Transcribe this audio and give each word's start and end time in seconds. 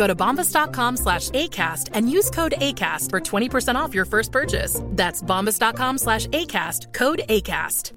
Go 0.00 0.06
to 0.06 0.14
bombas.com 0.14 0.96
slash 0.96 1.28
ACAST 1.30 1.90
and 1.92 2.10
use 2.10 2.30
code 2.30 2.54
ACAST 2.56 3.10
for 3.10 3.20
20% 3.20 3.74
off 3.74 3.94
your 3.94 4.06
first 4.06 4.32
purchase. 4.32 4.80
That's 4.96 5.22
bombas.com 5.22 5.98
slash 5.98 6.26
ACAST, 6.28 6.94
code 6.94 7.20
ACAST. 7.28 7.92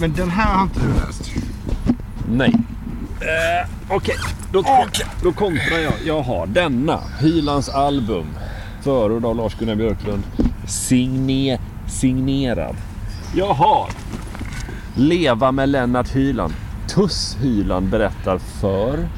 Men 0.00 0.12
den 0.12 0.30
här 0.30 0.54
har 0.54 0.62
inte 0.62 0.80
du 0.80 0.88
läst. 0.88 1.30
Nej. 2.28 2.54
Eh, 3.20 3.68
Okej, 3.90 4.16
då, 4.52 4.64
då 5.22 5.32
kontrar 5.32 5.78
jag. 5.78 5.92
Jag 6.04 6.22
har 6.22 6.46
denna. 6.46 7.00
Hylands 7.20 7.68
album. 7.68 8.26
Förord 8.82 9.24
av 9.24 9.36
Lars-Gunnar 9.36 9.74
Björklund. 9.74 10.22
Signe, 10.68 11.58
signerad. 11.88 12.76
Jag 13.34 13.54
har 13.54 13.88
Leva 14.96 15.52
med 15.52 15.68
Lennart 15.68 16.08
Hyland. 16.08 16.54
Tuss 16.94 17.36
Hyland 17.40 17.88
berättar 17.88 18.38
för 18.38 19.08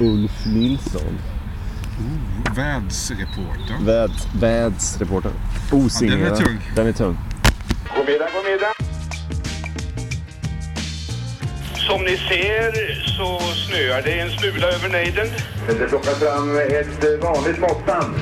Ulf 0.00 0.46
Nilsson. 0.46 1.18
Världsreportern. 2.56 3.84
Väds, 3.84 4.26
vädsreporter. 4.40 5.30
Osignerad. 5.72 6.20
Ja, 6.20 6.24
den 6.24 6.32
är 6.32 6.46
tung. 6.46 6.58
Den 6.76 6.86
är 6.86 6.92
tung. 6.92 7.18
God 7.96 8.06
middag, 8.06 8.28
god 8.34 8.44
middag. 8.52 8.72
Som 11.74 12.02
ni 12.02 12.16
ser 12.16 12.94
så 13.16 13.40
snöar 13.54 14.02
det 14.02 14.20
en 14.20 14.30
smula 14.30 14.66
över 14.66 14.88
nejden. 14.88 15.26
Det 15.66 15.88
plockar 15.88 16.12
fram 16.12 16.58
ett 16.58 17.22
vanligt 17.22 17.60
måttband. 17.60 18.14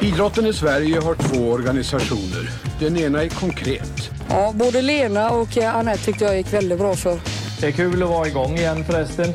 Idrotten 0.00 0.46
i 0.46 0.52
Sverige 0.52 1.00
har 1.00 1.14
två 1.14 1.50
organisationer. 1.50 2.50
Den 2.80 2.96
ena 2.96 3.22
är 3.22 3.28
konkret. 3.28 4.10
Ja, 4.28 4.52
både 4.54 4.82
Lena 4.82 5.30
och 5.30 5.56
Anette 5.56 6.04
tyckte 6.04 6.24
jag 6.24 6.36
gick 6.36 6.52
väldigt 6.52 6.78
bra 6.78 6.94
för. 6.94 7.20
Det 7.60 7.66
är 7.66 7.72
kul 7.72 8.02
att 8.02 8.08
vara 8.08 8.28
igång 8.28 8.56
igen 8.56 8.84
förresten. 8.84 9.32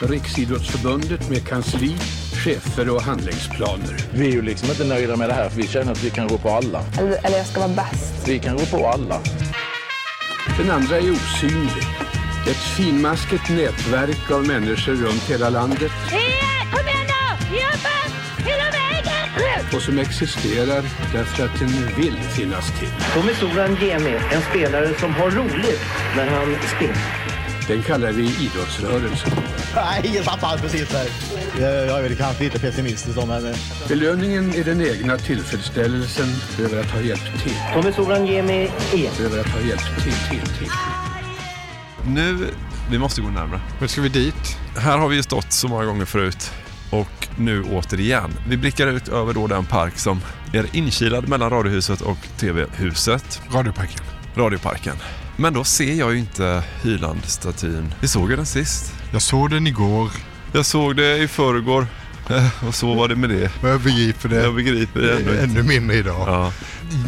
Riksidrottsförbundet 0.00 1.30
med 1.30 1.46
kansli, 1.46 1.96
chefer 2.44 2.90
och 2.90 3.02
handlingsplaner. 3.02 4.08
Vi 4.14 4.26
är 4.28 4.32
ju 4.32 4.42
liksom 4.42 4.70
inte 4.70 4.84
nöjda 4.84 5.16
med 5.16 5.28
det 5.28 5.34
här 5.34 5.48
för 5.48 5.56
vi 5.56 5.66
känner 5.66 5.92
att 5.92 6.04
vi 6.04 6.10
kan 6.10 6.28
gå 6.28 6.38
på 6.38 6.50
alla. 6.50 6.82
Eller, 6.98 7.26
eller 7.26 7.36
jag 7.36 7.46
ska 7.46 7.60
vara 7.60 7.72
bäst. 7.72 8.28
Vi 8.28 8.38
kan 8.38 8.56
gå 8.56 8.64
på 8.66 8.88
alla. 8.88 9.20
Den 10.58 10.70
andra 10.70 10.96
är 10.96 11.10
osynlig. 11.12 11.84
Ett 12.50 12.76
finmaskigt 12.76 13.50
nätverk 13.50 14.30
av 14.30 14.46
människor 14.46 14.92
runt 14.92 15.30
hela 15.30 15.50
landet 15.50 15.92
och 19.74 19.82
som 19.82 19.98
existerar 19.98 20.82
därför 21.12 21.44
att 21.44 21.58
den 21.58 21.68
vill 21.96 22.16
finnas 22.16 22.78
till. 22.78 22.88
Tommy 23.14 23.34
Soran 23.34 23.76
Gemi, 23.80 24.18
en 24.32 24.42
spelare 24.42 24.94
som 25.00 25.14
har 25.14 25.30
roligt 25.30 25.80
när 26.16 26.30
han 26.30 26.56
spelar. 26.76 27.26
Den 27.68 27.82
kallar 27.82 28.12
vi 28.12 28.22
idrottsrörelsen. 28.22 29.32
Nej, 29.74 30.02
ingen 30.04 30.24
tappar 30.24 30.58
precis 30.58 30.88
där. 30.88 31.06
Jag 31.60 31.98
är 31.98 32.02
väl 32.02 32.16
kanske 32.16 32.44
lite 32.44 32.58
pessimistisk 32.58 33.16
då, 33.16 33.26
men... 33.26 33.54
Belöningen 33.88 34.54
är 34.54 34.64
den 34.64 34.80
egna 34.80 35.18
tillfredsställelsen 35.18 36.26
över 36.60 36.80
att 36.80 36.90
ha 36.90 37.00
hjälpt 37.00 37.42
till. 37.42 37.56
Tommy 37.74 37.92
Soran 37.92 38.26
Gemi 38.26 38.70
är... 38.92 39.24
Över 39.24 39.40
att 39.40 39.48
ha 39.48 39.60
hjälpt 39.60 40.02
till, 40.02 40.12
till, 40.30 40.56
till. 40.58 40.70
Nu, 42.06 42.48
vi 42.90 42.98
måste 42.98 43.20
gå 43.20 43.28
närmare. 43.28 43.60
Nu 43.80 43.88
ska 43.88 44.00
vi 44.00 44.08
dit. 44.08 44.56
Här 44.76 44.98
har 44.98 45.08
vi 45.08 45.16
ju 45.16 45.22
stått 45.22 45.52
så 45.52 45.68
många 45.68 45.84
gånger 45.84 46.04
förut 46.04 46.50
och 46.90 47.28
nu 47.38 47.62
återigen. 47.62 48.30
Vi 48.48 48.56
blickar 48.56 48.86
ut 48.86 49.08
över 49.08 49.32
då 49.34 49.46
den 49.46 49.64
park 49.64 49.98
som 49.98 50.20
är 50.52 50.66
inkilad 50.72 51.28
mellan 51.28 51.50
Radiohuset 51.50 52.00
och 52.00 52.18
TV-huset. 52.38 53.40
Radioparken. 53.52 54.04
Radioparken. 54.36 54.96
Men 55.36 55.54
då 55.54 55.64
ser 55.64 55.94
jag 55.94 56.12
ju 56.12 56.18
inte 56.18 56.62
Hyland-statyn. 56.82 57.94
Vi 58.00 58.08
såg 58.08 58.30
ju 58.30 58.36
den 58.36 58.46
sist. 58.46 58.94
Jag 59.12 59.22
såg 59.22 59.50
den 59.50 59.66
igår. 59.66 60.10
Jag 60.52 60.66
såg 60.66 60.96
det 60.96 61.18
i 61.18 61.28
förrgår. 61.28 61.86
Eh, 62.30 62.66
Och 62.68 62.74
så 62.74 62.94
var 62.94 63.08
det 63.08 63.16
med 63.16 63.30
det. 63.30 63.50
Och 63.62 63.68
jag 63.68 63.80
begriper 63.80 64.28
det. 64.28 64.36
Jag 64.42 64.54
begriper 64.54 65.00
det 65.00 65.16
ändå 65.16 65.30
inte. 65.32 65.42
Ännu 65.44 65.62
mindre 65.62 65.96
idag. 65.96 66.28
Ja. 66.28 66.52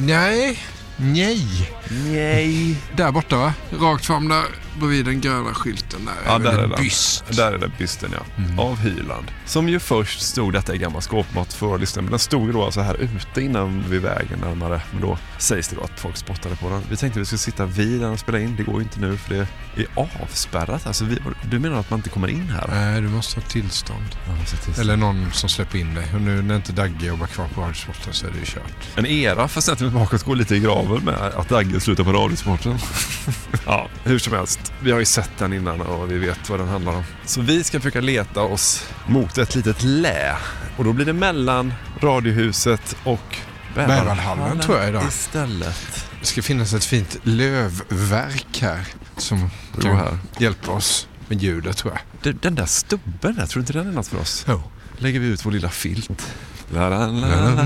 Nej. 0.00 0.58
Nej. 0.96 1.70
Nej. 1.90 2.76
Där 2.96 3.12
borta 3.12 3.36
va? 3.36 3.54
Rakt 3.80 4.06
fram 4.06 4.28
där 4.28 4.44
bredvid 4.78 5.04
den 5.04 5.20
gröna 5.20 5.54
skylten 5.54 6.04
där. 6.04 6.14
Ja, 6.26 6.38
där 6.38 6.58
är 6.58 6.62
en 6.62 6.70
den. 6.70 6.82
byst. 6.82 7.24
Där 7.36 7.52
är 7.52 7.58
den 7.58 7.72
bysten 7.78 8.10
ja. 8.12 8.44
Mm. 8.44 8.58
Av 8.58 8.78
Hyland. 8.78 9.30
Som 9.44 9.68
ju 9.68 9.78
först 9.78 10.20
stod 10.20 10.52
detta 10.52 10.74
i 10.74 10.78
gamla 10.78 11.00
skåpmat 11.00 11.52
för 11.54 11.78
listan. 11.78 12.04
Men 12.04 12.10
den 12.10 12.18
stod 12.18 12.46
ju 12.46 12.52
då 12.52 12.64
alltså 12.64 12.80
här 12.80 12.94
ute 12.94 13.40
innan 13.40 13.84
vid 13.88 14.02
vägen 14.02 14.38
närmare. 14.40 14.80
Men 14.92 15.00
då 15.00 15.18
sägs 15.38 15.68
det 15.68 15.76
då 15.76 15.82
att 15.82 16.00
folk 16.00 16.16
spottade 16.16 16.56
på 16.56 16.70
den. 16.70 16.82
Vi 16.90 16.96
tänkte 16.96 17.18
att 17.18 17.22
vi 17.22 17.26
skulle 17.26 17.38
sitta 17.38 17.66
vid 17.66 18.00
den 18.00 18.10
och 18.10 18.18
spela 18.18 18.38
in. 18.40 18.56
Det 18.56 18.62
går 18.62 18.74
ju 18.74 18.82
inte 18.82 19.00
nu 19.00 19.16
för 19.16 19.34
det 19.34 19.46
är 19.76 19.86
avspärrat. 20.22 20.86
Alltså 20.86 21.04
vi, 21.04 21.18
du 21.50 21.58
menar 21.58 21.80
att 21.80 21.90
man 21.90 21.98
inte 21.98 22.10
kommer 22.10 22.28
in 22.28 22.50
här? 22.50 22.68
Nej, 22.68 23.00
du 23.00 23.08
måste 23.08 23.40
ha 23.40 23.46
tillstånd. 23.48 24.06
Ja, 24.26 24.34
måste 24.34 24.56
ha 24.56 24.62
tillstånd. 24.62 24.78
Eller 24.78 24.96
någon 24.96 25.32
som 25.32 25.48
släpper 25.48 25.78
in 25.78 25.94
dig. 25.94 26.04
Och 26.14 26.20
nu 26.20 26.42
när 26.42 26.56
inte 26.56 26.72
Dagge 26.72 27.06
jobbar 27.06 27.26
kvar 27.26 27.48
på 27.54 27.60
Radiosporten 27.60 28.12
så 28.12 28.26
är 28.26 28.30
det 28.30 28.38
ju 28.38 28.44
kört. 28.44 28.88
En 28.96 29.06
era 29.06 29.48
för 29.48 29.60
centrum 29.60 29.94
bakåt 29.94 30.22
går 30.22 30.36
lite 30.36 30.56
i 30.56 30.60
graven 30.60 31.04
med 31.04 31.14
att 31.14 31.48
Dagge 31.48 31.80
slutar 31.80 32.04
på 32.04 32.12
Radiosporten. 32.12 32.78
ja, 33.66 33.88
hur 34.04 34.18
som 34.18 34.32
helst. 34.32 34.67
Vi 34.80 34.92
har 34.92 34.98
ju 34.98 35.04
sett 35.04 35.30
den 35.38 35.52
innan 35.52 35.80
och 35.80 36.12
vi 36.12 36.18
vet 36.18 36.50
vad 36.50 36.60
den 36.60 36.68
handlar 36.68 36.92
om. 36.92 37.04
Så 37.24 37.40
vi 37.40 37.64
ska 37.64 37.80
försöka 37.80 38.00
leta 38.00 38.42
oss 38.42 38.88
mot 39.06 39.38
ett 39.38 39.54
litet 39.54 39.82
lä. 39.82 40.36
Och 40.76 40.84
då 40.84 40.92
blir 40.92 41.06
det 41.06 41.12
mellan 41.12 41.74
Radiohuset 42.00 42.96
och 43.04 43.36
Bäverhallen 43.74 44.60
tror 44.60 44.78
jag 44.78 44.88
idag. 44.88 45.04
Istället. 45.08 46.06
Det 46.20 46.26
ska 46.26 46.43
finnas 46.43 46.75
ett 46.75 46.84
fint 46.84 47.19
lövverk 47.22 48.58
här 48.60 48.81
som 49.16 49.50
kan 49.81 49.96
här. 49.96 50.19
hjälpa 50.38 50.72
oss 50.72 51.08
med 51.28 51.43
ljudet 51.43 51.76
tror 51.76 51.93
jag. 51.93 52.00
Den, 52.22 52.38
den 52.43 52.54
där 52.54 52.66
stubben 52.66 53.34
där, 53.34 53.46
tror 53.46 53.54
du 53.54 53.60
inte 53.60 53.72
den 53.72 53.88
är 53.88 53.93
något 53.93 54.08
för 54.08 54.20
oss? 54.20 54.44
Jo. 54.48 54.62
Lägger 54.98 55.20
vi 55.20 55.26
ut 55.26 55.46
vår 55.46 55.52
lilla 55.52 55.69
filt. 55.69 56.34
La, 56.70 56.88
la, 56.88 57.06
la, 57.06 57.50
la. 57.50 57.62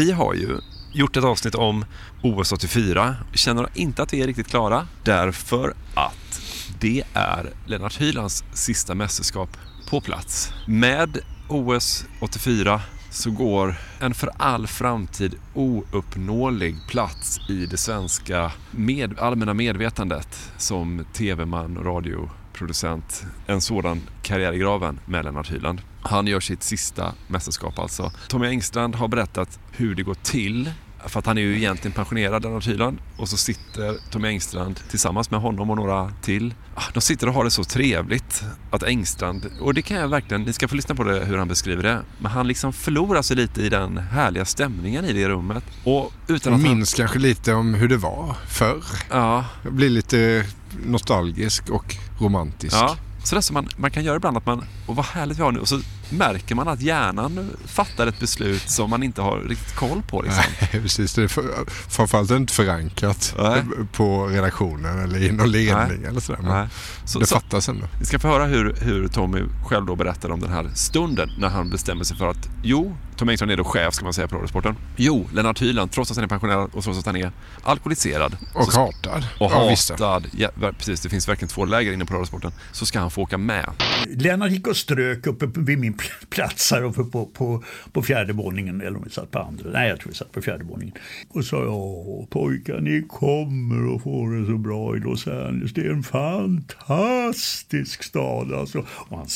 Vi 0.00 0.12
har 0.12 0.34
ju 0.34 0.58
gjort 1.00 1.16
ett 1.16 1.24
avsnitt 1.24 1.54
om 1.54 1.84
OS 2.22 2.52
84. 2.52 3.16
Känner 3.34 3.68
inte 3.74 4.02
att 4.02 4.12
vi 4.12 4.22
är 4.22 4.26
riktigt 4.26 4.48
klara 4.48 4.86
därför 5.04 5.74
att 5.94 6.40
det 6.80 7.02
är 7.12 7.50
Lennart 7.66 8.00
Hylands 8.00 8.44
sista 8.52 8.94
mästerskap 8.94 9.56
på 9.90 10.00
plats. 10.00 10.52
Med 10.66 11.18
OS 11.48 12.04
84 12.20 12.80
så 13.10 13.30
går 13.30 13.74
en 14.00 14.14
för 14.14 14.30
all 14.36 14.66
framtid 14.66 15.34
ouppnåelig 15.54 16.76
plats 16.88 17.40
i 17.48 17.66
det 17.66 17.76
svenska 17.76 18.52
med, 18.70 19.18
allmänna 19.18 19.54
medvetandet 19.54 20.52
som 20.56 21.04
tv-man 21.12 21.76
och 21.76 21.84
radioproducent. 21.84 23.24
En 23.46 23.60
sådan 23.60 24.00
karriär 24.22 24.52
i 24.52 24.58
graven 24.58 25.00
med 25.04 25.24
Lennart 25.24 25.50
Hyland. 25.50 25.80
Han 26.02 26.26
gör 26.26 26.40
sitt 26.40 26.62
sista 26.62 27.14
mästerskap 27.28 27.78
alltså. 27.78 28.12
Tommy 28.28 28.46
Engstrand 28.46 28.94
har 28.94 29.08
berättat 29.08 29.60
hur 29.70 29.94
det 29.94 30.02
går 30.02 30.14
till 30.14 30.70
för 31.06 31.18
att 31.18 31.26
han 31.26 31.38
är 31.38 31.42
ju 31.42 31.56
egentligen 31.56 31.92
pensionerad, 31.92 32.42
Lennart 32.42 32.66
Hyland. 32.66 32.98
Och 33.16 33.28
så 33.28 33.36
sitter 33.36 34.10
Tommy 34.10 34.28
Engstrand 34.28 34.80
tillsammans 34.90 35.30
med 35.30 35.40
honom 35.40 35.70
och 35.70 35.76
några 35.76 36.12
till. 36.22 36.54
Ah, 36.74 36.82
De 36.94 37.00
sitter 37.00 37.26
och 37.26 37.34
har 37.34 37.44
det 37.44 37.50
så 37.50 37.64
trevligt 37.64 38.44
att 38.70 38.82
Engstrand, 38.82 39.46
och 39.60 39.74
det 39.74 39.82
kan 39.82 39.96
jag 39.96 40.08
verkligen, 40.08 40.42
ni 40.42 40.52
ska 40.52 40.68
få 40.68 40.74
lyssna 40.74 40.94
på 40.94 41.04
det 41.04 41.24
hur 41.24 41.38
han 41.38 41.48
beskriver 41.48 41.82
det. 41.82 42.02
Men 42.18 42.30
han 42.32 42.48
liksom 42.48 42.72
förlorar 42.72 43.22
sig 43.22 43.36
lite 43.36 43.62
i 43.62 43.68
den 43.68 43.98
härliga 43.98 44.44
stämningen 44.44 45.04
i 45.04 45.12
det 45.12 45.28
rummet. 45.28 45.64
Och 45.84 46.12
utan 46.28 46.54
att 46.54 46.60
Minns 46.60 46.94
kanske 46.94 47.18
lite 47.18 47.54
om 47.54 47.74
hur 47.74 47.88
det 47.88 47.96
var 47.96 48.36
förr. 48.48 48.82
Ja. 49.10 49.44
Jag 49.62 49.72
blir 49.72 49.90
lite 49.90 50.46
nostalgisk 50.86 51.70
och 51.70 51.96
romantisk. 52.20 52.76
Ja, 52.76 52.96
sådär 53.24 53.40
som 53.42 53.54
man, 53.54 53.68
man 53.76 53.90
kan 53.90 54.04
göra 54.04 54.16
ibland 54.16 54.36
att 54.36 54.46
man, 54.46 54.64
och 54.86 54.96
vad 54.96 55.06
härligt 55.06 55.38
vi 55.38 55.42
har 55.42 55.52
nu, 55.52 55.60
och 55.60 55.68
så 55.68 55.80
märker 56.10 56.54
man 56.54 56.68
att 56.68 56.80
hjärnan 56.80 57.50
fattar 57.66 58.06
ett 58.06 58.20
beslut 58.20 58.70
som 58.70 58.90
man 58.90 59.02
inte 59.02 59.22
har 59.22 59.40
riktigt 59.40 59.74
koll 59.74 60.02
på. 60.02 60.22
Liksom. 60.22 60.44
Nej, 60.60 60.82
precis. 60.82 61.14
Det 61.14 61.22
är 61.22 61.28
för, 61.28 61.44
framförallt 61.88 62.30
inte 62.30 62.52
förankrat 62.52 63.34
Nej. 63.38 63.62
på 63.92 64.26
redaktionen 64.26 64.98
eller 64.98 65.22
i 65.22 65.32
någon 65.32 65.50
ledning 65.50 66.04
eller 66.04 66.20
sådär. 66.20 66.40
Men. 66.42 66.68
Så- 67.04 67.18
det 67.18 67.26
fattas 67.26 67.68
ändå. 67.68 67.86
Vi 68.00 68.06
ska 68.06 68.18
få 68.18 68.28
höra 68.28 68.44
hur, 68.46 68.76
hur 68.80 69.08
Tommy 69.08 69.42
själv 69.66 69.86
då 69.86 69.96
berättar 69.96 70.30
om 70.30 70.40
den 70.40 70.50
här 70.52 70.70
stunden 70.74 71.30
när 71.38 71.48
han 71.48 71.70
bestämmer 71.70 72.04
sig 72.04 72.16
för 72.16 72.28
att 72.28 72.48
jo, 72.62 72.96
Tommy 73.20 73.32
Engstrand 73.32 73.52
är 73.52 73.56
då 73.56 73.64
chef 73.64 73.94
ska 73.94 74.04
man 74.04 74.14
säga 74.14 74.28
på 74.28 74.36
Radiosporten. 74.36 74.74
Jo, 74.96 75.28
Lennart 75.34 75.62
Hyland, 75.62 75.92
trots 75.92 76.10
att 76.10 76.16
han 76.16 76.24
är 76.24 76.28
pensionerad 76.28 76.70
och 76.72 76.84
trots 76.84 76.98
att 76.98 77.06
han 77.06 77.16
är 77.16 77.32
alkoholiserad. 77.62 78.36
Och 78.54 78.72
så- 78.72 78.80
hatad. 78.80 79.26
Och 79.40 79.52
Ja, 79.52 79.74
hatad. 79.98 80.26
Ja, 80.36 80.50
precis, 80.78 81.00
det 81.00 81.08
finns 81.08 81.28
verkligen 81.28 81.48
två 81.48 81.64
läger 81.64 81.92
inne 81.92 82.04
på 82.04 82.14
Radiosporten. 82.14 82.52
Så 82.72 82.86
ska 82.86 83.00
han 83.00 83.10
få 83.10 83.22
åka 83.22 83.38
med. 83.38 83.70
Lennart 84.08 84.50
gick 84.50 84.66
och 84.66 84.76
strök 84.76 85.26
uppe 85.26 85.46
vid 85.60 85.78
min 85.78 85.94
pl- 85.94 86.26
plats 86.30 86.70
här 86.70 86.82
uppe 86.82 87.04
på, 87.04 87.26
på, 87.26 87.64
på 87.92 88.02
fjärde 88.02 88.32
våningen. 88.32 88.80
Eller 88.80 88.96
om 88.96 89.02
vi 89.04 89.10
satt 89.10 89.30
på 89.30 89.38
andra. 89.38 89.70
Nej, 89.70 89.88
jag 89.88 90.00
tror 90.00 90.08
vi 90.10 90.16
satt 90.16 90.32
på 90.32 90.42
fjärde 90.42 90.64
våningen. 90.64 90.94
Och 91.28 91.44
sa 91.44 91.56
ja 91.64 92.26
pojkar, 92.30 92.80
ni 92.80 93.06
kommer 93.08 93.96
att 93.96 94.02
få 94.02 94.26
det 94.26 94.46
så 94.46 94.58
bra 94.58 94.96
i 94.96 95.00
Los 95.00 95.26
Angeles. 95.26 95.72
Det 95.74 95.80
är 95.80 95.90
en 95.90 96.02
fantastisk 96.02 98.02
stad 98.02 98.52
alltså. 98.52 98.78
Och 98.96 99.18
han 99.18 99.28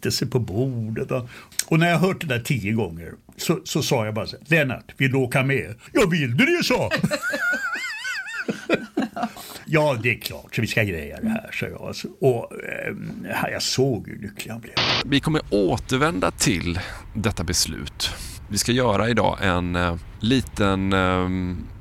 satte 0.00 0.10
sig 0.10 0.28
på 0.28 0.38
bordet. 0.38 1.10
Och, 1.10 1.28
och 1.66 1.78
när 1.78 1.90
jag 1.90 1.98
hört 1.98 2.20
det 2.20 2.26
där 2.26 2.40
tio 2.40 2.72
gånger 2.72 3.12
så, 3.36 3.60
så 3.64 3.82
sa 3.82 4.04
jag 4.04 4.14
bara 4.14 4.26
så 4.26 4.36
här, 4.36 4.56
Lennart, 4.56 4.94
vill 4.96 5.12
du 5.12 5.18
åka 5.18 5.42
med? 5.42 5.74
Ja, 5.92 6.06
vill 6.06 6.36
du 6.36 6.46
det, 6.46 6.64
så!” 6.64 6.90
Ja, 9.72 9.96
det 10.02 10.10
är 10.10 10.18
klart, 10.18 10.54
så 10.54 10.60
vi 10.60 10.66
ska 10.66 10.82
greja 10.82 11.20
det 11.20 11.28
här, 11.28 11.50
sa 11.52 11.66
jag. 11.66 11.94
Och 12.20 12.52
eh, 12.64 13.52
jag 13.52 13.62
såg 13.62 14.08
hur 14.08 14.18
lycklig 14.18 14.52
han 14.52 14.60
blev. 14.60 14.74
Vi 15.04 15.20
kommer 15.20 15.42
återvända 15.50 16.30
till 16.30 16.80
detta 17.14 17.44
beslut. 17.44 18.10
Vi 18.48 18.58
ska 18.58 18.72
göra 18.72 19.08
idag 19.08 19.38
en 19.40 19.76
eh, 19.76 19.96
liten... 20.20 20.92
Eh, 20.92 21.28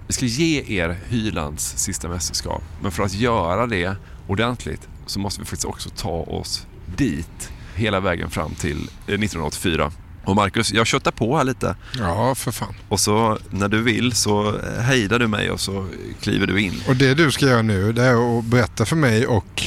vi 0.07 0.13
ska 0.13 0.25
ge 0.25 0.79
er 0.79 0.97
Hylands 1.09 1.77
sista 1.77 2.09
mästerskap. 2.09 2.63
Men 2.81 2.91
för 2.91 3.03
att 3.03 3.13
göra 3.13 3.67
det 3.67 3.95
ordentligt 4.27 4.87
så 5.05 5.19
måste 5.19 5.41
vi 5.41 5.45
faktiskt 5.45 5.65
också 5.65 5.89
ta 5.89 6.11
oss 6.11 6.67
dit 6.97 7.51
hela 7.79 7.99
vägen 7.99 8.29
fram 8.29 8.55
till 8.55 8.77
eh, 8.77 9.13
1984. 9.13 9.91
Och 10.23 10.35
Marcus, 10.35 10.73
jag 10.73 10.87
köttar 10.87 11.11
på 11.11 11.37
här 11.37 11.43
lite. 11.43 11.75
Ja, 11.97 12.35
för 12.35 12.51
fan. 12.51 12.75
Och 12.89 12.99
så 12.99 13.37
när 13.49 13.67
du 13.67 13.81
vill 13.81 14.13
så 14.13 14.47
eh, 14.47 14.81
hejdar 14.81 15.19
du 15.19 15.27
mig 15.27 15.51
och 15.51 15.59
så 15.59 15.87
kliver 16.21 16.47
du 16.47 16.61
in. 16.61 16.81
Och 16.87 16.95
det 16.95 17.13
du 17.13 17.31
ska 17.31 17.45
göra 17.45 17.61
nu 17.61 17.93
det 17.93 18.03
är 18.03 18.39
att 18.39 18.45
berätta 18.45 18.85
för 18.85 18.95
mig 18.95 19.27
och 19.27 19.63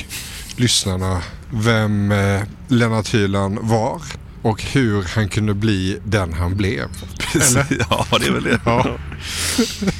lyssnarna 0.56 1.22
vem 1.50 2.12
eh, 2.12 2.42
Lennart 2.68 3.14
Hyland 3.14 3.58
var 3.62 4.02
och 4.42 4.62
hur 4.62 5.02
han 5.02 5.28
kunde 5.28 5.54
bli 5.54 5.98
den 6.04 6.32
han 6.32 6.56
blev. 6.56 6.88
Eller? 7.34 7.66
ja, 7.90 8.06
det 8.20 8.26
är 8.26 8.32
väl 8.32 8.44
det. 8.44 8.60
Ja. 8.64 8.96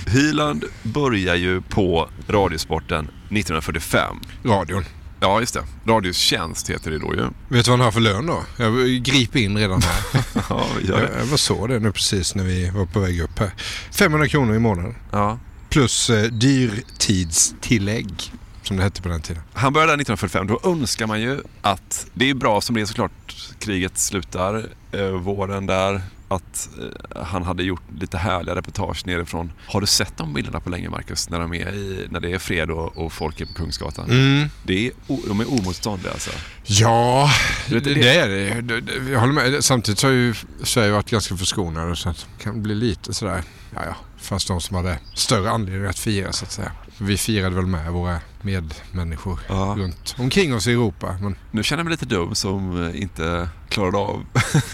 Hyland 0.07 0.65
börjar 0.83 1.35
ju 1.35 1.61
på 1.61 2.09
Radiosporten 2.29 3.05
1945. 3.05 4.17
Radion. 4.45 4.85
Ja, 5.23 5.41
just 5.41 5.55
det. 5.55 5.63
Radiotjänst 5.87 6.71
heter 6.71 6.91
det 6.91 6.99
då 6.99 7.15
ju. 7.15 7.23
Vet 7.49 7.65
du 7.65 7.71
vad 7.71 7.79
han 7.79 7.81
har 7.81 7.93
för 7.93 8.01
lön 8.01 8.27
då? 8.27 8.43
Jag 8.57 9.03
griper 9.03 9.41
in 9.41 9.59
redan 9.59 9.83
här. 9.83 10.25
ja, 10.49 10.67
gör 10.83 11.01
jag, 11.01 11.11
det. 11.11 11.19
jag 11.19 11.27
var 11.27 11.37
så 11.37 11.67
det 11.67 11.79
nu 11.79 11.93
precis 11.93 12.35
när 12.35 12.45
vi 12.45 12.71
var 12.71 12.87
på 12.87 13.01
väg 13.01 13.21
upp 13.21 13.39
här. 13.39 13.51
500 13.91 14.29
kronor 14.29 14.55
i 14.55 14.59
månaden. 14.59 14.95
Ja. 15.11 15.39
Plus 15.69 16.11
eh, 16.11 16.25
dyrtidstillägg 16.25 18.33
som 18.63 18.77
det 18.77 18.83
hette 18.83 19.03
på 19.03 19.09
den 19.09 19.23
tiden. 19.23 19.43
Han 19.53 19.73
började 19.73 19.93
där 19.93 20.01
1945. 20.01 20.47
Då 20.47 20.61
önskar 20.71 21.07
man 21.07 21.21
ju 21.21 21.41
att 21.61 22.07
det 22.15 22.31
är 22.31 22.35
bra 22.35 22.61
som 22.61 22.75
det 22.75 22.81
är 22.81 22.87
såklart. 22.87 23.37
Kriget 23.59 23.99
slutar 23.99 24.67
eh, 24.93 25.07
våren 25.07 25.67
där. 25.67 26.03
Att 26.35 26.69
eh, 27.15 27.23
han 27.25 27.43
hade 27.43 27.63
gjort 27.63 27.83
lite 28.01 28.19
härliga 28.19 28.55
reportage 28.55 29.07
nerifrån. 29.07 29.53
Har 29.67 29.81
du 29.81 29.87
sett 29.87 30.17
de 30.17 30.35
bilderna 30.35 30.61
på 30.61 30.71
länge 30.71 30.91
Marcus? 30.91 31.31
När, 31.31 31.41
de 31.41 31.55
är 31.55 31.69
i, 31.75 32.07
när 32.11 32.21
det 32.21 32.33
är 32.33 32.39
fred 32.39 32.71
och, 32.71 32.97
och 32.97 33.13
folk 33.13 33.41
är 33.41 33.47
på 33.47 33.53
Kungsgatan. 33.55 34.11
Mm. 34.11 34.49
Det 34.65 34.87
är, 34.87 34.93
de 35.29 35.41
är 35.41 35.51
omotståndliga 35.53 36.13
alltså. 36.13 36.31
Ja, 36.65 37.31
det, 37.69 37.81
det- 37.81 37.95
det 37.95 38.15
är 38.19 38.29
det- 38.63 39.11
Jag 39.13 39.21
håller 39.21 39.33
med. 39.33 39.65
Samtidigt 39.65 40.03
har 40.03 40.11
ju 40.11 40.35
Sverige 40.63 40.91
varit 40.93 41.11
ganska 41.11 41.37
förskonade 41.37 41.97
så 41.97 42.09
att 42.09 42.27
det 42.39 42.45
kan 42.45 42.63
bli 42.63 42.75
lite 42.75 43.15
sådär, 43.15 43.43
ja 43.75 43.81
ja, 43.87 43.97
fast 44.21 44.49
de 44.49 44.61
som 44.61 44.77
hade 44.77 44.99
större 45.15 45.51
anledning 45.51 45.87
att 45.91 45.99
fira 45.99 46.33
så 46.33 46.45
att 46.45 46.53
säga. 46.53 46.73
Vi 46.99 47.17
firade 47.19 47.57
väl 47.57 47.67
med 47.67 47.93
våra 47.93 48.21
medmänniskor 48.43 49.39
runt 49.77 50.15
omkring 50.19 50.55
oss 50.55 50.67
i 50.67 50.73
Europa. 50.73 51.17
Men 51.21 51.37
Nu 51.51 51.63
känner 51.63 51.81
jag 51.81 51.85
mig 51.85 51.91
lite 51.91 52.07
dum 52.07 52.35
som 52.35 52.85
eh, 52.87 53.03
inte 53.03 53.49
klarade 53.69 53.99
av 53.99 54.25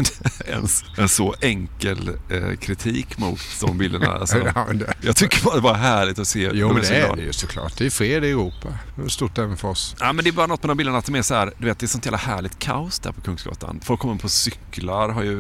ens 0.47 0.85
en 0.97 1.09
så 1.09 1.35
enkel 1.41 2.09
eh, 2.31 2.57
kritik 2.61 3.19
mot 3.19 3.41
de 3.61 3.79
bilderna. 3.79 4.07
Alltså, 4.07 4.39
Ja, 4.55 4.67
det- 4.75 4.95
Jag 5.01 5.17
tycker 5.17 5.45
bara 5.45 5.55
det 5.55 5.61
var 5.61 5.75
härligt 5.75 6.19
att 6.19 6.29
se. 6.29 6.51
jo 6.55 6.73
men 6.73 6.83
det 6.83 6.89
är 6.97 7.17
det 7.17 7.23
ju 7.23 7.33
såklart. 7.33 7.79
Det 7.79 7.87
är 7.87 7.91
fred 7.91 8.25
i 8.25 8.31
Europa. 8.31 8.69
Det 8.97 9.03
är 9.03 9.09
stort 9.09 9.39
även 9.39 9.57
för 9.57 9.69
oss. 9.69 9.97
Ja, 10.01 10.13
men 10.13 10.25
det 10.25 10.31
är 10.31 10.33
bara 10.33 10.47
något 10.47 10.63
med 10.63 10.71
de 10.71 10.77
bilderna 10.77 10.99
att 10.99 11.05
de 11.07 11.15
är 11.15 11.23
så 11.23 11.35
här, 11.35 11.53
du 11.59 11.67
vet, 11.67 11.79
det 11.79 11.87
är 11.87 11.89
sånt 11.89 12.05
jävla 12.07 12.19
härligt 12.19 12.59
kaos 12.59 12.99
där 12.99 13.13
på 13.13 13.21
Kungsgatan. 13.21 13.81
Folk 13.85 14.01
kommer 14.01 14.17
på 14.17 14.29
cyklar, 14.29 15.09
har 15.09 15.23
ju 15.23 15.35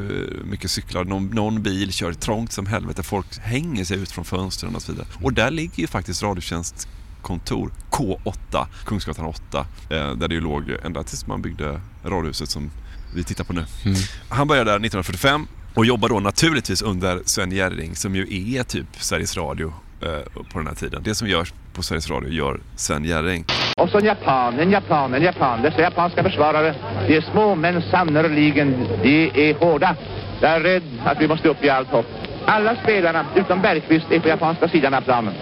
mycket 0.44 0.70
cyklar. 0.70 1.04
Någon, 1.04 1.26
någon 1.26 1.62
bil 1.62 1.92
kör 1.92 2.12
trångt 2.12 2.52
som 2.52 2.66
helvete. 2.66 3.02
Folk 3.02 3.38
hänger 3.38 3.84
sig 3.84 3.98
ut 3.98 4.10
från 4.12 4.24
fönstren 4.24 4.76
och 4.76 4.82
så 4.82 4.92
vidare. 4.92 5.06
Och 5.22 5.32
där 5.32 5.50
ligger 5.50 5.78
ju 5.80 5.86
faktiskt 5.86 6.22
Radiotjänst 6.22 6.88
kontor 7.22 7.70
K8, 7.90 8.66
Kungsgatan 8.84 9.24
8, 9.24 9.66
eh, 9.90 10.12
där 10.12 10.28
det 10.28 10.34
ju 10.34 10.40
låg 10.40 10.64
ända 10.84 11.02
tills 11.02 11.26
man 11.26 11.42
byggde 11.42 11.80
radiohuset 12.04 12.48
som 12.48 12.70
vi 13.14 13.24
tittar 13.24 13.44
på 13.44 13.52
nu. 13.52 13.64
Mm. 13.84 13.96
Han 14.28 14.48
började 14.48 14.70
där 14.70 14.76
1945 14.76 15.46
och 15.74 15.86
jobbar 15.86 16.08
då 16.08 16.20
naturligtvis 16.20 16.82
under 16.82 17.22
Sven 17.24 17.52
Jerring 17.52 17.96
som 17.96 18.16
ju 18.16 18.22
är 18.56 18.62
typ 18.62 18.86
Sveriges 18.98 19.36
Radio 19.36 19.72
eh, 20.02 20.42
på 20.52 20.58
den 20.58 20.66
här 20.66 20.74
tiden. 20.74 21.02
Det 21.02 21.14
som 21.14 21.28
görs 21.28 21.52
på 21.72 21.82
Sveriges 21.82 22.10
Radio 22.10 22.30
gör 22.30 22.60
Sven 22.76 23.04
Jerring. 23.04 23.44
Och 23.76 23.88
så 23.88 23.98
en 23.98 24.04
japan, 24.04 24.58
en 24.58 24.70
japan, 24.70 25.14
en 25.14 25.22
japan. 25.22 25.62
Dessa 25.62 25.80
japanska 25.80 26.22
försvarare, 26.22 26.74
de 27.08 27.16
är 27.16 27.20
små 27.20 27.54
men 27.54 27.82
sannerligen, 27.82 28.86
de 29.02 29.30
är 29.48 29.54
hårda. 29.54 29.96
Jag 30.40 30.50
är 30.50 30.60
rädd 30.60 30.82
att 31.04 31.20
vi 31.20 31.28
måste 31.28 31.48
upp 31.48 31.64
i 31.64 31.70
allt 31.70 31.88
hopp. 31.88 32.06
Alla 32.48 32.82
spelarna, 32.82 33.26
utom 33.36 33.62
Bergqvist, 33.62 34.06
är 34.10 34.20
på 34.20 34.28
japanska 34.28 34.68
sidan 34.68 34.94
av 34.94 35.00
planen. 35.00 35.34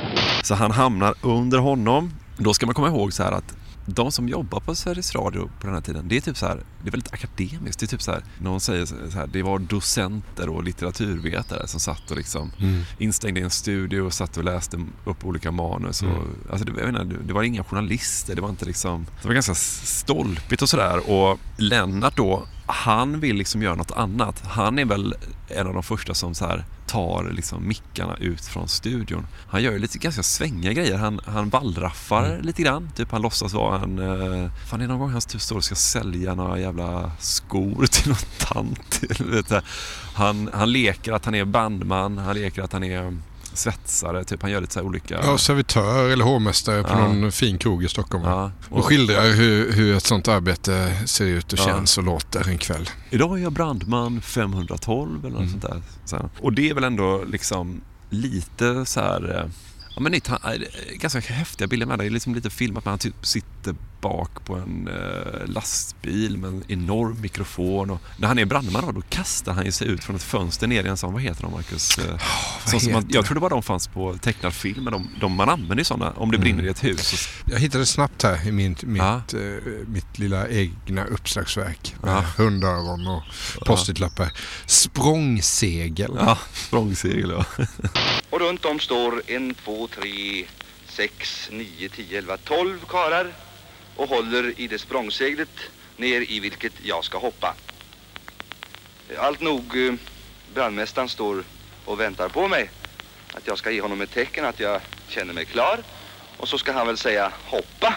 Så 0.42 0.54
han 0.54 0.70
hamnar 0.70 1.14
under 1.22 1.58
honom. 1.58 2.10
Då 2.38 2.54
ska 2.54 2.66
man 2.66 2.74
komma 2.74 2.88
ihåg 2.88 3.12
så 3.12 3.22
här 3.22 3.32
att 3.32 3.56
de 3.88 4.12
som 4.12 4.28
jobbar 4.28 4.60
på 4.60 4.74
Sveriges 4.74 5.14
Radio 5.14 5.50
på 5.60 5.66
den 5.66 5.74
här 5.74 5.80
tiden, 5.80 6.08
det 6.08 6.16
är 6.16 6.20
typ 6.20 6.36
så 6.36 6.46
här, 6.46 6.56
det 6.82 6.88
är 6.88 6.90
väldigt 6.90 7.12
akademiskt. 7.12 7.80
Det 7.80 7.86
är 7.86 7.88
typ 7.88 8.02
så 8.02 8.12
här, 8.12 8.22
någon 8.38 8.60
säger 8.60 8.86
så 8.86 8.94
här, 9.18 9.26
det 9.26 9.42
var 9.42 9.58
docenter 9.58 10.48
och 10.48 10.64
litteraturvetare 10.64 11.66
som 11.66 11.80
satt 11.80 12.10
och 12.10 12.16
liksom 12.16 12.52
Mm. 12.60 12.82
instängda 12.98 13.40
i 13.40 13.44
en 13.44 13.50
studio 13.50 14.00
och 14.00 14.12
satt 14.12 14.36
och 14.36 14.44
läste 14.44 14.76
upp 15.04 15.24
olika 15.24 15.50
manus. 15.50 16.02
Och, 16.02 16.08
Mm. 16.08 16.28
alltså 16.50 16.66
det, 16.66 16.72
jag 16.80 16.92
menar, 16.92 17.04
det 17.04 17.32
var 17.32 17.42
inga 17.42 17.64
journalister, 17.64 18.34
det 18.34 18.42
var 18.42 18.48
inte 18.48 18.64
liksom, 18.64 19.06
det 19.22 19.28
var 19.28 19.34
ganska 19.34 19.54
stolpigt 19.54 20.62
och 20.62 20.68
sådär. 20.68 21.10
Och 21.10 21.38
Lennart 21.56 22.16
då 22.16 22.42
han 22.66 23.20
vill 23.20 23.36
liksom 23.36 23.62
göra 23.62 23.74
något 23.74 23.90
annat. 23.90 24.42
Han 24.46 24.78
är 24.78 24.84
väl 24.84 25.14
en 25.48 25.66
av 25.66 25.74
de 25.74 25.82
första 25.82 26.14
som 26.14 26.34
så 26.34 26.46
här 26.46 26.64
tar 26.86 27.30
liksom 27.32 27.68
mickarna 27.68 28.16
ut 28.16 28.44
från 28.44 28.68
studion. 28.68 29.26
Han 29.48 29.62
gör 29.62 29.72
ju 29.72 29.78
lite 29.78 29.98
ganska 29.98 30.22
svängiga 30.22 30.72
grejer. 30.72 30.96
Han, 30.98 31.20
han 31.26 31.48
wallraffar 31.48 32.24
Mm. 32.24 32.42
lite 32.42 32.62
grann. 32.62 32.90
Typ 32.96 33.12
han 33.12 33.22
låtsas 33.22 33.52
vara 33.52 33.80
en... 33.82 33.98
Uh, 33.98 34.50
fan 34.70 34.78
det 34.78 34.84
är 34.84 34.88
någon 34.88 34.98
gång 34.98 35.10
han 35.10 35.20
typ 35.20 35.40
står 35.40 35.56
och 35.56 35.64
ska 35.64 35.74
sälja 35.74 36.34
några 36.34 36.58
jävla 36.58 37.12
skor 37.18 37.86
till 37.90 38.08
någon 38.08 38.18
tant. 38.38 39.02
Han, 40.14 40.50
han 40.52 40.72
leker 40.72 41.12
att 41.12 41.24
han 41.24 41.34
är 41.34 41.44
bandman. 41.44 42.18
Han 42.18 42.34
leker 42.36 42.62
att 42.62 42.72
han 42.72 42.84
är 42.84 43.16
svetsare. 43.56 44.24
Typ 44.24 44.42
han 44.42 44.50
gör 44.50 44.60
lite 44.60 44.72
så 44.72 44.80
olika... 44.82 45.20
Ja, 45.24 45.38
servitör 45.38 46.08
eller 46.10 46.24
hovmästare 46.24 46.82
på 46.82 46.88
Ja. 46.88 47.08
någon 47.12 47.32
fin 47.32 47.58
krog 47.58 47.84
i 47.84 47.88
Stockholm. 47.88 48.24
Ja. 48.24 48.50
Och 48.68 48.84
skildrar 48.84 49.32
hur, 49.34 49.72
hur 49.72 49.96
ett 49.96 50.04
sånt 50.06 50.28
arbete 50.28 50.96
ser 51.06 51.24
ut 51.24 51.52
och 51.52 51.58
Ja. 51.58 51.64
känns 51.64 51.98
och 51.98 52.04
låter 52.04 52.48
en 52.48 52.58
kväll. 52.58 52.90
Idag 53.10 53.38
är 53.38 53.42
jag 53.42 53.52
brandman 53.52 54.20
512 54.20 55.18
eller 55.24 55.30
något 55.30 55.38
Mm. 55.40 55.50
sånt 55.50 55.62
där. 55.62 55.82
Så. 56.04 56.30
Och 56.40 56.52
det 56.52 56.70
är 56.70 56.74
väl 56.74 56.84
ändå 56.84 57.24
liksom 57.24 57.80
lite 58.10 58.84
så 58.86 59.00
här... 59.00 59.36
eh, 59.44 59.50
Ja 59.94 60.02
men 60.02 60.12
nytt, 60.12 60.26
han, 60.26 60.40
eh, 60.44 60.58
ganska 60.98 61.20
häftiga 61.20 61.68
bilder 61.68 61.86
med 61.86 61.98
det. 61.98 62.04
Det 62.04 62.08
är 62.08 62.10
liksom 62.10 62.34
lite 62.34 62.50
filmat 62.50 62.84
när 62.84 62.92
han 62.92 62.98
typ 62.98 63.26
sitter 63.26 63.74
bak 64.08 64.44
på 64.44 64.54
en 64.54 64.88
eh, 64.88 65.46
lastbil 65.46 66.38
med 66.38 66.48
en 66.50 66.64
enorm 66.68 67.20
mikrofon. 67.20 67.90
Och 67.90 68.00
när 68.18 68.28
han 68.28 68.38
är 68.38 68.44
brandman 68.44 68.84
då, 68.86 68.92
då 68.92 69.02
kastar 69.08 69.52
han 69.52 69.64
ju 69.64 69.72
sig 69.72 69.88
ut 69.88 70.04
från 70.04 70.16
ett 70.16 70.22
fönster 70.22 70.66
ner 70.66 70.84
i 70.84 70.88
en 70.88 70.96
sån, 70.96 71.12
vad 71.12 71.22
heter 71.22 71.42
de 71.42 71.52
Marcus? 71.52 71.98
Eh, 71.98 72.04
sån 72.66 72.80
som 72.80 72.92
man, 72.92 73.02
heter 73.02 73.14
jag 73.16 73.24
trodde 73.26 73.40
bara 73.40 73.48
de 73.50 73.62
fanns 73.62 73.88
på 73.88 74.16
tecknad 74.16 74.54
film, 74.54 74.84
men 74.84 74.92
de, 74.92 75.08
de, 75.20 75.32
man 75.32 75.48
använder 75.48 75.76
ju 75.76 75.84
sådana 75.84 76.12
om 76.12 76.30
det 76.30 76.38
brinner 76.38 76.64
i 76.64 76.68
ett 76.68 76.84
hus. 76.84 77.28
Jag 77.50 77.58
hittade 77.58 77.86
snabbt 77.86 78.22
här 78.22 78.48
i 78.48 78.52
min, 78.52 78.76
mitt, 78.82 79.02
Ja. 79.02 79.14
eh, 79.16 79.86
mitt 79.86 80.18
lilla 80.18 80.48
egna 80.48 81.04
uppslagsverk 81.04 81.94
med 82.02 82.12
Ja. 82.16 82.24
hundöron 82.44 83.06
och 83.06 83.22
postitlappar. 83.66 84.32
Språngsegel. 84.66 86.12
ja, 86.18 86.38
språngsegel 86.54 87.30
ja. 87.30 87.64
Och 88.30 88.40
runt 88.40 88.64
om 88.64 88.80
står 88.80 89.22
en, 89.26 89.54
två, 89.54 89.88
tre, 89.88 90.44
sex, 90.88 91.48
nio, 91.52 91.88
tio, 91.88 92.18
elva, 92.18 92.36
tolv 92.36 92.78
karar 92.88 93.26
och 93.96 94.08
håller 94.08 94.60
i 94.60 94.66
det 94.66 94.78
språngseglet 94.78 95.48
ner 95.96 96.30
i 96.30 96.40
vilket 96.40 96.72
jag 96.82 97.04
ska 97.04 97.18
hoppa. 97.18 97.54
Allt 99.18 99.40
nog, 99.40 99.86
eh, 99.86 99.94
brandmästaren 100.54 101.08
står 101.08 101.44
och 101.84 102.00
väntar 102.00 102.28
på 102.28 102.48
mig. 102.48 102.70
Att 103.32 103.46
jag 103.46 103.58
ska 103.58 103.70
ge 103.70 103.80
honom 103.80 104.00
ett 104.00 104.12
tecken 104.12 104.44
att 104.44 104.60
jag 104.60 104.80
känner 105.08 105.34
mig 105.34 105.44
klar. 105.44 105.78
Och 106.36 106.48
så 106.48 106.58
ska 106.58 106.72
han 106.72 106.86
väl 106.86 106.96
säga 106.96 107.32
hoppa. 107.44 107.94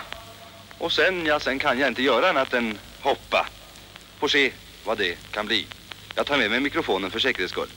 Och 0.78 0.92
sen, 0.92 1.26
ja, 1.26 1.40
sen 1.40 1.60
kan 1.60 1.80
jag 1.80 1.88
inte 1.88 2.04
göra 2.04 2.30
annat 2.30 2.54
än 2.54 2.78
hoppa. 3.02 3.48
Får 4.20 4.28
se 4.28 4.52
vad 4.84 4.98
det 4.98 5.18
kan 5.32 5.46
bli. 5.46 5.68
Jag 6.16 6.26
tar 6.26 6.38
med 6.38 6.52
mig 6.52 6.60
mikrofonen 6.60 7.12
för 7.12 7.20
säkerhets 7.20 7.52
skull. 7.52 7.70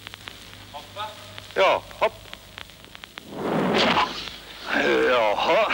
Hoppa? 0.72 1.06
Ja, 1.54 1.82
hopp. 1.88 2.12
Jaha, 5.08 5.72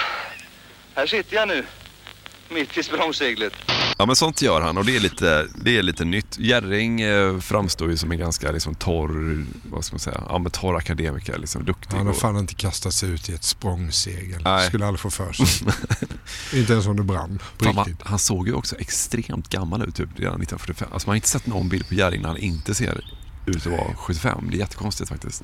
här 0.95 1.07
sitter 1.07 1.37
jag 1.37 1.49
nu. 1.49 1.67
Mitt 2.51 2.79
i 2.79 2.83
språngseglet. 2.83 3.53
Ja 3.99 4.07
men 4.07 4.17
sånt 4.17 4.43
gör 4.43 4.61
han 4.61 4.79
och 4.79 4.85
det 4.85 4.97
är 4.97 5.01
lite, 5.01 5.47
det 5.55 5.79
är 5.79 5.83
lite 5.83 6.05
nytt. 6.05 6.39
Jerring 6.39 7.01
eh, 7.01 7.39
framstår 7.39 7.91
ju 7.91 7.97
som 7.97 8.13
en 8.13 8.19
ganska 8.19 8.51
liksom, 8.53 8.75
torr, 8.75 9.45
vad 9.71 9.85
ska 9.85 9.95
man 9.95 10.01
säga, 10.01 10.23
ja, 10.29 10.39
men 10.39 10.51
torr 10.53 10.77
akademiker. 10.77 11.39
Liksom, 11.39 11.65
duktig. 11.65 11.97
Han 11.97 12.07
har 12.07 12.13
och- 12.15 12.21
fan 12.21 12.37
inte 12.39 12.55
kastat 12.55 12.93
sig 12.95 13.11
ut 13.11 13.29
i 13.29 13.35
ett 13.35 13.45
språngsegel. 13.45 14.43
Nej. 14.45 14.67
Skulle 14.67 14.87
aldrig 14.87 15.01
få 15.01 15.11
för 15.11 15.33
sig. 15.33 15.47
inte 16.61 16.73
ens 16.73 16.87
om 16.87 16.97
det 16.97 17.03
brann. 17.03 17.39
På 17.59 17.65
Fan, 17.65 17.75
man, 17.75 17.85
riktigt. 17.85 18.07
han 18.07 18.19
såg 18.19 18.49
ju 18.49 18.55
också 18.55 18.77
extremt 18.77 19.49
gammal 19.49 19.83
ut 19.89 19.95
typ, 19.97 20.09
redan 20.17 20.43
1945. 20.43 20.89
Alltså 20.93 21.09
man 21.09 21.11
har 21.13 21.17
inte 21.17 21.29
sett 21.29 21.47
någon 21.47 21.69
bild 21.69 21.89
på 21.89 21.95
Jerring 21.95 22.21
när 22.23 22.29
han 22.29 22.39
inte 22.39 22.75
ser 22.75 23.01
ut 23.47 23.57
att 23.57 23.67
vara 23.67 23.95
75. 23.97 24.49
Det 24.51 24.57
är 24.57 24.59
jättekonstigt 24.59 25.09
faktiskt. 25.09 25.43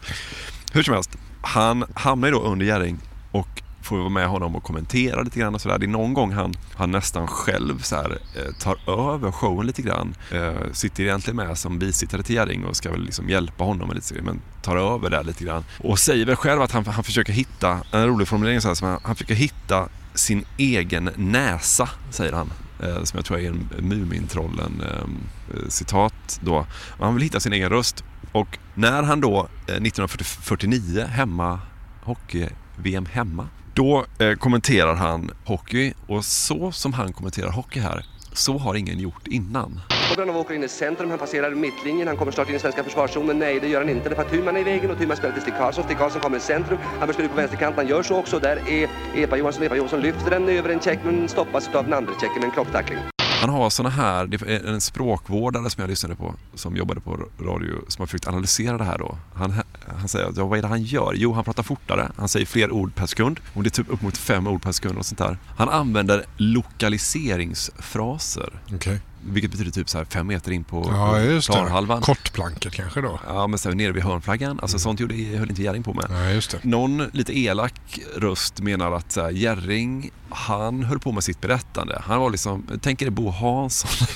Hur 0.72 0.82
som 0.82 0.94
helst, 0.94 1.10
han 1.42 1.84
hamnar 1.94 2.28
ju 2.28 2.34
då 2.34 2.40
under 2.42 2.66
Jerring 2.66 2.98
och 3.30 3.62
får 3.84 3.96
vi 3.96 4.00
vara 4.00 4.10
med 4.10 4.28
honom 4.28 4.56
och 4.56 4.62
kommentera 4.62 5.22
lite 5.22 5.38
grann 5.40 5.54
och 5.54 5.60
sådär. 5.60 5.78
Det 5.78 5.86
är 5.86 5.88
någon 5.88 6.14
gång 6.14 6.32
han, 6.32 6.54
han 6.74 6.90
nästan 6.90 7.26
själv 7.26 7.78
så 7.82 7.96
här, 7.96 8.10
eh, 8.10 8.52
tar 8.58 8.76
över 9.14 9.30
showen 9.30 9.66
lite 9.66 9.82
grann. 9.82 10.14
Eh, 10.30 10.52
sitter 10.72 11.02
egentligen 11.02 11.36
med 11.36 11.58
som 11.58 11.78
bisittare 11.78 12.22
till 12.22 12.34
Jerring 12.34 12.64
och 12.64 12.76
ska 12.76 12.90
väl 12.90 13.04
liksom 13.04 13.28
hjälpa 13.28 13.64
honom 13.64 13.88
med 13.88 13.96
lite, 13.96 14.22
men 14.22 14.40
tar 14.62 14.76
över 14.76 15.10
där 15.10 15.24
lite 15.24 15.44
grann. 15.44 15.64
Och 15.78 15.98
säger 15.98 16.26
väl 16.26 16.36
själv 16.36 16.62
att 16.62 16.72
han, 16.72 16.86
han 16.86 17.04
försöker 17.04 17.32
hitta, 17.32 17.80
en 17.92 18.06
rolig 18.06 18.28
formulering 18.28 18.60
så 18.60 18.68
här, 18.68 18.74
som 18.74 18.88
han, 18.88 19.00
han 19.02 19.14
försöker 19.14 19.34
hitta 19.34 19.88
sin 20.14 20.44
egen 20.56 21.10
näsa, 21.16 21.88
säger 22.10 22.32
han. 22.32 22.52
Eh, 22.82 23.02
som 23.02 23.16
jag 23.16 23.24
tror 23.24 23.38
är 23.38 23.48
en 23.48 23.68
Mumintrollen-citat 23.78 25.54
eh, 25.54 25.62
eh, 25.62 25.68
citat 25.68 26.40
då. 26.42 26.66
Och 26.68 27.04
han 27.04 27.14
vill 27.14 27.22
hitta 27.22 27.40
sin 27.40 27.52
egen 27.52 27.68
röst. 27.68 28.04
Och 28.32 28.58
när 28.74 29.02
han 29.02 29.20
då 29.20 29.48
eh, 29.66 29.74
1949 29.74 31.04
hemma, 31.10 31.60
hockey-VM 32.02 33.06
hemma, 33.06 33.48
då 33.74 34.04
eh, 34.18 34.32
kommenterar 34.34 34.94
han 34.94 35.30
hockey 35.44 35.94
och 36.06 36.24
så 36.24 36.72
som 36.72 36.92
han 36.92 37.12
kommenterar 37.12 37.50
hockey 37.50 37.80
här, 37.80 38.06
så 38.32 38.58
har 38.58 38.74
ingen 38.74 38.98
gjort 38.98 39.26
innan. 39.26 39.80
Bogdanov 40.08 40.36
åker 40.36 40.54
in 40.54 40.64
i 40.64 40.68
centrum, 40.68 41.10
han 41.10 41.18
passerar 41.18 41.50
mittlinjen, 41.50 42.08
han 42.08 42.16
kommer 42.16 42.32
snart 42.32 42.48
in 42.48 42.54
i 42.54 42.58
svenska 42.58 42.84
försvarszonen. 42.84 43.38
Nej, 43.38 43.60
det 43.60 43.68
gör 43.68 43.80
han 43.80 43.88
inte. 43.88 44.08
Det 44.08 44.18
är 44.18 44.24
Tuman 44.24 44.56
är 44.56 44.60
i 44.60 44.64
vägen 44.64 44.90
och 44.90 44.98
Tuman 44.98 45.16
spelar 45.16 45.32
till 45.32 45.42
Stig 45.42 45.54
Karlsson. 45.58 45.84
Stig 45.84 45.98
Karlsson 45.98 46.20
kommer 46.20 46.36
i 46.36 46.40
centrum, 46.40 46.78
han 46.98 47.06
bör 47.06 47.12
spela 47.12 47.26
ut 47.26 47.30
på 47.30 47.36
vänsterkant, 47.36 47.76
han 47.76 47.86
gör 47.86 48.02
så 48.02 48.16
också. 48.16 48.38
Där 48.38 48.56
är 48.68 48.88
Epa 49.14 49.36
Johansson, 49.36 49.62
Epa 49.62 49.76
Johansson 49.76 50.00
lyfter 50.00 50.30
den 50.30 50.48
över 50.48 50.70
en 50.70 50.80
check 50.80 50.98
men 51.04 51.28
stoppas 51.28 51.68
av 51.68 51.84
den 51.84 51.92
andra 51.92 52.12
checken 52.12 52.34
med 52.34 52.44
en 52.44 52.50
kroppstackling. 52.50 52.98
Han 53.40 53.50
har 53.50 53.70
såna 53.70 53.88
här, 53.88 54.26
det 54.26 54.42
är 54.42 54.66
en 54.66 54.80
språkvårdare 54.80 55.70
som 55.70 55.80
jag 55.80 55.90
lyssnade 55.90 56.14
på 56.14 56.34
som 56.54 56.76
jobbade 56.76 57.00
på 57.00 57.18
radio 57.40 57.74
som 57.88 58.02
har 58.02 58.06
försökt 58.06 58.28
analysera 58.28 58.78
det 58.78 58.84
här 58.84 58.98
då. 58.98 59.18
Han, 59.34 59.54
han 59.98 60.08
säger 60.08 60.32
ja, 60.36 60.44
vad 60.46 60.58
är 60.58 60.62
det 60.62 60.68
han 60.68 60.82
gör? 60.82 61.12
Jo, 61.16 61.32
han 61.32 61.44
pratar 61.44 61.62
fortare. 61.62 62.12
Han 62.16 62.28
säger 62.28 62.46
fler 62.46 62.72
ord 62.72 62.94
per 62.94 63.06
sekund. 63.06 63.40
Och 63.54 63.62
det 63.62 63.68
är 63.68 63.70
typ 63.70 63.92
upp 63.92 64.02
mot 64.02 64.16
fem 64.16 64.46
ord 64.46 64.62
per 64.62 64.72
sekund 64.72 64.98
och 64.98 65.06
sånt 65.06 65.18
där. 65.18 65.38
Han 65.56 65.68
använder 65.68 66.24
lokaliseringsfraser. 66.36 68.52
Okej. 68.74 69.00
Vilket 69.26 69.50
betyder 69.50 69.70
typ 69.70 69.88
så 69.88 69.98
här 69.98 70.04
fem 70.04 70.26
meter 70.26 70.52
in 70.52 70.64
på 70.64 70.84
Ja, 70.88 71.20
just 71.20 71.48
det. 71.48 71.52
planhalvan. 71.54 72.02
Kortplanket 72.02 72.72
kanske 72.72 73.00
då. 73.00 73.20
Ja, 73.26 73.46
men 73.46 73.58
så 73.58 73.68
här, 73.68 73.76
nere 73.76 73.92
vid 73.92 74.02
hörnflaggan. 74.02 74.58
Alltså 74.62 74.78
sånt 74.78 75.00
gjorde, 75.00 75.14
höll 75.14 75.48
inte 75.50 75.62
Jerring 75.62 75.82
på 75.82 75.94
med. 75.94 76.06
Nej, 76.10 76.34
just 76.34 76.50
det. 76.50 76.64
Någon 76.64 76.98
lite 77.12 77.38
elak 77.38 77.98
röst 78.16 78.60
menar 78.60 78.92
att 78.92 79.16
här, 79.16 79.30
Jerring, 79.30 80.10
han 80.30 80.82
höll 80.82 80.98
på 80.98 81.12
med 81.12 81.24
sitt 81.24 81.40
berättande. 81.40 82.02
Han 82.06 82.20
var 82.20 82.30
liksom, 82.30 82.66
tänk 82.82 83.02
er 83.02 83.10
Bo 83.10 83.30
Hansson. 83.30 83.90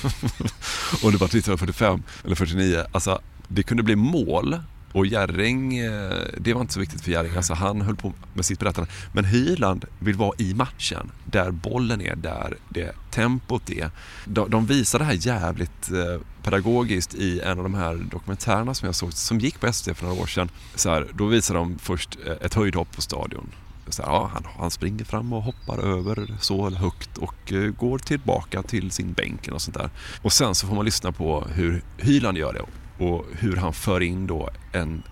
och 1.03 1.11
det 1.11 1.17
var 1.17 1.27
1945 1.27 2.03
eller 2.25 2.35
49. 2.35 2.83
Alltså, 2.91 3.19
det 3.47 3.63
kunde 3.63 3.83
bli 3.83 3.95
mål. 3.95 4.59
Och 4.93 5.05
Jerring, 5.05 5.77
eh, 5.77 6.11
det 6.37 6.53
var 6.53 6.61
inte 6.61 6.73
så 6.73 6.79
viktigt 6.79 7.01
för 7.01 7.11
Jerring. 7.11 7.35
Alltså, 7.35 7.53
han 7.53 7.81
höll 7.81 7.95
på 7.95 8.13
med 8.33 8.45
sitt 8.45 8.59
berättande. 8.59 8.91
Men 9.13 9.25
Hyland 9.25 9.85
vill 9.99 10.15
vara 10.15 10.33
i 10.37 10.53
matchen. 10.53 11.11
Där 11.25 11.51
bollen 11.51 12.01
är, 12.01 12.15
där 12.15 12.57
det 12.69 12.95
tempot 13.11 13.69
är. 13.69 13.91
De, 14.25 14.49
de 14.49 14.65
visar 14.65 14.99
det 14.99 15.05
här 15.05 15.17
jävligt 15.27 15.91
eh, 15.91 16.21
pedagogiskt 16.43 17.15
i 17.15 17.39
en 17.39 17.57
av 17.57 17.63
de 17.63 17.73
här 17.73 17.95
dokumentärerna 17.95 18.73
som 18.73 18.85
jag 18.85 18.95
såg, 18.95 19.13
som 19.13 19.39
gick 19.39 19.59
på 19.59 19.73
SVT 19.73 19.97
för 19.97 20.05
några 20.05 20.21
år 20.21 20.27
sedan. 20.27 20.49
Så 20.75 20.89
här, 20.89 21.07
då 21.13 21.25
visar 21.25 21.55
de 21.55 21.79
först 21.79 22.17
eh, 22.25 22.33
ett 22.41 22.53
höjdhopp 22.53 22.95
på 22.95 23.01
stadion. 23.01 23.51
Så 23.89 24.01
här, 24.01 24.09
ja, 24.09 24.29
han, 24.33 24.43
han 24.59 24.71
springer 24.71 25.05
fram 25.05 25.33
och 25.33 25.43
hoppar 25.43 25.77
över 25.77 26.37
så 26.39 26.69
högt 26.69 27.17
och 27.17 27.53
går 27.77 27.97
tillbaka 27.97 28.61
till 28.61 28.91
sin 28.91 29.13
bänk 29.13 29.47
och 29.51 29.61
sånt 29.61 29.77
där. 29.77 29.89
Och 30.21 30.33
sen 30.33 30.55
så 30.55 30.67
får 30.67 30.75
man 30.75 30.85
lyssna 30.85 31.11
på 31.11 31.47
hur 31.53 31.83
Hyland 31.97 32.37
gör 32.37 32.53
det 32.53 32.61
och 32.99 33.25
hur 33.31 33.55
han 33.55 33.73
för 33.73 34.01
in 34.01 34.27
då 34.27 34.49
en 34.71 35.03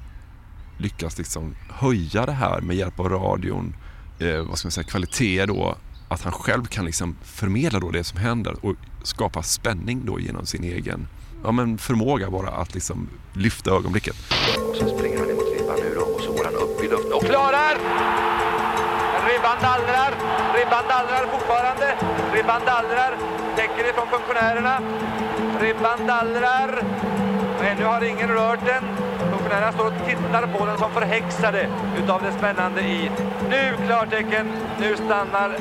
lyckas 0.77 1.17
liksom 1.17 1.55
höja 1.69 2.25
det 2.25 2.31
här 2.31 2.61
med 2.61 2.75
hjälp 2.75 2.99
av 2.99 3.09
radion, 3.09 3.75
eh, 4.19 4.41
vad 4.41 4.57
ska 4.57 4.65
man 4.65 4.71
säga, 4.71 4.87
kvalitet 4.87 5.45
då, 5.45 5.77
att 6.07 6.21
han 6.21 6.33
själv 6.33 6.65
kan 6.65 6.85
liksom 6.85 7.15
förmedla 7.23 7.79
då 7.79 7.91
det 7.91 8.03
som 8.03 8.19
händer 8.19 8.65
och 8.65 8.75
skapa 9.03 9.43
spänning 9.43 10.05
då 10.05 10.19
genom 10.19 10.45
sin 10.45 10.63
egen 10.63 11.07
ja, 11.43 11.51
men 11.51 11.77
förmåga 11.77 12.29
bara 12.29 12.49
att 12.49 12.73
liksom 12.73 13.09
lyfta 13.33 13.71
ögonblicket. 13.71 14.15
Och 14.69 14.75
så 14.75 14.97
springer 14.97 15.19
han 15.19 15.29
emot 15.29 15.45
ribban 15.59 15.79
nu 15.79 15.95
då 15.95 16.01
och 16.01 16.21
så 16.21 16.31
går 16.31 16.43
han 16.45 16.53
upp 16.55 16.83
i 16.83 16.87
luften 16.87 17.13
och 17.13 17.23
klarar! 17.23 17.77
Ribban 19.27 19.57
dallrar, 19.61 20.11
ribban 20.55 20.83
dallrar 20.87 21.27
fortfarande. 21.31 21.95
Ribban 22.33 22.61
dallrar, 22.65 23.17
täcker 23.55 23.89
ifrån 23.89 24.07
funktionärerna. 24.07 24.81
Ribban 25.61 26.07
dallrar. 26.07 26.83
Ännu 27.61 27.83
har 27.83 28.01
ingen 28.03 28.29
rört 28.29 28.65
den. 28.65 28.83
Pensionärerna 29.31 29.71
står 29.71 29.85
och 29.85 29.93
tittar 30.07 30.47
på 30.57 30.65
den 30.65 30.77
som 30.77 30.91
förhäxade 30.91 31.69
utav 32.03 32.21
det 32.23 32.31
spännande 32.37 32.81
i. 32.81 33.11
Nu 33.49 33.73
klartecken, 33.85 34.47
nu 34.79 34.95
stannar 34.95 35.57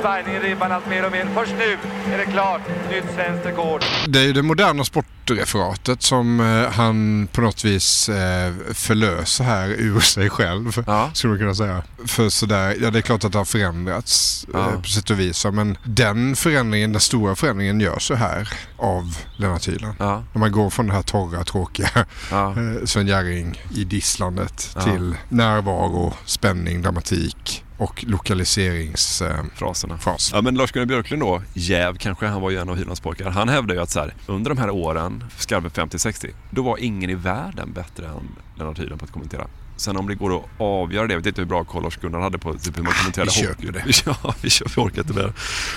svajningen 0.00 0.42
i 0.42 0.48
ribban 0.48 0.72
allt 0.72 0.88
mer 0.88 1.06
och 1.06 1.12
mer. 1.12 1.28
Först 1.34 1.52
nu 1.58 1.78
är 2.14 2.18
det 2.18 2.24
klart, 2.24 2.60
nytt 2.90 3.04
svenskt 3.14 3.46
rekord. 3.46 3.84
Det 4.08 4.18
är 4.18 4.24
ju 4.24 4.32
det 4.32 4.42
moderna 4.42 4.84
sportreferatet 4.84 6.02
som 6.02 6.40
eh, 6.40 6.72
han 6.72 7.28
på 7.32 7.40
något 7.40 7.64
vis 7.64 8.08
eh, 8.08 8.52
förlöser 8.74 9.44
här 9.44 9.68
ur 9.68 10.00
sig 10.00 10.30
själv. 10.30 10.82
Ja. 10.86 11.10
Skulle 11.14 11.30
man 11.30 11.38
kunna 11.38 11.54
säga. 11.54 11.82
För 12.06 12.28
sådär, 12.28 12.76
ja 12.80 12.90
det 12.90 12.98
är 12.98 13.02
klart 13.02 13.24
att 13.24 13.32
det 13.32 13.38
har 13.38 13.44
förändrats 13.44 14.46
ja. 14.52 14.58
eh, 14.58 14.80
på 14.80 14.88
sätt 14.88 15.10
och 15.10 15.20
vis. 15.20 15.46
Men 15.52 15.78
den 15.84 16.36
förändringen, 16.36 16.92
den 16.92 17.00
stora 17.00 17.36
förändringen 17.36 17.80
görs 17.80 18.02
så 18.02 18.14
här 18.14 18.48
av 18.82 19.16
Lennart 19.36 19.68
Hyland. 19.68 19.94
Ja. 19.98 20.24
När 20.32 20.40
man 20.40 20.52
går 20.52 20.70
från 20.70 20.86
det 20.86 20.92
här 20.92 21.02
torra, 21.02 21.44
tråkiga 21.44 22.06
ja. 22.30 22.50
eh, 22.56 22.84
Sven 22.84 23.06
Jerring 23.06 23.60
i 23.74 23.84
disslandet 23.84 24.76
till 24.84 25.16
närvaro, 25.28 26.12
spänning, 26.24 26.82
dramatik 26.82 27.64
och 27.78 28.04
lokaliseringsfraserna. 28.08 29.94
Eh, 29.94 30.16
ja, 30.32 30.42
men 30.42 30.56
Lars-Gunnar 30.56 30.86
Björklund 30.86 31.22
då, 31.22 31.42
jäv 31.54 31.96
kanske, 31.96 32.26
han 32.26 32.42
var 32.42 32.50
ju 32.50 32.58
en 32.58 32.68
av 32.68 32.76
Hylands 32.76 33.00
pojkar. 33.00 33.30
Han 33.30 33.48
hävdar 33.48 33.74
ju 33.74 33.80
att 33.80 33.90
så 33.90 34.00
här, 34.00 34.14
under 34.26 34.50
de 34.50 34.58
här 34.58 34.70
åren, 34.70 35.24
skarven 35.36 35.70
50-60, 35.70 36.30
då 36.50 36.62
var 36.62 36.78
ingen 36.78 37.10
i 37.10 37.14
världen 37.14 37.72
bättre 37.72 38.06
än 38.06 38.36
Lennart 38.58 38.78
Hyland 38.78 39.00
på 39.00 39.04
att 39.04 39.12
kommentera. 39.12 39.46
Sen 39.76 39.96
om 39.96 40.08
det 40.08 40.14
går 40.14 40.36
att 40.36 40.44
avgöra 40.58 41.06
det, 41.06 41.12
jag 41.12 41.18
vet 41.18 41.26
inte 41.26 41.40
hur 41.40 41.48
bra 41.48 41.64
koll 41.64 41.82
Lars-Gunnar 41.82 42.20
hade 42.20 42.38
på 42.38 42.54
typ 42.54 42.78
hur 42.78 42.82
man 42.82 42.92
kommenterade 42.92 43.30
Vi 43.34 43.42
köper 43.42 43.64
ju 43.64 43.70
det. 43.70 43.84
ja, 44.06 44.34
vi 44.40 44.50
köper, 44.50 44.72
vi 44.76 44.82
orkar 44.82 45.02
inte 45.02 45.14
mer. 45.14 45.32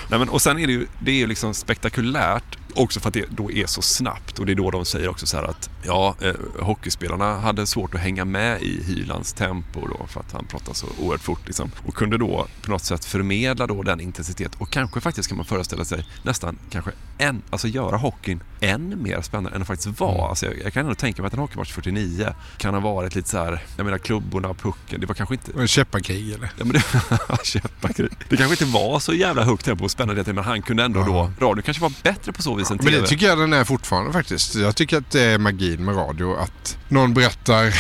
Nej, 0.10 0.20
men, 0.20 0.30
och 0.30 0.42
sen 0.42 0.60
är 0.60 0.68
det 0.68 0.74
ju, 0.74 0.88
det 1.00 1.12
är 1.12 1.16
ju 1.16 1.28
liksom 1.28 1.54
spektakulärt 1.54 2.58
Också 2.76 3.00
för 3.00 3.08
att 3.08 3.14
det 3.14 3.26
då 3.30 3.52
är 3.52 3.66
så 3.66 3.82
snabbt 3.82 4.40
och 4.40 4.46
det 4.46 4.52
är 4.52 4.56
då 4.56 4.72
de 4.72 4.86
säger 4.86 5.10
också 5.10 5.26
så 5.26 5.38
här 5.38 5.44
att 5.44 5.70
ja, 5.84 6.16
eh, 6.22 6.34
hockeyspelarna 6.60 7.40
hade 7.40 7.68
svårt 7.68 7.96
att 7.96 8.02
hänga 8.02 8.26
med 8.26 8.62
i 8.62 8.84
Hylands 8.84 9.34
tempo 9.34 9.88
då 9.88 10.08
för 10.08 10.20
att 10.20 10.32
han 10.32 10.46
pratar 10.46 10.74
så 10.74 10.88
oerhört 11.00 11.22
fort 11.22 11.42
liksom. 11.46 11.72
Och 11.86 11.94
kunde 11.94 12.18
då 12.18 12.48
på 12.62 12.72
något 12.72 12.84
sätt 12.84 13.06
förmedla 13.06 13.68
då 13.68 13.84
den 13.84 14.00
intensitet 14.00 14.56
och 14.58 14.70
kanske 14.70 15.02
faktiskt 15.02 15.30
kan 15.30 15.38
man 15.38 15.46
föreställa 15.46 15.86
sig 15.86 16.06
nästan 16.24 16.58
kanske 16.70 16.92
en, 17.18 17.42
alltså 17.50 17.68
göra 17.68 17.98
hockeyn 17.98 18.44
än 18.60 19.04
mer 19.04 19.22
spännande 19.22 19.56
än 19.56 19.60
det 19.60 19.66
faktiskt 19.66 20.00
var. 20.00 20.16
Mm. 20.16 20.30
Alltså 20.30 20.46
jag, 20.46 20.56
jag 20.64 20.74
kan 20.74 20.84
ändå 20.84 20.96
tänka 20.96 21.22
mig 21.22 21.28
att 21.28 21.34
en 21.34 21.40
hockeymatch 21.40 21.72
49 21.72 22.34
kan 22.58 22.74
ha 22.74 22.82
varit 22.82 23.16
lite 23.16 23.30
så 23.30 23.38
här, 23.38 23.64
jag 23.78 23.86
menar 23.86 23.98
klubborna, 23.98 24.54
pucken, 24.54 25.00
det 25.00 25.06
var 25.06 25.16
kanske 25.16 25.36
inte... 25.36 25.52
En 25.60 25.68
käpparkrig 25.68 26.34
eller? 26.34 26.52
Ja 26.58 26.66
men 26.66 26.74
det, 26.74 26.84
käpparkrig. 27.44 28.12
Det 28.30 28.38
kanske 28.38 28.66
inte 28.66 28.74
var 28.74 29.00
så 29.00 29.14
jävla 29.14 29.44
högt 29.44 29.66
tempo 29.66 29.84
och 29.84 29.92
spännande 29.92 30.34
men 30.34 30.44
han 30.44 30.62
kunde 30.62 30.84
ändå 30.84 31.04
då, 31.04 31.32
radio 31.40 31.62
kanske 31.62 31.82
var 31.82 31.94
bättre 32.04 32.34
på 32.34 32.42
så 32.42 32.56
vis 32.56 32.65
än 32.72 32.78
TV. 32.78 32.92
Men 32.92 33.02
det 33.02 33.08
tycker 33.08 33.26
jag 33.26 33.38
den 33.38 33.54
är 33.54 33.64
fortfarande 33.64 34.14
faktiskt. 34.14 34.56
Jag 34.56 34.76
tycker 34.76 34.98
att 34.98 35.12
det 35.12 35.22
är 35.22 35.38
magin 35.38 35.86
med 35.86 35.96
radio 35.96 36.36
att 36.36 36.78
någon 36.88 37.14
berättar 37.14 37.74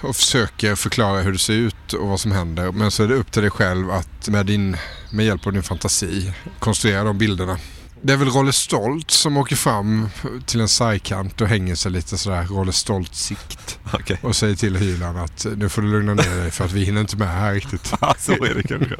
och 0.00 0.16
försöker 0.16 0.74
förklara 0.74 1.20
hur 1.20 1.32
det 1.32 1.38
ser 1.38 1.54
ut 1.54 1.92
och 1.92 2.08
vad 2.08 2.20
som 2.20 2.32
händer. 2.32 2.72
Men 2.72 2.90
så 2.90 3.02
är 3.02 3.08
det 3.08 3.14
upp 3.14 3.32
till 3.32 3.42
dig 3.42 3.50
själv 3.50 3.90
att 3.90 4.28
med, 4.28 4.46
din, 4.46 4.76
med 5.10 5.26
hjälp 5.26 5.46
av 5.46 5.52
din 5.52 5.62
fantasi 5.62 6.32
konstruera 6.58 7.04
de 7.04 7.18
bilderna. 7.18 7.58
Det 8.06 8.12
är 8.12 8.16
väl 8.16 8.28
Rolle 8.28 8.52
Stolt 8.52 9.10
som 9.10 9.36
åker 9.36 9.56
fram 9.56 10.08
till 10.46 10.60
en 10.60 10.68
sargkant 10.68 11.40
och 11.40 11.48
hänger 11.48 11.74
sig 11.74 11.92
lite 11.92 12.18
sådär 12.18 12.44
Rolle 12.44 12.72
Stolt 12.72 13.14
sikt. 13.14 13.78
Okay. 13.92 14.16
Och 14.22 14.36
säger 14.36 14.54
till 14.54 14.76
Hyland 14.76 15.18
att 15.18 15.46
nu 15.56 15.68
får 15.68 15.82
du 15.82 15.92
lugna 15.92 16.14
ner 16.14 16.36
dig 16.36 16.50
för 16.50 16.64
att 16.64 16.72
vi 16.72 16.84
hinner 16.84 17.00
inte 17.00 17.16
med 17.16 17.28
här 17.28 17.54
riktigt. 17.54 17.86
Så 18.18 18.32
är 18.32 18.54
det 18.54 18.62
kanske. 18.62 18.96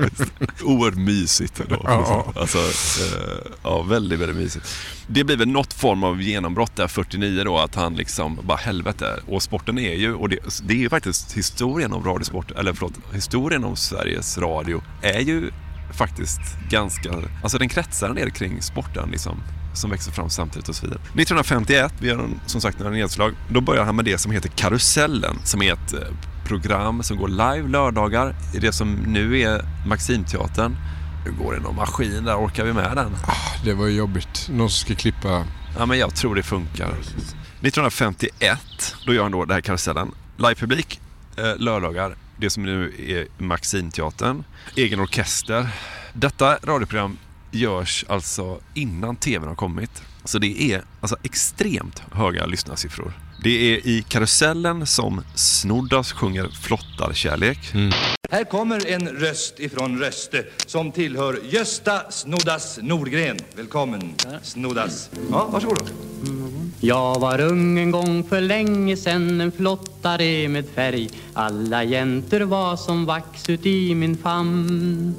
Oerhört 0.65 0.95
mysigt 0.95 1.61
ändå. 1.61 1.81
Ja, 1.85 2.33
ja. 2.35 2.41
Alltså, 2.41 2.59
eh, 2.59 3.53
ja, 3.63 3.83
väldigt, 3.83 4.21
väldigt 4.21 4.37
mysigt. 4.37 4.67
Det 5.07 5.25
blir 5.25 5.37
väl 5.37 5.49
något 5.49 5.73
form 5.73 6.05
av 6.05 6.23
genombrott 6.23 6.77
där 6.77 6.89
49 6.89 7.45
då, 7.45 7.59
att 7.59 7.75
han 7.75 7.95
liksom, 7.95 8.39
bara 8.43 8.59
helvete. 8.59 9.21
Och 9.27 9.43
sporten 9.43 9.79
är 9.79 9.95
ju, 9.95 10.15
och 10.15 10.29
det, 10.29 10.39
det 10.63 10.75
är 10.75 10.79
ju 10.79 10.91
faktiskt 10.91 11.33
historien 11.33 11.93
om 11.93 12.05
radiosport, 12.05 12.51
eller 12.51 12.73
förlåt, 12.73 12.95
historien 13.13 13.65
om 13.65 13.77
Sveriges 13.77 14.39
Radio 14.39 14.83
är 15.03 15.21
ju 15.21 15.51
faktiskt 15.95 16.41
ganska, 16.71 17.11
alltså 17.43 17.59
den 17.59 17.69
kretsar 17.69 18.15
del 18.15 18.31
kring 18.31 18.63
sporten 18.63 19.09
liksom 19.11 19.43
som 19.75 19.91
växer 19.91 20.13
fram 20.13 20.31
samtidigt 20.31 20.69
och 20.69 20.75
så 20.75 20.87
vidare. 20.87 21.01
1951, 21.01 21.95
vi 21.99 22.09
gör 22.09 22.29
som 22.47 22.61
sagt 22.61 22.79
några 22.79 22.93
nedslag, 22.93 23.35
då 23.49 23.61
börjar 23.61 23.85
han 23.85 23.97
med 23.97 24.05
det 24.05 24.19
som 24.19 24.33
heter 24.33 24.49
Karusellen 24.49 25.37
som 25.45 25.63
är 25.63 25.73
ett 25.73 25.93
eh, 25.93 26.01
program 26.45 27.03
som 27.03 27.17
går 27.17 27.29
live 27.29 27.69
lördagar 27.69 28.35
i 28.55 28.59
det 28.59 28.73
som 28.73 28.93
nu 28.95 29.41
är 29.41 29.65
Maximteatern. 29.87 30.77
Nu 31.25 31.33
går 31.33 31.55
det 31.55 31.61
någon 31.61 31.77
maskin 31.77 32.25
där, 32.25 32.37
orkar 32.37 32.65
vi 32.65 32.73
med 32.73 32.97
den? 32.97 33.13
Ah, 33.27 33.65
det 33.65 33.75
var 33.75 33.87
jobbigt. 33.87 34.49
Någon 34.51 34.71
som 34.71 34.87
ska 34.87 34.95
klippa... 34.95 35.45
Ja, 35.79 35.87
men 35.87 35.99
jag 35.99 36.15
tror 36.15 36.35
det 36.35 36.43
funkar. 36.43 36.89
1951, 36.89 38.59
då 39.07 39.15
gör 39.15 39.23
han 39.23 39.33
då 39.33 39.45
det 39.45 39.55
här 39.55 39.61
Karusellen. 39.61 40.11
Livepublik, 40.37 41.01
eh, 41.37 41.57
lördagar 41.57 42.17
det 42.37 42.51
som 42.51 42.63
nu 42.63 42.93
är 42.99 43.43
Maximteatern. 43.43 44.45
Egen 44.77 45.01
orkester. 45.01 45.69
Detta 46.13 46.59
radioprogram 46.63 47.19
görs 47.51 48.05
alltså 48.09 48.61
innan 48.75 49.17
tvn 49.17 49.49
har 49.49 49.55
kommit. 49.55 50.03
Så 50.25 50.39
det 50.39 50.63
är 50.73 50.83
alltså 51.01 51.17
extremt 51.23 52.03
höga 52.13 52.47
lyssnarsiffror. 52.47 53.13
Det 53.43 53.75
är 53.75 53.87
i 53.87 54.05
Karusellen 54.09 54.87
som 54.87 55.23
Snoddas 55.35 56.13
sjunger 56.13 56.49
Flottarkärlek. 56.49 57.75
Mm. 57.75 57.93
Här 58.31 58.45
kommer 58.45 58.87
en 58.87 59.09
röst 59.09 59.61
ifrån 59.61 59.99
Röste 59.99 60.45
som 60.67 60.93
tillhör 60.93 61.39
Gösta 61.45 62.11
Snoddas 62.11 62.79
Nordgren. 62.83 63.39
Välkommen 63.57 64.15
Snoddas. 64.43 65.11
Ja, 65.31 65.49
varsågod. 65.53 65.91
Mm. 66.27 66.64
Jag 66.81 67.21
var 67.21 67.41
ung 67.41 67.79
en 67.79 67.91
gång 67.91 68.25
för 68.25 68.41
länge 68.41 68.97
sen 68.97 69.41
en 69.41 69.53
flottare 69.53 70.49
med 70.49 70.69
färg. 70.75 71.09
Alla 71.33 71.85
jäntor 71.85 72.41
var 72.41 72.77
som 72.77 73.07
vax 73.07 73.51
ut 73.51 73.67
i 73.67 73.95
min 73.95 74.17
famn. 74.17 75.15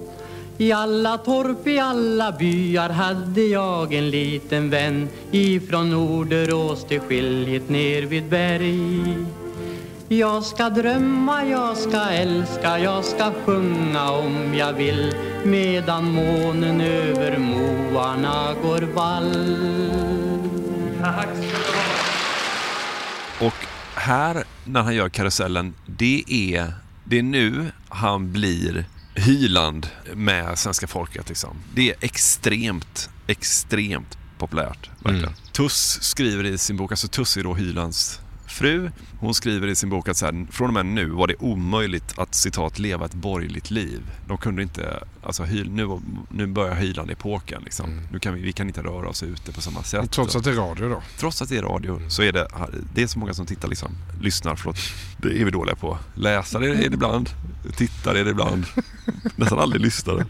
I 0.57 0.71
alla 0.71 1.17
torp, 1.17 1.67
i 1.67 1.79
alla 1.79 2.31
byar 2.31 2.89
hade 2.89 3.41
jag 3.41 3.93
en 3.93 4.09
liten 4.09 4.69
vän. 4.69 5.09
Ifrån 5.31 5.89
Norderås 5.89 6.83
till 6.83 6.99
skiljet 6.99 7.69
ner 7.69 8.01
vid 8.01 8.29
berg. 8.29 9.25
Jag 10.07 10.43
ska 10.43 10.69
drömma, 10.69 11.45
jag 11.45 11.77
ska 11.77 12.01
älska, 12.01 12.79
jag 12.79 13.05
ska 13.05 13.31
sjunga 13.45 14.11
om 14.11 14.53
jag 14.57 14.73
vill. 14.73 15.13
Medan 15.43 16.11
månen 16.11 16.81
över 16.81 17.37
moarna 17.37 18.53
går 18.63 18.81
vall 18.81 20.34
ball 21.11 21.27
Och 23.39 23.53
här, 23.95 24.43
när 24.65 24.81
han 24.81 24.95
gör 24.95 25.09
karusellen, 25.09 25.73
det 25.85 26.23
är, 26.27 26.73
det 27.03 27.19
är 27.19 27.23
nu 27.23 27.71
han 27.89 28.31
blir 28.31 28.85
Hyland 29.15 29.87
med 30.13 30.59
svenska 30.59 30.87
folket. 30.87 31.29
Liksom. 31.29 31.57
Det 31.73 31.89
är 31.89 31.95
extremt, 32.01 33.09
extremt 33.27 34.17
populärt. 34.37 34.89
Verkligen. 34.99 35.23
Mm. 35.23 35.39
Tuss 35.51 35.99
skriver 36.01 36.43
i 36.43 36.57
sin 36.57 36.77
bok, 36.77 36.91
alltså 36.91 37.07
Tuss 37.07 37.37
är 37.37 37.43
då 37.43 37.53
Hylands 37.53 38.19
fru. 38.55 38.91
Hon 39.19 39.33
skriver 39.33 39.67
i 39.67 39.75
sin 39.75 39.89
bok 39.89 40.09
att 40.09 40.17
så 40.17 40.25
här, 40.25 40.45
från 40.51 40.67
och 40.67 40.73
med 40.73 40.85
nu 40.85 41.05
var 41.05 41.27
det 41.27 41.35
omöjligt 41.39 42.19
att 42.19 42.35
citat 42.35 42.79
leva 42.79 43.05
ett 43.05 43.13
borgerligt 43.13 43.71
liv. 43.71 44.01
De 44.27 44.37
kunde 44.37 44.61
inte, 44.61 45.03
alltså 45.23 45.43
hyl, 45.43 45.71
nu, 45.71 45.99
nu 46.29 46.47
börjar 46.47 46.75
Hyland-epoken 46.75 47.61
liksom. 47.63 47.85
Mm. 47.85 48.07
Nu 48.11 48.19
kan 48.19 48.33
vi, 48.33 48.41
vi 48.41 48.53
kan 48.53 48.67
inte 48.67 48.81
röra 48.81 49.09
oss 49.09 49.23
ute 49.23 49.51
på 49.51 49.61
samma 49.61 49.83
sätt. 49.83 50.11
Trots 50.11 50.35
att 50.35 50.43
det 50.43 50.49
är 50.49 50.55
radio 50.55 50.89
då? 50.89 51.01
Trots 51.17 51.41
att 51.41 51.49
det 51.49 51.57
är 51.57 51.61
radio 51.61 51.97
mm. 51.97 52.09
så 52.09 52.21
är 52.21 52.31
det, 52.31 52.47
det 52.93 53.03
är 53.03 53.07
så 53.07 53.19
många 53.19 53.33
som 53.33 53.45
tittar 53.45 53.67
liksom, 53.67 53.91
lyssnar, 54.21 54.55
förlåt. 54.55 54.77
Det 55.17 55.41
är 55.41 55.45
vi 55.45 55.51
dåliga 55.51 55.75
på. 55.75 55.97
Läsar 56.15 56.61
är 56.61 56.75
det 56.75 56.85
ibland, 56.85 57.29
tittar 57.75 58.15
är 58.15 58.23
det 58.23 58.31
ibland, 58.31 58.65
nästan 59.35 59.59
aldrig 59.59 59.81
lyssnar. 59.81 60.25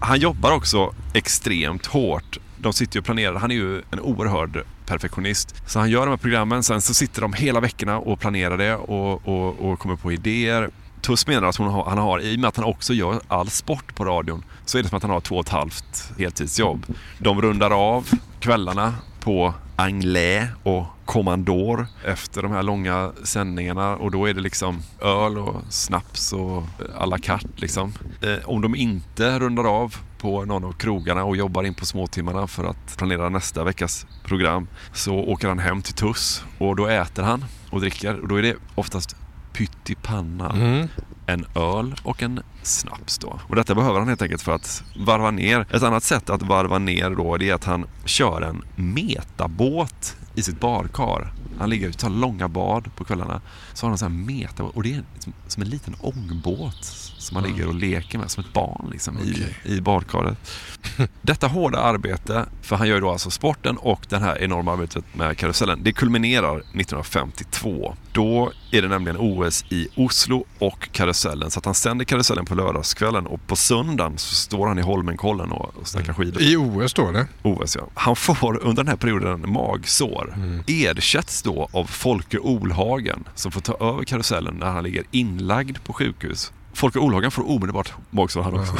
Han 0.00 0.20
jobbar 0.20 0.52
också 0.52 0.94
extremt 1.14 1.86
hårt 1.86 2.38
de 2.60 2.72
sitter 2.72 2.96
ju 2.96 3.00
och 3.00 3.04
planerar. 3.04 3.34
Han 3.34 3.50
är 3.50 3.54
ju 3.54 3.82
en 3.90 4.00
oerhörd 4.00 4.64
perfektionist. 4.86 5.62
Så 5.66 5.78
han 5.78 5.90
gör 5.90 6.00
de 6.00 6.10
här 6.10 6.16
programmen, 6.16 6.62
sen 6.62 6.80
så 6.80 6.94
sitter 6.94 7.20
de 7.20 7.32
hela 7.32 7.60
veckorna 7.60 7.98
och 7.98 8.20
planerar 8.20 8.58
det 8.58 8.74
och, 8.76 9.28
och, 9.28 9.70
och 9.70 9.78
kommer 9.78 9.96
på 9.96 10.12
idéer. 10.12 10.70
Tuss 11.00 11.26
menar 11.26 11.48
att 11.48 11.56
hon 11.56 11.68
har, 11.68 11.84
han 11.84 11.98
har, 11.98 12.20
i 12.20 12.36
och 12.36 12.40
med 12.40 12.48
att 12.48 12.56
han 12.56 12.64
också 12.64 12.94
gör 12.94 13.20
all 13.28 13.50
sport 13.50 13.94
på 13.94 14.04
radion, 14.04 14.44
så 14.64 14.78
är 14.78 14.82
det 14.82 14.88
som 14.88 14.96
att 14.96 15.02
han 15.02 15.10
har 15.10 15.20
två 15.20 15.34
och 15.34 15.44
ett 15.46 15.48
halvt 15.48 16.12
heltidsjobb. 16.18 16.86
De 17.18 17.42
rundar 17.42 17.70
av 17.70 18.08
kvällarna 18.40 18.94
på 19.20 19.54
Anglais 19.80 20.48
och 20.62 20.86
kommandor 21.04 21.86
efter 22.04 22.42
de 22.42 22.52
här 22.52 22.62
långa 22.62 23.12
sändningarna 23.22 23.96
och 23.96 24.10
då 24.10 24.26
är 24.26 24.34
det 24.34 24.40
liksom 24.40 24.82
öl 25.02 25.38
och 25.38 25.62
snaps 25.68 26.32
och 26.32 26.62
à 26.98 27.06
la 27.06 27.18
carte 27.18 27.48
liksom. 27.56 27.92
Eh, 28.20 28.48
om 28.48 28.62
de 28.62 28.74
inte 28.74 29.38
rundar 29.38 29.64
av 29.64 29.96
på 30.18 30.44
någon 30.44 30.64
av 30.64 30.72
krogarna 30.72 31.24
och 31.24 31.36
jobbar 31.36 31.64
in 31.64 31.74
på 31.74 31.86
småtimmarna 31.86 32.46
för 32.46 32.64
att 32.64 32.96
planera 32.96 33.28
nästa 33.28 33.64
veckas 33.64 34.06
program 34.24 34.68
så 34.92 35.14
åker 35.14 35.48
han 35.48 35.58
hem 35.58 35.82
till 35.82 35.94
Tuss 35.94 36.44
och 36.58 36.76
då 36.76 36.86
äter 36.86 37.22
han 37.22 37.44
och 37.70 37.80
dricker 37.80 38.20
och 38.20 38.28
då 38.28 38.36
är 38.36 38.42
det 38.42 38.56
oftast 38.74 39.16
pyttipanna. 39.58 40.50
Mm. 40.50 40.88
En 41.26 41.46
öl 41.54 41.94
och 42.02 42.22
en 42.22 42.40
snaps 42.62 43.18
då. 43.18 43.40
Och 43.48 43.56
detta 43.56 43.74
behöver 43.74 43.98
han 43.98 44.08
helt 44.08 44.22
enkelt 44.22 44.42
för 44.42 44.52
att 44.52 44.84
varva 45.06 45.30
ner. 45.30 45.66
Ett 45.70 45.82
annat 45.82 46.04
sätt 46.04 46.30
att 46.30 46.42
varva 46.42 46.78
ner 46.78 47.10
då 47.10 47.36
det 47.36 47.50
är 47.50 47.54
att 47.54 47.64
han 47.64 47.86
kör 48.04 48.42
en 48.42 48.62
metabåt 48.76 50.16
i 50.38 50.42
sitt 50.42 50.60
barkar. 50.60 51.32
Han 51.58 51.70
ligger 51.70 51.88
och 51.88 51.98
tar 51.98 52.10
långa 52.10 52.48
bad 52.48 52.96
på 52.96 53.04
kvällarna. 53.04 53.40
Så 53.74 53.86
har 53.86 53.88
han 53.88 53.98
så 53.98 54.04
här 54.04 54.12
meta 54.12 54.62
och 54.62 54.82
det 54.82 54.94
är 54.94 55.02
som, 55.18 55.32
som 55.46 55.62
en 55.62 55.68
liten 55.68 55.96
ångbåt 56.00 56.84
som 57.18 57.36
han 57.36 57.44
ligger 57.44 57.68
och 57.68 57.74
leker 57.74 58.18
med 58.18 58.30
som 58.30 58.44
ett 58.44 58.52
barn 58.52 58.88
liksom, 58.92 59.16
Okej. 59.16 59.56
i, 59.64 59.74
i 59.74 59.80
badkaret. 59.80 60.38
Detta 61.22 61.46
hårda 61.46 61.78
arbete, 61.78 62.44
för 62.62 62.76
han 62.76 62.88
gör 62.88 62.94
ju 62.94 63.00
då 63.00 63.10
alltså 63.10 63.30
sporten 63.30 63.76
och 63.76 64.06
det 64.08 64.18
här 64.18 64.42
enorma 64.42 64.72
arbetet 64.72 65.04
med 65.14 65.38
karusellen, 65.38 65.80
det 65.82 65.92
kulminerar 65.92 66.56
1952. 66.58 67.96
Då 68.12 68.52
är 68.70 68.82
det 68.82 68.88
nämligen 68.88 69.16
OS 69.20 69.64
i 69.68 69.88
Oslo 69.96 70.44
och 70.58 70.88
karusellen, 70.92 71.50
så 71.50 71.58
att 71.58 71.64
han 71.64 71.74
sänder 71.74 72.04
karusellen 72.04 72.46
på 72.46 72.54
lördagskvällen 72.54 73.26
och 73.26 73.46
på 73.46 73.56
söndagen 73.56 74.18
så 74.18 74.34
står 74.34 74.66
han 74.66 74.78
i 74.78 74.82
Holmenkollen 74.82 75.52
och, 75.52 75.76
och 75.76 75.88
snackar 75.88 76.12
skidor. 76.12 76.42
I 76.42 76.56
OS 76.56 76.90
står 76.90 77.12
det. 77.12 77.26
OS 77.42 77.76
ja. 77.76 77.82
Han 77.94 78.16
får 78.16 78.60
under 78.62 78.82
den 78.82 78.88
här 78.88 78.96
perioden 78.96 79.52
magsår. 79.52 80.27
Mm. 80.34 80.62
Ersätts 80.66 81.42
då 81.42 81.68
av 81.72 81.84
Folke 81.84 82.38
Olhagen 82.38 83.24
som 83.34 83.52
får 83.52 83.60
ta 83.60 83.76
över 83.80 84.04
karusellen 84.04 84.54
när 84.54 84.70
han 84.70 84.84
ligger 84.84 85.04
inlagd 85.10 85.84
på 85.84 85.92
sjukhus. 85.92 86.52
Folke 86.72 86.98
Olhagen 86.98 87.30
får 87.30 87.50
omedelbart 87.50 87.92
magsår 88.10 88.42
han 88.42 88.54
också. 88.54 88.72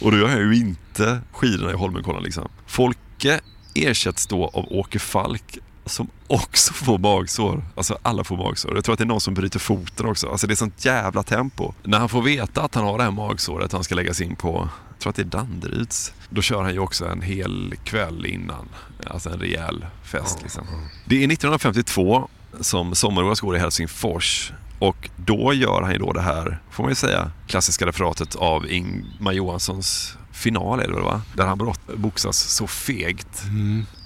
och 0.04 0.10
då 0.10 0.18
gör 0.18 0.28
han 0.28 0.38
ju 0.38 0.56
inte 0.56 1.20
skidorna 1.32 1.70
i 1.70 1.74
Holmenkollen 1.74 2.22
liksom. 2.22 2.48
Folke 2.66 3.40
ersätts 3.74 4.26
då 4.26 4.44
av 4.44 4.72
Åke 4.72 4.98
Falk 4.98 5.58
som 5.86 6.08
också 6.26 6.72
får 6.72 6.98
magsår. 6.98 7.64
Alltså 7.74 7.98
alla 8.02 8.24
får 8.24 8.36
magsår. 8.36 8.74
Jag 8.74 8.84
tror 8.84 8.92
att 8.92 8.98
det 8.98 9.04
är 9.04 9.06
någon 9.06 9.20
som 9.20 9.34
bryter 9.34 9.58
foten 9.58 10.06
också. 10.06 10.28
Alltså 10.28 10.46
det 10.46 10.54
är 10.54 10.56
sånt 10.56 10.84
jävla 10.84 11.22
tempo. 11.22 11.72
När 11.82 11.98
han 11.98 12.08
får 12.08 12.22
veta 12.22 12.62
att 12.62 12.74
han 12.74 12.84
har 12.84 12.98
det 12.98 13.04
här 13.04 13.10
magsåret 13.10 13.72
han 13.72 13.84
ska 13.84 13.94
läggas 13.94 14.20
in 14.20 14.36
på, 14.36 14.68
jag 14.88 14.98
tror 14.98 15.10
att 15.10 15.16
det 15.16 15.22
är 15.22 15.24
Danderyds. 15.24 16.12
Då 16.30 16.42
kör 16.42 16.62
han 16.62 16.72
ju 16.72 16.78
också 16.78 17.06
en 17.06 17.22
hel 17.22 17.74
kväll 17.84 18.26
innan. 18.26 18.68
Alltså 19.06 19.30
en 19.30 19.40
rejäl 19.40 19.86
fest 20.04 20.38
liksom. 20.42 20.64
Det 21.04 21.14
är 21.14 21.32
1952 21.32 22.28
som 22.60 22.94
sommar-OS 22.94 23.40
går 23.40 23.56
i 23.56 23.58
Helsingfors. 23.58 24.52
Och 24.78 25.10
då 25.16 25.52
gör 25.52 25.82
han 25.82 25.92
ju 25.92 25.98
då 25.98 26.12
det 26.12 26.20
här, 26.20 26.58
får 26.70 26.82
man 26.82 26.90
ju 26.90 26.94
säga, 26.94 27.30
klassiska 27.46 27.86
referatet 27.86 28.36
av 28.36 28.70
Ingmar 28.70 29.32
Johanssons 29.32 30.16
final 30.32 30.80
är 30.80 30.86
det 30.86 30.94
väl 30.94 31.02
va? 31.02 31.22
Där 31.34 31.46
han 31.46 31.58
brott, 31.58 31.80
boxas 31.94 32.38
så 32.38 32.66
fegt. 32.66 33.42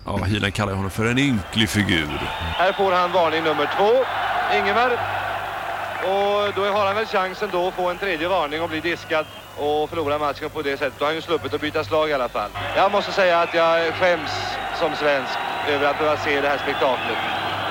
Ja, 0.06 0.24
Hyland 0.24 0.54
kallar 0.54 0.74
honom 0.74 0.90
för 0.90 1.06
en 1.06 1.18
ynklig 1.18 1.68
figur. 1.68 2.20
Här 2.56 2.72
får 2.72 2.92
han 2.92 3.12
varning 3.12 3.44
nummer 3.44 3.70
två, 3.76 3.90
Ingemar. 4.58 5.23
Och 6.04 6.52
då 6.54 6.62
har 6.64 6.86
han 6.86 6.96
väl 6.96 7.06
chansen 7.06 7.48
då 7.52 7.68
att 7.68 7.74
få 7.74 7.90
en 7.90 7.98
tredje 7.98 8.28
varning 8.28 8.62
och 8.62 8.68
bli 8.68 8.80
diskad 8.80 9.26
och 9.56 9.90
förlora 9.90 10.18
matchen 10.18 10.50
på 10.50 10.62
det 10.62 10.76
sättet. 10.76 10.98
Då 10.98 11.04
har 11.04 11.08
han 11.08 11.14
ju 11.14 11.22
sluppit 11.22 11.54
att 11.54 11.60
byta 11.60 11.84
slag 11.84 12.10
i 12.10 12.12
alla 12.12 12.28
fall. 12.28 12.50
Jag 12.76 12.92
måste 12.92 13.12
säga 13.12 13.40
att 13.40 13.54
jag 13.54 13.94
skäms 13.94 14.30
som 14.80 14.96
svensk 14.96 15.38
över 15.68 15.86
att 15.86 15.98
behöva 15.98 16.16
se 16.16 16.40
det 16.40 16.48
här 16.48 16.58
spektaklet. 16.58 17.18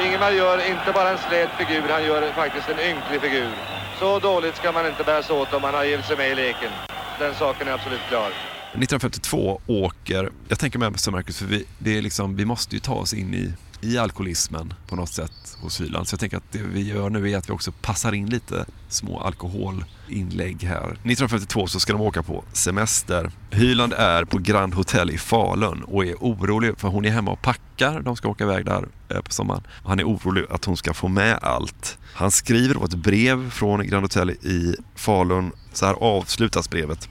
Ingemar 0.06 0.32
gör 0.32 0.70
inte 0.70 0.92
bara 0.94 1.10
en 1.10 1.18
slät 1.18 1.50
figur, 1.58 1.90
han 1.90 2.04
gör 2.04 2.32
faktiskt 2.32 2.70
en 2.70 2.80
ynklig 2.80 3.22
figur. 3.22 3.52
Så 4.00 4.20
dåligt 4.20 4.56
ska 4.56 4.72
man 4.72 4.88
inte 4.88 5.04
bära 5.04 5.24
sig 5.24 5.36
åt 5.36 5.54
om 5.54 5.62
man 5.62 5.74
har 5.74 5.84
givit 5.84 6.06
sig 6.06 6.18
med 6.18 6.32
i 6.32 6.36
leken. 6.36 6.72
Den 7.20 7.36
saken 7.36 7.68
är 7.68 7.72
absolut 7.72 8.02
klar. 8.10 8.28
1952 8.74 9.62
åker, 9.68 10.30
jag 10.48 10.60
tänker 10.60 10.80
med 10.80 11.00
så 11.00 11.12
Marcus, 11.12 11.38
för 11.38 11.46
vi, 11.46 11.66
det 11.78 11.98
är 11.98 12.02
liksom, 12.02 12.36
vi 12.36 12.46
måste 12.46 12.76
ju 12.76 12.80
ta 12.80 12.94
oss 12.94 13.14
in 13.14 13.34
i, 13.34 13.54
i 13.84 13.98
alkoholismen 13.98 14.74
på 14.88 14.96
något 14.96 15.10
sätt 15.10 15.58
hos 15.62 15.82
Hyland. 15.82 16.08
Så 16.08 16.14
jag 16.14 16.20
tänker 16.20 16.38
att 16.38 16.52
det 16.52 16.60
vi 16.60 16.82
gör 16.82 17.10
nu 17.10 17.32
är 17.32 17.38
att 17.38 17.50
vi 17.50 17.54
också 17.54 17.72
passar 17.72 18.12
in 18.12 18.30
lite 18.30 18.66
små 18.90 19.20
alkoholinlägg 19.20 20.64
här. 20.64 20.84
1952 20.84 21.68
så 21.68 21.80
ska 21.80 21.94
de 21.94 22.02
åka 22.02 22.24
på 22.24 22.44
semester. 22.54 23.32
Hyland 23.52 23.94
är 23.94 24.26
på 24.26 24.38
Grand 24.38 24.74
Hotel 24.74 25.12
i 25.12 25.18
Falun 25.18 25.84
och 25.84 26.06
är 26.06 26.16
orolig 26.16 26.80
för 26.80 26.88
hon 26.88 27.06
är 27.06 27.10
hemma 27.10 27.32
och 27.32 27.42
packar. 27.42 28.02
De 28.02 28.16
ska 28.16 28.30
åka 28.30 28.44
iväg 28.44 28.66
där 28.66 28.88
eh, 29.10 29.22
på 29.22 29.32
sommaren. 29.32 29.64
Han 29.86 30.00
är 30.00 30.04
orolig 30.04 30.46
att 30.50 30.66
hon 30.66 30.78
ska 30.78 30.94
få 30.94 31.08
med 31.08 31.40
allt. 31.42 31.98
Han 32.14 32.32
skriver 32.32 32.76
då 32.76 32.86
ett 32.86 32.96
brev 32.96 33.50
från 33.50 33.88
Grand 33.88 34.04
Hotel 34.04 34.30
i 34.30 34.76
Falun. 34.96 35.52
Så 35.74 35.86
här 35.86 35.94
avslutas 35.94 36.70
brevet. 36.70 37.10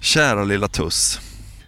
Kära 0.00 0.44
lilla 0.44 0.68
tuss. 0.68 1.20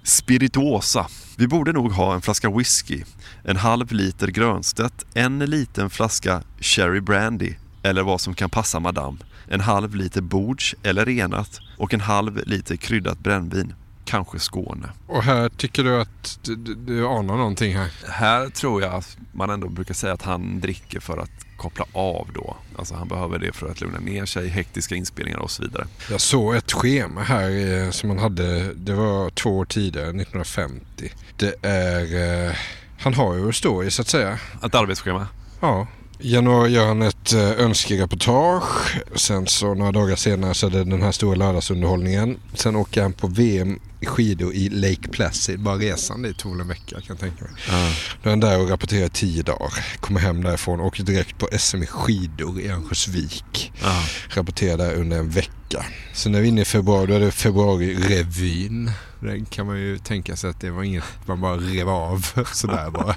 Spirituosa. 0.02 1.06
Vi 1.38 1.46
borde 1.48 1.72
nog 1.72 1.92
ha 1.92 2.14
en 2.14 2.22
flaska 2.22 2.50
whisky, 2.50 3.04
en 3.48 3.56
halv 3.56 3.92
liter 3.92 4.26
Grönstedt, 4.26 5.06
en 5.14 5.38
liten 5.38 5.90
flaska 5.90 6.42
Cherry 6.60 7.00
Brandy 7.00 7.54
eller 7.82 8.02
vad 8.02 8.20
som 8.20 8.34
kan 8.34 8.50
passa 8.50 8.80
madame, 8.80 9.18
en 9.48 9.60
halv 9.60 9.94
liter 9.94 10.20
Bords 10.20 10.74
eller 10.82 11.04
renat 11.04 11.60
och 11.78 11.94
en 11.94 12.00
halv 12.00 12.42
liter 12.46 12.76
kryddat 12.76 13.18
brännvin. 13.18 13.74
Kanske 14.04 14.38
Skåne. 14.38 14.90
Och 15.06 15.22
här 15.22 15.48
tycker 15.48 15.84
du 15.84 16.00
att 16.00 16.38
du, 16.42 16.56
du, 16.56 16.74
du 16.74 17.06
anar 17.06 17.36
någonting 17.36 17.76
här? 17.76 17.90
Här 18.08 18.48
tror 18.48 18.82
jag 18.82 18.94
att 18.94 19.16
man 19.32 19.50
ändå 19.50 19.68
brukar 19.68 19.94
säga 19.94 20.12
att 20.12 20.22
han 20.22 20.60
dricker 20.60 21.00
för 21.00 21.18
att 21.18 21.30
koppla 21.56 21.84
av 21.92 22.28
då. 22.34 22.56
Alltså 22.78 22.94
han 22.94 23.08
behöver 23.08 23.38
det 23.38 23.52
för 23.52 23.70
att 23.70 23.80
lugna 23.80 23.98
ner 23.98 24.26
sig, 24.26 24.48
hektiska 24.48 24.94
inspelningar 24.94 25.38
och 25.38 25.50
så 25.50 25.62
vidare. 25.62 25.86
Jag 26.10 26.20
såg 26.20 26.54
ett 26.54 26.72
schema 26.72 27.22
här 27.22 27.50
eh, 27.84 27.90
som 27.90 28.10
han 28.10 28.18
hade, 28.18 28.74
det 28.74 28.94
var 28.94 29.30
två 29.30 29.50
år 29.50 29.64
tidigare, 29.64 30.08
1950. 30.08 31.12
Det 31.36 31.54
är, 31.62 32.46
eh, 32.48 32.54
han 33.06 33.14
har 33.14 33.34
ju 33.34 33.48
att 33.48 33.54
stå 33.54 33.84
i 33.84 33.90
så 33.90 34.02
att 34.02 34.08
säga. 34.08 34.38
Ett 34.64 34.74
arbetsschema? 34.74 35.26
Ja. 35.60 35.86
I 36.18 36.32
januari 36.34 36.72
gör 36.72 36.86
han 36.86 37.02
ett 37.02 37.32
eh, 37.32 37.50
önskereportage. 37.50 38.98
Sen 39.14 39.46
så 39.46 39.74
några 39.74 39.92
dagar 39.92 40.16
senare 40.16 40.54
så 40.54 40.66
är 40.66 40.70
det 40.70 40.84
den 40.84 41.02
här 41.02 41.12
stora 41.12 41.34
lördagsunderhållningen. 41.34 42.38
Sen 42.54 42.76
åker 42.76 43.02
han 43.02 43.12
på 43.12 43.26
VM 43.26 43.78
i 44.00 44.06
skidor 44.06 44.54
i 44.54 44.68
Lake 44.68 45.08
Placid. 45.08 45.60
Bara 45.60 45.76
resan 45.76 46.22
dit 46.22 46.38
tog 46.38 46.60
en 46.60 46.68
vecka 46.68 46.96
kan 46.96 47.02
jag 47.08 47.18
tänka 47.18 47.44
mig. 47.44 47.52
Ja. 47.68 47.92
Då 48.22 48.28
är 48.28 48.30
han 48.30 48.40
där 48.40 48.60
och 48.60 48.70
rapporterar 48.70 49.06
i 49.06 49.08
tio 49.08 49.42
dagar. 49.42 49.96
Kommer 50.00 50.20
hem 50.20 50.42
därifrån 50.42 50.80
och 50.80 50.86
åker 50.86 51.02
direkt 51.02 51.38
på 51.38 51.48
SM 51.58 51.82
i 51.82 51.86
skidor 51.86 52.60
i 52.60 52.68
Örnsköldsvik. 52.68 53.72
Ja. 53.82 54.04
Rapporterar 54.28 54.76
där 54.76 54.94
under 54.94 55.18
en 55.18 55.30
vecka. 55.30 55.52
Sen 56.12 56.34
är 56.34 56.40
vi 56.40 56.48
inne 56.48 56.60
i 56.60 56.64
februari, 56.64 57.06
då 57.06 57.14
är 57.14 57.20
det 57.20 57.30
februari-revyn. 57.30 58.90
Den 59.20 59.44
kan 59.44 59.66
man 59.66 59.78
ju 59.78 59.98
tänka 59.98 60.36
sig 60.36 60.50
att 60.50 60.60
det 60.60 60.70
var 60.70 60.82
inget 60.82 61.04
man 61.26 61.40
bara 61.40 61.56
rev 61.56 61.88
av 61.88 62.26
sådär 62.52 62.90
bara. 62.90 63.14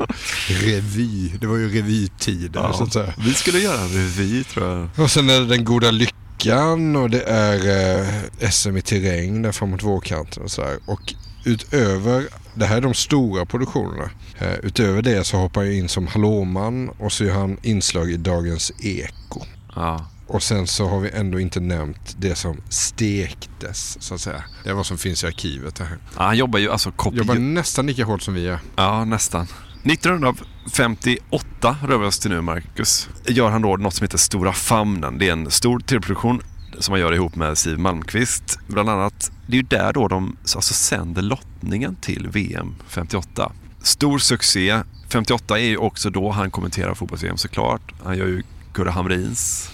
Revy, 0.47 1.29
det 1.41 1.47
var 1.47 1.57
ju 1.57 1.69
revytider 1.69 2.59
Ja, 2.59 2.73
så 2.73 2.83
att 2.83 2.93
säga. 2.93 3.13
Vi 3.17 3.33
skulle 3.33 3.59
göra 3.59 3.81
en 3.81 3.89
revy 3.89 4.43
tror 4.43 4.67
jag. 4.67 4.89
Och 5.03 5.11
sen 5.11 5.29
är 5.29 5.39
det 5.39 5.45
den 5.45 5.65
goda 5.65 5.91
lyckan 5.91 6.95
och 6.95 7.09
det 7.09 7.21
är 7.21 7.99
eh, 8.41 8.49
SM 8.49 8.77
i 8.77 8.81
terräng 8.81 9.41
där 9.41 9.51
framåt 9.51 9.83
vårkanten 9.83 10.43
och 10.43 10.51
sådär. 10.51 10.77
Och 10.85 11.13
utöver, 11.45 12.27
det 12.53 12.65
här 12.65 12.77
är 12.77 12.81
de 12.81 12.93
stora 12.93 13.45
produktionerna. 13.45 14.09
Eh, 14.39 14.53
utöver 14.63 15.01
det 15.01 15.23
så 15.23 15.37
hoppar 15.37 15.63
jag 15.63 15.73
in 15.73 15.89
som 15.89 16.07
hallåman 16.07 16.89
och 16.89 17.11
så 17.11 17.23
gör 17.23 17.33
han 17.33 17.57
inslag 17.61 18.11
i 18.11 18.17
Dagens 18.17 18.71
Eko. 18.79 19.41
Ja. 19.75 20.05
Och 20.29 20.43
sen 20.43 20.67
så 20.67 20.87
har 20.87 20.99
vi 20.99 21.09
ändå 21.09 21.39
inte 21.39 21.59
nämnt 21.59 22.15
det 22.19 22.35
som 22.35 22.57
stektes 22.69 23.97
så 24.03 24.13
att 24.13 24.21
säga. 24.21 24.43
Det 24.63 24.69
är 24.69 24.73
vad 24.73 24.85
som 24.85 24.97
finns 24.97 25.23
i 25.23 25.27
arkivet 25.27 25.79
här. 25.79 25.97
Ja, 26.17 26.23
han 26.23 26.37
jobbar 26.37 26.59
ju 26.59 26.71
alltså 26.71 26.89
kopi- 26.91 27.17
Jobbar 27.17 27.35
nästan 27.35 27.85
lika 27.87 28.05
hårt 28.05 28.21
som 28.21 28.33
vi 28.33 28.41
gör. 28.41 28.59
Ja, 28.75 29.05
nästan. 29.05 29.47
1958 29.83 31.77
rör 31.87 31.97
vi 31.97 32.05
oss 32.05 32.19
till 32.19 32.31
nu, 32.31 32.41
Marcus. 32.41 33.09
Gör 33.27 33.49
han 33.49 33.61
då 33.61 33.77
något 33.77 33.93
som 33.93 34.03
heter 34.03 34.17
Stora 34.17 34.53
Famnen. 34.53 35.17
Det 35.17 35.27
är 35.27 35.31
en 35.31 35.51
stor 35.51 35.79
tv-produktion 35.79 36.41
som 36.79 36.91
han 36.91 37.01
gör 37.01 37.13
ihop 37.13 37.35
med 37.35 37.57
Siw 37.57 37.77
Malmkvist. 37.81 38.59
Bland 38.67 38.89
annat, 38.89 39.31
det 39.47 39.53
är 39.53 39.61
ju 39.61 39.67
där 39.67 39.93
då 39.93 40.07
de 40.07 40.37
alltså 40.55 40.73
sänder 40.73 41.21
lottningen 41.21 41.95
till 41.95 42.27
VM 42.27 42.75
58. 42.87 43.51
Stor 43.83 44.19
succé. 44.19 44.81
58 45.09 45.59
är 45.59 45.63
ju 45.63 45.77
också 45.77 46.09
då 46.09 46.31
han 46.31 46.51
kommenterar 46.51 46.93
fotbolls-VM 46.93 47.37
såklart. 47.37 47.93
Han 48.03 48.17
gör 48.17 48.27
ju 48.27 48.43
Kurre 48.73 48.89
Hamrins 48.89 49.69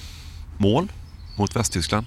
mål 0.57 0.87
mot 1.37 1.55
Västtyskland. 1.55 2.05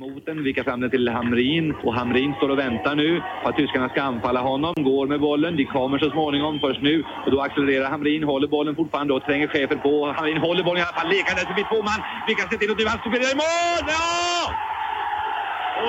Mot 0.00 0.26
den, 0.26 0.44
vickar 0.44 0.64
fram 0.64 0.80
den 0.80 0.90
till 0.90 1.08
Hamrin 1.08 1.74
och 1.84 1.94
Hamrin 1.94 2.34
står 2.36 2.48
och 2.48 2.58
väntar 2.58 2.94
nu 2.96 3.22
på 3.42 3.48
att 3.48 3.56
tyskarna 3.56 3.88
ska 3.88 4.02
anfalla 4.02 4.40
honom. 4.40 4.74
Går 4.76 5.06
med 5.06 5.20
bollen, 5.20 5.56
de 5.56 5.64
kommer 5.64 5.98
så 5.98 6.10
småningom 6.10 6.58
först 6.60 6.82
nu 6.82 7.04
och 7.24 7.30
då 7.30 7.40
accelererar 7.40 7.90
Hamrin, 7.90 8.24
håller 8.24 8.48
bollen 8.48 8.76
fortfarande 8.76 9.14
och 9.14 9.22
tränger 9.22 9.48
chefen 9.48 9.78
på. 9.78 10.12
Hamrin 10.16 10.38
håller 10.38 10.64
bollen 10.64 10.80
i 10.82 10.84
alla 10.86 11.00
fall, 11.00 11.08
lekande 11.08 11.42
förbi 11.50 11.62
två 11.70 11.82
man, 11.82 12.00
vickar 12.28 12.48
sig 12.48 12.58
till 12.58 12.70
och 12.70 12.78
nu 12.78 12.84
han 12.86 12.98
i 13.14 13.34
mål! 13.42 13.84
Ja! 13.96 14.68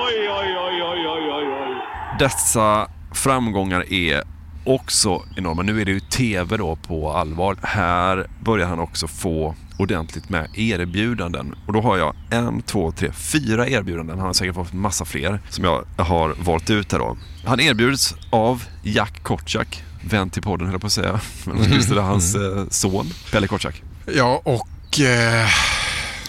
Oj, 0.06 0.28
oj, 0.38 0.56
oj, 0.66 0.82
oj, 0.82 1.06
oj, 1.08 1.30
oj, 1.32 1.46
oj. 1.62 1.76
Dessa 2.18 2.88
framgångar 3.14 3.92
är 3.92 4.22
också 4.64 5.22
enorma. 5.36 5.62
Nu 5.62 5.80
är 5.80 5.84
det 5.84 5.90
ju 5.90 6.00
TV 6.00 6.56
då 6.56 6.76
på 6.76 7.10
allvar. 7.10 7.56
Här 7.62 8.26
börjar 8.44 8.66
han 8.66 8.78
också 8.78 9.06
få 9.06 9.54
ordentligt 9.80 10.28
med 10.28 10.48
erbjudanden. 10.54 11.54
Och 11.66 11.72
då 11.72 11.80
har 11.80 11.98
jag 11.98 12.14
en, 12.30 12.62
två, 12.62 12.92
tre, 12.92 13.12
fyra 13.12 13.68
erbjudanden. 13.68 14.18
Han 14.18 14.26
har 14.26 14.32
säkert 14.32 14.54
fått 14.54 14.72
massa 14.72 15.04
fler 15.04 15.40
som 15.48 15.64
jag 15.64 15.84
har 15.96 16.34
valt 16.44 16.70
ut 16.70 16.92
här 16.92 16.98
då. 16.98 17.16
Han 17.44 17.60
erbjuds 17.60 18.14
av 18.30 18.64
Jack 18.82 19.22
Kotschack, 19.22 19.84
vän 20.10 20.30
till 20.30 20.42
podden 20.42 20.66
höll 20.66 20.74
jag 20.74 20.80
på 20.80 20.86
att 20.86 20.92
säga. 20.92 21.20
Men 21.44 21.72
just 21.72 21.88
det, 21.88 22.00
hans 22.00 22.34
eh, 22.34 22.64
son, 22.70 23.06
Pelle 23.32 23.46
Kotschack. 23.46 23.82
Ja, 24.14 24.42
och... 24.44 25.00
Eh, 25.00 25.48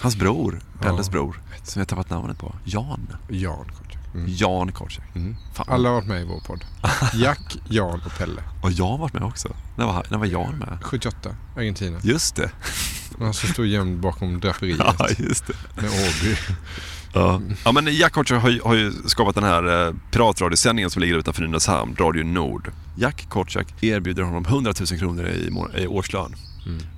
Hans 0.02 0.16
bror, 0.16 0.60
Pelles 0.80 1.10
bror, 1.10 1.42
som 1.64 1.80
jag 1.80 1.88
tappat 1.88 2.10
namnet 2.10 2.38
på. 2.38 2.56
Jan. 2.66 3.08
Jan 3.30 3.66
Kotschack. 4.12 4.42
Jan 4.42 4.72
Korczak. 4.72 5.04
Fan. 5.54 5.66
Alla 5.70 5.90
har 5.90 5.96
varit 5.96 6.08
med 6.08 6.22
i 6.22 6.26
vår 6.26 6.40
podd. 6.40 6.66
Jack, 7.14 7.58
Jan 7.70 8.02
och 8.06 8.18
Pelle. 8.18 8.44
Och 8.62 8.72
Jan 8.72 8.92
har 8.92 8.98
varit 8.98 9.14
med 9.14 9.24
också. 9.24 9.56
När 9.76 9.86
var, 9.86 10.06
när 10.10 10.18
var 10.18 10.26
Jan 10.26 10.56
med? 10.58 10.78
78, 10.82 11.36
Argentina. 11.56 12.00
Just 12.04 12.36
det. 12.36 12.52
Han 13.20 13.34
som 13.34 13.50
stod 13.50 13.66
gömd 13.66 14.00
bakom 14.00 14.40
draperiet. 14.40 14.80
Ja, 15.00 15.08
just 15.18 15.48
det. 15.48 15.82
Med 15.82 15.92
Åby. 15.92 16.36
Ja. 17.14 17.42
ja, 17.66 17.72
men 17.72 17.96
Jack 17.96 18.14
Korczak 18.14 18.42
har, 18.42 18.60
har 18.64 18.76
ju 18.76 18.94
skapat 19.06 19.36
den 19.36 19.44
här 19.44 19.88
eh, 19.88 19.94
piratradiosändningen 20.12 20.90
som 20.90 21.02
ligger 21.02 21.18
utanför 21.18 21.42
Nynäshamn, 21.42 21.96
Radio 21.96 22.24
Nord. 22.24 22.72
Jack 22.96 23.30
Korczak 23.30 23.84
erbjuder 23.84 24.24
honom 24.24 24.46
100 24.46 24.74
000 24.92 25.00
kronor 25.00 25.28
i, 25.28 25.52
i 25.82 25.88
årslön 25.88 26.36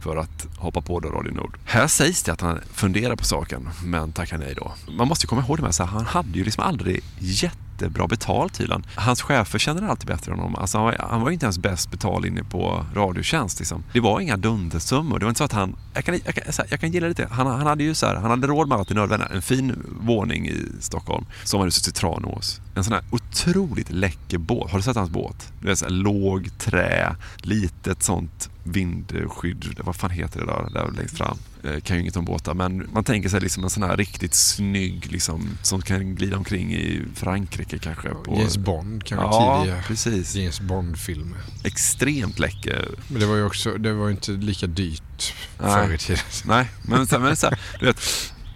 för 0.02 0.15
att 0.17 0.47
hoppa 0.58 0.82
på 0.82 0.99
då 0.99 1.10
Radio 1.10 1.34
Nord. 1.34 1.58
Här 1.65 1.88
sägs 1.88 2.23
det 2.23 2.34
att 2.34 2.41
han 2.41 2.60
funderar 2.73 3.15
på 3.15 3.23
saken, 3.23 3.69
men 3.84 4.12
tackar 4.12 4.38
nej 4.38 4.54
då. 4.58 4.71
Man 4.91 5.08
måste 5.08 5.28
komma 5.28 5.41
ihåg 5.41 5.58
det 5.58 5.63
med 5.63 5.76
så 5.76 5.84
här, 5.84 5.91
han 5.91 6.06
hade 6.06 6.38
ju 6.38 6.43
liksom 6.43 6.63
aldrig 6.63 7.04
jättebra 7.19 8.08
betalt 8.08 8.54
tydligen. 8.54 8.84
Hans 8.95 9.21
chefer 9.21 9.60
känner 9.60 9.88
alltid 9.88 10.08
bättre 10.08 10.32
än 10.32 10.39
honom. 10.39 10.56
Alltså, 10.56 10.78
han, 10.78 10.86
var, 10.86 10.95
han 11.10 11.21
var 11.21 11.30
ju 11.30 11.34
inte 11.34 11.45
ens 11.45 11.60
bäst 11.60 11.91
betald 11.91 12.26
inne 12.26 12.43
på 12.43 12.86
Radiotjänst. 12.95 13.60
Liksom. 13.60 13.84
Det 13.93 13.99
var 13.99 14.19
inga 14.19 14.38
dundersummor. 14.38 15.19
Det 15.19 15.26
var 15.26 15.30
inte 15.30 15.38
så 15.38 15.43
att 15.43 15.52
han... 15.52 15.76
Jag 15.93 16.06
kan, 16.06 16.19
jag 16.26 16.36
kan, 16.36 16.43
här, 16.45 16.67
jag 16.69 16.80
kan 16.80 16.91
gilla 16.91 17.08
lite. 17.08 17.28
Han, 17.32 17.47
han 17.47 17.67
hade 17.67 17.84
ju 17.84 17.95
så 17.95 18.06
här, 18.06 18.15
han 18.15 18.30
hade 18.30 18.47
råd 18.47 18.67
med 18.67 18.78
allt 18.78 18.88
det 18.88 18.93
nödvändiga. 18.93 19.30
En 19.30 19.41
fin 19.41 19.84
våning 20.02 20.47
i 20.47 20.65
Stockholm. 20.80 21.26
Sommarhuset 21.43 21.88
i 21.88 21.91
Tranås. 21.91 22.62
En 22.76 22.84
sån 22.84 22.93
här 22.93 23.04
otroligt 23.12 23.91
läcker 23.91 24.38
båt. 24.38 24.71
Har 24.71 24.78
du 24.80 24.84
sett 24.84 24.95
hans 24.95 25.10
båt? 25.10 25.52
Det 25.62 25.71
är 25.71 25.76
så 25.76 25.86
här, 25.86 25.91
låg 25.91 26.49
trä, 26.60 27.15
litet 27.38 28.04
sånt 28.04 28.49
vindskydd. 28.63 29.80
Vad 29.84 29.95
fan 29.95 30.10
heter 30.10 30.39
det 30.39 30.45
där, 30.45 30.69
där 30.73 30.91
längst 30.91 31.17
fram? 31.17 31.38
Eh, 31.63 31.80
kan 31.80 31.95
ju 31.95 32.02
inget 32.02 32.15
om 32.15 32.26
båtar, 32.26 32.54
men 32.54 32.89
man 32.93 33.04
tänker 33.04 33.30
sig 33.30 33.41
liksom 33.41 33.63
en 33.63 33.69
sån 33.69 33.84
här 33.84 33.97
riktigt 33.97 34.34
snygg 34.34 35.12
liksom, 35.12 35.58
som 35.62 35.82
kan 35.82 36.15
glida 36.15 36.38
omkring 36.38 36.73
i 36.73 37.02
Frankrike 37.15 37.78
kanske. 37.78 38.10
På... 38.10 38.36
James 38.38 38.58
Bond 38.58 39.04
kanske 39.04 39.26
ja, 39.26 39.62
tidiga 39.63 39.84
precis. 39.88 40.36
James 40.36 40.62
Bond-filmer. 40.62 41.39
Extremt 41.63 42.39
läcker. 42.39 42.88
Men 43.08 43.19
det 43.19 43.26
var 43.26 43.36
ju 43.36 43.45
också, 43.45 43.78
det 43.78 43.93
var 43.93 44.06
ju 44.06 44.12
inte 44.12 44.32
lika 44.32 44.67
dyrt 44.67 45.34
förr 45.58 45.93
i 45.93 45.97
tiden. 45.97 46.23
Nej, 46.45 46.69
men, 46.82 47.08
så, 47.08 47.19
men 47.19 47.36
så 47.36 47.47
här, 47.47 47.60
du 47.80 47.86
vet, 47.86 48.02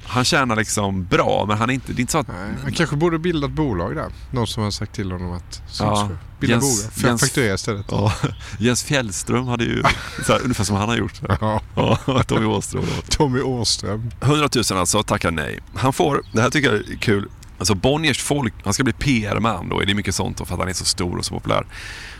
han 0.08 0.26
tjänar 0.26 0.56
liksom 0.56 1.06
bra, 1.06 1.46
men 1.48 1.58
han 1.58 1.70
är 1.70 1.74
inte, 1.74 1.93
det 1.93 2.00
är 2.00 2.02
inte 2.02 2.12
så 2.12 2.17
att... 2.17 2.28
Han 2.63 2.74
kanske 2.74 2.96
borde 2.96 3.20
bilda 3.20 3.48
ett 3.48 3.54
bolag 3.54 3.96
där. 3.96 4.12
Någon 4.32 4.48
som 4.48 4.63
har 4.63 4.72
sagt 4.72 4.93
till 4.93 5.12
honom 5.12 5.32
att 5.32 5.62
Ja. 5.80 6.10
bilda 6.39 6.56
Jens- 6.56 6.62
bolag. 6.62 7.12
Jens- 7.13 7.20
fakturera 7.20 7.54
istället. 7.54 7.86
Ja, 7.91 8.13
Jens 8.60 8.84
Fjällström 8.84 9.48
hade 9.48 9.63
ju 9.63 9.84
så 10.26 10.34
här, 10.34 10.41
ungefär 10.43 10.63
som 10.63 10.76
han 10.76 10.89
har 10.89 10.96
gjort. 10.98 11.22
Ja. 11.41 11.62
Ja, 11.76 12.24
Tommy 12.28 12.46
Åström. 12.46 12.84
Tommy 13.10 13.41
Åström. 13.41 14.12
100 14.22 14.50
000 14.72 14.80
alltså, 14.80 15.04
tackar 15.04 15.32
nej. 15.32 15.60
Han 15.76 15.93
får, 15.93 16.24
det 16.34 16.41
här 16.41 16.50
tycker 16.50 16.74
jag 16.74 16.89
är 16.89 16.96
kul, 16.98 17.30
alltså 17.58 17.76
Bonniers 17.76 18.22
folk, 18.24 18.54
han 18.63 18.74
ska 18.74 18.84
bli 18.84 18.93
PR-man 18.93 19.70
då, 19.70 19.80
det 19.80 19.91
är 19.91 19.96
mycket 19.96 20.15
sånt 20.15 20.38
då, 20.38 20.46
för 20.46 20.54
att 20.54 20.60
han 20.60 20.70
är 20.70 20.74
så 20.74 20.86
stor 20.86 21.17
och 21.17 21.26
så 21.26 21.34
populär. 21.34 21.65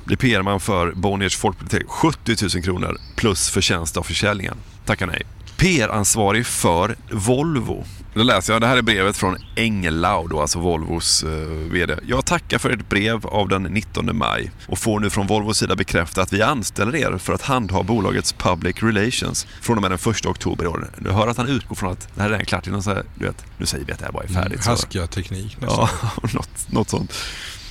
Blir 0.06 0.18
PR-man 0.18 0.60
för 0.60 0.92
Bonniers 0.92 1.38
folkbibliotek, 1.38 1.88
70 1.90 2.36
000 2.56 2.64
kronor 2.64 2.98
plus 3.16 3.50
förtjänst 3.50 3.98
av 3.98 4.04
försäljningen. 4.04 4.56
Tackar 4.86 5.08
nej. 5.08 5.22
PR-ansvarig 5.58 6.46
för 6.46 6.96
Volvo. 7.12 7.84
Då 8.14 8.24
läser 8.24 8.54
jag, 8.54 8.62
det 8.62 8.68
här 8.68 8.78
är 8.78 8.82
brevet 8.82 9.18
från 9.18 9.38
Engelau 9.56 10.28
då, 10.28 10.42
alltså 10.42 10.60
Volvos 10.60 11.24
eh, 11.24 11.30
VD. 11.72 11.96
Jag 12.08 12.26
tackar 12.26 12.58
för 12.58 12.70
ett 12.70 12.90
brev 12.90 13.26
av 13.26 13.48
den 13.50 13.64
19 13.64 14.18
maj 14.18 14.52
och 14.68 14.78
får 14.80 15.00
nu 15.00 15.10
från 15.10 15.28
Volvos 15.28 15.58
sida 15.58 15.76
bekräfta 15.76 16.22
att 16.22 16.34
vi 16.34 16.42
anställer 16.42 16.96
er 16.96 17.18
för 17.18 17.34
att 17.34 17.42
handha 17.42 17.84
bolagets 17.84 18.34
public 18.34 18.76
relations 18.84 19.48
från 19.62 19.76
och 19.76 19.82
med 19.82 19.92
den 19.92 20.00
1 20.14 20.26
oktober 20.26 20.64
i 20.66 20.68
år. 20.68 20.90
Du 20.98 21.12
hör 21.12 21.28
att 21.28 21.38
han 21.38 21.48
utgår 21.50 21.76
från 21.76 21.92
att 21.92 22.08
det 22.16 22.22
här 22.22 22.28
är 22.28 22.32
redan 22.32 22.46
klart 22.46 22.68
innan 22.68 22.84
så 22.84 22.90
här, 22.90 23.04
du 23.16 23.26
vet, 23.26 23.46
nu 23.58 23.66
säger 23.66 23.86
vi 23.86 23.92
att 23.94 24.00
det 24.00 24.06
här 24.06 24.12
bara 24.12 24.24
är 24.24 24.28
färdigt. 24.28 24.64
så- 24.64 24.70
Haskiga 24.70 25.08
teknik 25.08 25.58
nästan. 25.62 25.88
Ja, 26.02 26.10
något, 26.34 26.72
något 26.72 26.90
sånt. 26.90 27.14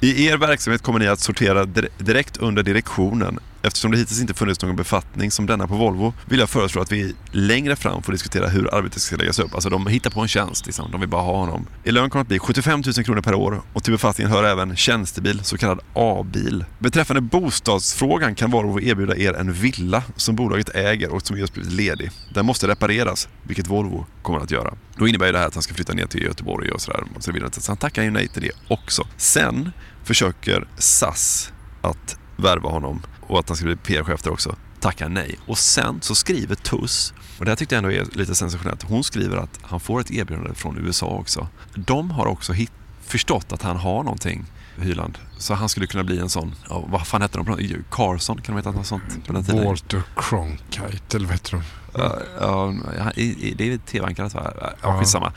I 0.00 0.26
er 0.26 0.36
verksamhet 0.36 0.82
kommer 0.82 0.98
ni 0.98 1.06
att 1.06 1.20
sortera 1.20 1.64
dir- 1.64 1.88
direkt 1.98 2.36
under 2.36 2.62
direktionen. 2.62 3.38
Eftersom 3.62 3.90
det 3.90 3.96
hittills 3.96 4.20
inte 4.20 4.34
funnits 4.34 4.62
någon 4.62 4.76
befattning 4.76 5.30
som 5.30 5.46
denna 5.46 5.66
på 5.66 5.74
Volvo 5.74 6.14
vill 6.26 6.38
jag 6.38 6.50
föreslå 6.50 6.82
att 6.82 6.92
vi 6.92 7.14
längre 7.30 7.76
fram 7.76 8.02
får 8.02 8.12
diskutera 8.12 8.48
hur 8.48 8.74
arbetet 8.74 9.02
ska 9.02 9.16
läggas 9.16 9.38
upp. 9.38 9.54
Alltså 9.54 9.70
de 9.70 9.86
hittar 9.86 10.10
på 10.10 10.20
en 10.20 10.28
tjänst, 10.28 10.66
liksom. 10.66 10.90
de 10.90 11.00
vill 11.00 11.08
bara 11.08 11.22
ha 11.22 11.36
honom. 11.36 11.66
I 11.84 11.90
lön 11.90 12.10
kommer 12.10 12.20
att 12.20 12.28
bli 12.28 12.38
75 12.38 12.82
000 12.96 13.04
kronor 13.04 13.20
per 13.20 13.34
år 13.34 13.62
och 13.72 13.84
till 13.84 13.92
befattningen 13.92 14.32
hör 14.32 14.44
även 14.44 14.76
tjänstebil, 14.76 15.44
så 15.44 15.58
kallad 15.58 15.80
A-bil. 15.94 16.64
Beträffande 16.78 17.20
bostadsfrågan 17.20 18.34
kan 18.34 18.50
Volvo 18.50 18.80
erbjuda 18.80 19.16
er 19.16 19.34
en 19.34 19.52
villa 19.52 20.02
som 20.16 20.36
bolaget 20.36 20.68
äger 20.74 21.10
och 21.10 21.26
som 21.26 21.38
just 21.38 21.54
blivit 21.54 21.72
ledig. 21.72 22.10
Den 22.34 22.46
måste 22.46 22.68
repareras, 22.68 23.28
vilket 23.42 23.66
Volvo 23.66 24.06
kommer 24.22 24.40
att 24.40 24.50
göra. 24.50 24.74
Då 24.96 25.08
innebär 25.08 25.32
det 25.32 25.38
här 25.38 25.46
att 25.46 25.54
han 25.54 25.62
ska 25.62 25.74
flytta 25.74 25.92
ner 25.92 26.06
till 26.06 26.22
Göteborg 26.22 26.70
och 26.70 26.80
sådär. 26.80 27.04
Så, 27.18 27.60
så 27.60 27.70
han 27.70 27.76
tackar 27.76 28.02
ju 28.02 28.10
nej 28.10 28.28
till 28.28 28.42
det 28.42 28.52
också. 28.68 29.06
Sen 29.16 29.72
försöker 30.04 30.68
SAS 30.78 31.52
att 31.82 32.18
värva 32.36 32.68
honom 32.68 33.02
och 33.28 33.38
att 33.38 33.48
han 33.48 33.56
ska 33.56 33.66
bli 33.66 33.76
PR-chef 33.76 34.22
där 34.22 34.30
också. 34.32 34.56
Tackar 34.80 35.08
nej. 35.08 35.38
Och 35.46 35.58
sen 35.58 35.98
så 36.02 36.14
skriver 36.14 36.54
Tuss, 36.54 37.14
och 37.38 37.44
det 37.44 37.50
här 37.50 37.56
tyckte 37.56 37.74
jag 37.74 37.84
ändå 37.84 37.92
är 37.92 38.04
lite 38.18 38.34
sensationellt. 38.34 38.82
Hon 38.82 39.04
skriver 39.04 39.36
att 39.36 39.58
han 39.62 39.80
får 39.80 40.00
ett 40.00 40.10
erbjudande 40.10 40.54
från 40.54 40.78
USA 40.86 41.06
också. 41.06 41.48
De 41.74 42.10
har 42.10 42.26
också 42.26 42.52
hit, 42.52 42.72
förstått 43.06 43.52
att 43.52 43.62
han 43.62 43.76
har 43.76 44.02
någonting, 44.02 44.44
Hyland. 44.78 45.18
Så 45.38 45.54
han 45.54 45.68
skulle 45.68 45.86
kunna 45.86 46.04
bli 46.04 46.18
en 46.18 46.28
sån, 46.30 46.54
ja, 46.68 46.84
vad 46.88 47.06
fan 47.06 47.22
hette 47.22 47.38
de? 47.38 47.82
Carson, 47.90 48.36
kan 48.42 48.54
de 48.54 48.56
heta 48.56 48.70
något 48.70 48.86
sånt 48.86 49.26
på 49.26 49.32
den 49.32 49.44
tiden? 49.44 49.64
Walter 49.64 50.02
Cronkite, 50.16 51.16
eller 51.16 51.26
vad 51.26 51.32
heter 51.34 51.52
de? 51.52 51.62
Ja, 51.98 52.18
ja, 52.40 53.12
det 53.56 53.72
är 53.72 53.78
tv-ankare 53.78 54.30
tror 54.30 54.42
jag. 54.44 54.52
Ja, 54.60 54.70
Ja. 54.82 54.98
skitsamma. 55.00 55.32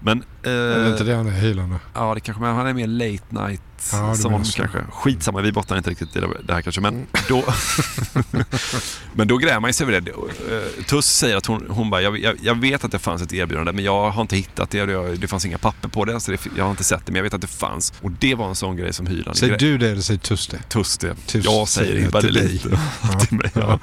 Men... 0.00 0.24
Eh, 0.42 0.50
Är 0.52 0.78
det 0.84 0.90
inte 0.90 1.04
det 1.04 1.14
han 1.16 1.26
är, 1.26 1.30
Hyland? 1.30 1.74
Ja, 1.94 2.14
det 2.14 2.20
kanske, 2.20 2.42
men 2.42 2.54
han 2.54 2.66
är 2.66 2.72
mer 2.74 2.86
late 2.86 3.24
night 3.28 3.62
Ja, 3.92 4.12
du 4.16 4.22
som 4.22 4.44
kanske. 4.44 4.78
Skitsamma, 4.92 5.40
vi 5.40 5.52
bottnar 5.52 5.76
inte 5.76 5.90
riktigt 5.90 6.16
i 6.16 6.20
det 6.42 6.52
här 6.52 6.62
kanske. 6.62 6.80
Men 6.80 7.06
då, 7.28 7.44
men 9.12 9.28
då 9.28 9.36
grämer 9.36 9.60
man 9.60 9.74
sig 9.74 9.84
över 9.84 10.00
det. 10.00 10.10
Eh, 10.10 10.84
Tuss 10.84 11.06
säger 11.06 11.36
att 11.36 11.46
hon, 11.46 11.66
hon 11.68 11.90
bara, 11.90 12.02
jag, 12.02 12.38
jag, 12.42 12.60
vet 12.60 12.84
att 12.84 12.92
det 12.92 12.98
fanns 12.98 13.22
ett 13.22 13.32
erbjudande 13.32 13.72
men 13.72 13.84
jag 13.84 14.10
har 14.10 14.22
inte 14.22 14.36
hittat 14.36 14.70
det. 14.70 14.84
Det, 15.16 15.28
fanns 15.28 15.44
inga 15.44 15.58
papper 15.58 15.88
på 15.88 16.04
det 16.04 16.20
så 16.20 16.30
det, 16.30 16.46
jag 16.56 16.64
har 16.64 16.70
inte 16.70 16.84
sett 16.84 17.06
det 17.06 17.12
men 17.12 17.16
jag 17.16 17.22
vet 17.22 17.34
att 17.34 17.40
det 17.40 17.46
fanns. 17.46 17.92
Och 18.02 18.10
det 18.10 18.34
var 18.34 18.48
en 18.48 18.54
sån 18.54 18.76
grej 18.76 18.92
som 18.92 19.06
Hyland... 19.06 19.36
Säger 19.36 19.58
du 19.58 19.78
det 19.78 19.90
eller 19.90 20.02
säger 20.02 20.20
Tuss 20.20 20.46
det? 20.46 20.58
Tuss 20.68 20.98
det. 20.98 21.14
Tuss 21.26 21.44
jag 21.44 21.68
säger 21.68 22.10
det 22.10 22.20
till 22.20 22.34
dig. 22.34 22.48
lite 22.52 23.26
till 23.26 23.36
mig. 23.36 23.50
Ja. 23.54 23.78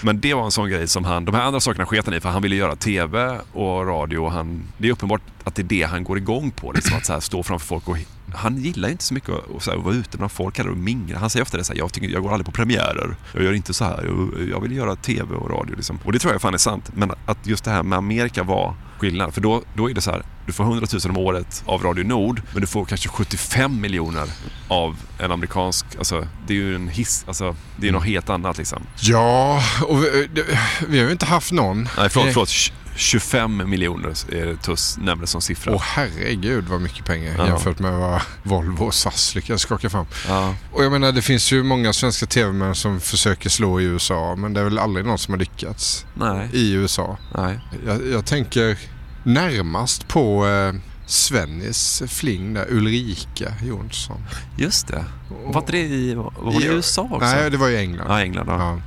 Men 0.00 0.20
det 0.20 0.34
var 0.34 0.44
en 0.44 0.50
sån 0.50 0.70
grej 0.70 0.88
som 0.88 1.04
han, 1.04 1.24
de 1.24 1.34
här 1.34 1.42
andra 1.42 1.60
sakerna 1.60 1.86
sket 1.86 2.06
han 2.06 2.14
i 2.14 2.20
för 2.20 2.28
han 2.28 2.42
ville 2.42 2.56
göra 2.56 2.76
TV 2.76 3.38
och 3.52 3.86
radio 3.86 4.18
och 4.18 4.32
han, 4.32 4.62
det 4.78 4.88
är 4.88 4.92
uppenbart 4.92 5.22
att 5.44 5.54
det 5.54 5.62
är 5.62 5.64
det 5.64 5.82
han 5.82 6.04
går 6.04 6.18
igång 6.18 6.50
på. 6.50 6.72
Liksom, 6.72 6.96
att 6.96 7.06
så 7.06 7.12
här, 7.12 7.20
stå 7.20 7.42
framför 7.42 7.66
folk 7.66 7.88
och 7.88 7.98
han 8.34 8.56
gillar 8.56 8.88
inte 8.88 9.04
så 9.04 9.14
mycket 9.14 9.30
att, 9.30 9.68
att 9.68 9.84
vara 9.84 9.94
ute 9.94 10.16
bland 10.18 10.32
folk 10.32 10.58
eller 10.58 10.70
mingla. 10.70 11.18
Han 11.18 11.30
säger 11.30 11.42
ofta 11.42 11.56
det 11.58 11.64
så 11.64 11.72
här, 11.72 11.78
jag, 11.78 11.92
tycker, 11.92 12.08
jag 12.08 12.22
går 12.22 12.30
aldrig 12.32 12.46
på 12.46 12.52
premiärer. 12.52 13.16
Jag 13.34 13.42
gör 13.44 13.52
inte 13.52 13.74
så 13.74 13.84
här. 13.84 14.04
Jag, 14.04 14.48
jag 14.50 14.60
vill 14.60 14.72
göra 14.76 14.96
TV 14.96 15.34
och 15.34 15.50
radio. 15.50 15.76
Liksom. 15.76 15.98
Och 16.04 16.12
det 16.12 16.18
tror 16.18 16.32
jag 16.32 16.42
fan 16.42 16.54
är 16.54 16.58
sant. 16.58 16.90
Men 16.94 17.12
att 17.26 17.46
just 17.46 17.64
det 17.64 17.70
här 17.70 17.82
med 17.82 17.98
Amerika 17.98 18.42
var 18.42 18.74
skillnad. 18.98 19.34
För 19.34 19.40
då, 19.40 19.62
då 19.74 19.90
är 19.90 19.94
det 19.94 20.00
så 20.00 20.10
här, 20.10 20.22
du 20.46 20.52
får 20.52 20.64
100 20.64 20.86
000 20.92 21.00
om 21.16 21.16
året 21.16 21.62
av 21.66 21.82
Radio 21.82 22.04
Nord, 22.04 22.42
men 22.52 22.60
du 22.60 22.66
får 22.66 22.84
kanske 22.84 23.08
75 23.08 23.80
miljoner 23.80 24.28
av 24.68 24.96
en 25.18 25.32
amerikansk, 25.32 25.86
alltså 25.98 26.26
det 26.46 26.52
är 26.54 26.56
ju 26.56 26.74
en 26.74 26.88
hiss, 26.88 27.24
alltså 27.28 27.56
det 27.76 27.88
är 27.88 27.92
något 27.92 28.04
helt 28.04 28.30
annat 28.30 28.58
liksom. 28.58 28.82
Ja, 29.00 29.62
och 29.88 30.02
vi, 30.04 30.28
det- 30.34 30.58
vi 30.88 30.98
har 30.98 31.06
ju 31.06 31.12
inte 31.12 31.26
haft 31.26 31.52
någon. 31.52 31.88
Nej, 31.98 32.08
förlåt, 32.10 32.26
Eh, 32.26 32.32
förlåt. 32.32 32.72
Tj- 32.96 33.18
25 33.18 33.70
miljoner 33.70 34.08
är 34.34 34.46
det 34.46 34.56
Tuss 34.56 34.98
nämnde 35.00 35.26
som 35.26 35.40
siffra. 35.40 35.74
Åh 35.74 35.82
herregud 35.84 36.64
vad 36.64 36.80
mycket 36.80 37.04
pengar 37.04 37.34
Ja. 37.38 37.46
jämfört 37.46 37.78
med 37.78 37.92
vad 37.92 38.20
Volvo 38.42 38.84
och 38.84 38.94
SAS 38.94 39.34
lyckas 39.34 39.60
skaka 39.60 39.90
fram. 39.90 40.06
Ja. 40.28 40.54
Och 40.72 40.84
jag 40.84 40.92
menar 40.92 41.12
det 41.12 41.22
finns 41.22 41.52
ju 41.52 41.62
många 41.62 41.92
svenska 41.92 42.26
tv-män 42.26 42.74
som 42.74 43.00
försöker 43.00 43.50
slå 43.50 43.80
i 43.80 43.84
USA 43.84 44.36
men 44.36 44.52
det 44.54 44.60
är 44.60 44.64
väl 44.64 44.78
aldrig 44.78 45.06
någon 45.06 45.18
som 45.18 45.32
har 45.34 45.38
lyckats 45.38 46.06
Nej. 46.14 46.48
i 46.52 46.72
USA. 46.72 47.18
Nej. 47.34 47.60
Jag, 47.86 48.06
jag 48.08 48.26
tänker 48.26 48.78
närmast 49.22 50.08
på 50.08 50.46
eh, 50.46 50.74
Svennis 51.06 52.02
fling 52.08 52.54
där, 52.54 52.66
Ulrika 52.70 53.54
Jonsson. 53.64 54.24
Just 54.56 54.86
det. 54.88 55.04
Var 55.44 55.64
det 55.66 55.78
i, 55.78 56.14
var 56.14 56.32
det 56.52 56.64
i 56.64 56.66
Ja. 56.66 56.72
USA 56.72 57.02
också? 57.02 57.18
Nej, 57.18 57.50
det 57.50 57.56
var 57.56 57.68
i 57.68 57.76
England. 57.76 58.06
Ja, 58.10 58.20
England. 58.20 58.46
Ja. 58.48 58.72
Sim, 58.72 58.82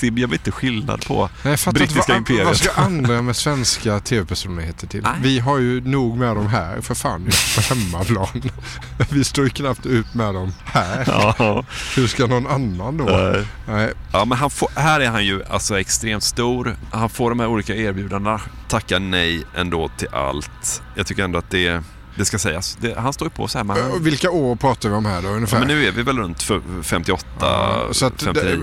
jag 0.00 0.28
vet 0.28 0.32
inte 0.32 0.50
skillnad 0.50 1.06
på 1.06 1.30
Nej, 1.42 1.52
jag 1.52 1.60
fattar 1.60 1.80
inte 1.82 1.94
brittiska 1.94 2.12
vad, 2.12 2.18
imperiet. 2.18 2.46
vad 2.46 2.56
ska 2.56 2.70
andra 2.72 3.22
med 3.22 3.36
svenska 3.36 4.00
tv-personligheter 4.00 4.86
till? 4.86 5.02
Nej. 5.02 5.12
Vi 5.22 5.38
har 5.38 5.58
ju 5.58 5.80
nog 5.80 6.18
med 6.18 6.36
dem 6.36 6.46
här 6.46 6.80
för 6.80 6.94
fan 6.94 7.28
på 7.56 7.74
hemmaplan. 7.74 8.50
Vi 9.10 9.24
står 9.24 9.44
ju 9.44 9.50
knappt 9.50 9.86
ut 9.86 10.14
med 10.14 10.34
dem 10.34 10.52
här. 10.64 11.04
Ja. 11.06 11.64
Hur 11.96 12.06
ska 12.06 12.26
någon 12.26 12.46
annan 12.46 12.96
då? 12.96 13.04
Nej. 13.04 13.46
Nej. 13.68 13.92
Ja, 14.12 14.24
men 14.24 14.38
han 14.38 14.50
får, 14.50 14.68
här 14.74 15.00
är 15.00 15.08
han 15.08 15.24
ju 15.24 15.44
alltså 15.44 15.80
extremt 15.80 16.22
stor. 16.22 16.76
Han 16.90 17.08
får 17.08 17.30
de 17.30 17.40
här 17.40 17.46
olika 17.46 17.74
erbjudandena. 17.74 18.40
Tackar 18.68 18.98
nej 19.00 19.44
ändå 19.56 19.90
till 19.96 20.08
allt. 20.12 20.82
Jag 20.94 21.06
tycker 21.06 21.24
ändå 21.24 21.38
att 21.38 21.50
det, 21.50 21.82
det 22.16 22.24
ska 22.24 22.38
sägas. 22.38 22.78
Det, 22.80 22.94
han 22.98 23.12
står 23.12 23.26
ju 23.26 23.30
på 23.30 23.48
så 23.48 23.58
här. 23.58 23.64
Men, 23.64 23.82
han, 23.82 24.02
Vilka 24.02 24.30
år 24.30 24.56
pratar 24.56 24.88
vi 24.88 24.94
om 24.94 25.06
här 25.06 25.22
då 25.22 25.28
ungefär? 25.28 25.56
ja, 25.56 25.58
men 25.66 25.68
nu 25.76 25.86
är 25.86 25.92
vi 25.92 26.02
väl 26.02 26.18
runt 26.18 26.42
f- 26.50 26.62
58, 26.82 27.26
Ja, 27.40 27.88
så 27.92 28.06
att 28.06 28.22
59. 28.22 28.56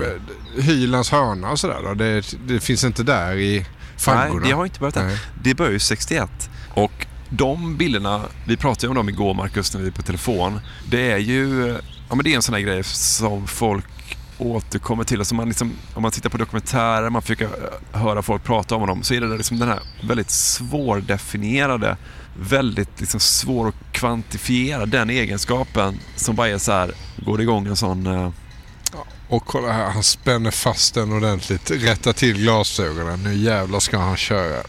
det, 0.56 0.62
Hylands 0.62 1.10
hörna 1.10 1.50
och 1.50 1.58
sådär 1.60 1.78
då, 1.84 1.94
det, 1.94 2.24
det 2.46 2.60
finns 2.60 2.84
inte 2.84 3.02
där 3.02 3.36
i 3.36 3.56
Nej, 3.58 3.66
faggorna? 3.96 4.46
det 4.46 4.52
har 4.52 4.64
inte 4.64 4.80
börjat 4.80 4.96
än. 4.96 5.06
Nej. 5.06 5.18
Det 5.42 5.54
börjar 5.54 5.72
ju 5.72 5.78
61. 5.78 6.50
Och 6.74 7.06
de 7.28 7.76
bilderna, 7.76 8.20
vi 8.46 8.56
pratade 8.56 8.86
ju 8.86 8.88
om 8.88 8.94
dem 8.96 9.08
igår 9.08 9.34
Marcus 9.34 9.74
när 9.74 9.80
vi 9.80 9.86
var 9.90 9.96
på 9.96 10.02
telefon. 10.02 10.60
Det 10.90 11.10
är 11.12 11.18
ju, 11.18 11.68
ja 12.08 12.14
men 12.14 12.24
det 12.24 12.32
är 12.32 12.36
en 12.36 12.42
sån 12.42 12.54
här 12.54 12.62
grej 12.62 12.82
som 12.84 13.46
folk 13.46 13.86
återkommer 14.38 15.04
till. 15.04 15.18
Alltså 15.18 15.34
man 15.34 15.48
liksom, 15.48 15.72
om 15.94 16.02
man 16.02 16.10
tittar 16.10 16.30
på 16.30 16.36
dokumentärer, 16.38 17.10
man 17.10 17.22
försöker 17.22 17.44
eh, 17.44 18.00
höra 18.00 18.22
folk 18.22 18.44
prata 18.44 18.74
om 18.74 18.86
dem, 18.86 19.02
så 19.02 19.14
är 19.14 19.20
det 19.20 19.36
liksom 19.36 19.58
den 19.58 19.68
här 19.68 19.80
väldigt 20.08 20.30
svårdefinierade, 20.30 21.96
väldigt 22.40 23.00
liksom 23.00 23.20
svår 23.20 23.68
att 23.68 23.74
kvantifiera 23.92 24.86
den 24.86 25.10
egenskapen 25.10 25.98
som 26.16 26.36
bara 26.36 26.48
är 26.48 26.58
så 26.58 26.72
här, 26.72 26.92
går 27.16 27.40
igång 27.40 27.66
en 27.66 27.76
sån 27.76 28.06
eh, 28.06 28.30
Och 29.28 29.44
kolla 29.46 29.72
här, 29.72 29.90
han 29.90 30.02
spänner 30.02 30.50
fast 30.50 30.94
den 30.94 31.12
ordentligt. 31.12 31.70
Rättar 31.70 32.12
till 32.12 32.36
glasögonen. 32.36 33.22
Nu 33.22 33.34
jävlar 33.36 33.80
ska 33.80 33.98
han 33.98 34.16
köra. 34.16 34.62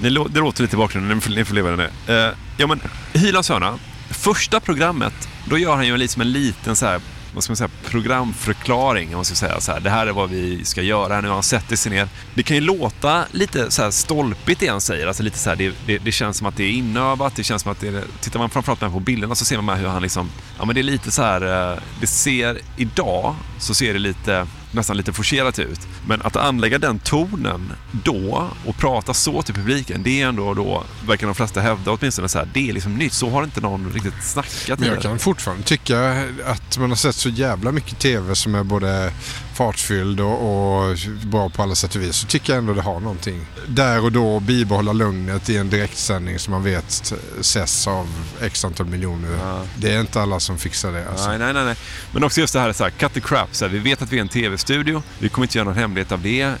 Det, 0.00 0.08
lå- 0.10 0.28
det 0.28 0.40
låter 0.40 0.62
lite 0.62 0.76
i 0.76 0.78
bakgrunden, 0.78 1.16
ni 1.16 1.20
får, 1.20 1.30
ni 1.30 1.44
får 1.44 1.54
leva 1.54 1.76
med 1.76 1.90
det. 2.06 2.14
Eh, 2.26 2.34
ja 2.56 2.66
men, 2.66 2.80
Hylands 3.12 3.48
hörna. 3.48 3.78
Första 4.10 4.60
programmet, 4.60 5.28
då 5.44 5.58
gör 5.58 5.74
han 5.76 5.86
ju 5.86 5.96
liksom 5.96 6.22
en 6.22 6.32
liten 6.32 6.76
så 6.76 6.86
här, 6.86 7.00
vad 7.34 7.44
ska 7.44 7.50
man 7.50 7.56
säga, 7.56 7.70
programförklaring. 7.84 9.12
Man 9.12 9.24
ska 9.24 9.34
säga 9.34 9.60
så 9.60 9.72
här, 9.72 9.80
det 9.80 9.90
här 9.90 10.06
är 10.06 10.12
vad 10.12 10.30
vi 10.30 10.64
ska 10.64 10.82
göra. 10.82 11.20
Nu 11.20 11.28
har 11.28 11.34
han 11.34 11.42
sätter 11.42 11.76
sig 11.76 11.92
ner. 11.92 12.08
Det 12.34 12.42
kan 12.42 12.56
ju 12.56 12.60
låta 12.60 13.24
lite 13.32 13.70
så 13.70 13.82
här 13.82 13.90
stolpigt 13.90 14.60
det 14.60 14.68
han 14.68 14.80
säger. 14.80 15.06
Alltså 15.06 15.22
lite 15.22 15.38
så 15.38 15.48
här, 15.48 15.56
det, 15.56 15.72
det, 15.86 15.98
det 15.98 16.12
känns 16.12 16.36
som 16.36 16.46
att 16.46 16.56
det 16.56 16.64
är 16.64 16.70
inövat. 16.70 17.36
Det 17.36 17.44
känns 17.44 17.62
som 17.62 17.72
att 17.72 17.80
det 17.80 17.88
är, 17.88 18.04
tittar 18.20 18.38
man 18.38 18.50
framförallt 18.50 18.80
på 18.80 19.00
bilderna 19.00 19.34
så 19.34 19.44
ser 19.44 19.60
man 19.60 19.78
hur 19.78 19.88
han 19.88 20.02
liksom, 20.02 20.30
ja 20.58 20.64
men 20.64 20.74
det 20.74 20.80
är 20.80 20.82
lite 20.82 21.10
så 21.10 21.22
här, 21.22 21.72
eh, 21.72 21.78
det 22.00 22.06
ser 22.06 22.58
idag 22.76 23.34
så 23.58 23.74
ser 23.74 23.92
det 23.92 23.98
lite 23.98 24.46
nästan 24.72 24.96
lite 24.96 25.12
forcerat 25.12 25.58
ut. 25.58 25.80
Men 26.06 26.22
att 26.22 26.36
anlägga 26.36 26.78
den 26.78 26.98
tonen 26.98 27.72
då 27.92 28.50
och 28.66 28.76
prata 28.76 29.14
så 29.14 29.42
till 29.42 29.54
publiken, 29.54 30.02
det 30.02 30.22
är 30.22 30.28
ändå 30.28 30.54
då, 30.54 30.84
verkar 31.06 31.26
de 31.26 31.34
flesta 31.34 31.60
hävda 31.60 31.90
åtminstone, 31.90 32.28
så 32.28 32.38
här, 32.38 32.48
det 32.54 32.68
är 32.68 32.72
liksom 32.72 32.96
nytt. 32.96 33.12
Så 33.12 33.30
har 33.30 33.44
inte 33.44 33.60
någon 33.60 33.92
riktigt 33.92 34.24
snackat 34.24 34.78
Men 34.78 34.88
jag 34.88 35.02
kan 35.02 35.18
fortfarande 35.18 35.64
tycka 35.64 36.24
att 36.46 36.78
man 36.78 36.90
har 36.90 36.96
sett 36.96 37.14
så 37.14 37.28
jävla 37.28 37.72
mycket 37.72 37.98
tv 37.98 38.34
som 38.34 38.54
är 38.54 38.64
både 38.64 39.12
fartfylld 39.58 40.20
och, 40.20 40.88
och 40.88 40.96
bra 41.24 41.48
på 41.48 41.62
alla 41.62 41.74
sätt 41.74 41.94
och 41.94 42.02
vis. 42.02 42.16
Så 42.16 42.26
tycker 42.26 42.52
jag 42.52 42.58
ändå 42.58 42.72
det 42.74 42.82
har 42.82 43.00
någonting. 43.00 43.46
Där 43.68 44.04
och 44.04 44.12
då 44.12 44.40
bibehålla 44.40 44.92
lugnet 44.92 45.50
i 45.50 45.56
en 45.56 45.70
direktsändning 45.70 46.38
som 46.38 46.50
man 46.52 46.62
vet 46.62 47.12
ses 47.40 47.86
av 47.86 48.06
x 48.42 48.64
antal 48.64 48.86
miljoner. 48.86 49.60
Det 49.76 49.94
är 49.94 50.00
inte 50.00 50.22
alla 50.22 50.40
som 50.40 50.58
fixar 50.58 50.92
det. 50.92 51.08
Alltså. 51.08 51.28
Nej, 51.28 51.38
nej, 51.38 51.52
nej, 51.52 51.64
nej. 51.64 51.76
Men 52.12 52.24
också 52.24 52.40
just 52.40 52.52
det 52.52 52.60
här, 52.60 52.72
så 52.72 52.84
här 52.84 52.90
cut 52.90 53.12
the 53.14 53.20
crap. 53.20 53.48
Så 53.52 53.64
här, 53.64 53.72
vi 53.72 53.78
vet 53.78 54.02
att 54.02 54.12
vi 54.12 54.16
är 54.16 54.20
en 54.20 54.28
tv-studio. 54.28 55.02
Vi 55.18 55.28
kommer 55.28 55.44
inte 55.46 55.58
göra 55.58 55.68
någon 55.68 55.78
hemlighet 55.78 56.12
av 56.12 56.22
det. 56.22 56.40
Eh, 56.42 56.54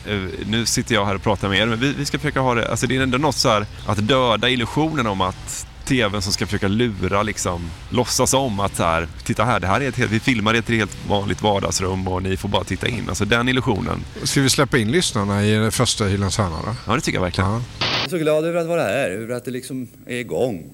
Nu 0.46 0.66
sitter 0.66 0.94
jag 0.94 1.06
här 1.06 1.14
och 1.14 1.22
pratar 1.22 1.48
med 1.48 1.58
er, 1.58 1.66
men 1.66 1.80
vi, 1.80 1.92
vi 1.92 2.04
ska 2.04 2.18
försöka 2.18 2.40
ha 2.40 2.54
det... 2.54 2.70
Alltså 2.70 2.86
det 2.86 2.96
är 2.96 3.00
ändå 3.00 3.18
något 3.18 3.36
så 3.36 3.48
här 3.48 3.66
att 3.86 4.08
döda 4.08 4.48
illusionen 4.48 5.06
om 5.06 5.20
att 5.20 5.66
tvn 5.88 6.22
som 6.22 6.32
ska 6.32 6.46
försöka 6.46 6.68
lura, 6.68 7.22
liksom, 7.22 7.70
låtsas 7.90 8.34
om 8.34 8.60
att 8.60 8.76
så 8.76 8.82
här, 8.82 9.08
titta 9.24 9.44
här, 9.44 9.60
det 9.60 9.66
här 9.66 9.80
är 9.80 9.88
ett 9.88 9.96
helt, 9.96 10.12
vi 10.12 10.20
filmar 10.20 10.54
i 10.54 10.58
ett 10.58 10.68
helt 10.68 11.08
vanligt 11.08 11.42
vardagsrum 11.42 12.08
och 12.08 12.22
ni 12.22 12.36
får 12.36 12.48
bara 12.48 12.64
titta 12.64 12.88
in. 12.88 13.08
Alltså 13.08 13.24
den 13.24 13.48
illusionen. 13.48 14.04
Ska 14.22 14.40
vi 14.40 14.50
släppa 14.50 14.78
in 14.78 14.90
lyssnarna 14.90 15.44
i 15.44 15.50
den 15.50 15.72
första 15.72 16.04
Hylands 16.04 16.38
hörna 16.38 16.56
då? 16.64 16.74
Ja, 16.86 16.94
det 16.94 17.00
tycker 17.00 17.16
jag 17.16 17.22
verkligen. 17.22 17.50
Ja. 17.50 17.62
Jag 17.80 18.04
är 18.04 18.08
så 18.08 18.18
glad 18.18 18.44
över 18.44 18.60
att 18.60 18.66
vara 18.66 18.82
här, 18.82 19.10
över 19.10 19.34
att 19.34 19.44
det 19.44 19.50
liksom 19.50 19.88
är 20.06 20.16
igång. 20.16 20.64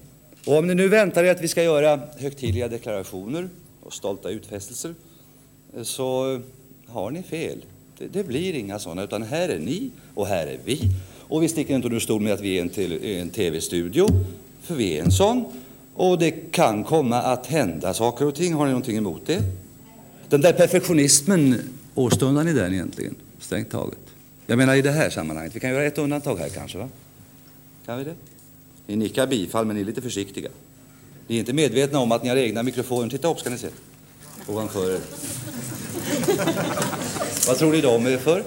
Och 0.45 0.57
om 0.57 0.67
ni 0.67 0.75
nu 0.75 0.87
väntar 0.87 1.23
er 1.23 1.31
att 1.31 1.41
vi 1.41 1.47
ska 1.47 1.63
göra 1.63 1.99
högtidliga 2.19 2.67
deklarationer 2.67 3.49
och 3.83 3.93
stolta 3.93 4.29
utfästelser 4.29 4.93
så 5.83 6.41
har 6.87 7.11
ni 7.11 7.23
fel. 7.23 7.57
Det, 7.97 8.07
det 8.13 8.27
blir 8.27 8.53
inga 8.53 8.79
sådana, 8.79 9.03
utan 9.03 9.23
här 9.23 9.49
är 9.49 9.59
ni 9.59 9.91
och 10.13 10.27
här 10.27 10.47
är 10.47 10.57
vi. 10.65 10.79
Och 11.27 11.43
vi 11.43 11.47
sticker 11.49 11.75
inte 11.75 11.87
under 11.87 11.99
stol 11.99 12.21
med 12.21 12.33
att 12.33 12.41
vi 12.41 12.59
är 12.59 12.61
en, 12.61 13.03
en 13.21 13.29
tv-studio, 13.29 14.07
för 14.65 14.75
vi 14.75 14.97
är 14.97 15.03
en 15.03 15.11
sån. 15.11 15.45
Och 15.95 16.19
det 16.19 16.31
kan 16.31 16.83
komma 16.83 17.21
att 17.21 17.45
hända 17.45 17.93
saker 17.93 18.25
och 18.25 18.35
ting. 18.35 18.53
Har 18.53 18.65
ni 18.65 18.71
någonting 18.71 18.97
emot 18.97 19.21
det? 19.25 19.43
Den 20.29 20.41
där 20.41 20.53
perfektionismen, 20.53 21.61
åstundar 21.95 22.43
ni 22.43 22.53
den 22.53 22.73
egentligen, 22.73 23.15
strängt 23.39 23.71
taget? 23.71 23.99
Jag 24.45 24.57
menar 24.57 24.75
i 24.75 24.81
det 24.81 24.91
här 24.91 25.09
sammanhanget. 25.09 25.55
Vi 25.55 25.59
kan 25.59 25.69
göra 25.69 25.83
ett 25.83 25.97
undantag 25.97 26.37
här 26.37 26.49
kanske, 26.49 26.77
va? 26.77 26.89
Kan 27.85 27.97
vi 27.97 28.03
det? 28.03 28.15
Ni 28.87 28.95
nickar 28.95 29.27
bifall, 29.27 29.65
men 29.65 29.75
ni 29.75 29.81
är 29.81 29.85
lite 29.85 30.01
försiktiga. 30.01 30.49
Ni 31.27 31.35
är 31.35 31.39
inte 31.39 31.53
medvetna 31.53 31.99
om 31.99 32.11
att 32.11 32.23
ni 32.23 32.29
har 32.29 32.35
egna 32.35 32.63
mikrofoner. 32.63 33.09
Titta 33.09 33.31
upp 33.31 33.39
ska 33.39 33.49
ni 33.49 33.57
se. 33.57 33.67
Ovanför 34.47 34.91
er. 34.91 34.99
Vad 37.47 37.57
tror 37.57 37.71
ni 37.71 37.81
de 37.81 38.05
är 38.05 38.17
för? 38.17 38.43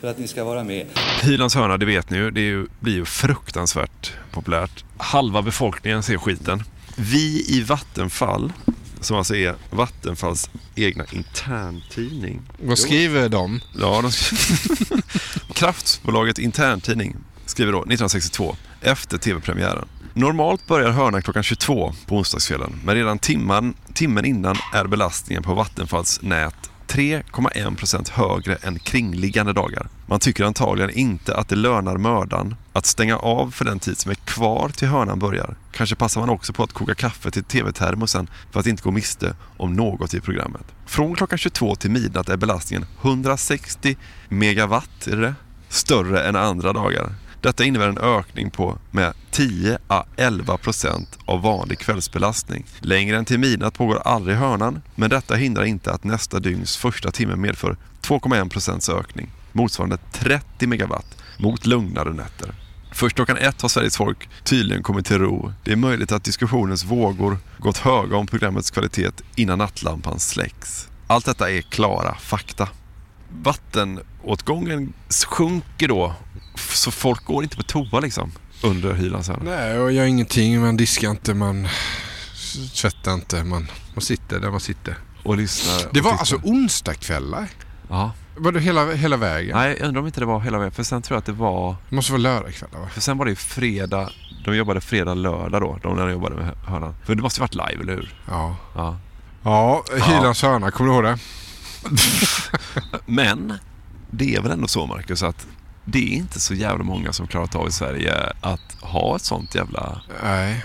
För 0.00 0.08
att 0.08 0.18
ni 0.18 0.28
ska 0.28 0.44
vara 0.44 0.64
med. 0.64 0.86
Hylands 1.22 1.54
hörna, 1.54 1.76
det 1.76 1.86
vet 1.86 2.10
ni 2.10 2.16
ju, 2.18 2.30
det 2.30 2.40
ju, 2.40 2.66
blir 2.80 2.94
ju 2.94 3.04
fruktansvärt 3.04 4.12
populärt. 4.30 4.84
Halva 4.96 5.42
befolkningen 5.42 6.02
ser 6.02 6.18
skiten. 6.18 6.62
Vi 6.96 7.44
i 7.48 7.62
Vattenfall, 7.62 8.52
som 9.00 9.16
alltså 9.16 9.34
är 9.36 9.54
Vattenfalls 9.70 10.50
egna 10.74 11.04
interntidning. 11.12 12.40
Vad 12.62 12.78
skriver 12.78 13.28
de? 13.28 13.60
Ja, 13.80 14.02
de 14.02 14.12
skriver... 14.12 15.02
Kraftbolaget 15.54 16.38
interntidning 16.38 17.16
skriver 17.46 17.72
då 17.72 17.78
1962, 17.78 18.56
efter 18.80 19.18
tv-premiären. 19.18 19.88
Normalt 20.14 20.66
börjar 20.66 20.90
hörnan 20.90 21.22
klockan 21.22 21.42
22 21.42 21.92
på 22.06 22.16
onsdagskvällen, 22.16 22.80
men 22.84 22.94
redan 22.94 23.18
timman, 23.18 23.74
timmen 23.94 24.24
innan 24.24 24.56
är 24.74 24.84
belastningen 24.84 25.42
på 25.42 25.54
Vattenfalls 25.54 26.22
nät 26.22 26.70
3,1 26.88 27.76
procent 27.76 28.08
högre 28.08 28.54
än 28.54 28.78
kringliggande 28.78 29.52
dagar. 29.52 29.88
Man 30.06 30.20
tycker 30.20 30.44
antagligen 30.44 30.90
inte 30.90 31.36
att 31.36 31.48
det 31.48 31.56
lönar 31.56 31.96
mördan 31.96 32.56
att 32.72 32.86
stänga 32.86 33.16
av 33.16 33.50
för 33.50 33.64
den 33.64 33.78
tid 33.78 33.98
som 33.98 34.10
är 34.10 34.14
kvar 34.14 34.68
till 34.68 34.88
hörnan 34.88 35.18
börjar. 35.18 35.56
Kanske 35.72 35.96
passar 35.96 36.20
man 36.20 36.30
också 36.30 36.52
på 36.52 36.62
att 36.62 36.72
koka 36.72 36.94
kaffe 36.94 37.30
till 37.30 37.44
tv-termosen 37.44 38.30
för 38.50 38.60
att 38.60 38.66
inte 38.66 38.82
gå 38.82 38.90
miste 38.90 39.36
om 39.56 39.72
något 39.72 40.14
i 40.14 40.20
programmet. 40.20 40.64
Från 40.86 41.14
klockan 41.14 41.38
22 41.38 41.74
till 41.74 41.90
midnatt 41.90 42.28
är 42.28 42.36
belastningen 42.36 42.86
160 43.02 43.96
megawatt, 44.28 45.06
är 45.06 45.16
det 45.16 45.22
det? 45.22 45.34
Större 45.68 46.22
än 46.22 46.36
andra 46.36 46.72
dagar. 46.72 47.12
Detta 47.40 47.64
innebär 47.64 47.88
en 47.88 47.98
ökning 47.98 48.50
på 48.50 48.78
med 48.90 49.12
10 49.30 49.78
à 49.88 50.04
11 50.16 50.56
procent 50.56 51.18
av 51.24 51.42
vanlig 51.42 51.78
kvällsbelastning. 51.78 52.64
Längre 52.80 53.16
än 53.16 53.24
till 53.24 53.38
midnatt 53.38 53.74
pågår 53.74 53.98
aldrig 54.04 54.36
hörnan, 54.36 54.82
men 54.94 55.10
detta 55.10 55.34
hindrar 55.34 55.64
inte 55.64 55.92
att 55.92 56.04
nästa 56.04 56.40
dygns 56.40 56.76
första 56.76 57.10
timme 57.10 57.36
medför 57.36 57.76
2,1 58.02 58.48
procents 58.48 58.88
ökning, 58.88 59.30
motsvarande 59.52 59.98
30 60.12 60.66
megawatt 60.66 61.16
mot 61.38 61.66
lugnare 61.66 62.12
nätter. 62.12 62.54
Först 62.92 63.16
klockan 63.16 63.36
ett 63.36 63.62
har 63.62 63.68
Sveriges 63.68 63.96
folk 63.96 64.28
tydligen 64.44 64.82
kommit 64.82 65.06
till 65.06 65.18
ro. 65.18 65.52
Det 65.64 65.72
är 65.72 65.76
möjligt 65.76 66.12
att 66.12 66.24
diskussionens 66.24 66.84
vågor 66.84 67.38
gått 67.58 67.78
höga 67.78 68.16
om 68.16 68.26
programmets 68.26 68.70
kvalitet 68.70 69.10
innan 69.36 69.58
nattlampan 69.58 70.18
släcks. 70.18 70.88
Allt 71.06 71.24
detta 71.24 71.50
är 71.50 71.60
klara 71.60 72.14
fakta. 72.14 72.68
Vattenåtgången 73.42 74.92
sjunker 75.26 75.88
då, 75.88 76.14
så 76.58 76.90
folk 76.90 77.24
går 77.24 77.42
inte 77.42 77.56
på 77.56 77.62
toa 77.62 78.00
liksom 78.00 78.32
under 78.62 78.94
Hylands 78.94 79.28
hörna. 79.28 79.42
Nej, 79.44 79.78
och 79.78 79.92
gör 79.92 80.04
ingenting. 80.04 80.60
Man 80.60 80.76
diskar 80.76 81.10
inte, 81.10 81.34
man 81.34 81.68
tvättar 82.74 83.14
inte. 83.14 83.44
Man, 83.44 83.70
man 83.94 84.02
sitter 84.02 84.40
där 84.40 84.50
man 84.50 84.60
sitter. 84.60 84.98
Och 85.22 85.36
lyssnar. 85.36 85.92
Det 85.92 86.00
och 86.00 86.04
var 86.04 86.10
tittar. 86.10 86.18
alltså 86.20 86.36
onsdagskvällar? 86.42 87.48
Ja. 87.88 88.12
Var 88.36 88.52
det 88.52 88.60
hela, 88.60 88.92
hela 88.92 89.16
vägen? 89.16 89.56
Nej, 89.56 89.76
jag 89.78 89.88
undrar 89.88 90.00
om 90.00 90.06
inte 90.06 90.20
det 90.20 90.26
var 90.26 90.40
hela 90.40 90.58
vägen. 90.58 90.72
För 90.72 90.82
sen 90.82 91.02
tror 91.02 91.14
jag 91.16 91.18
att 91.18 91.26
det 91.26 91.32
var... 91.32 91.76
Det 91.88 91.96
måste 91.96 92.12
vara 92.12 92.22
lördagskvällar 92.22 92.78
va? 92.80 92.88
För 92.92 93.00
sen 93.00 93.18
var 93.18 93.24
det 93.24 93.30
ju 93.30 93.36
fredag. 93.36 94.10
De 94.44 94.56
jobbade 94.56 94.80
fredag, 94.80 95.14
lördag 95.14 95.60
då. 95.60 95.78
De 95.82 95.96
där 95.96 96.08
jobbade 96.08 96.36
med 96.36 96.54
hörnan. 96.66 96.94
För 97.04 97.14
det 97.14 97.22
måste 97.22 97.38
ju 97.38 97.42
varit 97.42 97.54
live, 97.54 97.82
eller 97.82 97.92
hur? 97.94 98.14
Ja. 98.28 98.56
Ja. 98.74 98.98
Ja, 99.42 99.84
Hylands 99.92 100.42
hörna, 100.42 100.70
kommer 100.70 100.90
du 100.90 100.94
ihåg 100.96 101.04
det? 101.04 101.18
Men 103.06 103.52
det 104.10 104.34
är 104.34 104.40
väl 104.42 104.52
ändå 104.52 104.68
så, 104.68 104.86
Marcus, 104.86 105.22
att 105.22 105.46
det 105.90 106.14
är 106.14 106.16
inte 106.16 106.40
så 106.40 106.54
jävla 106.54 106.84
många 106.84 107.12
som 107.12 107.26
klarat 107.26 107.54
av 107.54 107.68
i 107.68 107.72
Sverige 107.72 108.14
att 108.40 108.76
ha 108.80 109.16
ett 109.16 109.22
sånt 109.22 109.54
jävla... 109.54 110.00
Nej. 110.22 110.64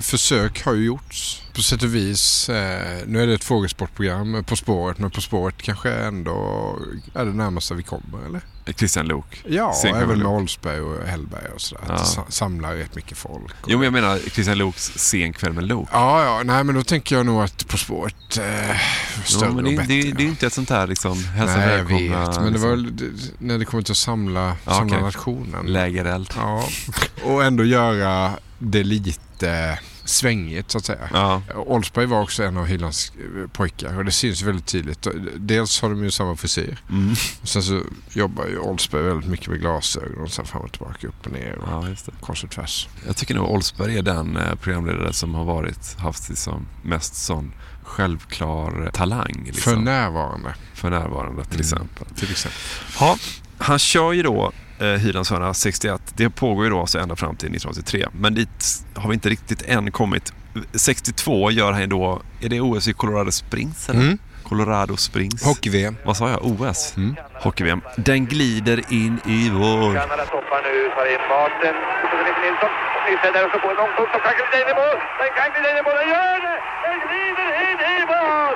Försök 0.00 0.64
har 0.64 0.74
ju 0.74 0.84
gjorts. 0.84 1.42
På 1.56 1.62
sätt 1.62 1.82
och 1.82 1.94
vis. 1.94 2.48
Eh, 2.48 2.98
nu 3.06 3.22
är 3.22 3.26
det 3.26 3.34
ett 3.34 3.44
frågesportprogram 3.44 4.34
eh, 4.34 4.42
På 4.42 4.56
spåret. 4.56 4.98
Men 4.98 5.10
På 5.10 5.20
spåret 5.20 5.54
kanske 5.62 5.90
ändå 5.92 6.78
är 7.14 7.24
det 7.24 7.32
närmaste 7.32 7.74
vi 7.74 7.82
kommer, 7.82 8.26
eller? 8.26 8.40
Christian 8.76 9.06
Lok. 9.06 9.42
Ja, 9.48 9.72
kommer 9.82 10.02
även 10.02 10.18
med. 10.18 10.26
Oldsberg 10.26 10.80
och 10.80 11.06
Hellberg 11.06 11.48
och 11.54 11.60
sådär. 11.60 11.84
Ja. 11.88 12.26
Samlar 12.28 12.74
rätt 12.74 12.94
mycket 12.94 13.18
folk. 13.18 13.54
Jo, 13.66 13.78
men 13.78 13.84
jag 13.84 13.92
menar 13.92 14.18
Christian 14.18 14.58
Loks 14.58 14.92
Sen 14.96 15.32
kväll 15.32 15.52
med 15.52 15.64
Lok. 15.64 15.88
Ja, 15.92 16.24
ja. 16.24 16.42
Nej, 16.44 16.64
men 16.64 16.74
då 16.74 16.82
tänker 16.82 17.16
jag 17.16 17.26
nog 17.26 17.42
att 17.42 17.68
På 17.68 17.76
spåret 17.78 18.14
eh, 18.38 18.76
större 19.24 19.46
Ja, 19.48 19.52
men 19.52 19.64
och 19.64 19.70
det, 19.70 19.76
bättre. 19.76 19.94
det, 19.94 20.02
det 20.02 20.20
är 20.20 20.24
ju 20.24 20.28
inte 20.28 20.46
ett 20.46 20.52
sånt 20.52 20.70
här 20.70 20.86
liksom 20.86 21.24
hälsa 21.24 21.56
Nej, 21.56 21.76
jag 21.76 21.84
vet. 21.84 22.40
Men 22.42 22.52
det 22.52 22.58
var 22.58 22.76
liksom. 22.76 22.96
väl 22.96 22.96
det- 22.96 23.32
när 23.38 23.58
det 23.58 23.64
kommer 23.64 23.82
till 23.82 23.92
att 23.92 23.96
samla, 23.96 24.56
Ja, 24.64 24.72
samla 24.72 24.94
okej. 24.96 25.02
nationen. 25.02 25.66
Lägereld. 25.66 26.30
Ja. 26.36 26.68
Och 27.24 27.44
ändå 27.44 27.64
göra 27.64 28.32
det 28.58 28.84
lite 28.84 29.78
svängigt 30.06 30.70
så 30.70 30.78
att 30.78 30.84
säga. 30.84 31.08
Ja. 31.12 31.42
Oldsberg 31.54 32.06
var 32.06 32.22
också 32.22 32.42
en 32.42 32.56
av 32.56 32.66
Hylands 32.66 33.12
eh, 33.18 33.50
pojkar 33.50 33.98
och 33.98 34.04
det 34.04 34.12
syns 34.12 34.42
väldigt 34.42 34.66
tydligt. 34.66 35.06
Dels 35.36 35.82
har 35.82 35.90
de 35.90 36.04
ju 36.04 36.10
samma 36.10 36.36
frisyr. 36.36 36.78
Mm. 36.90 37.14
Och 37.42 37.48
sen 37.48 37.62
så 37.62 37.80
jobbar 38.12 38.46
ju 38.46 38.58
Oldsberg 38.58 39.02
väldigt 39.02 39.30
mycket 39.30 39.48
med 39.48 39.60
glasögon 39.60 40.22
och 40.22 40.30
sen 40.30 40.44
fram 40.44 40.62
och 40.62 40.72
tillbaka, 40.72 41.06
upp 41.06 41.26
och 41.26 41.32
ner 41.32 41.58
och 41.58 41.68
ja, 41.70 41.88
just 41.88 42.06
det. 42.06 42.12
kors 42.20 42.44
och 42.44 42.50
tvärs. 42.50 42.88
Jag 43.06 43.16
tycker 43.16 43.34
nog 43.34 43.50
Oldsberg 43.50 43.98
är 43.98 44.02
den 44.02 44.36
eh, 44.36 44.54
programledare 44.54 45.12
som 45.12 45.34
har 45.34 45.44
varit, 45.44 45.96
haft 45.98 46.28
liksom 46.28 46.66
mest 46.82 47.14
sån 47.14 47.52
självklar 47.82 48.90
talang. 48.92 49.42
Liksom. 49.44 49.72
För 49.72 49.80
närvarande. 49.80 50.54
För 50.74 50.90
närvarande 50.90 51.44
till 51.44 51.52
mm. 51.52 51.60
exempel. 51.60 52.06
Till 52.16 52.30
exempel. 52.30 52.60
Ha, 52.98 53.16
han 53.58 53.78
kör 53.78 54.12
ju 54.12 54.22
då 54.22 54.52
eh, 54.80 54.86
Hylands 54.86 55.30
hörna 55.30 55.54
61. 55.54 56.00
Det 56.16 56.30
pågår 56.30 56.64
ju 56.64 56.70
då 56.70 56.80
alltså 56.80 56.98
ända 56.98 57.16
fram 57.16 57.36
till 57.36 57.48
1983. 57.56 58.06
Men 58.12 58.34
dit 58.34 58.84
har 58.94 59.08
vi 59.08 59.14
inte 59.14 59.28
riktigt 59.28 59.62
än 59.62 59.92
kommit. 59.92 60.32
62 60.74 61.50
gör 61.50 61.72
han 61.72 61.80
ju 61.80 61.86
då, 61.86 62.22
är 62.40 62.48
det 62.48 62.60
OS 62.60 62.88
i 62.88 62.92
Colorado 62.92 63.32
Springs 63.32 63.88
eller? 63.88 64.00
Mm. 64.00 64.18
Colorado 64.42 64.96
Springs. 64.96 65.44
Hockey-VM. 65.44 65.96
Vad 66.04 66.16
sa 66.16 66.30
jag? 66.30 66.40
OS? 66.44 66.96
Mm. 66.96 67.16
Hockey-VM. 67.44 67.80
Den 67.96 68.26
glider 68.26 68.78
in 68.92 69.20
i 69.26 69.50
vår... 69.50 69.94
Kanada 69.94 70.24
toppar 70.24 70.60
nu, 70.66 70.90
tar 70.96 71.06
in 71.14 71.22
farten. 71.28 71.74
Nilsson. 72.44 72.70
Nilsson 73.06 73.32
där 73.34 73.44
och 73.44 73.50
ska 73.50 73.58
få 73.64 73.70
en 73.74 73.78
långpunkt 73.82 74.12
och 74.16 74.22
kan 74.26 74.34
glida 74.38 74.56
in 74.62 74.68
i 74.72 74.74
mål. 74.80 74.96
Den 75.20 75.30
kan 75.38 75.48
glida 75.52 75.68
in 75.72 75.78
i 75.80 75.82
mål, 75.86 75.96
den 76.02 76.08
gör 76.14 76.38
det! 76.46 76.56
Den 76.84 76.96
glider 77.04 77.48
in 77.66 77.78
i 77.94 77.96
mål! 78.12 78.54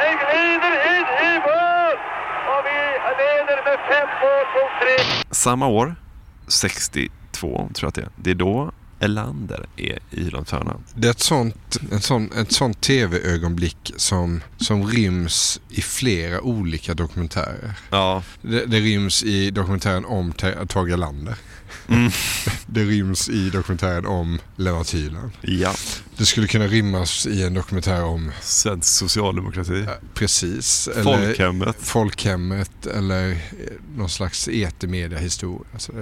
Den 0.00 0.14
glider 0.22 0.74
in 0.94 1.06
i 1.28 1.32
mål! 1.46 1.94
Och 2.52 2.62
vi 2.68 2.78
leder 3.22 3.58
med 3.64 3.78
fem 3.90 4.08
mål 4.22 4.44
mot 4.54 4.72
tre. 4.80 5.24
Samma 5.30 5.66
år, 5.66 5.94
62 6.48 7.10
tror 7.40 7.62
jag 7.80 7.88
att 7.88 7.94
det 7.94 8.00
är. 8.00 8.08
Det 8.16 8.30
är 8.30 8.34
då 8.34 8.70
Elander 9.00 9.66
är 9.76 9.98
i 10.10 10.30
hörna. 10.50 10.76
Det 10.94 11.06
är 11.06 11.10
ett 11.10 11.20
sånt, 11.20 11.78
en 11.92 12.00
sån, 12.00 12.32
ett 12.32 12.52
sånt 12.52 12.80
tv-ögonblick 12.80 13.92
som, 13.96 14.40
som 14.56 14.86
ryms 14.86 15.60
i 15.70 15.82
flera 15.82 16.40
olika 16.40 16.94
dokumentärer. 16.94 17.74
Ja. 17.90 18.22
Det, 18.42 18.66
det 18.66 18.80
ryms 18.80 19.24
i 19.24 19.50
dokumentären 19.50 20.04
om 20.04 20.32
Tage 20.32 20.92
Erlander. 20.92 21.36
Mm. 21.88 22.10
Det 22.66 22.84
ryms 22.84 23.28
i 23.28 23.50
dokumentären 23.50 24.06
om 24.06 24.38
Lennart 24.56 24.94
Hyland. 24.94 25.30
Ja. 25.40 25.74
Det 26.16 26.26
skulle 26.26 26.46
kunna 26.46 26.66
rymmas 26.66 27.26
i 27.26 27.42
en 27.42 27.54
dokumentär 27.54 28.04
om 28.04 28.32
Svensk 28.42 28.88
socialdemokrati. 28.88 29.86
Precis. 30.14 30.88
Folkhemmet. 31.02 31.76
folkhemmet 31.80 32.86
eller 32.86 33.38
någon 33.96 34.08
slags 34.08 34.48
etermediahistoria. 34.48 35.66
Alltså, 35.72 35.92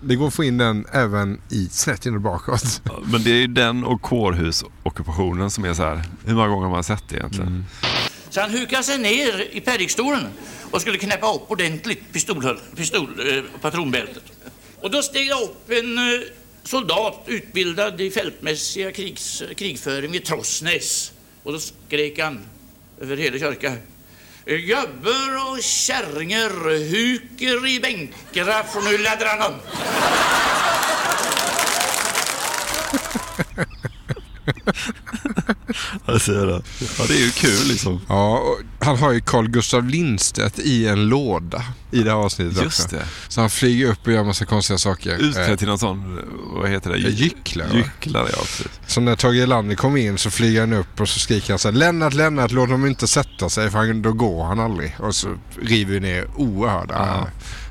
det 0.00 0.16
går 0.16 0.28
att 0.28 0.34
få 0.34 0.44
in 0.44 0.58
den 0.58 0.86
även 0.92 1.40
i 1.48 1.68
snett 1.68 2.06
in 2.06 2.14
bakåt. 2.38 2.82
Men 3.12 3.24
det 3.24 3.30
är 3.30 3.34
ju 3.34 3.46
den 3.46 3.84
och 3.84 4.02
kårhusockupationen 4.02 5.50
som 5.50 5.64
är 5.64 5.74
så 5.74 5.82
här. 5.82 6.02
Hur 6.26 6.34
många 6.34 6.48
gånger 6.48 6.64
har 6.64 6.70
man 6.70 6.84
sett 6.84 7.08
det 7.08 7.16
egentligen? 7.16 7.48
Mm. 7.48 7.64
Så 8.30 8.40
han 8.40 8.50
hukade 8.50 8.82
sig 8.82 8.98
ner 8.98 9.48
i 9.50 9.60
predikstolen 9.60 10.26
och 10.70 10.80
skulle 10.80 10.98
knäppa 10.98 11.34
upp 11.34 11.50
ordentligt 11.50 12.12
pistol, 12.12 12.60
pistol, 12.76 13.36
eh, 13.36 13.42
patronbältet. 13.60 14.22
Och 14.80 14.90
då 14.90 15.02
steg 15.02 15.30
upp 15.30 15.70
en 15.70 15.98
eh, 15.98 16.20
soldat 16.62 17.22
utbildad 17.26 18.00
i 18.00 18.10
fältmässiga 18.10 18.92
krigs, 18.92 19.42
krigföring 19.56 20.12
vid 20.12 20.24
Trossnäs. 20.24 21.12
Och 21.42 21.52
då 21.52 21.58
skrek 21.58 22.18
han 22.18 22.40
över 23.00 23.16
hela 23.16 23.38
kyrkan. 23.38 23.76
Gubbar 24.46 25.52
och 25.52 25.62
kärringar 25.62 26.90
huker 26.90 27.66
i 27.66 27.80
bänkarna 27.80 28.62
för 28.62 28.80
nu 28.80 28.98
laddar 28.98 29.26
han 29.26 29.52
om. 29.52 29.60
Jag 36.06 36.20
ser 36.20 36.46
det. 36.46 36.62
Ja, 36.98 37.04
det 37.08 37.14
är 37.14 37.24
ju 37.24 37.30
kul 37.30 37.68
liksom. 37.68 38.00
Ja, 38.08 38.56
han 38.80 38.96
har 38.96 39.12
ju 39.12 39.20
Carl 39.20 39.48
Gustav 39.48 39.84
Lindstedt 39.88 40.58
i 40.58 40.88
en 40.88 41.08
låda 41.08 41.64
i 41.90 42.02
det 42.02 42.10
här 42.10 42.18
avsnittet 42.18 42.62
Just 42.62 42.84
också. 42.84 42.96
det. 42.96 43.04
Så 43.28 43.40
han 43.40 43.50
flyger 43.50 43.86
upp 43.86 44.06
och 44.06 44.12
gör 44.12 44.24
massa 44.24 44.44
konstiga 44.44 44.78
saker. 44.78 45.16
Utklädd 45.16 45.58
till 45.58 45.68
någon 45.68 45.78
sån, 45.78 46.20
vad 46.60 46.70
heter 46.70 46.90
det? 46.90 46.98
Gycklare. 46.98 47.76
Gycklare, 47.76 48.28
ja 48.32 48.38
precis. 48.38 48.80
Så 48.86 49.00
när 49.00 49.16
Tage 49.16 49.36
Erlander 49.36 49.76
kommer 49.76 49.98
in 50.00 50.18
så 50.18 50.30
flyger 50.30 50.60
han 50.60 50.72
upp 50.72 51.00
och 51.00 51.08
så 51.08 51.18
skriker 51.18 51.48
han 51.52 51.58
så 51.58 51.68
här 51.68 51.76
Lennart, 51.76 52.14
Lennart, 52.14 52.50
låt 52.50 52.68
dem 52.68 52.86
inte 52.86 53.06
sätta 53.08 53.48
sig 53.48 53.70
för 53.70 53.94
då 53.94 54.12
går 54.12 54.44
han 54.44 54.60
aldrig. 54.60 54.96
Och 54.98 55.14
så 55.14 55.28
river 55.62 55.92
vi 55.92 56.00
ner 56.00 56.26
oerhörda 56.36 56.94
ja. 56.94 57.28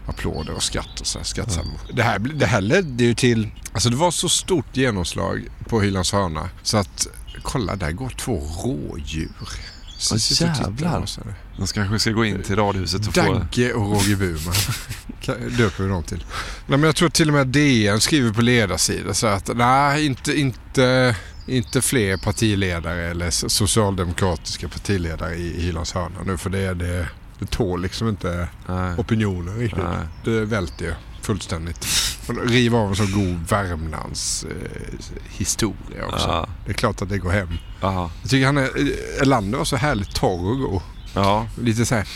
Applåder 0.08 0.54
och 0.54 0.64
skratt 0.64 1.00
och 1.00 1.08
så 1.08 1.20
här, 1.20 1.26
skrattsalvor. 1.26 1.80
Ja. 1.88 1.94
Det, 1.96 2.04
här, 2.04 2.20
det 2.20 2.46
här 2.46 2.62
ledde 2.62 3.04
ju 3.04 3.14
till, 3.14 3.50
alltså 3.72 3.90
det 3.90 3.96
var 3.96 4.12
så 4.12 4.30
stort 4.30 4.78
genomslag 4.78 5.48
på 5.70 5.82
Hylands 5.82 6.12
hörna 6.12 6.50
så 6.64 6.78
att 6.78 7.08
kolla 7.44 7.76
där 7.76 7.92
går 7.92 8.10
två 8.10 8.42
rådjur. 8.64 9.30
Så 9.98 10.44
jävlar. 10.44 11.08
De 11.58 11.68
kanske 11.68 12.00
ska 12.00 12.12
gå 12.12 12.26
in 12.26 12.44
till 12.44 12.56
radhuset 12.56 13.08
och 13.08 13.14
Dagge 13.14 13.74
och 13.74 13.92
Roger 13.92 14.16
Burman. 14.16 14.54
döper 15.58 15.84
vi 15.84 15.90
dem 15.90 16.04
till. 16.04 16.26
Nej, 16.68 16.78
men 16.78 16.84
jag 16.84 16.96
tror 16.96 17.10
till 17.10 17.28
och 17.28 17.34
med 17.34 17.48
DN 17.48 18.00
skriver 18.00 18.34
på 18.34 18.42
ledarsidan 18.42 19.16
så 19.16 19.28
att 19.28 19.50
nej, 19.56 20.06
inte, 20.06 20.40
inte, 20.40 21.16
inte 21.48 21.82
fler 21.82 22.18
partiledare 22.18 23.08
eller 23.08 23.30
socialdemokratiska 23.30 24.68
partiledare 24.68 25.36
i 25.36 25.62
Hylands 25.62 25.94
hörna 25.94 26.24
nu 26.26 26.38
för 26.38 26.50
det, 26.50 26.60
är 26.60 26.76
det, 26.76 27.08
det 27.40 27.46
tål 27.46 27.82
liksom 27.82 28.08
inte 28.10 28.48
nej. 28.68 28.96
opinionen 28.98 29.58
riktigt. 29.58 29.84
Nej. 29.84 30.08
Det 30.24 30.46
välter 30.46 30.86
ju 30.86 30.94
fullständigt. 31.22 31.88
Riva 32.46 32.78
av 32.78 32.90
en 32.90 32.96
så 32.96 33.04
god 33.04 33.50
Värmlands 33.50 34.44
eh, 34.44 35.00
historia 35.28 36.06
också. 36.06 36.28
Ja. 36.28 36.48
Det 36.66 36.72
är 36.72 36.74
klart 36.74 37.02
att 37.02 37.10
det 37.10 37.18
går 37.18 37.32
hem. 37.32 37.50
Aha. 37.82 38.12
Jag 38.22 38.30
tycker 38.30 38.46
han 38.46 38.58
är, 38.58 38.70
Erlander 39.22 39.58
var 39.58 39.66
så 39.66 39.76
härligt 39.76 40.16
torr 40.16 40.52
och 40.52 40.58
god. 40.58 40.82
Ja. 41.14 41.48
Lite 41.62 41.86
så 41.86 41.96
här. 41.96 42.08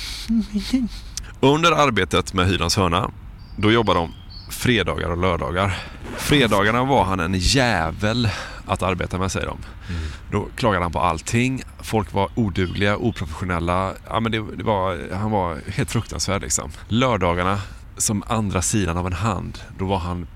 Under 1.40 1.72
arbetet 1.72 2.34
med 2.34 2.48
Hylands 2.48 2.78
hörna, 2.78 3.12
då 3.58 3.72
jobbar 3.72 3.96
de 3.96 4.14
fredagar 4.50 5.10
och 5.10 5.18
lördagar. 5.18 5.78
Fredagarna 6.18 6.84
var 6.84 7.04
han 7.04 7.20
en 7.20 7.34
jävel 7.34 8.30
att 8.72 8.82
arbeta 8.82 9.18
med 9.18 9.32
säger 9.32 9.48
de. 9.48 9.58
Mm. 9.90 10.02
Då 10.32 10.48
klagade 10.56 10.86
han 10.86 10.92
på 10.92 11.00
allting. 11.00 11.64
Folk 11.80 12.14
var 12.14 12.30
odugliga, 12.36 12.98
oprofessionella. 12.98 13.94
Ja, 14.08 14.20
men 14.20 14.32
det, 14.32 14.46
det 14.56 14.64
var, 14.64 15.14
han 15.14 15.32
var 15.32 15.58
helt 15.68 15.92
fruktansvärd 15.92 16.42
liksom. 16.42 16.72
Lördagarna 16.88 17.62
som 17.98 18.24
andra 18.28 18.62
sidan 18.62 18.98
av 18.98 19.08
en 19.08 19.14
hand. 19.14 19.60
Då 19.78 19.86
var 19.86 19.98
han 19.98 20.28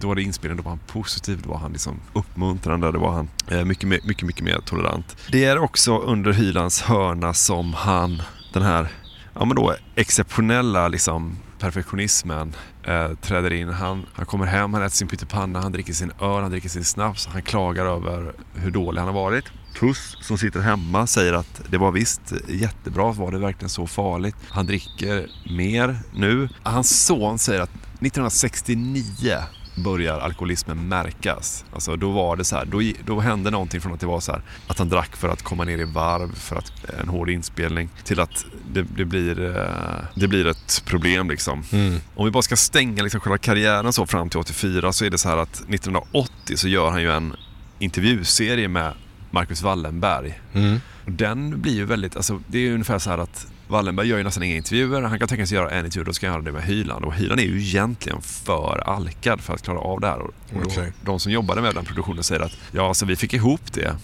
då 0.00 0.08
var 0.08 0.14
det 0.14 0.22
inspelning, 0.22 0.56
då 0.56 0.62
var 0.62 0.70
han 0.70 0.80
positiv, 0.86 1.40
då 1.42 1.50
var 1.50 1.58
han 1.58 1.72
liksom 1.72 2.00
uppmuntrande, 2.12 2.92
då 2.92 2.98
var 2.98 3.12
han 3.12 3.28
eh, 3.48 3.64
mycket, 3.64 3.88
mycket, 3.88 4.22
mycket 4.22 4.44
mer 4.44 4.60
tolerant. 4.64 5.16
Det 5.32 5.44
är 5.44 5.58
också 5.58 5.98
under 5.98 6.32
Hylands 6.32 6.82
hörna 6.82 7.34
som 7.34 7.74
han, 7.74 8.22
den 8.52 8.62
här 8.62 8.88
ja, 9.34 9.44
men 9.44 9.56
då, 9.56 9.74
exceptionella 9.94 10.88
liksom, 10.88 11.36
perfektionismen 11.58 12.52
eh, 12.84 13.14
träder 13.20 13.52
in. 13.52 13.68
Han, 13.68 14.06
han 14.12 14.26
kommer 14.26 14.46
hem, 14.46 14.74
han 14.74 14.82
äter 14.82 14.94
sin 14.96 15.08
pyttipanna, 15.08 15.60
han 15.60 15.72
dricker 15.72 15.92
sin 15.92 16.10
öl, 16.20 16.42
han 16.42 16.50
dricker 16.50 16.68
sin 16.68 16.84
snaps. 16.84 17.26
Han 17.26 17.42
klagar 17.42 17.86
över 17.86 18.32
hur 18.54 18.70
dålig 18.70 19.00
han 19.00 19.08
har 19.08 19.22
varit. 19.22 19.44
Tuss 19.80 20.16
som 20.20 20.38
sitter 20.38 20.60
hemma 20.60 21.06
säger 21.06 21.32
att 21.32 21.60
det 21.68 21.78
var 21.78 21.92
visst 21.92 22.32
jättebra, 22.48 23.12
var 23.12 23.32
det 23.32 23.38
verkligen 23.38 23.68
så 23.68 23.86
farligt? 23.86 24.36
Han 24.48 24.66
dricker 24.66 25.26
mer 25.56 25.98
nu. 26.12 26.48
Hans 26.62 27.06
son 27.06 27.38
säger 27.38 27.60
att 27.60 27.70
1969 27.70 29.38
börjar 29.74 30.20
alkoholismen 30.20 30.88
märkas. 30.88 31.64
Alltså 31.74 31.96
då 31.96 32.10
var 32.10 32.36
det 32.36 32.44
så 32.44 32.56
här, 32.56 32.64
då, 32.64 32.82
då 33.06 33.20
hände 33.20 33.50
någonting 33.50 33.80
från 33.80 33.92
att 33.92 34.00
det 34.00 34.06
var 34.06 34.20
så 34.20 34.32
här, 34.32 34.42
att 34.66 34.78
han 34.78 34.88
drack 34.88 35.16
för 35.16 35.28
att 35.28 35.42
komma 35.42 35.64
ner 35.64 35.78
i 35.78 35.84
varv 35.84 36.34
för 36.34 36.56
att 36.56 36.72
en 37.00 37.08
hård 37.08 37.30
inspelning 37.30 37.88
till 38.04 38.20
att 38.20 38.44
det, 38.72 38.82
det 38.82 39.04
blir, 39.04 39.56
eh, 39.56 40.04
det 40.14 40.28
blir 40.28 40.46
ett 40.46 40.82
problem 40.86 41.30
liksom. 41.30 41.64
Mm. 41.72 42.00
Om 42.14 42.24
vi 42.24 42.30
bara 42.30 42.42
ska 42.42 42.56
stänga 42.56 43.02
liksom 43.02 43.20
själva 43.20 43.38
karriären 43.38 43.92
så 43.92 44.06
fram 44.06 44.30
till 44.30 44.40
84 44.40 44.92
så 44.92 45.04
är 45.04 45.10
det 45.10 45.18
så 45.18 45.28
här 45.28 45.36
att 45.36 45.54
1980 45.54 46.56
så 46.56 46.68
gör 46.68 46.90
han 46.90 47.02
ju 47.02 47.10
en 47.10 47.36
intervjuserie 47.78 48.68
med 48.68 48.92
Marcus 49.30 49.62
Wallenberg. 49.62 50.40
Mm. 50.52 50.80
Den 51.16 51.60
blir 51.60 51.74
ju 51.74 51.84
väldigt, 51.84 52.16
alltså 52.16 52.40
det 52.46 52.58
är 52.58 52.62
ju 52.62 52.72
ungefär 52.72 52.98
så 52.98 53.10
här 53.10 53.18
att 53.18 53.46
Wallenberg 53.68 54.08
gör 54.08 54.18
ju 54.18 54.24
nästan 54.24 54.42
inga 54.42 54.56
intervjuer. 54.56 55.02
Han 55.02 55.18
kan 55.18 55.28
tänka 55.28 55.46
sig 55.46 55.56
göra 55.56 55.70
en 55.70 55.84
intervju, 55.84 56.04
då 56.04 56.12
ska 56.12 56.26
han 56.26 56.34
göra 56.34 56.44
det 56.44 56.52
med 56.52 56.62
Hyland. 56.62 57.04
Och 57.04 57.14
Hyland 57.14 57.40
är 57.40 57.44
ju 57.44 57.60
egentligen 57.60 58.22
för 58.22 58.82
alkad 58.86 59.40
för 59.40 59.54
att 59.54 59.62
klara 59.62 59.78
av 59.78 60.00
det 60.00 60.06
här. 60.06 60.20
Och 60.20 60.32
okay. 60.66 60.90
De 61.04 61.20
som 61.20 61.32
jobbade 61.32 61.60
med 61.60 61.74
den 61.74 61.84
produktionen 61.84 62.22
säger 62.22 62.40
att 62.40 62.52
ja, 62.72 62.88
alltså 62.88 63.06
vi 63.06 63.16
fick 63.16 63.34
ihop 63.34 63.72
det. 63.72 63.96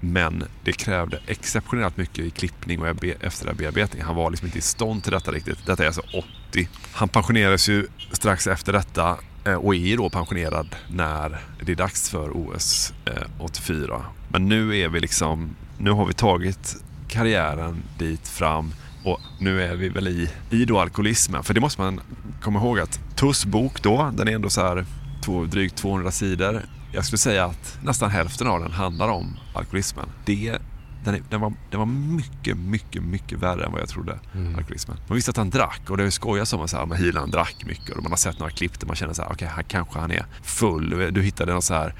Men 0.00 0.44
det 0.64 0.72
krävde 0.72 1.20
exceptionellt 1.26 1.96
mycket 1.96 2.18
i 2.18 2.30
klippning 2.30 2.80
och 2.82 3.04
efterbearbetning. 3.20 4.02
Han 4.02 4.16
var 4.16 4.30
liksom 4.30 4.46
inte 4.46 4.58
i 4.58 4.62
stånd 4.62 5.02
till 5.02 5.12
detta 5.12 5.32
riktigt. 5.32 5.66
Detta 5.66 5.82
är 5.82 5.86
alltså 5.86 6.02
80. 6.50 6.68
Han 6.92 7.08
pensionerades 7.08 7.68
ju 7.68 7.86
strax 8.12 8.46
efter 8.46 8.72
detta 8.72 9.16
eh, 9.44 9.54
och 9.54 9.74
är 9.74 9.96
då 9.96 10.10
pensionerad 10.10 10.76
när 10.90 11.38
det 11.60 11.72
är 11.72 11.76
dags 11.76 12.10
för 12.10 12.36
OS 12.36 12.92
84. 13.38 13.94
Eh, 13.94 14.00
Men 14.28 14.48
nu 14.48 14.78
är 14.78 14.88
vi 14.88 15.00
liksom, 15.00 15.56
nu 15.78 15.90
har 15.90 16.06
vi 16.06 16.12
tagit 16.12 16.76
karriären 17.08 17.82
dit 17.98 18.28
fram 18.28 18.74
och 19.04 19.20
nu 19.38 19.62
är 19.62 19.74
vi 19.74 19.88
väl 19.88 20.08
i, 20.08 20.30
i 20.50 20.64
då 20.64 20.80
alkoholismen. 20.80 21.42
För 21.42 21.54
det 21.54 21.60
måste 21.60 21.80
man 21.80 22.00
komma 22.40 22.58
ihåg 22.58 22.80
att 22.80 23.00
Tuss 23.16 23.44
bok 23.44 23.82
då, 23.82 24.12
den 24.16 24.28
är 24.28 24.32
ändå 24.32 24.50
så 24.50 24.60
här 24.60 24.86
två, 25.24 25.44
drygt 25.44 25.76
200 25.76 26.10
sidor. 26.10 26.62
jag 26.92 27.04
skulle 27.04 27.18
säga 27.18 27.44
att 27.44 27.78
nästan 27.82 28.10
hälften 28.10 28.46
av 28.46 28.60
den 28.60 28.72
handlar 28.72 29.08
om 29.08 29.38
alkoholismen. 29.54 30.06
Det, 30.24 30.58
den, 31.04 31.22
den, 31.30 31.40
var, 31.40 31.52
den 31.70 31.78
var 31.80 31.86
mycket, 31.86 32.56
mycket, 32.56 33.02
mycket 33.02 33.38
värre 33.38 33.64
än 33.64 33.72
vad 33.72 33.80
jag 33.80 33.88
trodde. 33.88 34.18
Mm. 34.34 34.54
Alkoholismen. 34.56 34.96
Man 35.08 35.14
visste 35.14 35.30
att 35.30 35.36
han 35.36 35.50
drack 35.50 35.80
och 35.90 35.96
det 35.96 36.02
har 36.02 36.06
ju 36.06 36.10
skojats 36.10 36.52
om 36.52 36.60
att 36.60 36.98
Hyland 36.98 37.32
drack 37.32 37.56
mycket 37.66 37.96
och 37.96 38.02
man 38.02 38.12
har 38.12 38.16
sett 38.16 38.38
några 38.38 38.52
klipp 38.52 38.80
där 38.80 38.86
man 38.86 38.96
känner 38.96 39.12
så 39.14 39.22
här, 39.22 39.32
okej, 39.32 39.48
han 39.54 39.64
kanske 39.64 39.98
han 39.98 40.10
är 40.10 40.26
full. 40.42 41.12
Du 41.14 41.22
hittade 41.22 41.52
någon 41.52 41.62
så 41.62 41.74
här, 41.74 41.94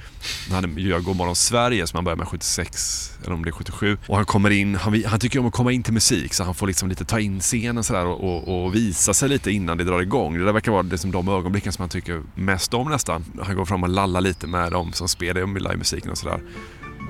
han 0.50 0.54
hade- 0.64 0.80
gör 0.80 1.00
Godmorgon 1.00 1.36
Sverige 1.36 1.86
som 1.86 1.96
han 1.96 2.04
började 2.04 2.18
med 2.18 2.28
76 2.28 3.12
eller 3.24 3.34
om 3.34 3.44
det 3.44 3.50
är 3.50 3.52
77 3.52 3.98
och 4.06 4.16
han 4.16 4.24
kommer 4.24 4.50
in, 4.50 4.74
han, 4.74 5.04
han 5.06 5.20
tycker 5.20 5.38
om 5.38 5.46
att 5.46 5.52
komma 5.52 5.72
in 5.72 5.82
till 5.82 5.92
musik 5.94 6.34
så 6.34 6.44
han 6.44 6.54
får 6.54 6.66
liksom 6.66 6.88
lite 6.88 7.04
ta 7.04 7.20
in 7.20 7.40
scenen 7.40 7.84
så 7.84 7.92
där 7.92 8.06
och, 8.06 8.24
och, 8.48 8.64
och 8.64 8.74
visa 8.74 9.14
sig 9.14 9.28
lite 9.28 9.50
innan 9.50 9.78
det 9.78 9.84
drar 9.84 10.00
igång. 10.02 10.38
Det 10.38 10.44
där 10.44 10.52
verkar 10.52 10.72
vara 10.72 10.82
det 10.82 10.98
som 10.98 11.10
de 11.10 11.28
ögonblicken 11.28 11.72
som 11.72 11.82
han 11.82 11.88
tycker 11.88 12.22
mest 12.34 12.74
om 12.74 12.90
nästan. 12.90 13.24
Han 13.42 13.56
går 13.56 13.64
fram 13.64 13.82
och 13.82 13.88
lallar 13.88 14.20
lite 14.20 14.46
med 14.46 14.72
dem 14.72 14.92
som 14.92 15.08
spelar 15.08 15.60
livemusiken 15.60 16.10
och 16.10 16.18
sådär. 16.18 16.40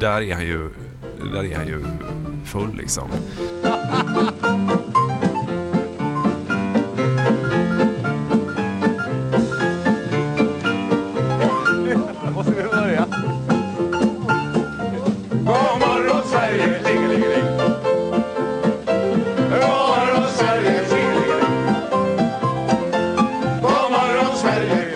Där 0.00 0.22
är 0.22 0.34
han 0.34 0.44
ju, 0.46 0.70
där 1.32 1.44
är 1.44 1.56
han 1.56 1.66
ju 1.66 1.84
full 2.44 2.76
liksom. 2.76 3.08
Måste 12.34 12.52
vi 12.52 12.62
börja? 12.62 13.06
God 15.30 15.78
morgon 15.80 16.22
Sverige. 16.24 16.78
God 19.50 19.70
morgon 19.70 20.28
Sverige. 20.36 20.80
God 23.62 23.90
morgon 23.90 24.36
Sverige. 24.36 24.88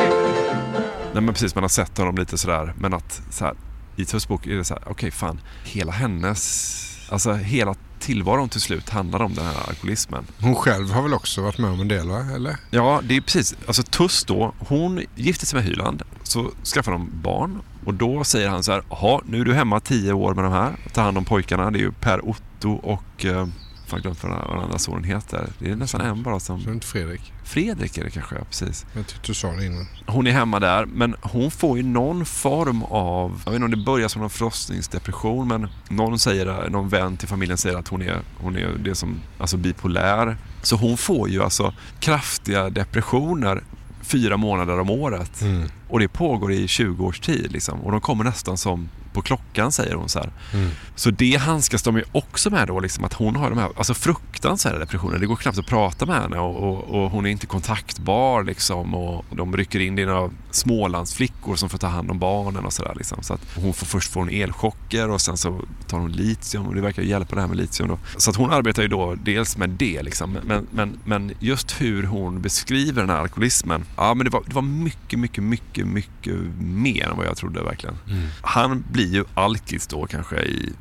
Precis, 1.32 1.54
man 1.54 1.64
har 1.64 1.68
sett 1.68 1.98
honom 1.98 2.16
lite 2.16 2.38
sådär. 2.38 2.72
Men 2.78 2.94
att 2.94 3.22
så 3.30 3.44
här, 3.44 3.54
i 3.96 4.04
Tufs 4.04 4.28
bok 4.28 4.46
är 4.46 4.54
det 4.54 4.64
så 4.64 4.74
här, 4.74 4.82
okej 4.86 5.10
fan, 5.10 5.40
hela 5.64 5.92
hennes, 5.92 7.08
alltså 7.10 7.32
hela 7.32 7.74
tillvaron 7.98 8.48
till 8.48 8.60
slut 8.60 8.88
handlar 8.88 9.22
om 9.22 9.34
den 9.34 9.46
här 9.46 9.68
alkoholismen. 9.68 10.26
Hon 10.40 10.54
själv 10.54 10.90
har 10.90 11.02
väl 11.02 11.14
också 11.14 11.42
varit 11.42 11.58
med 11.58 11.70
om 11.70 11.80
en 11.80 11.88
del, 11.88 12.08
va? 12.08 12.26
eller? 12.34 12.56
Ja, 12.70 13.00
det 13.04 13.16
är 13.16 13.20
precis. 13.20 13.54
Alltså 13.66 13.82
Tuss 13.82 14.24
då, 14.24 14.54
hon 14.58 15.00
gifte 15.14 15.46
sig 15.46 15.56
med 15.56 15.68
Hyland, 15.68 16.02
så 16.22 16.50
skaffar 16.64 16.92
de 16.92 17.10
barn 17.22 17.62
och 17.84 17.94
då 17.94 18.24
säger 18.24 18.48
han 18.48 18.62
så 18.62 18.72
här, 18.72 18.82
jaha, 18.90 19.20
nu 19.24 19.40
är 19.40 19.44
du 19.44 19.54
hemma 19.54 19.80
tio 19.80 20.12
år 20.12 20.34
med 20.34 20.44
de 20.44 20.52
här, 20.52 20.76
tar 20.92 21.02
hand 21.02 21.18
om 21.18 21.24
pojkarna. 21.24 21.70
Det 21.70 21.78
är 21.78 21.80
ju 21.80 21.92
Per 21.92 22.28
Otto 22.28 22.72
och, 22.72 23.24
eh, 23.24 23.48
fan 23.86 24.00
glömt 24.00 24.22
vad 24.24 24.32
den 24.32 24.60
andra 24.60 24.78
sonen 24.78 25.04
heter. 25.04 25.48
Det 25.58 25.70
är 25.70 25.76
nästan 25.76 26.00
en 26.00 26.22
bara 26.22 26.40
som... 26.40 26.60
Så 26.60 26.70
inte 26.70 26.86
Fredrik. 26.86 27.32
Fredrik 27.44 27.98
är 27.98 28.04
det 28.04 28.10
kanske, 28.10 28.34
ja, 28.34 28.44
precis. 28.44 28.86
Jag 28.92 29.06
tyckte 29.06 29.26
du 29.26 29.34
sa 29.34 29.52
det 29.52 29.66
innan. 29.66 29.86
Hon 30.06 30.26
är 30.26 30.30
hemma 30.30 30.60
där, 30.60 30.86
men 30.86 31.16
hon 31.22 31.50
får 31.50 31.76
ju 31.76 31.82
någon 31.82 32.26
form 32.26 32.82
av, 32.82 33.42
jag 33.44 33.52
vet 33.52 33.56
inte 33.56 33.64
om 33.64 33.70
det 33.70 33.84
börjar 33.84 34.08
som 34.08 34.20
någon 34.20 34.30
förlossningsdepression, 34.30 35.48
men 35.48 35.68
någon 35.88 36.18
säger, 36.18 36.68
någon 36.70 36.88
vän 36.88 37.16
till 37.16 37.28
familjen 37.28 37.58
säger 37.58 37.76
att 37.76 37.88
hon 37.88 38.02
är, 38.02 38.18
hon 38.38 38.56
är 38.56 38.78
det 38.78 38.94
som, 38.94 39.20
alltså 39.38 39.56
bipolär. 39.56 40.36
Så 40.62 40.76
hon 40.76 40.96
får 40.96 41.28
ju 41.28 41.42
alltså 41.42 41.74
kraftiga 42.00 42.70
depressioner 42.70 43.62
fyra 44.06 44.36
månader 44.36 44.80
om 44.80 44.90
året. 44.90 45.40
Mm. 45.40 45.68
Och 45.88 46.00
det 46.00 46.08
pågår 46.08 46.52
i 46.52 46.68
20 46.68 47.04
års 47.04 47.20
tid 47.20 47.52
liksom. 47.52 47.80
Och 47.80 47.90
de 47.90 48.00
kommer 48.00 48.24
nästan 48.24 48.56
som 48.56 48.88
på 49.16 49.22
klockan 49.22 49.72
säger 49.72 49.94
hon 49.94 50.08
så 50.08 50.18
här. 50.18 50.32
Mm. 50.52 50.70
Så 50.94 51.10
det 51.10 51.36
handskas 51.36 51.82
de 51.82 51.96
ju 51.96 52.04
också 52.12 52.50
med 52.50 52.68
då, 52.68 52.80
liksom, 52.80 53.04
att 53.04 53.12
hon 53.12 53.36
har 53.36 53.50
de 53.50 53.58
här 53.58 53.70
alltså 53.76 53.94
fruktansvärda 53.94 54.78
depressioner. 54.78 55.18
Det 55.18 55.26
går 55.26 55.36
knappt 55.36 55.58
att 55.58 55.66
prata 55.66 56.06
med 56.06 56.22
henne 56.22 56.38
och, 56.38 56.56
och, 56.56 56.84
och 56.84 57.10
hon 57.10 57.26
är 57.26 57.30
inte 57.30 57.46
kontaktbar 57.46 58.42
liksom. 58.42 58.94
Och 58.94 59.24
de 59.30 59.56
rycker 59.56 59.80
in 59.80 59.96
det 59.96 60.02
i 60.02 60.06
några 60.06 60.30
Smålandsflickor 60.50 61.56
som 61.56 61.68
får 61.68 61.78
ta 61.78 61.86
hand 61.86 62.10
om 62.10 62.18
barnen 62.18 62.64
och 62.64 62.72
sådär. 62.72 62.92
Liksom. 62.96 63.22
Så 63.22 63.34
att 63.34 63.40
hon 63.56 63.74
får 63.74 63.86
först 63.86 64.12
få 64.12 64.20
en 64.20 64.30
elchocker 64.30 65.10
och 65.10 65.20
sen 65.20 65.36
så 65.36 65.60
tar 65.86 65.98
hon 65.98 66.12
litium 66.12 66.66
och 66.66 66.74
det 66.74 66.80
verkar 66.80 67.02
hjälpa 67.02 67.34
det 67.34 67.40
här 67.40 67.48
med 67.48 67.56
litium. 67.56 67.88
Då. 67.88 67.98
Så 68.16 68.30
att 68.30 68.36
hon 68.36 68.50
arbetar 68.50 68.82
ju 68.82 68.88
då 68.88 69.14
dels 69.14 69.56
med 69.56 69.70
det 69.70 70.02
liksom. 70.02 70.38
Men, 70.44 70.66
men, 70.70 70.98
men 71.04 71.32
just 71.38 71.80
hur 71.80 72.02
hon 72.02 72.42
beskriver 72.42 73.00
den 73.00 73.10
här 73.10 73.20
alkoholismen. 73.20 73.84
Ja 73.96 74.14
men 74.14 74.24
det 74.24 74.30
var, 74.30 74.42
det 74.46 74.54
var 74.54 74.62
mycket, 74.62 75.18
mycket, 75.18 75.44
mycket, 75.44 75.86
mycket 75.86 76.34
mer 76.60 77.08
än 77.08 77.16
vad 77.16 77.26
jag 77.26 77.36
trodde 77.36 77.62
verkligen. 77.62 77.96
Mm. 78.08 78.26
Han 78.42 78.84
blir 78.92 79.05
blir 79.06 79.18
ju 79.18 79.24
alkis 79.34 79.86
då 79.86 80.06
kanske 80.06 80.36
i 80.36 80.72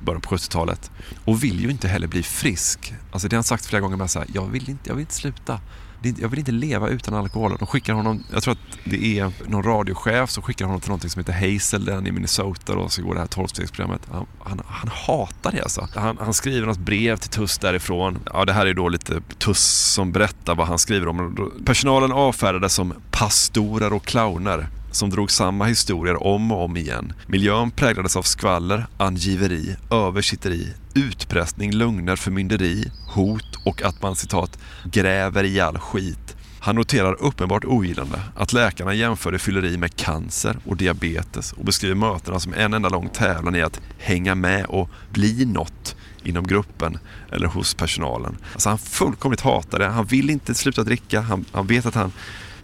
början 0.00 0.20
på 0.20 0.36
70-talet 0.36 0.90
och 1.24 1.44
vill 1.44 1.60
ju 1.60 1.70
inte 1.70 1.88
heller 1.88 2.06
bli 2.06 2.22
frisk. 2.22 2.94
Alltså 3.12 3.28
det 3.28 3.36
har 3.36 3.38
han 3.38 3.44
sagt 3.44 3.66
flera 3.66 3.80
gånger 3.80 3.96
med 3.96 4.10
så 4.10 4.18
här, 4.18 4.28
jag 4.34 4.46
vill 4.46 4.70
inte, 4.70 4.88
jag 4.88 4.94
vill 4.94 5.02
inte 5.02 5.14
sluta. 5.14 5.60
Jag 6.18 6.28
vill 6.28 6.38
inte 6.38 6.52
leva 6.52 6.88
utan 6.88 7.14
alkohol. 7.14 7.56
De 7.58 7.66
skickar 7.66 7.94
honom, 7.94 8.24
jag 8.32 8.42
tror 8.42 8.52
att 8.52 8.78
det 8.84 9.18
är 9.18 9.32
någon 9.46 9.62
radiochef 9.62 10.30
som 10.30 10.42
skickar 10.42 10.64
honom 10.64 10.80
till 10.80 10.88
någonting 10.88 11.10
som 11.10 11.20
heter 11.20 11.32
Hazelden 11.32 12.06
i 12.06 12.12
Minnesota 12.12 12.76
och 12.76 12.92
så 12.92 13.02
går 13.02 13.14
det 13.14 13.20
här 13.20 13.26
tolvstegsprogrammet. 13.26 14.00
Han, 14.12 14.26
han, 14.44 14.62
han 14.66 14.88
hatar 14.88 15.52
det 15.52 15.62
alltså. 15.62 15.88
Han, 15.94 16.18
han 16.20 16.34
skriver 16.34 16.66
något 16.66 16.78
brev 16.78 17.16
till 17.16 17.30
Tuss 17.30 17.58
därifrån. 17.58 18.18
Ja, 18.32 18.44
det 18.44 18.52
här 18.52 18.66
är 18.66 18.74
då 18.74 18.88
lite 18.88 19.20
Tuss 19.38 19.92
som 19.92 20.12
berättar 20.12 20.54
vad 20.54 20.66
han 20.66 20.78
skriver 20.78 21.08
om. 21.08 21.50
Personalen 21.64 22.12
avfärdades 22.12 22.74
som 22.74 22.94
pastorer 23.10 23.92
och 23.92 24.04
clowner 24.04 24.68
som 24.92 25.10
drog 25.10 25.30
samma 25.30 25.64
historier 25.64 26.22
om 26.22 26.52
och 26.52 26.64
om 26.64 26.76
igen. 26.76 27.12
Miljön 27.26 27.70
präglades 27.70 28.16
av 28.16 28.22
skvaller, 28.22 28.86
angiveri, 28.96 29.76
översitteri, 29.90 30.68
utpressning, 30.94 31.72
lögner, 31.72 32.16
förmynderi, 32.16 32.90
hot 33.14 33.66
och 33.66 33.82
att 33.82 34.02
man 34.02 34.16
citat 34.16 34.58
gräver 34.84 35.44
i 35.44 35.60
all 35.60 35.78
skit. 35.78 36.36
Han 36.60 36.76
noterar 36.76 37.22
uppenbart 37.22 37.64
ogillande 37.64 38.20
att 38.36 38.52
läkarna 38.52 38.94
jämförde 38.94 39.38
fylleri 39.38 39.76
med 39.76 39.96
cancer 39.96 40.58
och 40.64 40.76
diabetes 40.76 41.52
och 41.52 41.64
beskriver 41.64 41.94
mötena 41.94 42.40
som 42.40 42.54
en 42.54 42.74
enda 42.74 42.88
lång 42.88 43.08
tävlan 43.08 43.54
i 43.54 43.62
att 43.62 43.80
hänga 43.98 44.34
med 44.34 44.66
och 44.66 44.90
bli 45.10 45.44
något 45.44 45.96
inom 46.24 46.46
gruppen 46.46 46.98
eller 47.32 47.46
hos 47.46 47.74
personalen. 47.74 48.36
Alltså 48.52 48.68
han 48.68 48.78
fullkomligt 48.78 49.40
hatar 49.40 49.78
det. 49.78 49.86
Han 49.86 50.06
vill 50.06 50.30
inte 50.30 50.54
sluta 50.54 50.84
dricka. 50.84 51.20
Han, 51.20 51.44
han 51.52 51.66
vet 51.66 51.86
att 51.86 51.94
han... 51.94 52.12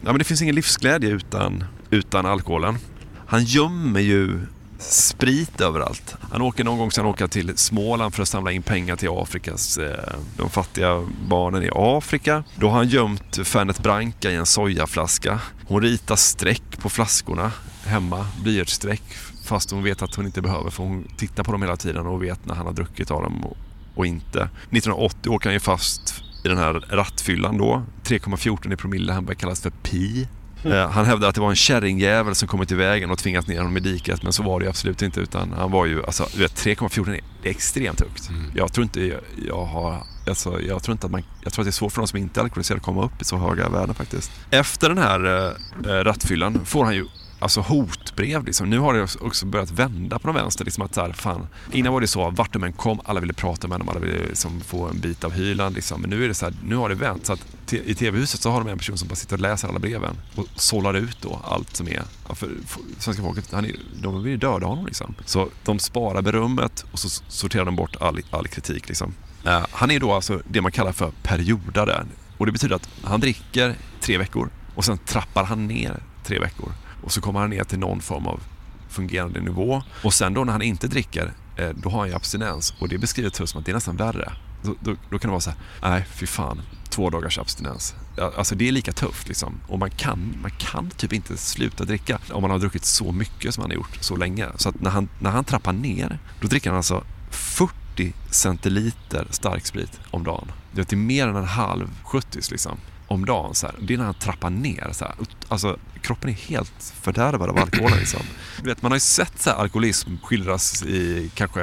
Ja, 0.00 0.12
men 0.12 0.18
det 0.18 0.24
finns 0.24 0.42
ingen 0.42 0.54
livsglädje 0.54 1.10
utan, 1.10 1.64
utan 1.90 2.26
alkoholen. 2.26 2.78
Han 3.26 3.44
gömmer 3.44 4.00
ju 4.00 4.40
sprit 4.78 5.60
överallt. 5.60 6.16
Han 6.30 6.42
åker 6.42 6.64
någon 6.64 6.78
gång 6.78 6.90
sen 6.90 7.06
åka 7.06 7.28
till 7.28 7.56
Småland 7.56 8.14
för 8.14 8.22
att 8.22 8.28
samla 8.28 8.52
in 8.52 8.62
pengar 8.62 8.96
till 8.96 9.08
Afrikas, 9.12 9.78
eh, 9.78 10.14
de 10.36 10.50
fattiga 10.50 11.06
barnen 11.28 11.62
i 11.62 11.70
Afrika. 11.74 12.44
Då 12.56 12.68
har 12.68 12.76
han 12.76 12.88
gömt 12.88 13.46
Fernet 13.46 13.82
Branca 13.82 14.30
i 14.30 14.34
en 14.34 14.46
sojaflaska. 14.46 15.40
Hon 15.66 15.82
ritar 15.82 16.16
streck 16.16 16.78
på 16.78 16.88
flaskorna 16.88 17.52
hemma, 17.84 18.26
blyertsstreck, 18.42 19.02
fast 19.44 19.70
hon 19.70 19.82
vet 19.82 20.02
att 20.02 20.14
hon 20.14 20.26
inte 20.26 20.42
behöver 20.42 20.70
för 20.70 20.82
hon 20.82 21.08
tittar 21.16 21.44
på 21.44 21.52
dem 21.52 21.62
hela 21.62 21.76
tiden 21.76 22.06
och 22.06 22.22
vet 22.22 22.46
när 22.46 22.54
han 22.54 22.66
har 22.66 22.72
druckit 22.72 23.10
av 23.10 23.22
dem 23.22 23.44
och, 23.44 23.56
och 23.94 24.06
inte. 24.06 24.38
1980 24.40 25.30
åker 25.30 25.48
han 25.48 25.54
ju 25.54 25.60
fast 25.60 26.22
i 26.44 26.48
den 26.48 26.58
här 26.58 26.72
rattfyllan 26.72 27.58
då. 27.58 27.82
3,14 28.04 28.72
i 28.72 28.76
promille, 28.76 29.12
han 29.12 29.24
börjar 29.24 29.38
kallas 29.38 29.60
för 29.60 29.70
Pi. 29.70 30.28
Eh, 30.64 30.90
Han 30.90 31.04
hävdar 31.06 31.28
att 31.28 31.34
det 31.34 31.40
var 31.40 31.50
en 31.50 31.56
kärringjävel 31.56 32.34
som 32.34 32.48
kommit 32.48 32.72
i 32.72 32.74
vägen 32.74 33.10
och 33.10 33.18
tvingat 33.18 33.46
ner 33.46 33.58
honom 33.58 33.76
i 33.76 33.80
diket 33.80 34.22
men 34.22 34.32
så 34.32 34.42
var 34.42 34.60
det 34.60 34.64
ju 34.64 34.68
absolut 34.70 35.02
inte 35.02 35.20
utan 35.20 35.52
han 35.52 35.70
var 35.70 35.86
ju, 35.86 36.04
alltså 36.06 36.26
du 36.34 36.38
vet 36.42 36.54
3,14 36.54 37.14
är 37.14 37.50
extremt 37.50 38.00
högt. 38.00 38.30
Jag 38.54 38.72
tror 38.72 38.82
inte 38.84 39.00
jag, 39.00 39.20
jag 39.48 39.64
har, 39.64 40.02
alltså 40.26 40.60
jag 40.60 40.82
tror 40.82 40.92
inte 40.92 41.06
att 41.06 41.12
man, 41.12 41.22
jag 41.44 41.52
tror 41.52 41.62
att 41.62 41.66
det 41.66 41.70
är 41.70 41.72
svårt 41.72 41.92
för 41.92 42.00
de 42.00 42.08
som 42.08 42.18
inte 42.18 42.40
är 42.40 42.42
alkoholiserade 42.44 42.78
att 42.80 42.84
komma 42.84 43.04
upp 43.04 43.22
i 43.22 43.24
så 43.24 43.36
höga 43.36 43.68
värden 43.68 43.94
faktiskt. 43.94 44.30
Efter 44.50 44.88
den 44.88 44.98
här 44.98 45.24
eh, 45.24 45.92
eh, 45.92 46.04
rattfyllan 46.04 46.60
får 46.64 46.84
han 46.84 46.94
ju 46.94 47.06
Alltså 47.38 47.60
hotbrev 47.60 48.44
liksom. 48.44 48.70
Nu 48.70 48.78
har 48.78 48.94
det 48.94 49.16
också 49.20 49.46
börjat 49.46 49.70
vända 49.70 50.18
på 50.18 50.26
de 50.26 50.36
vänster. 50.36 50.64
Liksom 50.64 50.84
att 50.84 50.94
så 50.94 51.00
här, 51.00 51.12
fan. 51.12 51.46
Innan 51.72 51.92
var 51.92 52.00
det 52.00 52.06
så, 52.06 52.30
vart 52.30 52.52
de 52.52 52.64
än 52.64 52.72
kom, 52.72 53.00
alla 53.04 53.20
ville 53.20 53.32
prata 53.32 53.68
med 53.68 53.80
dem, 53.80 53.88
alla 53.88 54.00
ville 54.00 54.18
liksom 54.18 54.60
få 54.60 54.86
en 54.86 55.00
bit 55.00 55.24
av 55.24 55.32
hylan. 55.32 55.72
Liksom. 55.72 56.00
Men 56.00 56.10
nu 56.10 56.24
är 56.24 56.28
det 56.28 56.34
så 56.34 56.46
här, 56.46 56.54
nu 56.64 56.76
har 56.76 56.88
det 56.88 56.94
vänt. 56.94 57.26
Så 57.26 57.32
att 57.32 57.72
i 57.72 57.94
tv-huset 57.94 58.40
så 58.40 58.50
har 58.50 58.60
de 58.60 58.68
en 58.68 58.78
person 58.78 58.98
som 58.98 59.08
bara 59.08 59.14
sitter 59.14 59.36
och 59.36 59.40
läser 59.40 59.68
alla 59.68 59.78
breven 59.78 60.16
och 60.34 60.46
sållar 60.56 60.94
ut 60.94 61.18
då 61.20 61.40
allt 61.44 61.76
som 61.76 61.88
är. 61.88 62.02
Ja, 62.28 62.34
för, 62.34 62.50
för 62.66 62.82
svenska 62.98 63.22
folket, 63.22 63.52
han 63.52 63.64
är, 63.64 63.72
de 64.02 64.22
vill 64.22 64.32
ju 64.32 64.38
döda 64.38 64.66
honom 64.66 64.86
liksom. 64.86 65.14
Så 65.24 65.48
de 65.64 65.78
sparar 65.78 66.22
berömmet 66.22 66.84
och 66.92 66.98
så 66.98 67.08
sorterar 67.28 67.64
de 67.64 67.76
bort 67.76 67.96
all, 68.00 68.20
all 68.30 68.48
kritik 68.48 68.88
liksom. 68.88 69.14
Uh, 69.46 69.66
han 69.70 69.90
är 69.90 70.00
då 70.00 70.12
alltså 70.12 70.42
det 70.48 70.60
man 70.60 70.72
kallar 70.72 70.92
för 70.92 71.12
periodare. 71.22 72.06
Och 72.38 72.46
det 72.46 72.52
betyder 72.52 72.76
att 72.76 72.88
han 73.02 73.20
dricker 73.20 73.74
tre 74.00 74.18
veckor 74.18 74.50
och 74.74 74.84
sen 74.84 74.98
trappar 74.98 75.44
han 75.44 75.66
ner 75.66 76.02
tre 76.24 76.38
veckor. 76.38 76.72
Och 77.02 77.12
så 77.12 77.20
kommer 77.20 77.40
han 77.40 77.50
ner 77.50 77.64
till 77.64 77.78
någon 77.78 78.00
form 78.00 78.26
av 78.26 78.40
fungerande 78.88 79.40
nivå. 79.40 79.82
Och 80.04 80.14
sen 80.14 80.34
då 80.34 80.44
när 80.44 80.52
han 80.52 80.62
inte 80.62 80.88
dricker, 80.88 81.32
eh, 81.56 81.68
då 81.68 81.90
har 81.90 81.98
han 81.98 82.08
ju 82.08 82.14
abstinens. 82.14 82.74
Och 82.80 82.88
det 82.88 82.98
beskriver 82.98 83.30
Tuss 83.30 83.50
som 83.50 83.60
att 83.60 83.66
det 83.66 83.72
är 83.72 83.74
nästan 83.74 83.96
värre. 83.96 84.32
Då, 84.62 84.74
då, 84.80 84.96
då 85.10 85.18
kan 85.18 85.28
det 85.28 85.32
vara 85.32 85.40
så 85.40 85.50
här, 85.50 85.58
nej 85.82 86.06
fy 86.10 86.26
fan, 86.26 86.62
två 86.88 87.10
dagars 87.10 87.38
abstinens. 87.38 87.94
Alltså 88.36 88.54
det 88.54 88.68
är 88.68 88.72
lika 88.72 88.92
tufft 88.92 89.28
liksom. 89.28 89.60
Och 89.66 89.78
man 89.78 89.90
kan, 89.90 90.34
man 90.42 90.50
kan 90.50 90.90
typ 90.90 91.12
inte 91.12 91.36
sluta 91.36 91.84
dricka 91.84 92.18
om 92.32 92.42
man 92.42 92.50
har 92.50 92.58
druckit 92.58 92.84
så 92.84 93.12
mycket 93.12 93.54
som 93.54 93.62
han 93.62 93.70
har 93.70 93.76
gjort 93.76 93.98
så 94.00 94.16
länge. 94.16 94.46
Så 94.56 94.68
att 94.68 94.80
när 94.80 94.90
han, 94.90 95.08
när 95.18 95.30
han 95.30 95.44
trappar 95.44 95.72
ner, 95.72 96.18
då 96.40 96.48
dricker 96.48 96.70
han 96.70 96.76
alltså 96.76 97.04
40 97.30 98.14
centiliter 98.30 99.26
starksprit 99.30 100.00
om 100.10 100.24
dagen. 100.24 100.52
Det 100.72 100.92
är 100.92 100.96
mer 100.96 101.28
än 101.28 101.36
en 101.36 101.44
halv 101.44 101.88
70 102.04 102.40
liksom 102.50 102.78
om 103.08 103.26
dagen. 103.26 103.54
Så 103.54 103.66
här. 103.66 103.74
Det 103.80 103.94
är 103.94 103.98
när 103.98 104.04
han 104.04 104.14
trappar 104.14 104.50
ner. 104.50 104.88
Så 104.92 105.04
här. 105.04 105.14
Alltså, 105.48 105.78
kroppen 106.02 106.30
är 106.30 106.34
helt 106.34 106.94
fördärvad 107.02 107.48
av 107.50 107.58
alkoholen. 107.58 107.98
Liksom. 108.00 108.20
Du 108.62 108.68
vet, 108.68 108.82
man 108.82 108.92
har 108.92 108.96
ju 108.96 109.00
sett 109.00 109.42
så 109.42 109.50
här, 109.50 109.56
alkoholism 109.56 110.16
skildras 110.22 110.82
i 110.82 111.30
kanske 111.34 111.60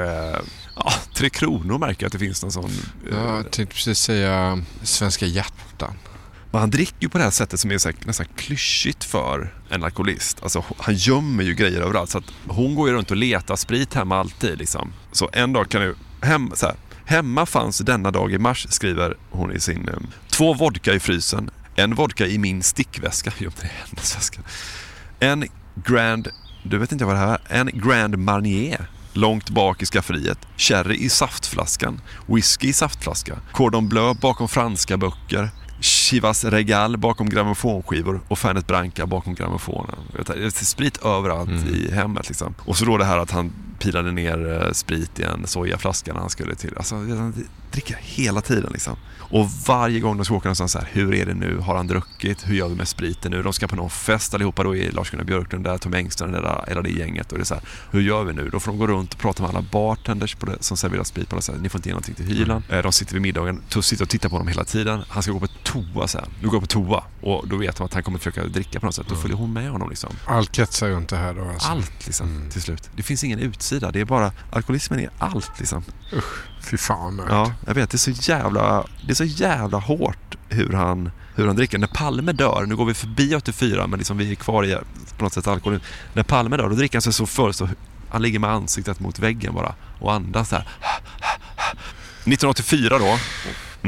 ja, 0.76 0.92
Tre 1.14 1.30
Kronor 1.30 1.78
märker 1.78 2.02
jag 2.02 2.06
att 2.06 2.12
det 2.12 2.18
finns 2.18 2.42
någon 2.42 2.52
sån... 2.52 2.70
Ja, 3.10 3.36
jag 3.36 3.50
tänkte 3.50 3.74
precis 3.74 3.98
säga 3.98 4.62
Svenska 4.82 5.26
hjärtan. 5.26 5.94
Men 6.50 6.60
han 6.60 6.70
dricker 6.70 6.96
ju 7.00 7.08
på 7.08 7.18
det 7.18 7.24
här 7.24 7.30
sättet 7.30 7.60
som 7.60 7.70
är 7.70 7.78
så 7.78 7.88
här, 7.88 7.96
nästan 8.04 8.26
klyschigt 8.36 9.04
för 9.04 9.54
en 9.68 9.84
alkoholist. 9.84 10.42
Alltså, 10.42 10.64
han 10.78 10.94
gömmer 10.94 11.44
ju 11.44 11.54
grejer 11.54 11.80
överallt. 11.80 12.10
Så 12.10 12.18
att 12.18 12.32
hon 12.48 12.74
går 12.74 12.88
ju 12.88 12.94
runt 12.94 13.10
och 13.10 13.16
letar 13.16 13.56
sprit 13.56 13.94
hemma 13.94 14.18
alltid. 14.18 14.58
Liksom. 14.58 14.92
Så 15.12 15.30
en 15.32 15.52
dag 15.52 15.68
kan 15.68 15.82
du... 15.82 15.94
Hem, 16.22 16.52
så 16.54 16.66
här, 16.66 16.74
hemma 17.06 17.46
fanns 17.46 17.78
denna 17.78 18.10
dag 18.10 18.32
i 18.32 18.38
mars, 18.38 18.66
skriver 18.70 19.16
hon 19.30 19.52
i 19.52 19.60
sin... 19.60 19.88
Eh, 19.88 19.94
två 20.30 20.54
vodka 20.54 20.94
i 20.94 21.00
frysen, 21.00 21.50
en 21.74 21.94
vodka 21.94 22.26
i 22.26 22.38
min 22.38 22.62
stickväska. 22.62 23.32
Jo, 23.38 23.50
det 23.60 23.66
är 23.66 23.72
hennes 23.86 24.16
väska. 24.16 24.40
En 25.20 25.44
Grand... 25.74 26.28
Du 26.62 26.78
vet 26.78 26.92
inte 26.92 27.04
vad 27.04 27.14
det 27.14 27.18
här 27.18 27.38
är? 27.48 27.60
En 27.60 27.70
Grand 27.74 28.18
Marnier 28.18 28.86
långt 29.16 29.50
bak 29.50 29.82
i 29.82 29.86
skafferiet. 29.86 30.38
Sherry 30.56 30.96
i 30.96 31.08
saftflaskan. 31.08 32.00
Whisky 32.26 32.68
i 32.68 32.72
saftflaska. 32.72 33.38
Cordon 33.52 33.88
Bleu 33.88 34.14
bakom 34.14 34.48
franska 34.48 34.96
böcker. 34.96 35.50
Chivas 35.80 36.44
Regal 36.44 36.96
bakom 36.96 37.28
grammofonskivor 37.28 38.20
och 38.28 38.38
Fernet 38.38 38.66
Branca 38.66 39.06
bakom 39.06 39.34
grammofonen. 39.34 39.96
Det 40.26 40.44
är 40.44 40.64
sprit 40.64 41.04
överallt 41.04 41.48
mm. 41.48 41.74
i 41.74 41.92
hemmet. 41.92 42.28
Liksom. 42.28 42.54
Och 42.58 42.76
så 42.76 42.84
då 42.84 42.96
det 42.96 43.04
här 43.04 43.18
att 43.18 43.30
han 43.30 43.52
pilade 43.78 44.12
ner 44.12 44.62
eh, 44.62 44.72
sprit 44.72 45.20
i 45.20 45.22
en 45.22 45.46
sojaflaska 45.46 46.12
när 46.12 46.20
han 46.20 46.30
skulle 46.30 46.54
till. 46.54 46.76
Alltså, 46.76 46.94
han 46.94 47.34
dricker 47.72 47.96
hela 48.00 48.40
tiden 48.40 48.70
liksom. 48.72 48.96
Och 49.18 49.50
varje 49.66 50.00
gång 50.00 50.16
de 50.16 50.24
ska 50.24 50.34
åka 50.34 50.48
någonstans 50.48 50.72
så 50.72 50.78
här, 50.78 50.88
hur 50.92 51.14
är 51.14 51.26
det 51.26 51.34
nu? 51.34 51.58
Har 51.58 51.76
han 51.76 51.86
druckit? 51.86 52.48
Hur 52.48 52.54
gör 52.54 52.68
vi 52.68 52.74
med 52.74 52.88
spriten 52.88 53.32
nu? 53.32 53.42
De 53.42 53.52
ska 53.52 53.66
på 53.66 53.76
någon 53.76 53.90
fest 53.90 54.34
allihopa 54.34 54.62
då 54.62 54.76
i 54.76 54.90
Lars-Gunnar 54.90 55.24
Björklund 55.24 55.64
där, 55.64 55.78
Tom 55.78 55.94
Engström, 55.94 56.32
där, 56.32 56.64
hela 56.68 56.82
det 56.82 56.90
gänget. 56.90 57.32
Och 57.32 57.38
det 57.38 57.42
är 57.42 57.44
så 57.44 57.54
här, 57.54 57.62
hur 57.90 58.00
gör 58.00 58.24
vi 58.24 58.32
nu? 58.32 58.48
Då 58.50 58.60
får 58.60 58.72
de 58.72 58.78
gå 58.78 58.86
runt 58.86 59.14
och 59.14 59.20
prata 59.20 59.42
med 59.42 59.50
alla 59.50 59.62
bartenders 59.72 60.34
på 60.34 60.46
det, 60.46 60.56
som 60.60 60.76
serverar 60.76 61.04
sprit. 61.04 61.28
På 61.28 61.42
så 61.42 61.52
här, 61.52 61.58
Ni 61.58 61.68
får 61.68 61.78
inte 61.78 61.88
ge 61.88 61.92
någonting 61.92 62.14
till 62.14 62.26
hylan. 62.26 62.62
Mm. 62.68 62.82
De 62.82 62.92
sitter 62.92 63.12
vid 63.12 63.22
middagen, 63.22 63.62
sitter 63.82 64.04
och 64.04 64.08
tittar 64.08 64.28
på 64.28 64.38
dem 64.38 64.48
hela 64.48 64.64
tiden. 64.64 65.02
Han 65.08 65.22
ska 65.22 65.32
gå 65.32 65.40
på 65.40 65.48
toa 65.66 66.08
sen. 66.08 66.28
Nu 66.42 66.48
går 66.48 66.60
på 66.60 66.66
toa. 66.66 67.04
Och 67.20 67.48
då 67.48 67.56
vet 67.56 67.76
de 67.76 67.86
att 67.86 67.94
han 67.94 68.02
kommer 68.02 68.18
försöka 68.18 68.44
dricka 68.44 68.80
på 68.80 68.86
något 68.86 68.94
sätt. 68.94 69.06
Då 69.08 69.14
följer 69.14 69.36
hon 69.36 69.52
med 69.52 69.70
honom 69.70 69.90
liksom. 69.90 70.10
Allt 70.26 70.52
kretsar 70.52 70.88
runt 70.88 71.08
det 71.08 71.16
här 71.16 71.34
då 71.34 71.48
alltså. 71.48 71.68
Allt 71.68 72.06
liksom, 72.06 72.28
mm. 72.28 72.50
till 72.50 72.62
slut. 72.62 72.90
Det 72.96 73.02
finns 73.02 73.24
ingen 73.24 73.38
utsida. 73.38 73.90
Det 73.90 74.00
är 74.00 74.04
bara, 74.04 74.32
alkoholismen 74.52 75.00
är 75.00 75.10
allt 75.18 75.50
liksom. 75.58 75.84
Usch. 76.12 76.64
Fy 76.70 76.76
fan. 76.76 77.22
Ja, 77.28 77.52
jag 77.66 77.74
vet. 77.74 77.90
Det 77.90 77.96
är 77.96 77.98
så 77.98 78.10
jävla, 78.10 78.86
det 79.06 79.12
är 79.12 79.14
så 79.14 79.24
jävla 79.24 79.78
hårt 79.78 80.36
hur 80.48 80.72
han, 80.72 81.10
hur 81.34 81.46
han 81.46 81.56
dricker. 81.56 81.78
När 81.78 81.86
Palme 81.86 82.32
dör, 82.32 82.64
nu 82.66 82.76
går 82.76 82.84
vi 82.84 82.94
förbi 82.94 83.34
84 83.34 83.86
men 83.86 83.98
liksom 83.98 84.18
vi 84.18 84.30
är 84.30 84.34
kvar 84.34 84.64
i 84.64 84.78
på 85.18 85.24
något 85.24 85.32
sätt 85.32 85.46
alkoholen. 85.46 85.80
När 86.12 86.22
Palme 86.22 86.56
dör, 86.56 86.68
då 86.68 86.74
dricker 86.74 86.96
han 86.96 87.02
sig 87.02 87.12
så 87.12 87.26
full 87.26 87.54
så 87.54 87.68
han 88.10 88.22
ligger 88.22 88.38
med 88.38 88.50
ansiktet 88.50 89.00
mot 89.00 89.18
väggen 89.18 89.54
bara 89.54 89.74
och 89.98 90.12
andas 90.12 90.48
så 90.48 90.56
här. 90.56 90.68
1984 92.24 92.98
då, 92.98 93.18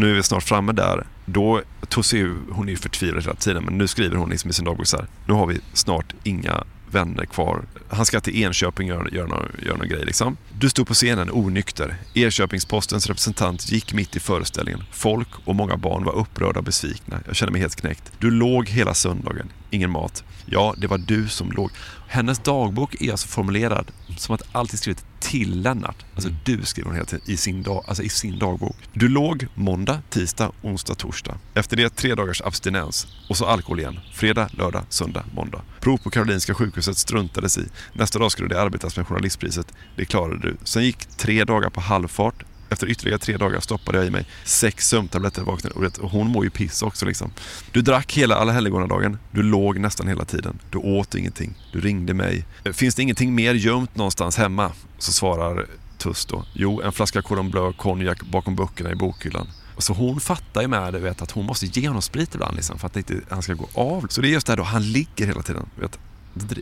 nu 0.00 0.10
är 0.10 0.14
vi 0.14 0.22
snart 0.22 0.42
framme 0.42 0.72
där, 0.72 1.06
då 1.24 1.62
Tussi, 1.88 2.34
hon 2.50 2.68
är 2.68 2.70
ju 2.70 2.76
förtvivlad 2.76 3.22
hela 3.22 3.34
tiden 3.34 3.64
men 3.64 3.78
nu 3.78 3.86
skriver 3.86 4.16
hon 4.16 4.30
liksom 4.30 4.50
i 4.50 4.52
sin 4.52 4.64
dagbok 4.64 4.86
så 4.86 4.96
här, 4.96 5.06
nu 5.26 5.34
har 5.34 5.46
vi 5.46 5.60
snart 5.72 6.14
inga 6.22 6.64
vänner 6.90 7.24
kvar. 7.24 7.62
Han 7.88 8.06
ska 8.06 8.20
till 8.20 8.42
Enköping 8.42 8.92
och 8.92 8.98
göra, 8.98 9.08
gör, 9.10 9.26
någon, 9.26 9.46
gör 9.66 9.76
någon 9.76 9.88
grej. 9.88 10.04
Liksom. 10.04 10.36
Du 10.58 10.70
stod 10.70 10.86
på 10.86 10.94
scenen 10.94 11.30
onykter. 11.32 11.96
Enköpingspostens 12.14 13.06
representant 13.06 13.72
gick 13.72 13.92
mitt 13.92 14.16
i 14.16 14.20
föreställningen. 14.20 14.82
Folk 14.92 15.28
och 15.44 15.54
många 15.54 15.76
barn 15.76 16.04
var 16.04 16.16
upprörda 16.16 16.58
och 16.58 16.64
besvikna. 16.64 17.20
Jag 17.26 17.36
kände 17.36 17.52
mig 17.52 17.60
helt 17.60 17.76
knäckt. 17.76 18.12
Du 18.18 18.30
låg 18.30 18.68
hela 18.68 18.94
söndagen. 18.94 19.48
Ingen 19.70 19.90
mat. 19.90 20.24
Ja, 20.46 20.74
det 20.78 20.86
var 20.86 20.98
du 20.98 21.28
som 21.28 21.52
låg. 21.52 21.70
Hennes 22.08 22.38
dagbok 22.38 23.00
är 23.00 23.10
alltså 23.10 23.28
formulerad 23.28 23.90
som 24.16 24.34
att 24.34 24.42
allt 24.52 24.72
är 24.72 24.76
skrivet 24.76 25.04
till 25.20 25.62
Lennart. 25.62 26.04
Alltså 26.14 26.28
mm. 26.28 26.40
du 26.44 26.64
skriver 26.64 26.86
hon 26.86 26.94
hela 26.94 27.06
tiden 27.06 27.30
i 27.30 27.36
sin, 27.36 27.62
dag, 27.62 27.84
alltså 27.86 28.02
i 28.02 28.08
sin 28.08 28.38
dagbok. 28.38 28.76
Du 28.92 29.08
låg 29.08 29.46
måndag, 29.54 30.02
tisdag, 30.10 30.52
onsdag, 30.62 30.94
torsdag. 30.94 31.38
Efter 31.54 31.76
det 31.76 31.96
tre 31.96 32.14
dagars 32.14 32.42
abstinens 32.42 33.06
och 33.28 33.36
så 33.36 33.46
alkohol 33.46 33.80
igen. 33.80 34.00
Fredag, 34.14 34.48
lördag, 34.52 34.84
söndag, 34.88 35.24
måndag. 35.34 35.62
Prov 35.80 35.96
på 35.96 36.10
Karolinska 36.10 36.54
sjukhuset 36.54 36.96
struntades 36.96 37.58
i. 37.58 37.68
Nästa 37.92 38.18
dag 38.18 38.32
skulle 38.32 38.48
det 38.48 38.62
arbetas 38.62 38.96
med 38.96 39.06
journalistpriset. 39.06 39.72
Det 39.96 40.04
klarade 40.04 40.38
du. 40.38 40.56
Sen 40.64 40.84
gick 40.84 41.06
tre 41.16 41.44
dagar 41.44 41.70
på 41.70 41.80
halvfart. 41.80 42.44
Efter 42.70 42.86
ytterligare 42.86 43.18
tre 43.18 43.36
dagar 43.36 43.60
stoppade 43.60 43.98
jag 43.98 44.06
i 44.06 44.10
mig 44.10 44.26
sex 44.44 44.88
sömntabletter 44.88 45.42
vaknade 45.42 45.90
och 46.00 46.10
hon 46.10 46.26
mår 46.26 46.44
ju 46.44 46.50
piss 46.50 46.82
också 46.82 47.06
liksom. 47.06 47.30
Du 47.72 47.82
drack 47.82 48.12
hela 48.12 48.34
alla 48.34 48.52
helgonadagen. 48.52 49.18
Du 49.30 49.42
låg 49.42 49.78
nästan 49.78 50.08
hela 50.08 50.24
tiden. 50.24 50.58
Du 50.70 50.78
åt 50.78 51.14
ingenting. 51.14 51.54
Du 51.72 51.80
ringde 51.80 52.14
mig. 52.14 52.44
Finns 52.72 52.94
det 52.94 53.02
ingenting 53.02 53.34
mer 53.34 53.54
gömt 53.54 53.96
någonstans 53.96 54.36
hemma? 54.36 54.72
Så 54.98 55.12
svarar 55.12 55.66
Tuss 55.98 56.26
då. 56.26 56.44
Jo, 56.52 56.82
en 56.82 56.92
flaska 56.92 57.22
Cordon 57.22 57.50
Bleu 57.50 57.72
konjak 57.72 58.22
bakom 58.22 58.56
böckerna 58.56 58.92
i 58.92 58.94
bokhyllan. 58.94 59.46
Så 59.78 59.92
hon 59.92 60.20
fattar 60.20 60.62
ju 60.62 60.68
med 60.68 60.92
det, 60.92 60.98
vet, 60.98 61.22
att 61.22 61.30
hon 61.30 61.46
måste 61.46 61.66
ge 61.66 61.88
honom 61.88 62.02
sprit 62.02 62.34
ibland 62.34 62.56
liksom, 62.56 62.78
för 62.78 62.86
att 62.86 62.96
inte 62.96 63.20
han 63.30 63.42
ska 63.42 63.54
gå 63.54 63.68
av. 63.74 64.06
Så 64.10 64.20
det 64.20 64.28
är 64.28 64.30
just 64.30 64.46
det 64.46 64.52
här 64.52 64.56
då, 64.56 64.62
han 64.62 64.92
ligger 64.92 65.26
hela 65.26 65.42
tiden. 65.42 65.68
Vet, 65.80 65.98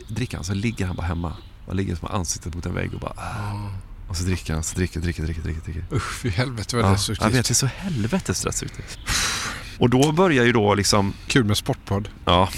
dricker 0.07 0.37
han 0.37 0.43
så 0.43 0.53
ligger 0.53 0.85
han 0.85 0.95
bara 0.95 1.07
hemma. 1.07 1.33
Han 1.67 1.77
ligger 1.77 1.95
som 1.95 2.07
ansiktet 2.07 2.55
mot 2.55 2.65
en 2.65 2.73
vägg 2.73 2.93
och 2.93 2.99
bara... 2.99 3.13
Ah. 3.17 3.86
Och 4.07 4.17
så 4.17 4.23
dricker 4.23 4.53
han, 4.53 4.63
så 4.63 4.75
dricker, 4.75 4.99
dricker, 4.99 5.23
dricker, 5.23 5.41
dricker. 5.41 5.61
dricker. 5.61 5.95
Usch, 5.95 6.13
fy 6.13 6.29
helvete 6.29 6.75
vad 6.75 6.85
ja, 6.85 6.89
destruktivt. 6.89 7.25
Jag 7.25 7.31
vet, 7.31 7.45
det 7.47 7.51
är 7.51 7.55
så 7.55 7.65
helvetes 7.65 8.41
destruktivt. 8.41 8.99
Och 9.79 9.89
då 9.89 10.11
börjar 10.11 10.45
ju 10.45 10.51
då 10.51 10.75
liksom... 10.75 11.13
Kul 11.27 11.43
med 11.43 11.57
sportpodd. 11.57 12.09
Ja. 12.25 12.49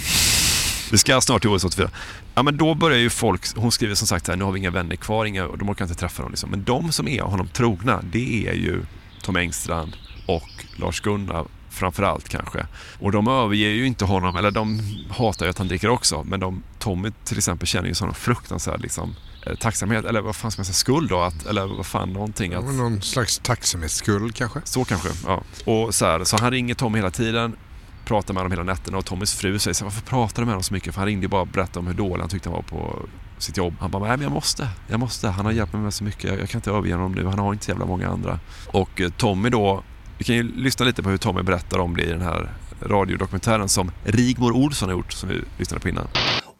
Vi 0.90 0.98
ska 0.98 1.20
snart 1.20 1.40
till 1.42 1.50
OS 1.50 1.64
84. 1.64 1.90
Ja, 2.34 2.42
men 2.42 2.56
då 2.56 2.74
börjar 2.74 2.98
ju 2.98 3.10
folk, 3.10 3.56
hon 3.56 3.72
skriver 3.72 3.94
som 3.94 4.06
sagt 4.06 4.28
här, 4.28 4.36
nu 4.36 4.44
har 4.44 4.52
vi 4.52 4.58
inga 4.58 4.70
vänner 4.70 4.96
kvar, 4.96 5.24
inga, 5.24 5.46
de 5.46 5.70
orkar 5.70 5.84
inte 5.84 5.94
träffa 5.94 6.22
dem. 6.22 6.32
Liksom. 6.32 6.50
Men 6.50 6.64
de 6.64 6.92
som 6.92 7.08
är 7.08 7.22
honom 7.22 7.48
trogna, 7.48 8.02
det 8.12 8.48
är 8.48 8.54
ju 8.54 8.82
Tom 9.22 9.36
Engstrand 9.36 9.96
och 10.26 10.64
Lars-Gunnar 10.76 11.46
framförallt 11.70 12.28
kanske. 12.28 12.66
Och 12.98 13.12
de 13.12 13.28
överger 13.28 13.68
ju 13.68 13.86
inte 13.86 14.04
honom, 14.04 14.36
eller 14.36 14.50
de 14.50 14.80
hatar 15.10 15.46
ju 15.46 15.50
att 15.50 15.58
han 15.58 15.68
dricker 15.68 15.88
också, 15.88 16.24
men 16.24 16.40
de, 16.40 16.62
Tommy 16.78 17.10
till 17.24 17.38
exempel 17.38 17.68
känner 17.68 17.88
ju 17.88 17.94
sån 17.94 18.14
fruktansvärd 18.14 18.80
liksom, 18.80 19.14
tacksamhet, 19.60 20.04
eller 20.04 20.20
vad 20.20 20.36
fan 20.36 20.50
ska 20.50 20.60
man 20.60 20.64
säga, 20.64 20.74
skuld 20.74 21.10
då? 21.10 21.20
Att, 21.20 21.46
eller 21.46 21.66
vad 21.66 21.86
fan, 21.86 22.12
någonting. 22.12 22.54
Att... 22.54 22.74
Någon 22.74 23.02
slags 23.02 23.38
tacksamhetsskuld 23.38 24.34
kanske? 24.34 24.60
Så 24.64 24.84
kanske, 24.84 25.08
ja. 25.26 25.42
Och 25.64 25.94
så, 25.94 26.06
här, 26.06 26.24
så 26.24 26.36
han 26.36 26.50
ringer 26.50 26.74
Tommy 26.74 26.98
hela 26.98 27.10
tiden, 27.10 27.56
pratar 28.04 28.34
med 28.34 28.40
honom 28.40 28.52
hela 28.52 28.62
nätterna 28.62 28.98
och 28.98 29.04
Tommys 29.04 29.34
fru 29.34 29.58
säger 29.58 29.74
så 29.74 29.84
här, 29.84 29.90
varför 29.90 30.06
pratar 30.06 30.42
du 30.42 30.46
med 30.46 30.52
honom 30.52 30.62
så 30.62 30.74
mycket? 30.74 30.94
För 30.94 31.00
han 31.00 31.06
ringde 31.06 31.24
ju 31.24 31.28
bara 31.28 31.40
och 31.40 31.48
berättade 31.48 31.78
om 31.78 31.86
hur 31.86 31.94
dålig 31.94 32.20
han 32.20 32.28
tyckte 32.28 32.48
han 32.48 32.56
var 32.56 32.62
på 32.62 32.98
sitt 33.38 33.56
jobb. 33.56 33.74
Han 33.80 33.90
bara, 33.90 34.02
nej 34.02 34.10
men 34.10 34.22
jag 34.22 34.32
måste, 34.32 34.68
jag 34.88 35.00
måste. 35.00 35.28
Han 35.28 35.44
har 35.44 35.52
hjälpt 35.52 35.72
mig 35.72 35.82
med 35.82 35.94
så 35.94 36.04
mycket, 36.04 36.24
jag, 36.24 36.40
jag 36.40 36.48
kan 36.48 36.58
inte 36.58 36.70
överge 36.70 36.94
honom 36.94 37.12
nu. 37.12 37.26
Han 37.26 37.38
har 37.38 37.52
inte 37.52 37.64
så 37.64 37.70
jävla 37.70 37.86
många 37.86 38.08
andra. 38.08 38.38
Och 38.66 39.00
eh, 39.00 39.10
Tommy 39.10 39.48
då, 39.50 39.82
vi 40.18 40.24
kan 40.24 40.34
ju 40.34 40.42
lyssna 40.42 40.86
lite 40.86 41.02
på 41.02 41.10
hur 41.10 41.16
Tommy 41.16 41.42
berättar 41.42 41.78
om 41.78 41.96
det 41.96 42.02
i 42.02 42.10
den 42.10 42.22
här 42.22 42.50
radiodokumentären 42.82 43.68
som 43.68 43.90
Rigmor 44.04 44.52
Olsson 44.52 44.88
har 44.88 44.96
gjort, 44.96 45.12
som 45.12 45.28
vi 45.28 45.42
lyssnade 45.58 45.80
på 45.80 45.88
innan. 45.88 46.08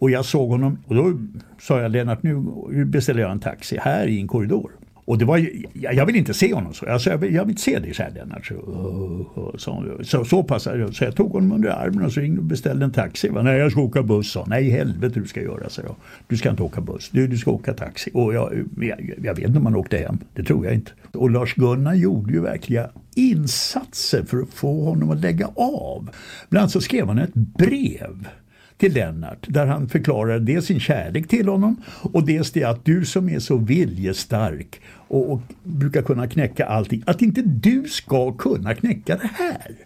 Och 0.01 0.11
jag 0.11 0.25
såg 0.25 0.51
honom 0.51 0.79
och 0.87 0.95
då 0.95 1.19
sa 1.61 1.81
jag 1.81 1.91
Lennart 1.93 2.23
nu 2.23 2.85
beställer 2.85 3.21
jag 3.21 3.31
en 3.31 3.41
taxi 3.41 3.79
här 3.81 4.07
i 4.07 4.21
en 4.21 4.29
korridor. 4.29 4.71
Och 5.11 5.19
det 5.19 5.25
var 5.25 5.37
ju, 5.37 5.65
jag 5.73 6.07
vill 6.07 6.17
inte 6.17 6.35
se 6.35 6.55
honom 6.55 6.75
så. 6.75 6.87
Alltså, 6.87 7.11
jag, 7.11 7.19
vill, 7.19 7.35
jag 7.35 7.45
vill 7.45 7.51
inte 7.51 7.63
se 7.63 7.79
dig 7.79 7.95
så 7.95 8.03
här 8.03 8.11
Lennart. 8.11 8.47
Så, 8.47 9.57
så, 9.59 9.99
så, 10.03 10.25
så 10.25 10.43
passade 10.43 10.79
det. 10.79 10.93
Så 10.93 11.05
jag 11.05 11.17
tog 11.17 11.33
honom 11.33 11.53
under 11.53 11.71
armen 11.71 12.05
och 12.05 12.13
så 12.13 12.21
ringde 12.21 12.41
och 12.41 12.45
beställde 12.47 12.85
en 12.85 12.91
taxi. 12.91 13.29
Va? 13.29 13.43
Nej 13.43 13.59
jag 13.59 13.73
ska 13.73 13.81
åka 13.81 14.03
buss. 14.03 14.33
sa 14.33 14.45
Nej 14.47 14.71
helvete 14.71 15.21
du 15.21 15.27
ska 15.27 15.43
göra 15.43 15.69
så 15.69 15.81
jag. 15.85 15.97
Du 16.29 16.37
ska 16.37 16.51
inte 16.51 16.63
åka 16.63 16.81
buss. 16.81 17.09
Du, 17.11 17.27
du 17.27 17.39
ska 17.39 17.51
åka 17.51 17.73
taxi. 17.73 18.11
Och 18.15 18.35
jag, 18.35 18.53
jag, 18.81 19.15
jag 19.23 19.35
vet 19.35 19.47
inte 19.47 19.59
om 19.59 19.67
han 19.67 19.77
åkte 19.77 19.97
hem. 19.97 20.19
Det 20.35 20.43
tror 20.43 20.65
jag 20.65 20.75
inte. 20.75 20.91
Och 21.13 21.31
Lars-Gunnar 21.31 21.95
gjorde 21.95 22.33
ju 22.33 22.41
verkliga 22.41 22.91
insatser 23.15 24.23
för 24.23 24.43
att 24.43 24.49
få 24.49 24.85
honom 24.85 25.11
att 25.11 25.21
lägga 25.21 25.47
av. 25.47 26.11
Bland 26.49 26.63
annat 26.63 26.73
så 26.73 26.81
skrev 26.81 27.07
han 27.07 27.19
ett 27.19 27.35
brev 27.35 28.29
till 28.81 28.95
Lennart 28.95 29.47
där 29.49 29.67
han 29.67 29.89
förklarar 29.89 30.39
dels 30.39 30.67
sin 30.67 30.81
kärlek 30.81 31.29
till 31.29 31.49
honom 31.49 31.83
och 32.03 32.27
dels 32.27 32.51
det 32.51 32.65
att 32.65 32.85
du 32.85 33.05
som 33.05 33.29
är 33.29 33.39
så 33.39 33.57
viljestark 33.57 34.81
och, 35.09 35.33
och 35.33 35.41
brukar 35.63 36.03
kunna 36.03 36.27
knäcka 36.27 36.67
allting, 36.67 37.03
att 37.07 37.23
inte 37.23 37.43
du 37.43 37.89
ska 37.89 38.33
kunna 38.33 38.75
knäcka 38.75 39.17
det 39.17 39.31
här. 39.35 39.77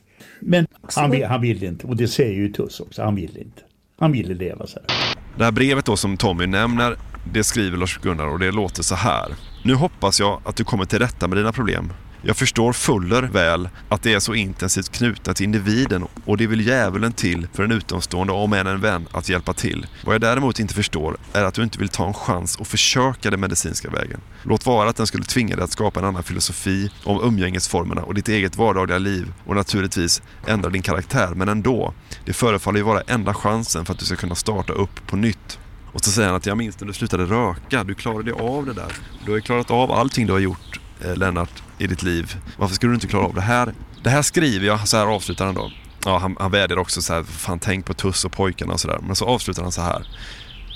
Men 0.41 0.67
han, 0.97 1.11
vill, 1.11 1.25
han 1.25 1.41
vill 1.41 1.65
inte 1.65 1.87
och 1.87 1.97
det 1.97 2.09
säger 2.09 2.35
ju 2.35 2.49
Tuss 2.49 2.81
också, 2.81 3.03
han 3.03 3.15
vill 3.15 3.39
inte. 3.39 3.63
Han 3.99 4.13
ville 4.13 4.35
leva 4.35 4.67
så 4.67 4.79
här. 4.79 5.17
Det 5.39 5.45
här 5.45 5.53
brevet 5.53 5.85
då 5.85 5.97
som 5.97 6.17
Tommy 6.17 6.47
nämner, 6.47 6.97
det 7.33 7.45
skriver 7.45 7.79
Lars-Gunnar 7.79 8.27
och 8.27 8.39
det 8.39 8.53
låter 8.53 8.83
så 8.83 8.95
här. 8.95 9.29
Nu 9.65 9.75
hoppas 9.75 10.21
jag 10.21 10.41
att 10.45 10.57
du 10.57 10.65
kommer 10.65 10.85
till 10.85 10.99
rätta 10.99 11.29
med 11.29 11.39
dina 11.39 11.53
problem. 11.53 11.93
Jag 12.27 12.37
förstår 12.37 12.73
fuller 12.73 13.23
väl 13.23 13.69
att 13.89 14.03
det 14.03 14.15
är 14.15 14.21
så 14.21 14.35
intensivt 14.35 14.93
knutna 14.93 15.35
till 15.35 15.45
individen 15.45 16.07
och 16.25 16.37
det 16.37 16.47
vill 16.47 16.67
djävulen 16.67 17.13
till 17.13 17.47
för 17.53 17.65
en 17.65 17.73
utomstående 17.73 18.33
om 18.33 18.53
än 18.53 18.67
en 18.67 18.81
vän 18.81 19.07
att 19.13 19.29
hjälpa 19.29 19.53
till. 19.53 19.87
Vad 20.05 20.15
jag 20.15 20.21
däremot 20.21 20.61
inte 20.61 20.75
förstår 20.75 21.17
är 21.33 21.45
att 21.45 21.55
du 21.55 21.63
inte 21.63 21.79
vill 21.79 21.89
ta 21.89 22.07
en 22.07 22.15
chans 22.15 22.57
och 22.57 22.67
försöka 22.67 23.31
den 23.31 23.41
medicinska 23.41 23.91
vägen. 23.91 24.21
Låt 24.43 24.67
vara 24.67 24.89
att 24.89 24.97
den 24.97 25.07
skulle 25.07 25.25
tvinga 25.25 25.57
dig 25.57 25.65
att 25.65 25.71
skapa 25.73 26.01
en 26.01 26.07
annan 26.07 26.23
filosofi 26.23 26.91
om 27.05 27.21
umgängesformerna 27.23 28.03
och 28.03 28.15
ditt 28.15 28.29
eget 28.29 28.57
vardagliga 28.57 28.99
liv 28.99 29.33
och 29.47 29.57
naturligtvis 29.57 30.23
ändra 30.47 30.71
din 30.71 30.83
karaktär, 30.83 31.33
men 31.35 31.49
ändå. 31.49 31.95
Det 32.25 32.33
förefaller 32.33 32.79
ju 32.79 32.85
vara 32.85 33.01
enda 33.01 33.35
chansen 33.35 33.85
för 33.85 33.93
att 33.93 33.99
du 33.99 34.05
ska 34.05 34.17
kunna 34.17 34.35
starta 34.35 34.73
upp 34.73 35.07
på 35.07 35.17
nytt. 35.17 35.59
Och 35.93 36.05
så 36.05 36.11
säger 36.11 36.29
han 36.29 36.37
att 36.37 36.47
jag 36.47 36.57
minns 36.57 36.81
när 36.81 36.87
du 36.87 36.93
slutade 36.93 37.25
röka, 37.25 37.85
du 37.85 37.95
klarade 37.95 38.33
av 38.33 38.67
det 38.67 38.73
där. 38.73 38.93
Du 39.25 39.31
har 39.31 39.37
ju 39.37 39.43
klarat 39.43 39.71
av 39.71 39.93
allting 39.93 40.27
du 40.27 40.33
har 40.33 40.41
gjort, 40.41 40.81
eh, 41.01 41.17
Lennart, 41.17 41.64
i 41.79 41.87
ditt 41.87 42.03
liv. 42.03 42.37
Varför 42.57 42.75
skulle 42.75 42.93
du 42.93 42.95
inte 42.95 43.07
klara 43.07 43.25
av 43.25 43.35
det 43.35 43.41
här? 43.41 43.75
Det 44.03 44.11
här 44.11 44.23
skriver 44.23 44.67
jag, 44.67 44.89
så 44.89 44.97
här 44.97 45.07
avslutar 45.07 45.47
han 45.47 45.55
då. 45.55 45.71
Ja, 46.05 46.19
han, 46.19 46.37
han 46.41 46.51
vädjar 46.51 46.77
också 46.77 47.03
så 47.03 47.13
här, 47.13 47.23
fan 47.23 47.59
tänk 47.59 47.87
på 47.87 47.95
Tuss 47.95 48.25
och 48.25 48.33
pojkarna 48.33 48.73
och 48.73 48.81
sådär. 48.81 48.99
Men 49.03 49.17
så 49.17 49.27
avslutar 49.27 49.63
han 49.63 49.73
så 49.73 49.83
här. 49.83 50.07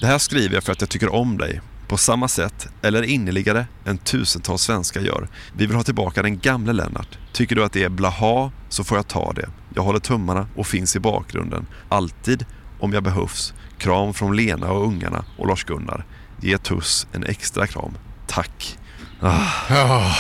Det 0.01 0.07
här 0.07 0.19
skriver 0.19 0.55
jag 0.55 0.65
för 0.65 0.73
att 0.73 0.81
jag 0.81 0.91
tycker 0.91 1.15
om 1.15 1.39
dig. 1.39 1.61
På 1.89 1.97
samma 1.97 2.29
sätt, 2.29 2.69
eller 2.83 3.03
innerligare, 3.03 3.67
än 3.85 3.99
tusentals 3.99 4.63
svenskar 4.63 5.01
gör. 5.01 5.29
Vi 5.53 5.67
vill 5.67 5.77
ha 5.77 5.83
tillbaka 5.83 6.23
den 6.23 6.39
gamle 6.39 6.73
Lennart. 6.73 7.19
Tycker 7.33 7.57
du 7.57 7.65
att 7.65 7.73
det 7.73 7.85
är 7.85 7.89
blaha, 7.89 8.53
så 8.69 8.85
får 8.85 8.99
jag 8.99 9.09
ta 9.09 9.33
det. 9.33 9.49
Jag 9.75 9.83
håller 9.83 10.01
tummarna 10.01 10.49
och 10.57 10.67
finns 10.67 10.97
i 10.97 11.01
bakgrunden. 11.01 11.67
Alltid, 11.89 12.45
om 12.81 12.93
jag 12.93 13.03
behövs. 13.03 13.55
Kram 13.79 14.15
från 14.15 14.37
Lena 14.37 14.71
och 14.71 14.87
ungarna 14.87 15.25
och 15.39 15.47
Lars-Gunnar. 15.47 16.05
Ge 16.41 16.59
Tuss 16.59 17.07
en 17.13 17.25
extra 17.25 17.67
kram. 17.67 17.93
Tack. 18.27 18.79
Ah. 19.21 20.15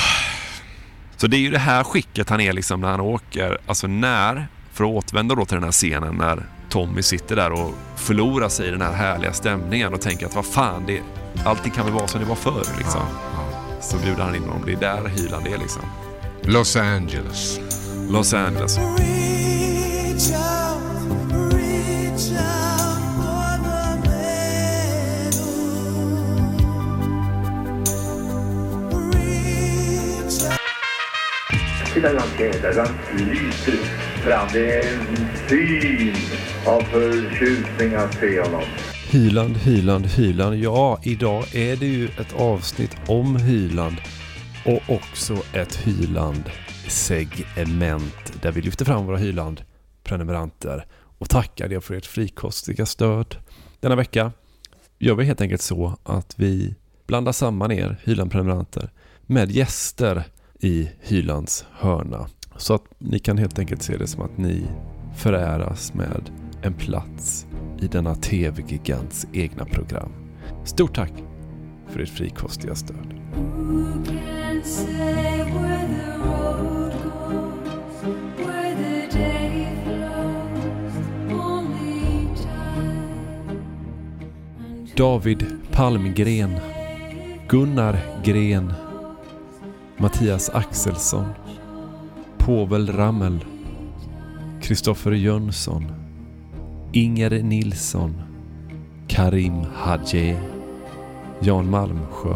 Så 1.20 1.26
det 1.26 1.36
är 1.36 1.40
ju 1.40 1.50
det 1.50 1.58
här 1.58 1.84
skicket 1.84 2.30
han 2.30 2.40
är 2.40 2.52
liksom 2.52 2.80
när 2.80 2.88
han 2.88 3.00
åker, 3.00 3.58
alltså 3.66 3.86
när, 3.86 4.48
för 4.72 4.84
att 4.84 4.90
återvända 4.90 5.34
då 5.34 5.44
till 5.44 5.54
den 5.54 5.64
här 5.64 5.72
scenen 5.72 6.14
när 6.14 6.46
Tommy 6.68 7.02
sitter 7.02 7.36
där 7.36 7.52
och 7.52 7.74
förlorar 7.96 8.48
sig 8.48 8.68
i 8.68 8.70
den 8.70 8.80
här 8.80 8.92
härliga 8.92 9.32
stämningen 9.32 9.94
och 9.94 10.00
tänker 10.00 10.26
att 10.26 10.34
vad 10.34 10.46
fan, 10.46 10.84
det, 10.86 11.02
allting 11.44 11.72
kan 11.72 11.84
väl 11.84 11.94
vara 11.94 12.08
som 12.08 12.20
det 12.20 12.26
var 12.26 12.34
förr 12.34 12.64
liksom. 12.78 13.00
Så 13.80 13.96
bjuder 13.98 14.22
han 14.22 14.34
in 14.34 14.42
honom, 14.42 14.62
det 14.66 14.72
är 14.72 14.80
där 14.80 15.08
Hyland 15.08 15.46
är 15.46 15.58
liksom. 15.58 15.82
Los 16.42 16.76
Angeles. 16.76 17.60
Los 18.10 18.34
Angeles. 18.34 18.78
Titta 20.28 20.38
hur 21.40 22.36
han 22.38 22.67
tävlar, 32.02 32.24
hur 32.36 32.52
Den 33.18 33.28
lyser 33.28 33.76
fram. 34.22 34.48
Det 34.52 34.72
är 34.72 34.92
en 34.92 35.06
syn 35.48 36.14
av 36.66 36.80
förtjusning 36.80 37.94
att 37.94 38.14
se 38.14 38.40
honom. 38.40 38.62
Hyland, 39.10 39.56
Hyland, 39.56 40.06
Hyland. 40.06 40.56
Ja, 40.56 41.00
idag 41.02 41.54
är 41.54 41.76
det 41.76 41.86
ju 41.86 42.04
ett 42.04 42.32
avsnitt 42.36 42.96
om 43.06 43.36
Hyland 43.36 43.96
och 44.64 44.80
också 44.88 45.36
ett 45.52 45.76
Hyland-segment 45.76 48.42
där 48.42 48.52
vi 48.52 48.60
lyfter 48.60 48.84
fram 48.84 49.06
våra 49.06 49.16
Hyland-prenumeranter 49.16 50.86
och 51.18 51.30
tackar 51.30 51.72
er 51.72 51.80
för 51.80 51.94
ert 51.94 52.06
frikostiga 52.06 52.86
stöd. 52.86 53.36
Denna 53.80 53.96
vecka 53.96 54.32
gör 54.98 55.14
vi 55.14 55.24
helt 55.24 55.40
enkelt 55.40 55.62
så 55.62 55.98
att 56.02 56.34
vi 56.36 56.74
blandar 57.06 57.32
samman 57.32 57.72
er 57.72 58.00
Hyland-prenumeranter 58.04 58.90
med 59.26 59.50
gäster 59.50 60.24
i 60.60 60.90
Hylands 61.00 61.64
hörna. 61.72 62.26
Så 62.56 62.74
att 62.74 62.84
ni 62.98 63.18
kan 63.18 63.38
helt 63.38 63.58
enkelt 63.58 63.82
se 63.82 63.96
det 63.96 64.06
som 64.06 64.22
att 64.22 64.38
ni 64.38 64.66
föräras 65.16 65.94
med 65.94 66.30
en 66.62 66.74
plats 66.74 67.46
i 67.80 67.86
denna 67.86 68.14
tv-gigants 68.14 69.26
egna 69.32 69.64
program. 69.64 70.12
Stort 70.64 70.94
tack 70.94 71.12
för 71.88 72.00
ert 72.00 72.08
frikostiga 72.08 72.74
stöd. 72.74 73.14
David 84.96 85.46
Palmgren 85.72 86.50
Gunnar 87.48 87.98
Gren 88.24 88.72
Mattias 90.00 90.50
Axelsson 90.54 91.26
Povel 92.38 92.86
Ramel 92.92 93.44
Kristoffer 94.62 95.12
Jönsson 95.12 95.92
Inger 96.92 97.42
Nilsson 97.42 98.14
Karim 99.08 99.66
Hadje 99.74 100.40
Jan 101.40 101.70
Malmsjö 101.70 102.34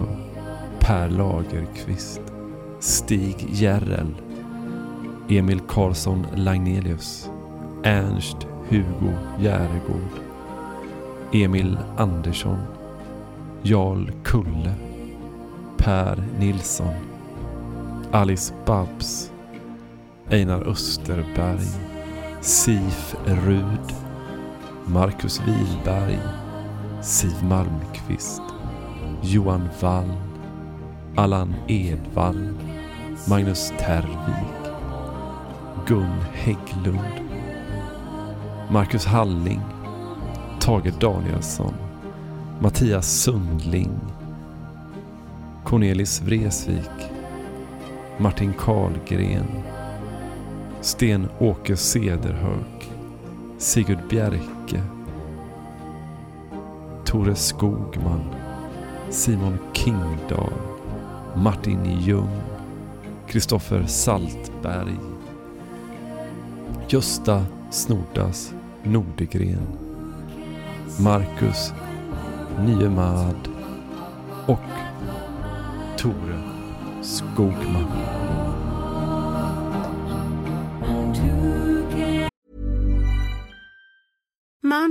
Per 0.80 1.10
Lagerqvist 1.10 2.20
Stig 2.80 3.46
Järrel 3.50 4.14
Emil 5.28 5.60
Karlsson 5.60 6.26
Lagnelius 6.36 7.30
Ernst 7.84 8.46
Hugo 8.70 9.12
Järegård 9.38 10.20
Emil 11.32 11.78
Andersson 11.96 12.58
Jarl 13.62 14.10
Kulle 14.24 14.74
Per 15.76 16.22
Nilsson 16.38 17.11
Alice 18.12 18.52
Babs 18.66 19.32
Einar 20.30 20.66
Österberg 20.66 21.60
Sif 22.42 23.16
Rud 23.26 23.94
Marcus 24.86 25.40
Wilberg 25.46 26.20
Siv 27.00 27.42
Malmqvist 27.42 28.42
Johan 29.22 29.66
Wall 29.80 30.14
Allan 31.16 31.54
Edwall 31.68 32.54
Magnus 33.26 33.72
Tervik 33.78 34.72
Gun 35.86 36.12
Hägglund 36.34 37.22
Marcus 38.68 39.06
Halling 39.06 39.62
Tage 40.60 40.92
Danielsson 40.98 41.74
Mattias 42.60 43.24
Sundling 43.24 43.98
Cornelis 45.64 46.20
Vreeswijk 46.20 47.11
Martin 48.22 48.52
Karlgren 48.58 49.46
Sten-Åke 50.80 51.76
Cederhök 51.76 52.90
Sigurd 53.58 54.08
Bjerke 54.08 54.82
Tore 57.04 57.34
Skogman 57.34 58.34
Simon 59.10 59.58
Kingdahl 59.72 60.52
Martin 61.36 62.00
Ljung 62.00 62.40
Kristoffer 63.26 63.86
Saltberg 63.86 64.96
Gösta 66.88 67.46
Snordas 67.70 68.54
Nordegren 68.82 69.66
Marcus 71.00 71.72
Niemad 72.58 73.48
och 74.46 74.58
Tore 75.96 76.41
Skogman. 77.02 78.21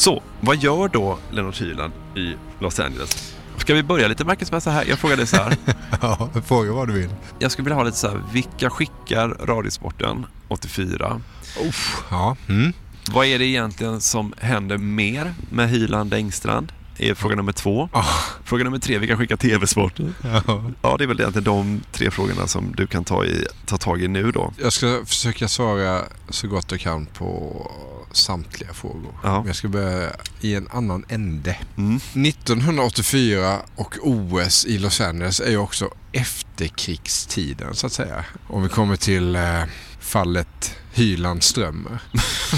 Så, 0.00 0.22
vad 0.40 0.56
gör 0.56 0.88
då 0.88 1.18
Lennart 1.30 1.60
Hyland 1.60 1.92
i 2.16 2.34
Los 2.58 2.80
Angeles? 2.80 3.34
Ska 3.56 3.74
vi 3.74 3.82
börja 3.82 4.08
lite 4.08 4.24
Marcus 4.24 4.52
med 4.52 4.62
så 4.62 4.70
här? 4.70 4.84
Jag 4.88 4.98
frågar 4.98 5.16
dig 5.16 5.26
så 5.26 5.36
här. 5.36 5.56
ja, 6.02 6.30
fråga 6.44 6.72
vad 6.72 6.88
du 6.88 6.94
vill. 6.94 7.10
Jag 7.38 7.52
skulle 7.52 7.64
vilja 7.64 7.76
ha 7.76 7.82
lite 7.82 7.96
så 7.96 8.08
här, 8.08 8.22
vilka 8.32 8.70
skickar 8.70 9.28
Radiosporten 9.28 10.26
84? 10.48 11.20
Uff, 11.68 12.02
ja. 12.10 12.36
Mm. 12.48 12.72
Vad 13.10 13.26
är 13.26 13.38
det 13.38 13.44
egentligen 13.44 14.00
som 14.00 14.34
händer 14.38 14.78
mer 14.78 15.34
med 15.50 15.70
Hyland 15.70 16.14
Engstrand? 16.14 16.72
Är 17.00 17.14
fråga 17.14 17.36
nummer 17.36 17.52
två. 17.52 17.88
Fråga 18.44 18.64
nummer 18.64 18.78
tre, 18.78 18.98
vilka 18.98 19.16
skickar 19.16 19.36
TV-sporten? 19.36 20.14
Ja. 20.22 20.64
ja, 20.82 20.96
det 20.96 21.04
är 21.04 21.08
väl 21.08 21.20
egentligen 21.20 21.44
de 21.44 21.80
tre 21.92 22.10
frågorna 22.10 22.46
som 22.46 22.74
du 22.76 22.86
kan 22.86 23.04
ta, 23.04 23.24
i, 23.24 23.46
ta 23.66 23.78
tag 23.78 24.02
i 24.02 24.08
nu 24.08 24.32
då. 24.32 24.52
Jag 24.62 24.72
ska 24.72 25.00
försöka 25.06 25.48
svara 25.48 26.02
så 26.28 26.48
gott 26.48 26.70
jag 26.70 26.80
kan 26.80 27.06
på 27.06 27.70
samtliga 28.12 28.72
frågor. 28.72 29.14
Ja. 29.22 29.44
Jag 29.46 29.56
ska 29.56 29.68
börja 29.68 30.10
i 30.40 30.54
en 30.54 30.68
annan 30.68 31.04
ände. 31.08 31.56
Mm. 31.76 31.96
1984 31.96 33.58
och 33.76 33.96
OS 34.02 34.66
i 34.66 34.78
Los 34.78 35.00
Angeles 35.00 35.40
är 35.40 35.50
ju 35.50 35.56
också 35.56 35.90
efterkrigstiden 36.12 37.74
så 37.74 37.86
att 37.86 37.92
säga. 37.92 38.24
Om 38.46 38.62
vi 38.62 38.68
kommer 38.68 38.96
till 38.96 39.36
eh, 39.36 39.62
fallet 40.00 40.76
Hyland 40.92 41.42
Strömmer. 41.42 41.98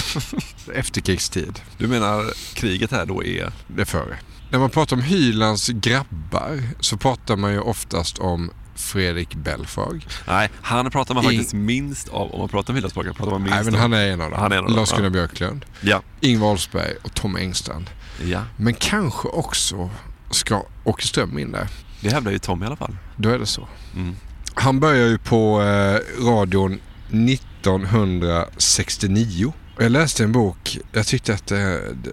Efterkrigstid. 0.75 1.61
Du 1.79 1.87
menar 1.89 2.33
kriget 2.55 2.91
här 2.91 3.07
då 3.07 3.25
är? 3.25 3.53
Det 3.67 3.81
är 3.81 3.87
före. 3.87 4.19
När 4.53 4.59
man 4.59 4.71
pratar 4.71 4.97
om 4.97 5.03
Hylands 5.03 5.69
grabbar 5.69 6.63
så 6.81 6.97
pratar 6.97 7.37
man 7.37 7.53
ju 7.53 7.61
oftast 7.61 8.19
om 8.19 8.51
Fredrik 8.75 9.35
Belfrage. 9.35 10.07
Nej, 10.27 10.51
han 10.63 10.91
pratar 10.91 11.15
man 11.15 11.25
faktiskt 11.25 11.53
minst 11.53 12.09
av. 12.09 12.33
Om 12.33 12.39
man 12.39 12.49
pratar 12.49 12.73
om 12.73 12.77
Hylands 12.77 12.95
pratar 12.95 13.31
man 13.31 13.43
minst 13.43 13.55
Nej, 13.55 13.65
men 13.65 13.75
han 13.75 13.93
är 13.93 14.09
en 14.09 14.21
av 14.21 14.31
dem. 14.31 14.41
Han 14.41 14.53
är 14.53 14.57
en 14.57 14.65
av 14.65 14.71
dem. 14.71 14.77
Lars-Gunnar 14.77 15.05
ja. 15.05 15.11
Björklund. 15.11 15.65
Ja. 15.81 16.03
Ingvar 16.21 16.51
Oldsberg 16.51 16.95
och 17.03 17.15
Tom 17.15 17.37
Engstrand. 17.37 17.91
Ja. 18.25 18.43
Men 18.57 18.75
kanske 18.75 19.29
också 19.29 19.91
ska 20.31 20.63
Åke 20.85 21.07
Ström 21.07 21.39
in 21.39 21.53
där. 21.53 21.69
Det 22.01 22.11
hävdar 22.11 22.33
ju 22.33 22.39
Tom 22.39 22.63
i 22.63 22.67
alla 22.67 22.77
fall. 22.77 22.97
Då 23.17 23.29
är 23.29 23.39
det 23.39 23.47
så. 23.47 23.69
Mm. 23.95 24.17
Han 24.55 24.81
börjar 24.81 25.07
ju 25.07 25.19
på 25.19 25.63
eh, 25.63 25.99
radion 26.25 26.81
1969. 27.11 29.53
Jag 29.79 29.93
läste 29.93 30.25
en 30.25 30.33
bok, 30.33 30.79
jag 30.93 31.07
tyckte 31.07 31.35
att 31.35 31.47
det, 31.47 31.95
det, 32.03 32.11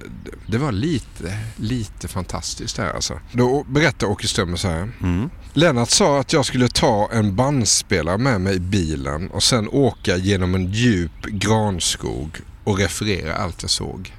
det 0.47 0.57
var 0.57 0.72
lite, 0.72 1.38
lite 1.55 2.07
fantastiskt 2.07 2.78
här 2.78 2.93
alltså. 2.93 3.20
Då 3.32 3.64
berättar 3.64 4.07
Åke 4.07 4.28
Strömmer 4.28 4.57
så 4.57 4.68
här. 4.68 4.91
Mm. 5.01 5.30
Lennart 5.53 5.89
sa 5.89 6.20
att 6.20 6.34
jag 6.34 6.45
skulle 6.45 6.68
ta 6.68 7.10
en 7.14 7.36
bandspelare 7.36 8.18
med 8.18 8.41
mig 8.41 8.55
i 8.55 8.60
bilen 8.60 9.30
och 9.30 9.43
sen 9.43 9.70
åka 9.72 10.18
genom 10.18 10.55
en 10.55 10.72
djup 10.72 11.26
granskog 11.26 12.38
och 12.64 12.80
referera 12.80 13.36
allt 13.36 13.62
jag 13.62 13.72
såg. 13.72 14.14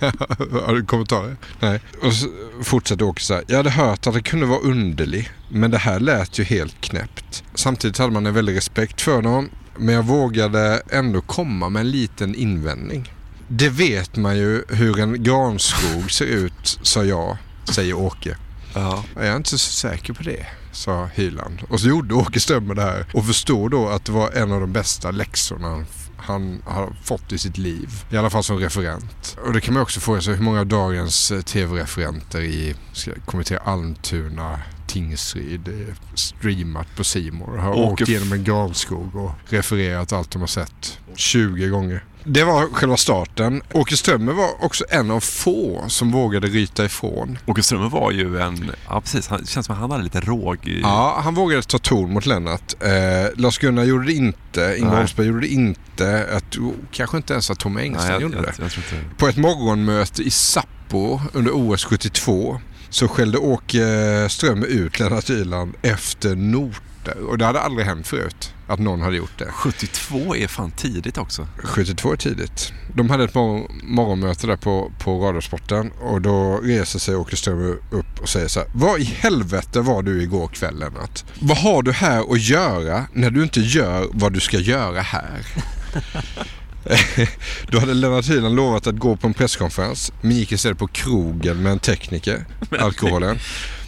Har 0.66 0.74
du 0.74 0.84
kommentarer? 0.84 1.36
Nej. 1.60 1.80
Och 2.02 2.12
så 2.12 2.26
fortsätter 2.62 3.04
Åke 3.04 3.22
så 3.22 3.34
här. 3.34 3.44
Jag 3.46 3.56
hade 3.56 3.70
hört 3.70 4.06
att 4.06 4.14
det 4.14 4.22
kunde 4.22 4.46
vara 4.46 4.60
underlig. 4.60 5.30
Men 5.48 5.70
det 5.70 5.78
här 5.78 6.00
lät 6.00 6.38
ju 6.38 6.44
helt 6.44 6.80
knäppt. 6.80 7.44
Samtidigt 7.54 7.98
hade 7.98 8.12
man 8.12 8.26
en 8.26 8.34
väldig 8.34 8.56
respekt 8.56 9.00
för 9.00 9.14
honom. 9.14 9.50
Men 9.80 9.94
jag 9.94 10.02
vågade 10.02 10.82
ändå 10.90 11.20
komma 11.20 11.68
med 11.68 11.80
en 11.80 11.90
liten 11.90 12.34
invändning. 12.34 13.12
Det 13.48 13.68
vet 13.68 14.16
man 14.16 14.36
ju 14.36 14.64
hur 14.68 15.00
en 15.00 15.22
granskog 15.22 16.10
ser 16.10 16.26
ut, 16.26 16.78
sa 16.82 17.04
jag, 17.04 17.36
säger 17.74 17.94
Åke. 17.94 18.36
Ja. 18.74 19.04
Jag 19.14 19.26
är 19.26 19.36
inte 19.36 19.50
så 19.50 19.58
säker 19.58 20.12
på 20.12 20.22
det, 20.22 20.46
sa 20.72 21.08
Hyland. 21.14 21.62
Och 21.68 21.80
så 21.80 21.88
gjorde 21.88 22.14
Åke 22.14 22.40
Strömmer 22.40 22.74
det 22.74 22.82
här 22.82 23.06
och 23.14 23.26
förstod 23.26 23.70
då 23.70 23.88
att 23.88 24.04
det 24.04 24.12
var 24.12 24.30
en 24.30 24.52
av 24.52 24.60
de 24.60 24.72
bästa 24.72 25.10
läxorna 25.10 25.84
han, 26.16 26.62
har 26.66 26.92
fått 27.04 27.32
i 27.32 27.38
sitt 27.38 27.58
liv. 27.58 28.04
I 28.10 28.16
alla 28.16 28.30
fall 28.30 28.44
som 28.44 28.58
referent. 28.58 29.36
Och 29.46 29.52
det 29.52 29.60
kan 29.60 29.74
man 29.74 29.82
också 29.82 30.00
fråga 30.00 30.20
sig 30.20 30.34
hur 30.34 30.42
många 30.42 30.60
av 30.60 30.66
dagens 30.66 31.30
eh, 31.30 31.40
tv-referenter 31.40 32.40
i 32.40 32.74
kommentera 33.26 33.60
Almtuna 33.60 34.58
Tingsryd 34.90 35.68
eh, 35.68 35.94
streamat 36.14 36.96
på 36.96 37.04
Simor 37.04 37.56
har 37.56 37.72
Åke 37.72 38.02
åkt 38.02 38.08
genom 38.08 38.32
en 38.32 38.44
granskog 38.44 39.16
och 39.16 39.30
refererat 39.48 40.12
allt 40.12 40.30
de 40.30 40.40
har 40.40 40.46
sett 40.46 40.98
20 41.14 41.68
gånger. 41.68 42.04
Det 42.24 42.44
var 42.44 42.66
själva 42.66 42.96
starten. 42.96 43.62
Åke 43.72 43.96
Strömmer 43.96 44.32
var 44.32 44.64
också 44.64 44.84
en 44.90 45.10
av 45.10 45.20
få 45.20 45.84
som 45.88 46.10
vågade 46.10 46.46
ryta 46.46 46.84
ifrån. 46.84 47.38
Åke 47.46 47.62
Strömmer 47.62 47.88
var 47.88 48.10
ju 48.10 48.40
en, 48.40 48.70
ja 48.88 49.00
precis, 49.00 49.28
han, 49.28 49.40
det 49.40 49.46
känns 49.46 49.66
som 49.66 49.74
att 49.74 49.80
han 49.80 49.90
hade 49.90 50.04
lite 50.04 50.20
råg 50.20 50.66
i... 50.66 50.80
Ja, 50.80 51.20
han 51.24 51.34
vågade 51.34 51.62
ta 51.62 51.78
ton 51.78 52.12
mot 52.12 52.26
Lennart. 52.26 52.74
Eh, 52.80 52.90
Lars-Gunnar 53.36 53.84
gjorde 53.84 54.06
det 54.06 54.12
inte. 54.12 54.74
Ingvar 54.78 54.92
Nej. 54.92 55.00
Oldsberg 55.00 55.26
gjorde 55.26 55.40
det 55.40 55.52
inte. 55.52 56.28
Jag 56.32 56.50
tror, 56.50 56.74
kanske 56.92 57.16
inte 57.16 57.32
ens 57.32 57.50
att 57.50 57.58
Tom 57.58 57.76
Engström 57.76 58.12
jag, 58.12 58.22
gjorde 58.22 58.36
jag, 58.36 58.44
det. 58.44 58.52
jag, 58.58 58.66
inte 58.66 59.16
På 59.16 59.28
ett 59.28 59.36
morgonmöte 59.36 60.22
i 60.22 60.30
Sapporo 60.30 61.20
under 61.32 61.52
OS 61.54 61.84
72 61.84 62.60
så 62.90 63.08
skällde 63.08 63.38
Åke 63.38 64.26
Strömmer 64.30 64.66
ut 64.66 64.98
Lennart 64.98 65.30
Hyland 65.30 65.74
efter 65.82 66.36
noter. 66.36 67.20
Och 67.28 67.38
det 67.38 67.44
hade 67.44 67.60
aldrig 67.60 67.86
hänt 67.86 68.06
förut 68.06 68.54
att 68.66 68.78
någon 68.78 69.00
hade 69.00 69.16
gjort 69.16 69.38
det. 69.38 69.46
72 69.52 70.36
är 70.36 70.46
fan 70.46 70.70
tidigt 70.70 71.18
också. 71.18 71.48
72 71.64 72.12
är 72.12 72.16
tidigt. 72.16 72.72
De 72.94 73.10
hade 73.10 73.24
ett 73.24 73.34
mor- 73.34 73.70
morgonmöte 73.82 74.46
där 74.46 74.56
på, 74.56 74.92
på 74.98 75.18
Radiosporten 75.26 75.90
och 76.00 76.20
då 76.20 76.58
reser 76.62 76.98
sig 76.98 77.16
Åke 77.16 77.36
Strömmer 77.36 77.76
upp 77.90 78.20
och 78.20 78.28
säger 78.28 78.48
så 78.48 78.60
här. 78.60 78.68
Vad 78.74 79.00
i 79.00 79.04
helvete 79.04 79.80
var 79.80 80.02
du 80.02 80.22
igår 80.22 80.48
kväll 80.48 80.78
Lennart? 80.78 81.24
Vad 81.40 81.58
har 81.58 81.82
du 81.82 81.92
här 81.92 82.32
att 82.32 82.40
göra 82.40 83.04
när 83.12 83.30
du 83.30 83.42
inte 83.42 83.60
gör 83.60 84.08
vad 84.12 84.32
du 84.32 84.40
ska 84.40 84.58
göra 84.58 85.00
här? 85.00 85.46
Då 87.68 87.78
hade 87.78 87.94
Lennart 87.94 88.28
Hyland 88.28 88.56
lovat 88.56 88.86
att 88.86 88.96
gå 88.96 89.16
på 89.16 89.26
en 89.26 89.34
presskonferens 89.34 90.12
men 90.20 90.32
gick 90.32 90.52
istället 90.52 90.78
på 90.78 90.86
krogen 90.86 91.62
med 91.62 91.72
en 91.72 91.78
tekniker, 91.78 92.44
alkoholen. 92.78 93.38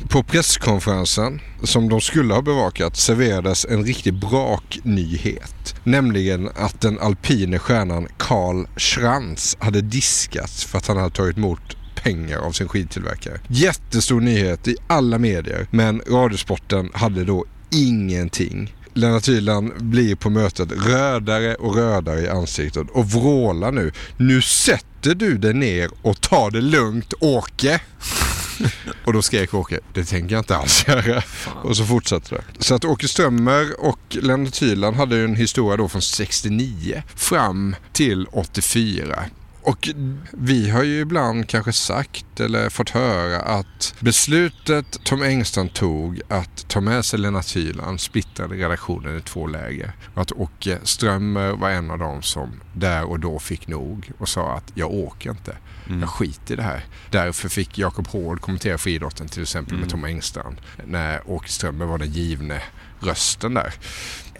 På 0.08 0.22
presskonferensen, 0.22 1.40
som 1.62 1.88
de 1.88 2.00
skulle 2.00 2.34
ha 2.34 2.42
bevakat, 2.42 2.96
serverades 2.96 3.64
en 3.64 3.84
riktig 3.84 4.14
braknyhet. 4.14 5.74
Nämligen 5.84 6.48
att 6.54 6.80
den 6.80 6.98
alpine 6.98 7.58
stjärnan 7.58 8.08
Karl 8.16 8.66
Schranz 8.76 9.56
hade 9.60 9.80
diskats 9.80 10.64
för 10.64 10.78
att 10.78 10.86
han 10.86 10.96
hade 10.96 11.10
tagit 11.10 11.36
emot 11.36 11.76
pengar 11.94 12.38
av 12.38 12.52
sin 12.52 12.68
skidtillverkare. 12.68 13.40
Jättestor 13.48 14.20
nyhet 14.20 14.68
i 14.68 14.76
alla 14.86 15.18
medier 15.18 15.66
men 15.70 16.02
Radiosporten 16.08 16.90
hade 16.94 17.24
då 17.24 17.44
ingenting. 17.70 18.74
Lennart 18.94 19.28
Hyland 19.28 19.72
blir 19.76 20.14
på 20.14 20.30
mötet 20.30 20.72
rödare 20.86 21.54
och 21.54 21.74
rödare 21.74 22.20
i 22.20 22.28
ansiktet 22.28 22.86
och 22.90 23.10
vrålar 23.10 23.72
nu. 23.72 23.92
Nu 24.16 24.42
sätter 24.42 25.14
du 25.14 25.38
dig 25.38 25.54
ner 25.54 25.90
och 26.02 26.20
tar 26.20 26.50
det 26.50 26.60
lugnt 26.60 27.14
Åke. 27.20 27.80
Och 29.04 29.12
då 29.12 29.22
skrek 29.22 29.54
Åke, 29.54 29.80
det 29.94 30.04
tänker 30.04 30.34
jag 30.34 30.40
inte 30.40 30.56
alls 30.56 30.88
göra. 30.88 31.22
Och 31.62 31.76
så 31.76 31.84
fortsatte 31.84 32.34
det. 32.34 32.64
Så 32.64 32.74
att 32.74 32.84
Åke 32.84 33.08
Strömmer 33.08 33.80
och 33.80 33.98
Lennart 34.10 34.62
Hyland 34.62 34.96
hade 34.96 35.16
ju 35.16 35.24
en 35.24 35.36
historia 35.36 35.76
då 35.76 35.88
från 35.88 36.02
69 36.02 37.02
fram 37.14 37.76
till 37.92 38.26
84. 38.32 39.24
Och 39.64 39.88
vi 40.32 40.70
har 40.70 40.82
ju 40.82 41.00
ibland 41.00 41.48
kanske 41.48 41.72
sagt 41.72 42.40
eller 42.40 42.68
fått 42.70 42.90
höra 42.90 43.40
att 43.40 43.94
beslutet 44.00 44.98
Tom 45.04 45.22
Engström 45.22 45.68
tog 45.68 46.20
att 46.28 46.68
ta 46.68 46.80
med 46.80 47.04
sig 47.04 47.18
Lennart 47.18 47.56
Hyland 47.56 48.00
splittrade 48.00 48.54
redaktionen 48.54 49.18
i 49.18 49.20
två 49.20 49.46
läger. 49.46 49.92
Och 50.14 50.22
att 50.22 50.32
Åke 50.32 50.78
Strömmer 50.82 51.52
var 51.52 51.70
en 51.70 51.90
av 51.90 51.98
dem 51.98 52.22
som 52.22 52.60
där 52.74 53.04
och 53.04 53.20
då 53.20 53.38
fick 53.38 53.68
nog 53.68 54.10
och 54.18 54.28
sa 54.28 54.52
att 54.52 54.72
jag 54.74 54.90
åker 54.90 55.30
inte. 55.30 55.56
Jag 56.00 56.08
skiter 56.08 56.54
i 56.54 56.56
det 56.56 56.62
här. 56.62 56.84
Därför 57.10 57.48
fick 57.48 57.78
Jakob 57.78 58.06
Hård 58.06 58.40
kommentera 58.40 58.78
friidrotten 58.78 59.28
till 59.28 59.42
exempel 59.42 59.78
med 59.78 59.90
Tom 59.90 60.04
Engström 60.04 60.56
när 60.84 61.30
Åke 61.30 61.48
Strömmer 61.48 61.84
var 61.84 61.98
den 61.98 62.12
givne 62.12 62.62
rösten 63.00 63.54
där 63.54 63.74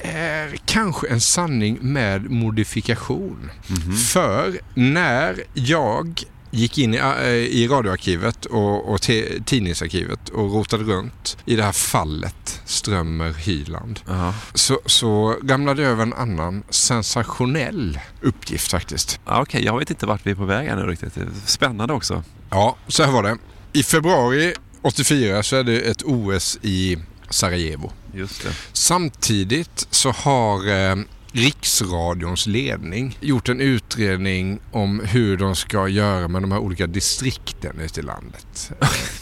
är 0.00 0.56
kanske 0.66 1.06
en 1.08 1.20
sanning 1.20 1.78
med 1.80 2.30
modifikation. 2.30 3.50
För 4.12 4.60
när 4.74 5.42
jag 5.54 6.22
gick 6.50 6.78
in 6.78 6.94
i, 6.94 6.96
äh, 6.96 7.26
i 7.32 7.68
radioarkivet 7.68 8.44
och, 8.44 8.92
och 8.92 9.02
te- 9.02 9.42
tidningsarkivet 9.44 10.28
och 10.28 10.52
rotade 10.52 10.84
runt 10.84 11.36
i 11.44 11.56
det 11.56 11.62
här 11.62 11.72
fallet 11.72 12.60
Strömmer-Hyland 12.66 14.00
så, 14.54 14.80
så 14.86 15.36
ramlade 15.44 15.82
jag 15.82 15.90
över 15.92 16.02
en 16.02 16.12
annan 16.12 16.62
sensationell 16.70 17.98
uppgift 18.20 18.70
faktiskt. 18.70 19.20
Ja, 19.26 19.42
Okej, 19.42 19.64
jag 19.64 19.78
vet 19.78 19.90
inte 19.90 20.06
vart 20.06 20.26
vi 20.26 20.30
är 20.30 20.34
på 20.34 20.44
väg 20.44 20.76
nu 20.76 20.82
riktigt. 20.82 21.12
Spännande 21.46 21.94
också. 21.94 22.24
Ja, 22.50 22.76
så 22.88 23.02
här 23.04 23.12
var 23.12 23.22
det. 23.22 23.36
I 23.72 23.82
februari 23.82 24.54
84 24.82 25.42
så 25.42 25.56
är 25.56 25.64
det 25.64 25.80
ett 25.80 26.02
OS 26.02 26.58
i 26.62 26.98
Sarajevo. 27.30 27.92
Samtidigt 28.72 29.86
så 29.90 30.10
har 30.10 30.68
eh, 30.90 30.96
Riksradions 31.32 32.46
ledning 32.46 33.18
gjort 33.20 33.48
en 33.48 33.60
utredning 33.60 34.58
om 34.72 35.00
hur 35.00 35.36
de 35.36 35.56
ska 35.56 35.88
göra 35.88 36.28
med 36.28 36.42
de 36.42 36.52
här 36.52 36.58
olika 36.58 36.86
distrikten 36.86 37.80
ute 37.80 38.00
i 38.00 38.02
landet. 38.02 38.72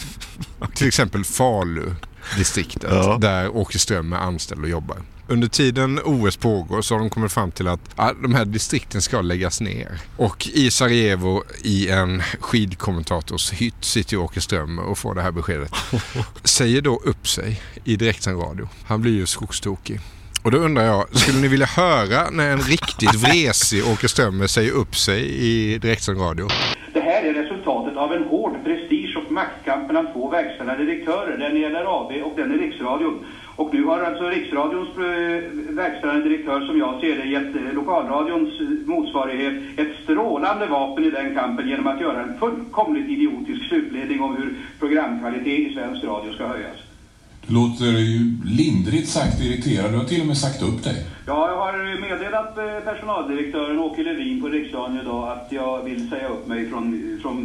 Till 0.74 0.88
exempel 0.88 1.24
Falu-distriktet 1.24 2.90
Ja. 2.92 3.18
där 3.20 3.56
Åke 3.56 3.78
Ström 3.78 4.12
är 4.12 4.16
anställd 4.16 4.62
och 4.62 4.68
jobbar. 4.70 5.02
Under 5.30 5.48
tiden 5.48 6.00
OS 6.04 6.36
pågår 6.36 6.82
så 6.82 6.94
har 6.94 6.98
de 6.98 7.10
kommit 7.10 7.32
fram 7.32 7.50
till 7.50 7.68
att 7.68 7.80
ja, 7.96 8.12
de 8.22 8.34
här 8.34 8.44
distrikten 8.44 9.02
ska 9.02 9.20
läggas 9.20 9.60
ner. 9.60 9.88
Och 10.16 10.48
i 10.54 10.70
Sarajevo 10.70 11.42
i 11.64 11.88
en 11.88 12.22
skidkommentators 12.40 13.52
hytt 13.52 13.84
sitter 13.84 14.12
ju 14.12 14.18
Åke 14.18 14.40
Ström 14.40 14.78
och 14.78 14.98
får 14.98 15.14
det 15.14 15.22
här 15.22 15.30
beskedet. 15.30 15.72
Säger 16.44 16.80
då 16.80 17.00
upp 17.04 17.28
sig 17.28 17.60
i 17.84 17.96
direktsänd 17.96 18.42
radio. 18.42 18.68
Han 18.86 19.02
blir 19.02 19.12
ju 19.12 19.26
skogstokig. 19.26 20.00
Och 20.42 20.50
då 20.50 20.58
undrar 20.58 20.84
jag, 20.84 21.16
skulle 21.16 21.38
ni 21.38 21.48
vilja 21.48 21.66
höra 21.66 22.30
när 22.30 22.50
en 22.50 22.60
riktigt 22.60 23.14
vresig 23.14 23.86
Åke 23.86 24.08
Strömmer 24.08 24.46
säger 24.46 24.72
upp 24.72 24.96
sig 24.96 25.20
i 25.22 25.78
direktsänd 25.78 26.20
radio? 26.20 26.48
Det 26.94 27.00
här 27.00 27.22
är 27.22 27.34
resultatet 27.34 27.96
av 27.96 28.12
en 28.12 28.24
hård 28.24 28.64
prestige 28.64 29.16
och 29.16 29.32
maktkamp 29.32 29.86
mellan 29.86 30.12
två 30.12 30.30
verkställande 30.30 30.84
direktörer, 30.84 31.38
den 31.38 31.56
i 31.56 31.68
LRAB 31.68 32.12
och 32.24 32.36
den 32.36 32.52
i 32.52 32.56
Riksradion. 32.56 33.26
Och 33.60 33.74
nu 33.74 33.84
har 33.84 34.00
alltså 34.00 34.24
Riksradions 34.28 34.88
eh, 34.88 35.74
verkställande 35.82 36.28
direktör, 36.28 36.60
som 36.60 36.78
jag 36.78 37.00
ser 37.00 37.16
det, 37.16 37.24
gett 37.24 37.56
eh, 37.56 37.74
lokalradions 37.74 38.60
eh, 38.60 38.66
motsvarighet 38.94 39.54
ett 39.76 39.92
strålande 40.02 40.66
vapen 40.66 41.04
i 41.04 41.10
den 41.10 41.34
kampen 41.34 41.68
genom 41.68 41.86
att 41.86 42.00
göra 42.00 42.22
en 42.22 42.38
fullkomligt 42.38 43.08
idiotisk 43.08 43.68
slutledning 43.68 44.22
om 44.22 44.36
hur 44.36 44.54
programkvalitet 44.78 45.70
i 45.70 45.74
svensk 45.74 46.04
radio 46.04 46.32
ska 46.32 46.46
höjas. 46.46 46.76
Du 47.46 47.54
låter 47.54 47.84
ju 47.84 48.18
lindrigt 48.44 49.08
sagt 49.08 49.40
irriterad. 49.40 49.92
Du 49.92 49.98
har 49.98 50.04
till 50.04 50.20
och 50.20 50.26
med 50.26 50.38
sagt 50.38 50.62
upp 50.62 50.84
dig. 50.84 51.06
Ja, 51.26 51.48
jag 51.50 51.56
har 51.56 52.00
meddelat 52.00 52.54
personaldirektören 52.84 53.78
Åke 53.78 54.02
Levin 54.02 54.40
på 54.42 54.48
Riksradion 54.48 55.00
idag 55.00 55.28
att 55.28 55.52
jag 55.52 55.82
vill 55.82 56.10
säga 56.10 56.28
upp 56.28 56.46
mig 56.46 56.68
från, 56.70 57.18
från 57.22 57.36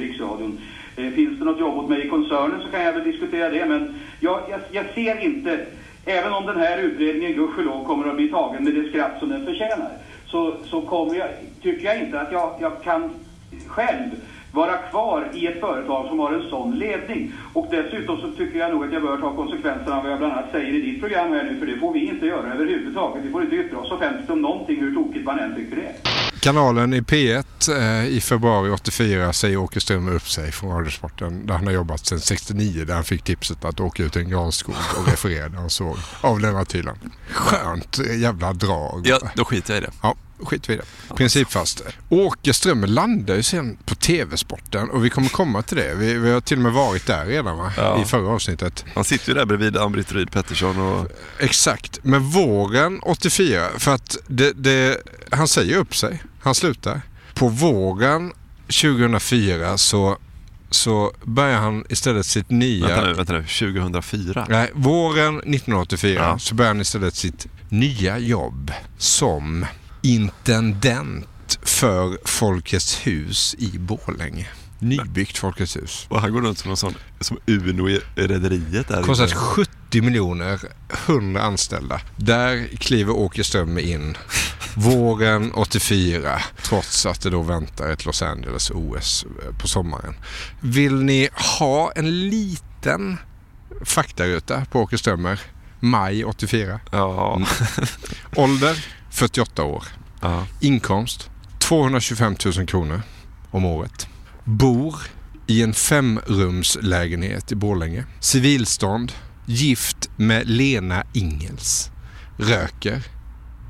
Riksradion. 0.00 0.58
Eh, 1.02 1.12
finns 1.12 1.38
det 1.38 1.44
något 1.44 1.60
jobb 1.60 1.78
åt 1.78 1.88
mig 1.88 2.06
i 2.06 2.08
koncernen 2.08 2.60
så 2.62 2.68
kan 2.68 2.82
jag 2.82 2.92
väl 2.92 3.04
diskutera 3.04 3.50
det, 3.50 3.66
men 3.66 3.94
jag, 4.20 4.40
jag, 4.50 4.60
jag 4.70 4.84
ser 4.94 5.20
inte, 5.20 5.66
även 6.04 6.32
om 6.32 6.46
den 6.46 6.56
här 6.56 6.78
utredningen 6.78 7.32
gudskelov 7.32 7.84
kommer 7.84 8.08
att 8.08 8.16
bli 8.16 8.28
tagen 8.28 8.64
med 8.64 8.74
det 8.74 8.88
skratt 8.88 9.18
som 9.18 9.28
den 9.28 9.46
förtjänar, 9.46 9.90
så, 10.26 10.54
så 10.64 10.80
kommer 10.80 11.14
jag, 11.14 11.28
tycker 11.62 11.84
jag 11.84 11.98
inte 11.98 12.20
att 12.20 12.32
jag, 12.32 12.54
jag 12.60 12.82
kan 12.82 13.10
själv 13.66 14.10
vara 14.52 14.76
kvar 14.76 15.28
i 15.34 15.46
ett 15.46 15.60
företag 15.60 16.08
som 16.08 16.18
har 16.18 16.32
en 16.32 16.50
sån 16.50 16.78
ledning. 16.78 17.32
Och 17.52 17.66
dessutom 17.70 18.20
så 18.20 18.30
tycker 18.30 18.58
jag 18.58 18.70
nog 18.70 18.84
att 18.84 18.92
jag 18.92 19.02
bör 19.02 19.16
ta 19.16 19.36
konsekvenserna 19.36 19.96
av 19.96 20.02
vad 20.02 20.12
jag 20.12 20.18
bland 20.18 20.32
annat 20.32 20.52
säger 20.52 20.74
i 20.74 20.80
ditt 20.80 21.00
program 21.00 21.32
här 21.32 21.44
nu, 21.44 21.58
för 21.58 21.66
det 21.66 21.76
får 21.76 21.92
vi 21.92 22.08
inte 22.08 22.26
göra 22.26 22.52
överhuvudtaget. 22.52 23.24
Vi 23.24 23.30
får 23.30 23.42
inte 23.42 23.56
yttra 23.56 23.78
oss 23.78 23.92
offentligt 23.92 24.30
om 24.30 24.42
någonting, 24.42 24.80
hur 24.80 24.94
tokigt 24.94 25.24
man 25.24 25.38
än 25.38 25.54
tycker 25.54 25.76
det 25.76 25.82
är. 25.82 25.94
Kanalen 26.40 26.94
i 26.94 27.00
P1 27.00 27.41
eh, 27.68 28.06
i 28.06 28.20
februari 28.20 28.70
84 28.70 29.32
säger 29.32 29.56
Åke 29.56 29.80
Strömmer 29.80 30.12
upp 30.12 30.28
sig 30.28 30.52
från 30.52 30.70
Radiosporten 30.70 31.46
där 31.46 31.54
han 31.54 31.66
har 31.66 31.74
jobbat 31.74 32.06
sedan 32.06 32.20
69 32.20 32.84
där 32.84 32.94
han 32.94 33.04
fick 33.04 33.24
tipset 33.24 33.64
att 33.64 33.80
åka 33.80 34.02
ut 34.02 34.16
i 34.16 34.18
en 34.18 34.28
granskog 34.28 34.74
och 34.96 35.06
referera 35.06 35.48
det 35.48 35.56
han 35.56 35.70
såg 35.70 35.96
av 36.20 36.40
Lennart 36.40 36.74
Hyland. 36.74 36.98
Skönt 37.30 37.98
eh, 37.98 38.18
jävla 38.18 38.52
drag. 38.52 39.02
Ja, 39.06 39.18
då 39.34 39.44
skiter 39.44 39.74
jag 39.74 39.82
i 39.82 39.86
det. 39.86 39.92
Ja, 40.02 40.14
skit 40.44 40.68
vi 40.68 40.74
i 40.74 40.76
det. 40.76 41.14
Principfast. 41.14 41.82
Åke 42.08 42.54
Strömmer 42.54 42.86
landar 42.86 43.34
ju 43.34 43.42
sen 43.42 43.78
på 43.84 43.94
TV-sporten 43.94 44.90
och 44.90 45.04
vi 45.04 45.10
kommer 45.10 45.28
komma 45.28 45.62
till 45.62 45.76
det. 45.76 45.94
Vi, 45.94 46.14
vi 46.14 46.30
har 46.30 46.40
till 46.40 46.56
och 46.58 46.62
med 46.62 46.72
varit 46.72 47.06
där 47.06 47.26
redan 47.26 47.58
va? 47.58 47.72
Ja. 47.76 48.02
i 48.02 48.04
förra 48.04 48.28
avsnittet. 48.28 48.84
Han 48.94 49.04
sitter 49.04 49.28
ju 49.28 49.34
där 49.34 49.44
bredvid 49.44 49.76
Ann-Britt 49.76 50.12
Ryd 50.12 50.32
Pettersson 50.32 50.80
och... 50.80 51.08
Exakt, 51.38 51.98
men 52.02 52.22
våren 52.22 53.00
84, 53.02 53.68
för 53.78 53.94
att 53.94 54.16
det, 54.26 54.52
det, 54.52 55.02
han 55.30 55.48
säger 55.48 55.76
upp 55.76 55.96
sig, 55.96 56.22
han 56.40 56.54
slutar. 56.54 57.00
På 57.42 57.48
våren 57.48 58.32
2004 58.66 59.78
så, 59.78 60.18
så 60.70 61.12
börjar 61.24 61.58
han 61.58 61.84
istället 61.88 62.26
sitt 62.26 62.50
nya... 62.50 62.86
Vänta 62.88 63.04
nu, 63.06 63.14
vänta 63.14 63.32
nu. 63.32 63.42
2004? 63.42 64.46
Nej, 64.48 64.70
våren 64.74 65.36
1984 65.38 66.14
Ja. 66.14 66.38
så 66.38 66.54
börjar 66.54 66.68
han 66.70 66.80
istället 66.80 67.14
sitt 67.14 67.46
nya 67.68 68.18
jobb 68.18 68.72
som 68.98 69.66
intendent 70.02 71.58
för 71.62 72.18
Folkets 72.24 73.06
hus 73.06 73.54
i 73.58 73.78
Borlänge. 73.78 74.46
Nybyggt 74.82 75.38
Folkets 75.38 75.76
hus. 75.76 76.06
Och 76.08 76.20
han 76.20 76.32
går 76.32 76.40
runt 76.40 76.58
som 76.58 76.68
någon 76.68 76.76
sån, 76.76 76.94
som 77.20 77.38
Uno 77.46 77.88
i 77.88 78.00
rederiet. 78.14 78.86
Kostat 79.04 79.32
70 79.32 80.02
miljoner, 80.02 80.60
100 81.06 81.42
anställda. 81.42 82.00
Där 82.16 82.76
kliver 82.76 83.12
Åke 83.12 83.44
Strömmer 83.44 83.80
in 83.80 84.16
våren 84.74 85.52
84 85.52 86.42
trots 86.62 87.06
att 87.06 87.20
det 87.20 87.30
då 87.30 87.42
väntar 87.42 87.88
ett 87.88 88.04
Los 88.04 88.22
Angeles 88.22 88.70
OS 88.70 89.26
på 89.58 89.68
sommaren. 89.68 90.14
Vill 90.60 91.02
ni 91.02 91.28
ha 91.58 91.92
en 91.92 92.28
liten 92.28 93.18
faktaruta 93.84 94.64
på 94.64 94.80
Åke 94.80 94.98
Strömmer? 94.98 95.40
Maj 95.80 96.24
84. 96.24 96.80
Ja. 96.90 97.40
Ålder 98.36 98.86
48 99.10 99.64
år. 99.64 99.84
Inkomst 100.60 101.30
225 101.58 102.36
000 102.56 102.66
kronor 102.66 103.02
om 103.50 103.64
året. 103.64 104.08
Bor 104.44 104.96
i 105.46 105.62
en 105.62 105.74
femrumslägenhet 105.74 107.52
i 107.52 107.54
Borlänge. 107.54 108.04
Civilstånd. 108.20 109.12
Gift 109.46 110.10
med 110.16 110.48
Lena 110.48 111.04
Ingels. 111.12 111.90
Röker. 112.36 113.02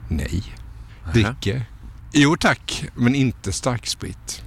Nej. 0.09 0.43
Dricker. 1.13 1.65
Jo 2.13 2.37
tack, 2.37 2.85
men 2.95 3.15
inte 3.15 3.53
starksprit. 3.53 4.43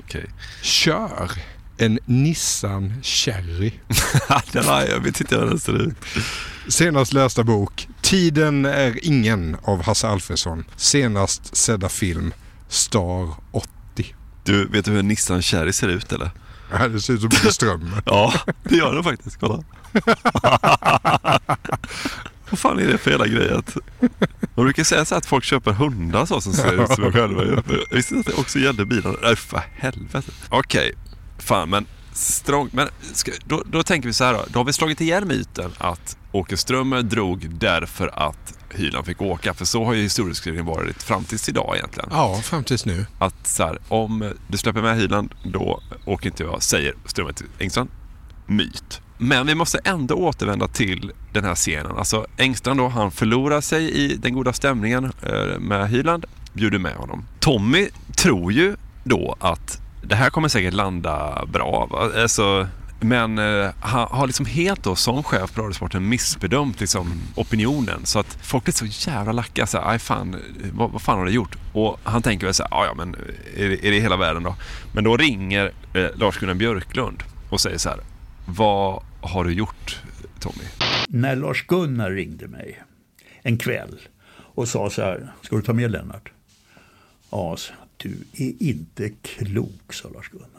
Okej. 0.00 0.26
Kör 0.62 1.30
en 1.76 1.98
Nissan 2.04 2.94
Cherry. 3.02 3.72
Den 4.52 4.64
har 4.64 4.82
jag 4.82 5.00
vet 5.00 5.20
inte 5.20 5.36
hur 5.36 5.46
den 5.46 5.60
ser 5.60 5.82
ut. 5.82 5.96
Senast 6.68 7.12
lästa 7.12 7.44
bok 7.44 7.88
Tiden 8.02 8.64
är 8.64 9.06
ingen 9.06 9.56
av 9.62 9.82
Hasse 9.82 10.08
Alfredson. 10.08 10.64
Senast 10.76 11.56
sedda 11.56 11.88
film 11.88 12.34
Star 12.68 13.34
80. 13.50 13.71
Du, 14.44 14.66
vet 14.66 14.84
du 14.84 14.90
hur 14.90 14.98
en 14.98 15.08
Nissan 15.08 15.42
Cherry 15.42 15.72
ser 15.72 15.88
ut 15.88 16.12
eller? 16.12 16.30
Ja, 16.70 16.88
det 16.88 17.00
ser 17.00 17.12
ut 17.12 17.20
som 17.20 17.30
Strömmer. 17.30 18.02
ja, 18.06 18.34
det 18.62 18.76
gör 18.76 18.94
den 18.94 19.04
faktiskt. 19.04 19.36
Kolla. 19.40 19.64
Vad 22.50 22.58
fan 22.58 22.78
är 22.78 22.86
det 22.86 22.98
för 22.98 23.10
jävla 23.10 23.26
grej 23.26 23.50
att... 23.50 23.76
Man 24.54 24.64
brukar 24.64 24.84
säga 24.84 25.04
så 25.04 25.14
att 25.14 25.26
folk 25.26 25.44
köper 25.44 25.72
hundar 25.72 26.26
så 26.26 26.40
som 26.40 26.52
ser 26.52 26.82
ut 26.82 26.90
som 26.90 27.04
jag 27.04 27.12
själva. 27.12 27.44
Jag 27.44 27.62
visste 27.90 28.18
att 28.18 28.26
det 28.26 28.32
också 28.32 28.58
gällde 28.58 28.84
bilarna. 28.84 29.16
Nej, 29.22 29.36
för 29.36 29.62
helvete. 29.74 30.32
Okej, 30.48 30.94
fan 31.38 31.70
men 31.70 31.86
strong. 32.12 32.68
Men 32.72 32.88
ska, 33.12 33.32
då, 33.44 33.62
då 33.66 33.82
tänker 33.82 34.08
vi 34.08 34.12
så 34.12 34.24
här 34.24 34.32
då. 34.34 34.44
Då 34.48 34.58
har 34.58 34.64
vi 34.64 34.72
slagit 34.72 35.00
ihjäl 35.00 35.24
myten 35.24 35.70
att 35.78 36.16
Åke 36.32 36.56
Strömmer 36.56 37.02
drog 37.02 37.54
därför 37.54 38.10
att 38.28 38.54
Hyland 38.70 39.06
fick 39.06 39.22
åka. 39.22 39.54
För 39.54 39.64
så 39.64 39.84
har 39.84 39.92
ju 39.92 40.02
historieskrivningen 40.02 40.66
varit 40.66 41.02
fram 41.02 41.24
tills 41.24 41.48
idag 41.48 41.76
egentligen. 41.76 42.08
Ja, 42.12 42.40
fram 42.42 42.64
tills 42.64 42.86
nu. 42.86 43.06
Att 43.18 43.46
så 43.46 43.62
här, 43.62 43.78
om 43.88 44.32
du 44.48 44.58
släpper 44.58 44.82
med 44.82 44.96
Hyland, 44.96 45.34
då 45.44 45.82
åker 46.04 46.26
inte 46.26 46.42
jag, 46.42 46.62
säger 46.62 46.94
Strömmer 47.06 47.32
till 47.32 47.46
Engstrand. 47.58 47.90
Myt. 48.46 49.00
Men 49.18 49.46
vi 49.46 49.54
måste 49.54 49.78
ändå 49.84 50.14
återvända 50.14 50.68
till 50.68 51.12
den 51.32 51.44
här 51.44 51.54
scenen. 51.54 51.96
Alltså 51.96 52.26
Engstrand 52.36 52.80
då, 52.80 52.88
han 52.88 53.10
förlorar 53.10 53.60
sig 53.60 53.90
i 53.90 54.16
den 54.16 54.34
goda 54.34 54.52
stämningen 54.52 55.12
eh, 55.22 55.58
med 55.58 55.88
Hyland, 55.88 56.24
bjuder 56.52 56.78
med 56.78 56.94
honom. 56.94 57.24
Tommy 57.40 57.88
tror 58.16 58.52
ju 58.52 58.76
då 59.04 59.36
att 59.40 59.80
det 60.02 60.14
här 60.14 60.30
kommer 60.30 60.48
säkert 60.48 60.74
landa 60.74 61.44
bra. 61.46 61.88
Alltså, 62.16 62.68
men 63.02 63.38
eh, 63.38 63.70
han 63.80 64.08
har 64.10 64.26
liksom 64.26 64.46
helt 64.46 64.82
då 64.82 64.96
som 64.96 65.22
chef 65.22 65.54
på 65.54 65.62
Radiosporten 65.62 66.08
missbedömt 66.08 66.80
liksom 66.80 67.20
opinionen. 67.36 68.06
Så 68.06 68.18
att 68.18 68.38
folk 68.42 68.64
blir 68.64 68.74
så 68.74 69.10
jävla 69.10 69.32
lacka. 69.32 69.66
Så 69.66 69.78
här, 69.78 69.90
Aj 69.90 69.98
fan, 69.98 70.34
eh, 70.34 70.40
vad, 70.72 70.90
vad 70.90 71.02
fan 71.02 71.18
har 71.18 71.26
du 71.26 71.32
gjort? 71.32 71.56
Och 71.72 72.00
han 72.04 72.22
tänker 72.22 72.46
väl 72.46 72.54
så 72.54 72.62
här, 72.62 72.70
"Ja, 72.70 72.86
ja 72.86 72.94
men 72.94 73.14
eh, 73.14 73.64
är 73.64 73.68
det, 73.68 73.86
är 73.86 73.90
det 73.90 74.00
hela 74.00 74.16
världen 74.16 74.42
då? 74.42 74.56
Men 74.94 75.04
då 75.04 75.16
ringer 75.16 75.72
eh, 75.94 76.06
Lars-Gunnar 76.14 76.54
Björklund 76.54 77.22
och 77.50 77.60
säger 77.60 77.78
så 77.78 77.88
här, 77.88 78.00
vad 78.46 79.02
har 79.20 79.44
du 79.44 79.52
gjort 79.52 80.00
Tommy? 80.40 80.64
När 81.08 81.36
Lars-Gunnar 81.36 82.10
ringde 82.10 82.48
mig 82.48 82.82
en 83.42 83.58
kväll 83.58 84.00
och 84.54 84.68
sa 84.68 84.90
så 84.90 85.02
här, 85.02 85.32
ska 85.42 85.56
du 85.56 85.62
ta 85.62 85.72
med 85.72 85.90
Lennart? 85.90 86.32
Ja, 87.30 87.56
du 87.96 88.16
är 88.32 88.52
inte 88.62 89.10
klok, 89.22 89.92
sa 89.92 90.08
Lars-Gunnar. 90.08 90.51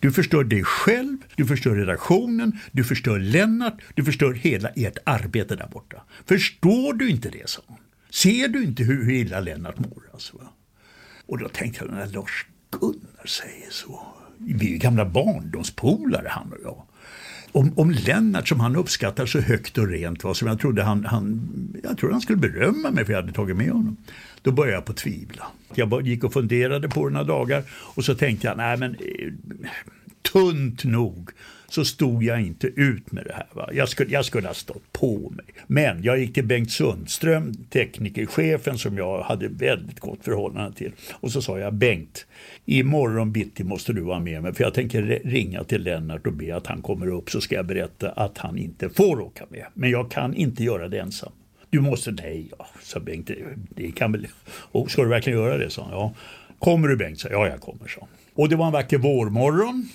Du 0.00 0.12
förstör 0.12 0.44
dig 0.44 0.64
själv, 0.64 1.16
du 1.36 1.46
förstör 1.46 1.74
redaktionen, 1.74 2.58
du 2.72 2.84
förstör 2.84 3.18
Lennart, 3.18 3.82
du 3.94 4.04
förstör 4.04 4.32
hela 4.32 4.68
ert 4.68 4.98
arbete 5.04 5.56
där 5.56 5.68
borta. 5.72 6.02
Förstår 6.26 6.94
du 6.94 7.10
inte 7.10 7.30
det, 7.30 7.48
sa 7.48 7.62
hon. 7.66 7.78
Ser 8.10 8.48
du 8.48 8.64
inte 8.64 8.82
hur, 8.82 9.10
illa 9.10 9.40
Lennart 9.40 9.78
mår? 9.78 10.02
Alltså, 10.12 10.36
va? 10.36 10.52
Och 11.26 11.38
då 11.38 11.48
tänkte 11.48 11.84
jag, 11.84 11.94
när 11.94 12.06
Lars-Gunnar 12.06 13.26
säger 13.26 13.70
så. 13.70 14.06
Vi 14.38 14.66
är 14.66 14.70
ju 14.70 14.78
gamla 14.78 15.04
barndomspolare, 15.04 16.28
han 16.28 16.52
och 16.52 16.58
jag. 16.62 16.82
Om, 17.52 17.72
om 17.76 17.90
Lennart, 17.90 18.48
som 18.48 18.60
han 18.60 18.76
uppskattar 18.76 19.26
så 19.26 19.40
högt 19.40 19.78
och 19.78 19.88
rent, 19.88 20.24
var, 20.24 20.34
som 20.34 20.48
jag 20.48 20.60
trodde 20.60 20.82
han, 20.82 21.04
han, 21.04 21.50
jag 21.82 21.98
trodde 21.98 22.14
han 22.14 22.20
skulle 22.20 22.38
berömma 22.38 22.90
mig 22.90 23.04
för 23.04 23.12
jag 23.12 23.20
hade 23.20 23.32
tagit 23.32 23.56
med 23.56 23.70
honom. 23.70 23.96
Då 24.42 24.52
började 24.52 24.76
jag 24.76 24.84
på 24.84 24.92
tvivla. 24.92 25.46
Jag 25.74 26.06
gick 26.06 26.24
och 26.24 26.32
funderade 26.32 26.88
på 26.88 27.08
det 27.08 27.12
några 27.12 27.24
dagar 27.24 27.62
och 27.70 28.04
så 28.04 28.14
tänkte 28.14 28.46
jag, 28.46 28.56
nej 28.56 28.76
men 28.76 28.94
eh, 28.94 29.32
tunt 30.32 30.84
nog 30.84 31.30
så 31.68 31.84
stod 31.84 32.22
jag 32.22 32.40
inte 32.40 32.66
ut 32.66 33.12
med 33.12 33.24
det 33.24 33.32
här. 33.32 33.46
Va? 33.52 33.70
Jag, 33.72 33.88
skulle, 33.88 34.10
jag 34.10 34.24
skulle 34.24 34.46
ha 34.46 34.54
stått 34.54 34.92
på 34.92 35.30
mig. 35.30 35.44
Men 35.66 36.02
jag 36.02 36.18
gick 36.18 36.34
till 36.34 36.46
Bengt 36.46 36.70
Sundström, 36.70 37.54
teknikerchefen 37.54 38.78
som 38.78 38.96
jag 38.96 39.22
hade 39.22 39.48
väldigt 39.48 40.00
gott 40.00 40.18
förhållande 40.22 40.76
till. 40.76 40.92
Och 41.12 41.32
så 41.32 41.42
sa 41.42 41.58
jag, 41.58 41.74
Bengt, 41.74 42.26
imorgon 42.64 43.32
bitti 43.32 43.64
måste 43.64 43.92
du 43.92 44.00
vara 44.00 44.20
med 44.20 44.42
mig 44.42 44.54
för 44.54 44.64
jag 44.64 44.74
tänker 44.74 45.02
ringa 45.24 45.64
till 45.64 45.82
Lennart 45.82 46.26
och 46.26 46.32
be 46.32 46.56
att 46.56 46.66
han 46.66 46.82
kommer 46.82 47.06
upp 47.06 47.30
så 47.30 47.40
ska 47.40 47.54
jag 47.54 47.66
berätta 47.66 48.10
att 48.10 48.38
han 48.38 48.58
inte 48.58 48.88
får 48.88 49.20
åka 49.20 49.44
med. 49.48 49.66
Men 49.74 49.90
jag 49.90 50.10
kan 50.10 50.34
inte 50.34 50.64
göra 50.64 50.88
det 50.88 50.98
ensam. 50.98 51.32
Du 51.70 51.80
måste, 51.80 52.10
nej, 52.10 52.50
ja, 52.58 52.66
sa 52.82 53.00
Bengt, 53.00 53.26
det, 53.26 53.36
det 53.70 53.92
kan 53.92 54.12
väl, 54.12 54.26
oh, 54.72 54.86
ska 54.86 55.02
du 55.02 55.08
verkligen 55.08 55.38
göra 55.38 55.58
det? 55.58 55.70
sa 55.70 55.82
han. 55.82 55.92
Ja. 55.92 56.14
Kommer 56.58 56.88
du 56.88 56.96
Bengt? 56.96 57.20
sa. 57.20 57.28
Ja, 57.30 57.46
jag 57.46 57.60
kommer, 57.60 57.88
så. 57.88 58.08
Och 58.34 58.48
det 58.48 58.56
var 58.56 58.66
en 58.66 58.72
vacker 58.72 58.98
vårmorgon. 58.98 59.88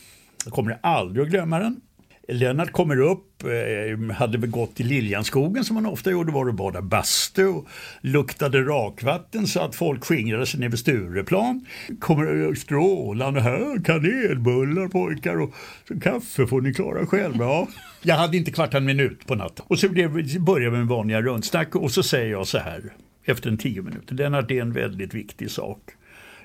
Jag 0.46 0.54
kommer 0.54 0.78
aldrig 0.82 1.26
att 1.26 1.30
glömma 1.32 1.60
den. 1.60 1.82
Lennart 2.28 2.72
kommer 2.72 3.02
upp, 3.02 3.44
eh, 3.44 4.16
hade 4.16 4.38
väl 4.38 4.50
gått 4.50 4.80
i 4.80 4.84
Liljanskogen 4.84 5.66
som 5.66 5.76
han 5.76 5.86
ofta 5.86 6.12
gjorde, 6.12 6.32
var 6.32 6.48
och 6.48 6.54
badade 6.54 6.88
bastu 6.88 7.48
och 7.48 7.68
luktade 8.02 8.62
rakvatten 8.62 9.48
så 9.48 9.60
att 9.60 9.76
folk 9.76 10.06
skingrade 10.06 10.46
sig 10.46 10.60
ner 10.60 10.70
vid 10.70 10.80
Stureplan. 10.80 11.66
Kommer 12.00 12.56
strålande 12.56 13.42
här, 13.42 13.84
kanelbullar 13.84 14.88
pojkar 14.88 15.42
och 15.42 15.54
kaffe 16.02 16.48
får 16.48 16.62
ni 16.62 16.74
klara 16.74 17.06
själva. 17.06 17.46
Ja. 17.46 17.68
Jag 18.02 18.16
hade 18.16 18.38
inte 18.38 18.52
kvart 18.52 18.74
en 18.74 18.86
minut 18.86 19.28
på 19.28 19.36
natten. 19.36 19.66
Och 19.70 19.80
så 19.80 19.90
började 19.90 20.70
vi 20.70 20.78
med 20.78 20.88
vanliga 20.88 21.22
rundsnack 21.22 21.76
och 21.76 21.92
så 21.92 22.04
säger 22.04 22.32
jag 22.32 22.48
så 22.48 22.58
här 22.58 22.94
efter 23.26 23.50
en 23.50 23.58
tio 23.58 23.82
minuter. 23.82 24.16
Lennart, 24.16 24.48
det 24.48 24.58
är 24.58 24.62
en 24.62 24.74
väldigt 24.74 25.14
viktig 25.14 25.52
sak. 25.52 25.80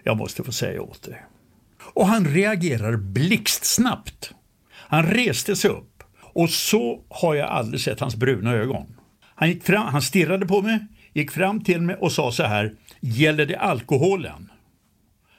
Jag 0.02 0.16
måste 0.16 0.44
få 0.44 0.52
säga 0.52 0.82
åt 0.82 1.02
dig. 1.02 1.22
Och 1.94 2.06
han 2.06 2.24
reagerar 2.24 2.96
blixtsnabbt. 2.96 4.34
Han 4.90 5.02
reste 5.02 5.56
sig 5.56 5.70
upp 5.70 6.02
och 6.20 6.50
så 6.50 7.00
har 7.08 7.34
jag 7.34 7.48
aldrig 7.48 7.80
sett 7.80 8.00
hans 8.00 8.16
bruna 8.16 8.52
ögon. 8.52 8.86
Han, 9.34 9.48
gick 9.48 9.62
fram, 9.62 9.86
han 9.86 10.02
stirrade 10.02 10.46
på 10.46 10.62
mig, 10.62 10.78
gick 11.12 11.30
fram 11.30 11.64
till 11.64 11.80
mig 11.80 11.96
och 11.96 12.12
sa 12.12 12.32
så 12.32 12.42
här, 12.42 12.74
gäller 13.00 13.46
det 13.46 13.56
alkoholen? 13.56 14.50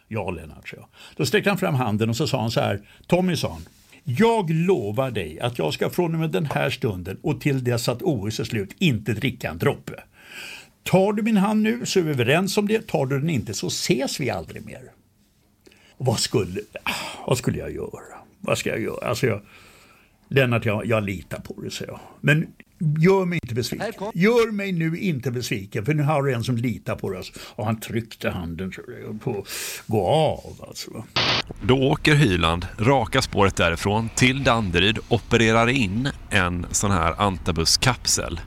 Ja, 0.07 0.31
Lennart, 0.31 0.69
sa 0.69 0.77
jag. 0.77 0.87
Då 1.15 1.25
sträckte 1.25 1.49
han 1.49 1.57
fram 1.57 1.75
handen 1.75 2.09
och 2.09 2.15
så 2.15 2.27
sa 2.27 2.41
han 2.41 2.51
så 2.51 2.59
här, 2.59 2.81
Tommy, 3.07 3.35
sa 3.35 3.51
han, 3.51 3.65
jag 4.03 4.49
lovar 4.49 5.11
dig 5.11 5.39
att 5.39 5.59
jag 5.59 5.73
ska 5.73 5.89
från 5.89 6.13
och 6.13 6.19
med 6.19 6.29
den 6.29 6.45
här 6.45 6.69
stunden 6.69 7.17
och 7.23 7.41
till 7.41 7.63
dess 7.63 7.89
att 7.89 8.01
OS 8.01 8.39
är 8.39 8.43
slut 8.43 8.75
inte 8.79 9.13
dricka 9.13 9.49
en 9.49 9.57
droppe. 9.57 10.03
Tar 10.83 11.13
du 11.13 11.23
min 11.23 11.37
hand 11.37 11.61
nu 11.61 11.85
så 11.85 11.99
är 11.99 12.03
vi 12.03 12.11
överens 12.11 12.57
om 12.57 12.67
det, 12.67 12.87
tar 12.87 13.05
du 13.05 13.19
den 13.19 13.29
inte 13.29 13.53
så 13.53 13.67
ses 13.67 14.19
vi 14.19 14.29
aldrig 14.29 14.65
mer. 14.65 14.91
Och 15.97 16.05
vad 16.05 16.19
skulle, 16.19 16.61
ah, 16.83 17.25
vad 17.27 17.37
skulle 17.37 17.57
jag 17.57 17.71
göra? 17.71 18.20
Vad 18.41 18.57
ska 18.57 18.69
jag 18.69 18.81
göra? 18.81 19.07
Alltså 19.07 19.27
jag, 19.27 19.41
Lennart, 20.27 20.65
jag, 20.65 20.85
jag 20.85 21.03
litar 21.03 21.39
på 21.39 21.61
det, 21.61 21.71
säger 21.71 21.91
jag. 21.91 21.99
Men 22.21 22.47
gör 22.99 23.25
mig 23.25 23.39
inte 23.43 23.55
besviken. 23.55 24.11
Gör 24.13 24.51
mig 24.51 24.71
nu 24.71 24.97
inte 24.97 25.31
besviken, 25.31 25.85
för 25.85 25.93
nu 25.93 26.03
har 26.03 26.23
du 26.23 26.33
en 26.33 26.43
som 26.43 26.57
litar 26.57 26.95
på 26.95 27.07
oss. 27.07 27.31
Och 27.37 27.65
han 27.65 27.79
tryckte 27.79 28.29
handen 28.29 28.71
tror 28.71 28.85
jag, 29.05 29.21
på 29.21 29.45
gå 29.87 30.07
av 30.07 30.65
alltså. 30.67 31.05
Då 31.61 31.77
åker 31.77 32.15
Hyland 32.15 32.67
raka 32.77 33.21
spåret 33.21 33.55
därifrån 33.55 34.09
till 34.15 34.43
Danderyd, 34.43 34.99
opererar 35.09 35.67
in 35.67 36.09
en 36.29 36.65
sån 36.71 36.91
här 36.91 37.21
antabus-kapsel 37.21 38.39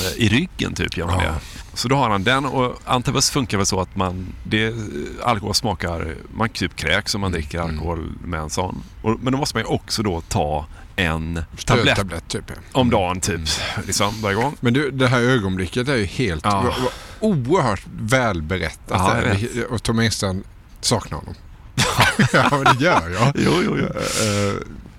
eh, 0.00 0.24
i 0.24 0.28
ryggen 0.28 0.74
typ 0.74 0.96
gör 0.96 1.06
man 1.06 1.18
det. 1.18 1.34
Så 1.78 1.88
då 1.88 1.96
har 1.96 2.10
han 2.10 2.24
den 2.24 2.46
och 2.46 2.78
antabus 2.84 3.30
funkar 3.30 3.56
väl 3.56 3.66
så 3.66 3.80
att 3.80 3.96
man, 3.96 4.26
det, 4.44 4.74
alkohol 5.22 5.54
smakar, 5.54 6.14
man 6.34 6.48
typ 6.48 6.76
kräks 6.76 7.14
om 7.14 7.20
man 7.20 7.32
dricker 7.32 7.60
alkohol 7.60 8.12
med 8.24 8.40
en 8.40 8.50
sån. 8.50 8.82
Och, 9.02 9.16
men 9.20 9.32
då 9.32 9.38
måste 9.38 9.56
man 9.56 9.62
ju 9.62 9.66
också 9.68 10.02
då 10.02 10.20
ta 10.20 10.66
en 10.96 11.44
tablett, 11.64 11.96
Tablett, 11.96 12.28
typ. 12.28 12.44
ja. 12.48 12.54
om 12.72 12.90
dagen 12.90 13.20
typ, 13.20 13.40
liksom 13.86 14.14
varje 14.22 14.36
gång. 14.36 14.56
Men 14.60 14.74
du, 14.74 14.90
det 14.90 15.08
här 15.08 15.20
ögonblicket 15.20 15.88
är 15.88 15.96
ju 15.96 16.04
helt 16.04 16.44
Ja. 16.44 16.74
oerhört 17.20 17.86
välberättat. 18.00 19.24
Ja, 19.54 19.64
och 19.70 19.82
Tom 19.82 19.98
Engstrand 19.98 20.44
saknar 20.80 21.18
honom. 21.18 21.34
ja, 22.32 22.48
men 22.50 22.64
det 22.76 22.84
gör 22.84 23.10
jag. 23.10 23.32
Jo, 23.34 23.52
jo, 23.64 23.76
jo. 23.78 23.84
Eh, 23.86 24.54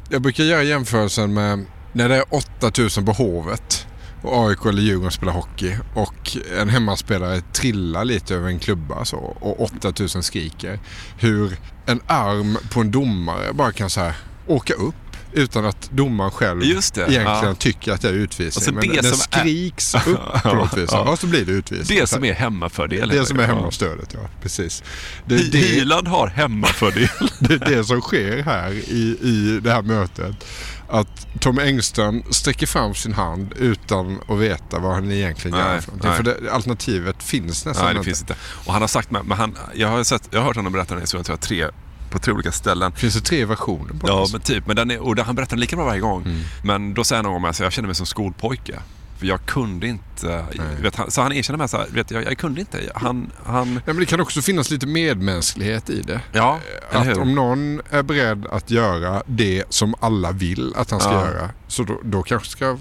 jag 0.09 0.21
brukar 0.21 0.43
göra 0.43 0.63
jämförelsen 0.63 1.34
med 1.34 1.65
när 1.93 2.09
det 2.09 2.15
är 2.15 2.23
8000 2.30 3.05
på 3.05 3.11
Hovet 3.11 3.88
och 4.22 4.49
AIK 4.49 4.65
eller 4.65 4.82
Djurgården 4.82 5.11
spelar 5.11 5.34
hockey 5.34 5.76
och 5.93 6.38
en 6.59 6.70
hemmaspelare 6.70 7.41
trillar 7.53 8.05
lite 8.05 8.36
över 8.36 8.47
en 8.47 8.59
klubba 8.59 9.05
så, 9.05 9.17
och 9.17 9.61
8000 9.61 10.24
skriker. 10.24 10.80
Hur 11.17 11.57
en 11.86 12.01
arm 12.07 12.57
på 12.72 12.80
en 12.82 12.91
domare 12.91 13.53
bara 13.53 13.72
kan 13.72 13.89
så 13.89 13.99
här 13.99 14.13
åka 14.47 14.74
upp 14.74 14.95
utan 15.34 15.65
att 15.65 15.89
domaren 15.91 16.32
själv 16.32 16.63
egentligen 16.63 17.13
ja. 17.24 17.55
tycker 17.59 17.91
att 17.91 18.01
det 18.01 18.09
är 18.09 18.13
utvisning. 18.13 18.45
Alltså, 18.55 18.88
men 18.88 18.95
det 18.95 19.01
den 19.01 19.11
som 19.11 19.28
är- 19.32 19.39
skriks 19.41 19.95
upp 20.07 20.43
på 20.43 20.53
något 20.53 20.78
vis 20.78 20.89
Ja. 20.91 21.11
och 21.11 21.20
så 21.20 21.28
blir 21.28 21.45
det 21.45 21.51
utvisning. 21.51 21.99
Det 21.99 22.07
som 22.07 22.24
är 22.24 22.34
hemmafördel. 22.34 23.09
Det 23.09 23.26
som 23.26 23.39
är 23.39 23.47
hemmastödet, 23.47 24.09
ja. 24.13 24.30
Precis. 24.41 24.84
Det, 25.26 25.51
det, 25.51 25.57
Hyland 25.57 26.07
har 26.07 26.28
hemmafördel. 26.28 27.09
det 27.39 27.53
är 27.53 27.76
det 27.76 27.84
som 27.84 28.01
sker 28.01 28.43
här 28.43 28.72
i, 28.72 29.17
i 29.22 29.59
det 29.63 29.72
här 29.72 29.82
mötet. 29.82 30.45
Att 30.92 31.28
Tom 31.40 31.60
Engström 31.60 32.24
sträcker 32.30 32.68
fram 32.68 32.96
sin 32.96 33.14
hand 33.14 33.54
utan 33.58 34.20
att 34.28 34.38
veta 34.38 34.80
vad 34.80 34.94
han 34.94 35.12
egentligen 35.12 35.58
gör. 35.58 35.70
Nej, 35.70 35.82
för 35.82 35.92
någonting. 35.92 36.10
nej. 36.10 36.18
För 36.36 36.44
det, 36.44 36.52
alternativet 36.52 37.24
finns 37.24 37.66
nästan 37.66 37.86
Nej, 37.86 37.96
det 37.96 38.04
finns 38.04 38.22
inte. 38.22 38.36
Och 38.66 38.74
han 38.74 38.82
har 38.82 38.88
sagt 38.88 39.12
med, 39.12 39.26
men 39.26 39.38
han, 39.38 39.58
jag 39.76 39.88
har 39.88 40.04
sett, 40.04 40.28
jag 40.32 40.40
har 40.40 40.46
hört 40.46 40.56
honom 40.56 40.74
berätta 40.74 40.90
den 40.90 40.98
här 40.98 41.04
historien 41.04 41.26
tror 41.26 41.34
jag, 41.34 41.42
tre, 41.42 41.68
på 42.10 42.20
tre 42.20 42.34
olika 42.34 42.52
ställen. 42.52 42.92
Finns 42.92 43.14
det 43.14 43.22
tre 43.22 43.46
versioner 43.46 43.94
på 43.94 44.08
Ja, 44.08 44.28
men 44.32 44.42
typ. 44.42 44.68
Men 44.68 44.76
den 44.76 44.92
är, 44.92 45.00
och 45.00 45.18
han 45.20 45.36
berättar 45.36 45.50
den 45.50 45.60
lika 45.60 45.76
bra 45.76 45.86
varje 45.86 46.02
gång. 46.02 46.22
Mm. 46.22 46.42
Men 46.64 46.94
då 46.94 47.04
säger 47.04 47.18
han 47.18 47.32
någon 47.32 47.42
gång 47.42 47.50
att 47.50 47.60
jag 47.60 47.72
känner 47.72 47.88
mig 47.88 47.96
som 47.96 48.06
skolpojke. 48.06 48.80
För 49.20 49.26
jag 49.26 49.45
kunde 49.45 49.88
inte... 49.88 50.45
Vet, 50.82 50.95
han, 50.95 51.11
så 51.11 51.22
han 51.22 51.32
erkänner 51.32 51.57
med 51.57 51.70
så 51.70 51.78
här, 51.78 51.88
vet, 51.93 52.11
jag, 52.11 52.24
jag 52.26 52.38
kunde 52.38 52.59
inte. 52.59 52.91
Han, 52.95 53.32
han... 53.45 53.74
Ja, 53.74 53.82
men 53.86 53.97
det 53.99 54.05
kan 54.05 54.20
också 54.22 54.41
finnas 54.41 54.72
lite 54.72 54.88
medmänsklighet 54.88 55.89
i 55.89 56.01
det. 56.01 56.22
Ja, 56.32 56.59
eller 56.91 57.11
Att 57.11 57.17
om 57.17 57.36
någon 57.36 57.82
är 57.89 58.03
beredd 58.03 58.45
att 58.45 58.72
göra 58.72 59.24
det 59.26 59.63
som 59.70 59.95
alla 59.99 60.32
vill 60.32 60.74
att 60.76 60.91
han 60.91 60.99
ska 60.99 61.11
Ja. 61.13 61.26
göra, 61.26 61.49
så 61.67 61.84
då, 61.84 61.99
då 62.03 62.24
kanske 62.24 62.49
ska, 62.49 62.78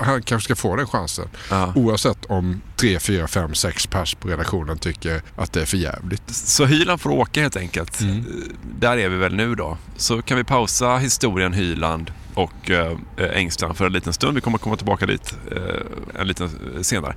han 0.00 0.22
kanske 0.22 0.44
ska 0.44 0.56
få 0.56 0.76
den 0.76 0.86
chansen. 0.86 1.28
Ja. 1.50 1.72
Oavsett 1.76 2.24
om 2.24 2.60
tre, 2.76 2.98
fyra, 2.98 3.28
fem, 3.28 3.54
sex 3.54 3.86
pers 3.86 4.14
på 4.14 4.28
redaktionen 4.28 4.78
tycker 4.78 5.22
att 5.36 5.52
det 5.52 5.60
är 5.62 5.66
för 5.66 5.76
jävligt. 5.76 6.22
Så 6.30 6.64
Hyland 6.64 7.00
får 7.00 7.10
åka 7.10 7.40
helt 7.42 7.56
enkelt. 7.56 8.00
Mm. 8.00 8.16
Eh, 8.18 8.22
Där 8.80 8.96
är 8.96 9.08
vi 9.08 9.16
väl 9.16 9.34
nu 9.34 9.54
då. 9.54 9.76
Så 9.96 10.22
kan 10.22 10.36
vi 10.36 10.44
pausa 10.44 10.96
historien 10.96 11.52
Hyland 11.52 12.10
och 12.38 12.70
eh, 12.70 12.96
Engstrand 13.34 13.76
för 13.76 13.86
en 13.86 13.92
liten 13.92 14.12
stund. 14.12 14.34
Vi 14.34 14.40
kommer 14.40 14.58
komma 14.58 14.76
tillbaka 14.76 15.06
dit 15.06 15.34
eh, 15.52 16.20
en 16.20 16.26
liten 16.28 16.46
eh, 16.76 16.82
senare. 16.82 17.14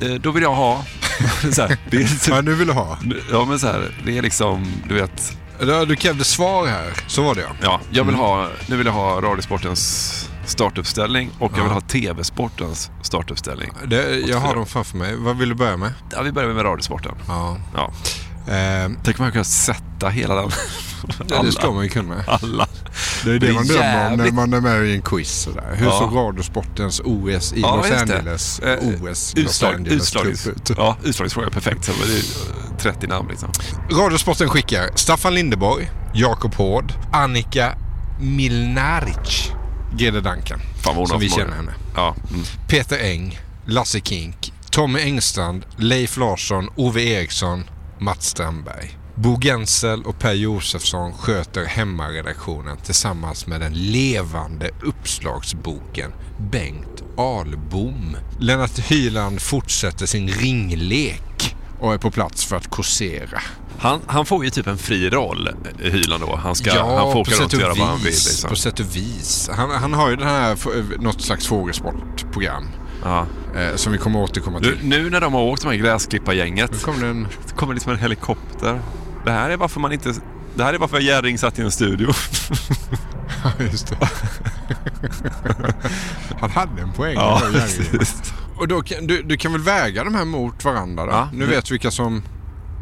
Eh, 0.00 0.14
Då 0.14 0.30
vill 0.30 0.42
jag 0.42 0.54
ha... 0.54 0.84
så 1.52 1.62
här, 1.62 1.76
det 1.90 1.96
är, 1.96 2.30
Ja, 2.30 2.40
nu 2.40 2.54
vill 2.54 2.66
du 2.66 2.72
ha. 2.72 2.98
Ja, 3.30 3.44
men 3.44 3.58
så 3.58 3.66
här, 3.66 3.90
det 4.04 4.18
är 4.18 4.22
liksom, 4.22 4.66
du 4.88 4.94
vet... 4.94 5.36
Du 5.88 5.96
krävde 5.96 6.24
svar 6.24 6.66
här, 6.66 6.92
så 7.06 7.22
var 7.22 7.34
det 7.34 7.40
ja. 7.40 7.48
Ja, 7.62 7.80
jag 7.90 8.04
vill 8.04 8.14
Mm. 8.14 8.26
ha, 8.26 8.48
nu 8.68 8.76
vill 8.76 8.86
jag 8.86 8.92
ha 8.92 9.20
Radiosportens 9.20 10.30
startuppställning 10.46 11.30
och 11.38 11.52
jag 11.52 11.58
Ja. 11.58 11.62
vill 11.62 11.72
ha 11.72 11.80
TV-sportens 11.80 12.90
startuppställning. 13.02 13.70
Det, 13.86 14.18
jag 14.18 14.38
har 14.40 14.54
dem 14.54 14.66
framför 14.66 14.96
mig. 14.96 15.16
Vad 15.16 15.36
vill 15.38 15.48
du 15.48 15.54
börja 15.54 15.76
med? 15.76 15.92
Ja, 16.12 16.22
vi 16.22 16.32
börjar 16.32 16.54
med 16.54 16.64
Radiosporten. 16.64 17.12
Ja. 17.28 17.56
Ja. 17.74 17.90
Eh, 18.52 18.90
Tänk 19.04 19.18
om 19.18 19.24
man 19.24 19.32
kunde 19.32 19.44
sätta 19.44 20.08
hela 20.08 20.34
den. 20.34 20.50
Ja, 21.28 21.42
det 21.42 21.52
ska 21.52 21.70
man 21.72 21.82
ju 21.82 21.88
kunna. 21.88 22.24
Alla. 22.26 22.66
Det 23.24 23.30
är 23.30 23.38
det, 23.38 23.52
man 23.52 23.66
drömmer 23.66 24.10
om 24.12 24.16
när 24.18 24.32
man 24.32 24.52
är 24.52 24.60
med 24.60 24.86
i 24.86 24.94
en 24.94 25.02
quiz. 25.02 25.30
Sådär. 25.42 25.74
Hur 25.76 25.86
Ja. 25.86 25.98
såg 25.98 26.16
Radiosportens 26.16 27.00
OS 27.04 27.52
i 27.52 27.60
Ja, 27.60 27.76
Los 27.76 27.88
det. 27.88 28.00
Angeles 28.00 28.58
Eh, 28.60 28.78
OS 28.78 29.34
Utslag, 29.36 29.74
Angeles 29.74 30.02
utslagnings, 30.02 30.42
trupp 30.44 30.56
ut? 30.70 30.76
ja, 30.78 30.96
utslagningsfråga, 31.04 31.50
perfekt. 31.50 31.84
Så 31.84 31.92
det 31.92 32.12
är 32.12 32.16
eh, 32.72 32.76
30 32.78 33.06
namn 33.06 33.28
liksom. 33.28 33.48
Radiosporten 33.90 34.48
skickar 34.48 34.90
Staffan 34.94 35.34
Lindeborg, 35.34 35.90
Jakob 36.14 36.54
Hård, 36.54 36.92
Annika 37.12 37.74
Milnaric, 38.20 39.52
Grede 39.96 40.20
Duncan. 40.20 40.60
Fan 40.84 41.06
som 41.06 41.20
vi 41.20 41.28
känner 41.28 41.54
henne. 41.56 41.74
Ja. 41.94 42.14
Mm. 42.30 42.44
Peter 42.68 42.98
Eng, 42.98 43.38
Lasse 43.66 44.00
Kink, 44.00 44.52
Tommy 44.70 45.00
Engstrand, 45.00 45.66
Leif 45.76 46.16
Larsson, 46.16 46.68
Ove 46.76 47.02
Eriksson, 47.02 47.64
Mats 47.98 48.26
Strandberg. 48.26 48.98
Bo 49.14 49.38
Gensel 49.40 50.02
och 50.02 50.18
Per 50.18 50.32
Josefsson 50.32 51.12
sköter 51.12 51.64
hemmaredaktionen 51.64 52.76
tillsammans 52.76 53.46
med 53.46 53.60
den 53.60 53.72
levande 53.74 54.70
uppslagsboken 54.82 56.12
Bengt 56.50 57.02
Ahlbom. 57.16 58.16
Lennart 58.38 58.78
Hyland 58.78 59.42
fortsätter 59.42 60.06
sin 60.06 60.28
ringlek 60.28 61.33
och 61.80 61.94
är 61.94 61.98
på 61.98 62.10
plats 62.10 62.44
för 62.44 62.56
att 62.56 62.70
korsera. 62.70 63.40
Han, 63.78 64.00
han 64.06 64.26
får 64.26 64.44
ju 64.44 64.50
typ 64.50 64.66
en 64.66 64.78
fri 64.78 65.10
roll, 65.10 65.48
eh, 65.82 65.92
Hyland 65.92 66.22
då. 66.22 66.36
Han, 66.36 66.54
ska, 66.54 66.70
ja, 66.74 66.98
han 66.98 67.12
får 67.12 67.20
åka 67.20 67.34
runt 67.34 67.54
och 67.54 67.60
göra 67.60 67.72
och 67.72 67.78
vad 67.78 67.88
han 67.88 67.96
vill. 67.98 68.06
vis. 68.06 68.26
Liksom. 68.26 68.50
På 68.50 68.56
sätt 68.56 68.80
och 68.80 68.96
vis. 68.96 69.50
Han, 69.56 69.70
han 69.70 69.92
har 69.94 70.10
ju 70.10 70.16
den 70.16 70.28
här, 70.28 70.52
f- 70.52 70.66
något 71.00 71.20
slags 71.20 71.46
fågelsportprogram. 71.46 72.68
Ja. 73.04 73.26
Eh, 73.56 73.74
som 73.76 73.92
vi 73.92 73.98
kommer 73.98 74.18
återkomma 74.22 74.58
Nu, 74.58 74.76
till. 74.76 74.88
nu 74.88 75.10
när 75.10 75.20
de 75.20 75.34
har 75.34 75.42
åkt 75.42 75.62
de 75.62 75.68
här 75.68 75.76
gräsklippargänget. 75.76 76.70
Nu 76.72 76.78
kommer 76.78 77.00
det 77.00 77.06
en... 77.08 77.26
Kommer 77.56 77.74
liksom 77.74 77.92
en 77.92 77.98
helikopter. 77.98 78.80
Det 79.24 79.30
här 79.32 79.50
är 79.50 79.56
varför 79.56 79.80
man 79.80 79.92
inte... 79.92 80.14
Det 80.54 80.64
här 80.64 80.74
är 80.74 80.78
varför 80.78 81.00
Jerring 81.00 81.38
satt 81.38 81.58
i 81.58 81.62
en 81.62 81.70
studio. 81.70 82.08
Just 83.58 83.86
det. 83.86 83.96
Han 86.40 86.50
hade 86.50 86.82
en 86.82 86.92
poäng. 86.92 87.14
Ja, 87.14 87.42
precis. 87.52 88.32
och 88.56 88.68
då 88.68 88.82
du, 89.02 89.22
du 89.22 89.36
kan 89.36 89.52
väl 89.52 89.60
väga 89.62 90.04
de 90.04 90.14
här 90.14 90.24
mot 90.24 90.64
varandra 90.64 91.06
då? 91.06 91.12
Ja. 91.12 91.28
Nu 91.32 91.46
vet 91.46 91.70
vi 91.70 91.74
vilka 91.74 91.90
som 91.90 92.22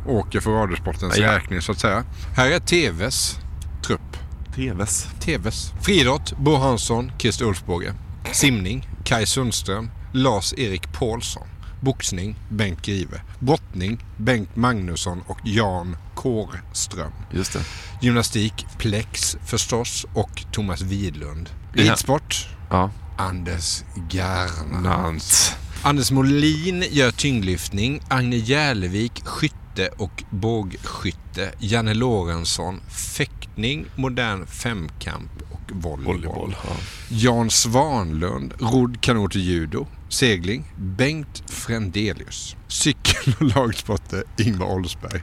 åker 0.06 0.40
för 0.40 0.50
Radiosportens 0.50 1.16
Ja. 1.18 1.32
räkning 1.36 1.60
så 1.62 1.72
att 1.72 1.78
säga. 1.78 2.04
Här 2.36 2.50
är 2.50 2.58
TVs 2.58 3.38
trupp. 3.86 4.16
TVs. 4.54 5.06
TVs. 5.20 5.72
Friidrott, 5.82 6.32
Bo 6.38 6.56
Hansson, 6.56 7.12
Christer 7.18 7.44
Ulfbåge. 7.44 7.94
Simning, 8.32 8.88
Kai 9.04 9.26
Sundström, 9.26 9.90
Lars-Erik 10.12 10.92
Paulsson. 10.92 11.46
Boxning, 11.80 12.36
Bengt 12.48 12.82
Grive. 12.82 13.20
Brottning, 13.38 14.04
Bengt 14.16 14.56
Magnusson 14.56 15.22
och 15.26 15.38
Jan 15.44 15.96
Kårström. 16.14 17.12
Just 17.30 17.52
det. 17.52 17.64
Gymnastik, 18.00 18.66
Plex 18.78 19.36
förstås 19.46 20.06
och 20.14 20.44
Thomas 20.52 20.80
Widlund. 20.80 21.50
Ridsport, 21.72 22.48
Ja. 22.70 22.90
Anders 23.16 23.82
Gernandt. 24.10 25.56
Anders 25.82 26.10
Molin 26.10 26.84
gör 26.90 27.10
tyngdlyftning. 27.10 28.00
Agne 28.08 28.36
Järlevik 28.36 29.22
skytte 29.24 29.88
och 29.88 30.22
bågskytte. 30.30 31.52
Janne 31.58 31.94
Lorentzon 31.94 32.80
fäktning, 32.88 33.86
modern 33.96 34.46
femkamp 34.46 35.30
och 35.50 35.60
volleyboll. 35.72 36.14
Volleyboll, 36.14 36.56
ja. 36.64 36.76
Jan 37.08 37.50
Svanlund 37.50 38.54
rodd 38.58 39.00
kanot 39.00 39.34
och 39.34 39.40
judo. 39.40 39.86
Segling 40.08 40.72
Bengt 40.76 41.42
Frendelius. 41.50 42.56
Cykel 42.68 43.34
och 43.40 43.46
lagsporter 43.56 44.24
Ingvar 44.38 44.66
Oldsberg. 44.66 45.22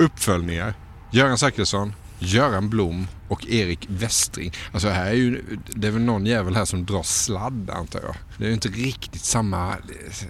Uppföljningar 0.00 0.74
Göran 1.12 1.38
Zachrisson, 1.38 1.94
Göran 2.18 2.70
Blom 2.70 3.08
och 3.28 3.46
Erik 3.48 3.86
Westring. 3.88 4.52
Alltså 4.72 4.88
här 4.88 5.06
är 5.06 5.14
ju, 5.14 5.42
det 5.66 5.86
är 5.86 5.90
väl 5.90 6.02
någon 6.02 6.26
jävel 6.26 6.56
här 6.56 6.64
som 6.64 6.86
drar 6.86 7.02
sladd 7.02 7.70
antar 7.70 8.00
jag. 8.04 8.14
Det 8.38 8.44
är 8.44 8.48
ju 8.48 8.54
inte 8.54 8.68
riktigt 8.68 9.24
samma 9.24 9.74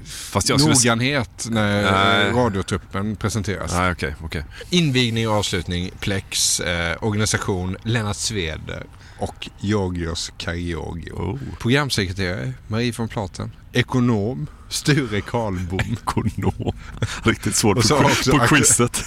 Fast 0.05 0.49
jag 0.49 0.61
skulle... 0.61 0.75
noggrannhet 0.75 1.47
när 1.51 1.93
Nej. 1.93 2.33
radiotruppen 2.33 3.17
presenteras. 3.17 3.73
Nej, 3.75 3.93
okej, 3.93 4.15
okej. 4.23 4.45
Invigning 4.71 5.29
och 5.29 5.35
avslutning, 5.35 5.91
Plex, 6.01 6.61
eh, 6.61 6.97
organisation 7.01 7.77
Lennart 7.83 8.17
Sveder 8.17 8.87
och 9.21 9.49
Georgios 9.61 10.33
Karagiogio. 10.37 11.13
Oh. 11.13 11.39
Programsekreterare 11.59 12.53
Marie 12.67 12.93
von 12.97 13.09
Platen. 13.09 13.51
Ekonom 13.73 14.47
Sture 14.69 15.21
Karlbom. 15.21 15.81
Ekonom. 15.93 16.73
Riktigt 17.23 17.57
svårt 17.57 17.89
på, 17.89 18.11
på 18.31 18.39
quizet. 18.47 19.07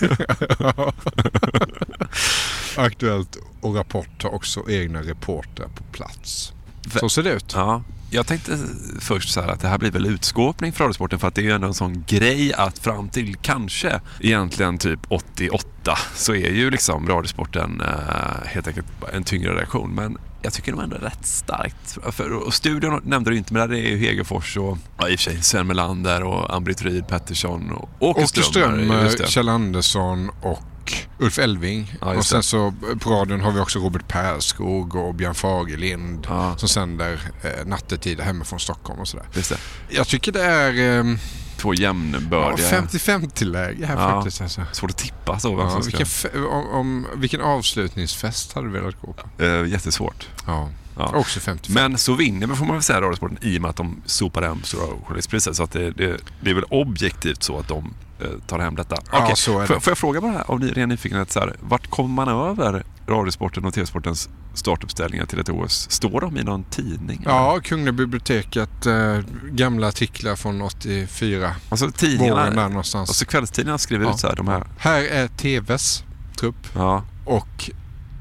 Aktuellt 2.77 3.37
och 3.61 3.75
Rapport 3.75 4.23
har 4.23 4.33
också 4.33 4.69
egna 4.69 5.01
reportrar 5.01 5.67
på 5.67 5.83
plats. 5.83 6.52
Så 6.99 7.09
ser 7.09 7.23
det 7.23 7.31
ut. 7.31 7.53
Ja, 7.55 7.83
jag 8.13 8.27
tänkte 8.27 8.57
först 8.99 9.29
så 9.29 9.41
här 9.41 9.47
att 9.47 9.59
det 9.59 9.67
här 9.67 9.77
blir 9.77 9.91
väl 9.91 10.05
utskåpning 10.05 10.73
för 10.73 10.83
Radiosporten 10.83 11.19
för 11.19 11.27
att 11.27 11.35
det 11.35 11.41
är 11.41 11.43
ju 11.43 11.51
ändå 11.51 11.67
en 11.67 11.73
sån 11.73 12.03
grej 12.07 12.53
att 12.53 12.79
fram 12.79 13.09
till 13.09 13.35
kanske 13.35 14.01
egentligen 14.19 14.77
typ 14.77 14.99
88 15.07 15.97
så 16.15 16.35
är 16.35 16.51
ju 16.51 16.71
liksom 16.71 17.07
Radiosporten 17.07 17.81
eh, 17.81 18.47
helt 18.47 18.67
enkelt 18.67 18.87
en 19.13 19.23
tyngre 19.23 19.55
reaktion. 19.55 19.95
Men 19.95 20.17
jag 20.41 20.53
tycker 20.53 20.71
de 20.71 20.81
ändå 20.81 20.95
är 20.95 20.99
rätt 20.99 21.25
starkt. 21.25 21.97
För, 22.11 22.33
och 22.33 22.53
studion 22.53 23.01
nämnde 23.03 23.29
du 23.29 23.37
inte, 23.37 23.53
men 23.53 23.69
där 23.69 23.77
är 23.77 23.89
ju 23.89 23.97
Hegerfors 23.97 24.57
och 24.57 24.77
ja, 24.97 25.09
i 25.09 25.15
och 25.15 25.19
för 25.19 25.31
sig 25.31 25.41
Sven 25.41 25.67
Melander 25.67 26.23
och 26.23 26.55
Ann-Britt 26.55 26.81
Ryd 26.81 27.07
Pettersson 27.07 27.71
och 27.71 27.89
Åke 27.99 28.23
Åke. 28.23 28.43
Strömmer, 28.43 29.03
just 29.03 29.17
det. 29.17 29.27
Kjell 29.27 29.49
Andersson 29.49 30.29
och 30.41 30.63
Ulf 31.19 31.39
Elving. 31.39 31.95
Ja, 32.01 32.13
och 32.15 32.25
sen 32.25 32.43
så 32.43 32.73
på 32.99 33.09
radion 33.09 33.41
har 33.41 33.51
vi 33.51 33.59
också 33.59 33.79
Robert 33.79 34.07
Perskog 34.07 34.95
och 34.95 35.15
Björn 35.15 35.35
Fagerlind 35.35 36.27
Ja. 36.29 36.57
som 36.57 36.69
sänder 36.69 37.19
eh, 37.41 37.65
nattetid 37.65 38.19
hemifrån 38.19 38.59
Stockholm 38.59 38.99
och 38.99 39.07
sådär. 39.07 39.25
Just 39.33 39.49
det. 39.49 39.57
Jag 39.89 40.07
tycker 40.07 40.31
det 40.31 40.43
är 40.43 40.97
eh, 40.99 41.15
Två 41.57 41.73
ja, 41.73 41.81
jämnbördiga. 41.81 42.81
50-50-läge 42.81 43.85
här 43.85 43.95
Ja. 43.95 44.09
faktiskt. 44.09 44.41
Alltså. 44.41 44.61
Svårt 44.71 44.91
att 44.91 44.97
tippa 44.97 45.39
så. 45.39 45.57
Ja, 45.59 45.69
ska- 45.81 45.97
vilken, 45.97 46.45
om, 46.45 46.67
om, 46.67 47.07
vilken 47.15 47.41
avslutningsfest 47.41 48.53
hade 48.53 48.67
du 48.67 48.73
velat 48.73 49.01
gå 49.01 49.13
på? 49.13 49.43
Eh, 49.43 49.65
jättesvårt. 49.67 50.27
Ja. 50.47 50.69
Ja. 50.97 51.11
Också 51.15 51.39
50 51.39 51.71
Men 51.71 51.97
så 51.97 52.13
vinner 52.13 52.47
vi 52.47 52.55
får 52.55 52.65
man 52.65 52.75
väl 52.75 52.83
säga 52.83 53.01
Radiosporten 53.01 53.37
i 53.41 53.57
och 53.57 53.61
med 53.61 53.69
att 53.69 53.75
de 53.75 54.01
sopar 54.05 54.41
hem 54.41 54.63
Stora 54.63 54.85
journalistpriset. 55.05 55.55
Så 55.55 55.63
att 55.63 55.71
det, 55.71 55.91
det, 55.91 56.17
det 56.41 56.49
är 56.49 56.53
väl 56.53 56.63
objektivt 56.69 57.43
så 57.43 57.59
att 57.59 57.67
de 57.67 57.93
eh, 58.21 58.27
tar 58.47 58.59
hem 58.59 58.75
detta. 58.75 58.95
Ja, 59.11 59.35
så 59.35 59.57
är 59.57 59.61
det. 59.61 59.67
Får, 59.67 59.79
får 59.79 59.91
jag 59.91 59.97
fråga 59.97 60.21
bara 60.21 60.41
av 60.41 60.59
ren 60.61 60.89
nyfikenhet, 60.89 61.31
så 61.31 61.39
här, 61.39 61.55
vart 61.59 61.89
kommer 61.89 62.09
man 62.25 62.27
över 62.49 62.83
Radiosporten 63.07 63.65
och 63.65 63.73
TV-sportens 63.73 64.29
startuppställningar 64.53 65.25
till 65.25 65.39
ett 65.39 65.49
OS? 65.49 65.91
Står 65.91 66.21
de 66.21 66.37
i 66.37 66.43
någon 66.43 66.63
tidning? 66.63 67.21
Ja, 67.25 67.59
Kungliga 67.63 67.91
biblioteket, 67.91 68.85
eh, 68.85 69.19
gamla 69.51 69.87
artiklar 69.87 70.35
från 70.35 70.61
84. 70.61 71.55
Alltså 71.69 71.91
tidningarna, 71.91 72.49
där 72.49 72.69
någonstans. 72.69 73.09
alltså 73.09 73.25
kvällstidningarna 73.25 73.77
skriver 73.77 74.05
Ja. 74.05 74.11
ut 74.13 74.19
så 74.19 74.27
här, 74.27 74.35
de 74.35 74.47
här. 74.47 74.63
Här 74.77 75.01
är 75.03 75.27
TVs 75.27 76.03
trupp 76.39 76.67
Ja, 76.75 77.03
och 77.25 77.69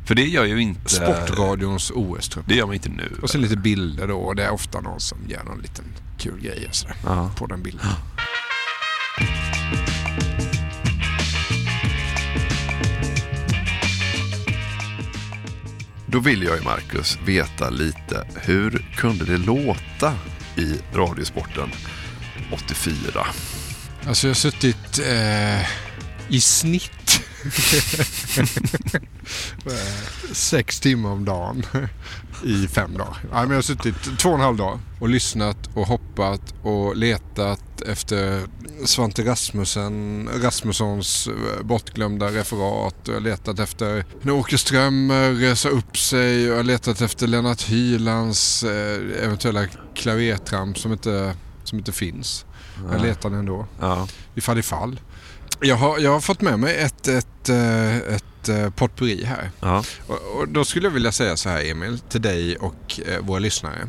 för 0.06 0.14
det 0.14 0.24
gör 0.26 0.44
ju 0.44 0.60
inte... 0.62 0.90
Sportradions 0.94 1.90
OS-trupp. 1.94 2.44
Det 2.48 2.54
gör 2.54 2.66
man 2.66 2.74
inte 2.74 2.88
nu. 2.88 3.18
Och 3.22 3.30
sen 3.30 3.40
lite 3.40 3.56
bilder 3.56 4.08
då 4.08 4.18
och 4.18 4.36
det 4.36 4.44
är 4.44 4.50
ofta 4.50 4.80
någon 4.80 5.00
som 5.00 5.18
gör 5.28 5.44
någon 5.44 5.58
liten 5.62 5.84
kul 6.18 6.40
grej 6.40 6.66
och 6.68 6.74
sådär 6.74 6.96
Ja. 7.04 7.30
på 7.36 7.46
den 7.46 7.62
bilden. 7.62 7.86
Då 16.06 16.18
vill 16.18 16.42
jag 16.42 16.56
ju 16.56 16.62
Marcus 16.62 17.18
veta 17.24 17.70
lite, 17.70 18.26
hur 18.34 18.86
kunde 18.96 19.24
det 19.24 19.36
låta 19.38 20.14
i 20.56 20.74
Radiosporten 20.94 21.70
84? 22.52 23.26
Alltså 24.06 24.26
jag 24.26 24.30
har 24.30 24.34
suttit 24.34 24.98
eh, 25.08 25.60
i 26.28 26.40
snitt 26.40 27.21
sex 30.32 30.80
timmar 30.80 31.10
om 31.10 31.24
dagen 31.24 31.62
i 32.44 32.68
fem 32.68 32.92
dagar. 32.98 33.16
Ja, 33.30 33.40
men 33.40 33.48
jag 33.50 33.56
har 33.56 33.62
suttit 33.62 34.18
två 34.18 34.28
och 34.28 34.34
en 34.34 34.40
halv 34.40 34.56
dag 34.56 34.78
och 35.00 35.08
lyssnat 35.08 35.56
och 35.74 35.86
hoppat 35.86 36.54
och 36.62 36.96
letat 36.96 37.82
efter 37.86 38.40
Svante 38.84 39.24
Rasmussen, 39.24 40.28
Rasmussons 40.42 41.28
eh, 41.28 41.62
bortglömda 41.64 42.26
referat. 42.26 42.94
Jag 43.04 43.14
har 43.14 43.20
letat 43.20 43.58
efter 43.58 44.04
när 44.22 44.32
Åke 44.32 44.58
Strömmer 44.58 45.54
sa 45.54 45.68
upp 45.68 45.98
sig 45.98 46.44
och 46.46 46.52
jag 46.52 46.56
har 46.56 46.64
letat 46.64 47.00
efter 47.00 47.26
Lennart 47.26 47.62
Hylands 47.62 48.64
eh, 48.64 49.24
eventuella 49.24 49.66
klavertramp 49.94 50.78
som 50.78 50.92
inte, 50.92 51.34
som 51.64 51.78
inte 51.78 51.92
finns. 51.92 52.44
Jag 52.90 52.98
Ja. 52.98 53.02
letar 53.02 53.30
ändå. 53.30 53.66
Ja. 53.80 54.08
Ifall 54.34 54.58
ifall. 54.58 55.00
Jag 55.62 55.76
har, 55.76 55.98
jag 55.98 56.10
har 56.10 56.20
fått 56.20 56.40
med 56.40 56.58
mig 56.58 56.76
ett, 56.78 57.08
ett, 57.08 57.48
eh, 57.48 57.96
ett 57.96 58.48
eh, 58.48 58.70
potpurri 58.70 59.24
här. 59.24 59.50
Ja. 59.60 59.84
Och, 60.06 60.36
och 60.36 60.48
då 60.48 60.64
skulle 60.64 60.86
jag 60.86 60.92
vilja 60.92 61.12
säga 61.12 61.36
så 61.36 61.48
här 61.48 61.70
Emil, 61.70 61.98
till 61.98 62.22
dig 62.22 62.56
och 62.56 63.00
eh, 63.06 63.20
våra 63.20 63.38
lyssnare. 63.38 63.88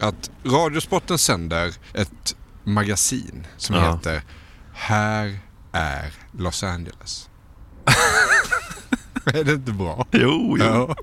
Att 0.00 0.30
Radiosporten 0.44 1.18
sänder 1.18 1.74
ett 1.94 2.36
magasin 2.64 3.46
som 3.56 3.76
Ja. 3.76 3.94
heter 3.94 4.22
Här 4.74 5.38
är 5.72 6.12
Los 6.38 6.62
Angeles. 6.64 7.28
är 9.24 9.44
det 9.44 9.52
inte 9.52 9.72
bra? 9.72 10.06
Jo, 10.12 10.56
jo. 10.58 10.64
Ja. 10.64 10.96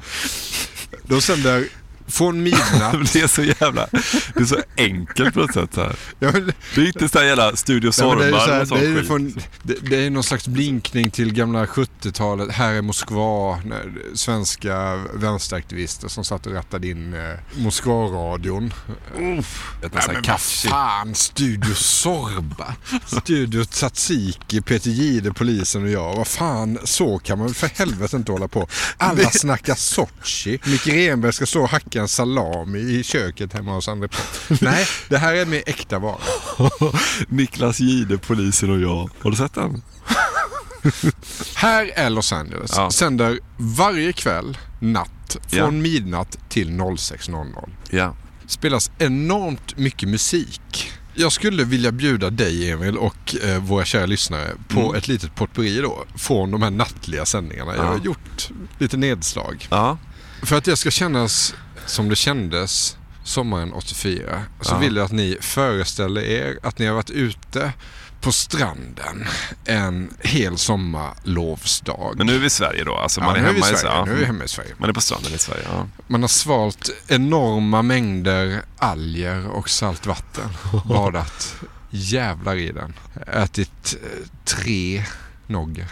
De 1.04 1.22
sänder 1.22 1.68
från 2.12 2.44
midnatt. 2.44 3.14
det 3.14 3.22
är 3.22 3.28
så 3.28 3.44
jävla... 3.44 3.88
Det 4.34 4.40
är 4.40 4.46
så 4.46 4.58
enkelt 4.78 5.34
på 5.34 5.40
något 5.40 5.54
sätt. 5.54 5.74
Så 5.74 5.82
här. 5.82 5.96
Ja, 6.20 6.30
men- 6.34 6.52
Det 6.76 6.82
är 6.82 6.86
inte 6.88 7.10
så 7.10 7.20
här 7.20 7.26
jävla 7.26 7.56
Studio 7.56 7.92
Ja, 7.98 8.08
men 8.10 8.18
det, 8.18 8.24
är 8.24 8.28
ju 8.28 8.34
så 8.34 8.40
Sormar 8.40 8.54
här, 8.54 8.62
och 8.62 8.68
sånt 8.68 8.82
det, 8.82 8.88
är 8.88 8.96
skit. 8.96 9.08
från, 9.08 9.34
det, 9.64 9.76
det 9.90 10.06
är 10.06 10.10
någon 10.10 10.24
slags 10.24 10.48
blinkning 10.48 11.12
till 11.12 11.34
gamla 11.34 11.66
70-talet. 11.66 12.52
Här 12.52 12.74
är 12.74 12.82
Moskva. 12.82 13.56
När 13.66 13.92
svenska 14.16 14.96
vänsteraktivister 15.14 16.08
som 16.08 16.24
satt 16.24 16.46
och 16.46 16.54
rattade 16.54 16.88
in 16.88 17.14
eh, 17.14 17.20
Moskva-radion. 17.56 18.74
Uff, 19.40 19.72
Nej, 19.82 19.90
men 20.14 20.24
kaffe. 20.24 20.68
fan, 20.70 21.16
Studio 21.16 21.74
Sorba. 21.74 22.76
Studio 23.06 23.64
Tsatsiki, 23.66 24.62
Peter 24.62 24.90
Jihde, 24.90 25.34
polisen 25.34 25.84
och 25.84 25.90
jag. 25.90 26.16
Vad 26.16 26.28
fan, 26.28 26.78
så 26.84 27.20
kan 27.20 27.40
man 27.40 27.54
för 27.54 27.68
helvete 27.68 28.16
inte 28.18 28.32
hålla 28.32 28.48
på. 28.48 28.68
Alla 28.98 29.30
snackar 29.30 29.76
Sochi. 29.76 30.60
Micke 30.66 30.88
Renberg 30.88 31.34
ska 31.34 31.46
stå 31.46 31.62
och 31.62 31.70
hacka 31.70 32.01
en 32.02 32.08
salami 32.08 32.80
i 32.80 33.04
köket 33.04 33.54
hemma 33.54 33.74
hos 33.74 33.88
André. 33.88 34.10
Nej, 34.62 34.88
det 35.10 35.18
här 35.18 35.34
är 35.36 35.46
mer 35.46 35.64
äkta 35.66 36.00
vara. 36.00 36.18
Niklas 37.28 37.80
Jihde, 37.80 38.18
polisen 38.18 38.70
och 38.72 38.80
jag. 38.80 39.10
Har 39.22 39.32
du 39.32 39.38
sett 39.38 39.54
den? 39.54 39.82
Här 41.56 41.92
är 41.96 42.10
Los 42.10 42.34
Angeles. 42.34 42.72
Ja. 42.76 42.92
Sänder 42.92 43.40
varje 43.58 44.14
kväll, 44.14 44.58
natt, 44.80 45.38
från 45.48 45.60
Ja. 45.60 45.72
midnatt 45.72 46.38
till 46.50 46.70
06.00. 46.70 47.70
Ja. 47.90 48.16
Spelas 48.48 48.92
enormt 48.98 49.78
mycket 49.78 50.10
musik. 50.10 50.92
Jag 51.16 51.32
skulle 51.32 51.64
vilja 51.64 51.92
bjuda 51.92 52.30
dig 52.30 52.72
Emil 52.72 52.98
och 52.98 53.36
eh, 53.44 53.64
våra 53.64 53.86
kära 53.86 54.06
lyssnare 54.06 54.52
på 54.68 54.80
Mm. 54.80 54.96
ett 54.96 55.08
litet 55.08 55.36
potpurri 55.36 55.78
då. 55.82 56.06
Från 56.16 56.52
de 56.52 56.62
här 56.62 56.70
nattliga 56.70 57.26
sändningarna. 57.26 57.76
Jag 57.76 57.84
har 57.84 57.94
Ja. 57.94 58.04
gjort 58.04 58.50
lite 58.78 58.98
nedslag. 58.98 59.68
Ja. 59.72 59.98
För 60.44 60.56
att 60.58 60.64
det 60.64 60.76
ska 60.78 60.92
kännas 60.92 61.56
som 61.92 62.10
det 62.10 62.16
kändes 62.16 62.98
sommaren 63.24 63.74
84 63.74 64.44
så 64.62 64.74
Ja. 64.74 64.78
vill 64.78 64.96
jag 64.96 65.06
att 65.06 65.12
ni 65.12 65.38
föreställer 65.42 66.22
er 66.22 66.60
att 66.64 66.80
ni 66.80 66.86
har 66.86 66.94
varit 66.96 67.10
ute 67.10 67.74
på 68.22 68.32
stranden 68.32 69.26
en 69.66 70.14
hel 70.20 70.58
sommarlovsdag. 70.58 72.14
Men 72.18 72.28
nu 72.28 72.36
är 72.36 72.40
vi 72.40 72.46
i 72.46 72.50
Sverige 72.50 72.84
då? 72.84 72.96
Alltså 72.96 73.22
Ja, 73.22 73.26
man 73.26 73.36
är 73.36 73.42
nu 73.42 73.48
är 73.48 73.54
vi 73.54 73.60
hemma 73.62 73.70
i 73.70 73.74
i 73.74 73.78
Sverige. 73.78 73.96
ja. 73.96 74.06
Nu 74.06 74.12
är 74.12 74.16
vi 74.16 74.26
hemma 74.26 74.44
i 74.44 74.48
Sverige. 74.48 74.74
Man 74.78 74.90
är 74.90 74.94
på 74.94 75.02
stranden 75.02 75.34
i 75.34 75.38
Sverige, 75.38 75.64
ja. 75.72 75.88
Man 76.08 76.22
har 76.22 76.28
svalt 76.28 76.90
enorma 77.08 77.82
mängder 77.82 78.62
alger 78.78 79.48
och 79.48 79.70
salt 79.70 80.06
vatten. 80.06 80.50
Badat 80.86 81.56
jävlar 81.90 82.56
i 82.56 82.72
den. 82.72 82.94
Ätit 83.28 83.96
eh, 84.04 84.28
tre 84.46 85.04
nogger. 85.48 85.88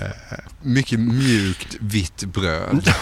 Eh, 0.00 0.38
Mycket 0.62 1.00
mjukt 1.00 1.76
vitt 1.80 2.24
bröd. 2.24 2.92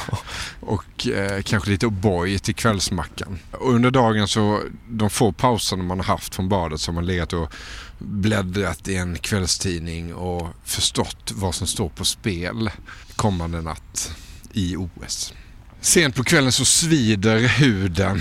Och 0.61 1.07
eh, 1.07 1.43
kanske 1.43 1.71
lite 1.71 1.87
O'boy 1.87 2.39
till 2.39 2.55
kvällsmackan. 2.55 3.39
Och 3.51 3.73
under 3.75 3.91
dagen 3.91 4.29
så, 4.29 4.63
de 4.89 5.11
få 5.11 5.33
pauserna 5.33 5.83
man 5.83 5.99
har 5.99 6.05
haft 6.05 6.35
från 6.35 6.49
badet 6.49 6.81
så 6.81 6.91
har 6.91 6.95
man 6.95 7.07
legat 7.07 7.33
och 7.33 7.53
bläddrat 7.99 8.89
i 8.89 8.97
en 8.97 9.19
kvällstidning 9.19 10.15
och 10.15 10.49
förstått 10.65 11.33
vad 11.35 11.55
som 11.55 11.67
står 11.67 11.89
på 11.89 12.05
spel 12.05 12.71
kommande 13.17 13.63
natt 13.63 14.17
i 14.53 14.77
OS. 14.77 15.35
Sent 15.81 16.15
på 16.15 16.25
kvällen 16.25 16.53
så 16.53 16.65
svider 16.65 17.39
huden 17.39 18.21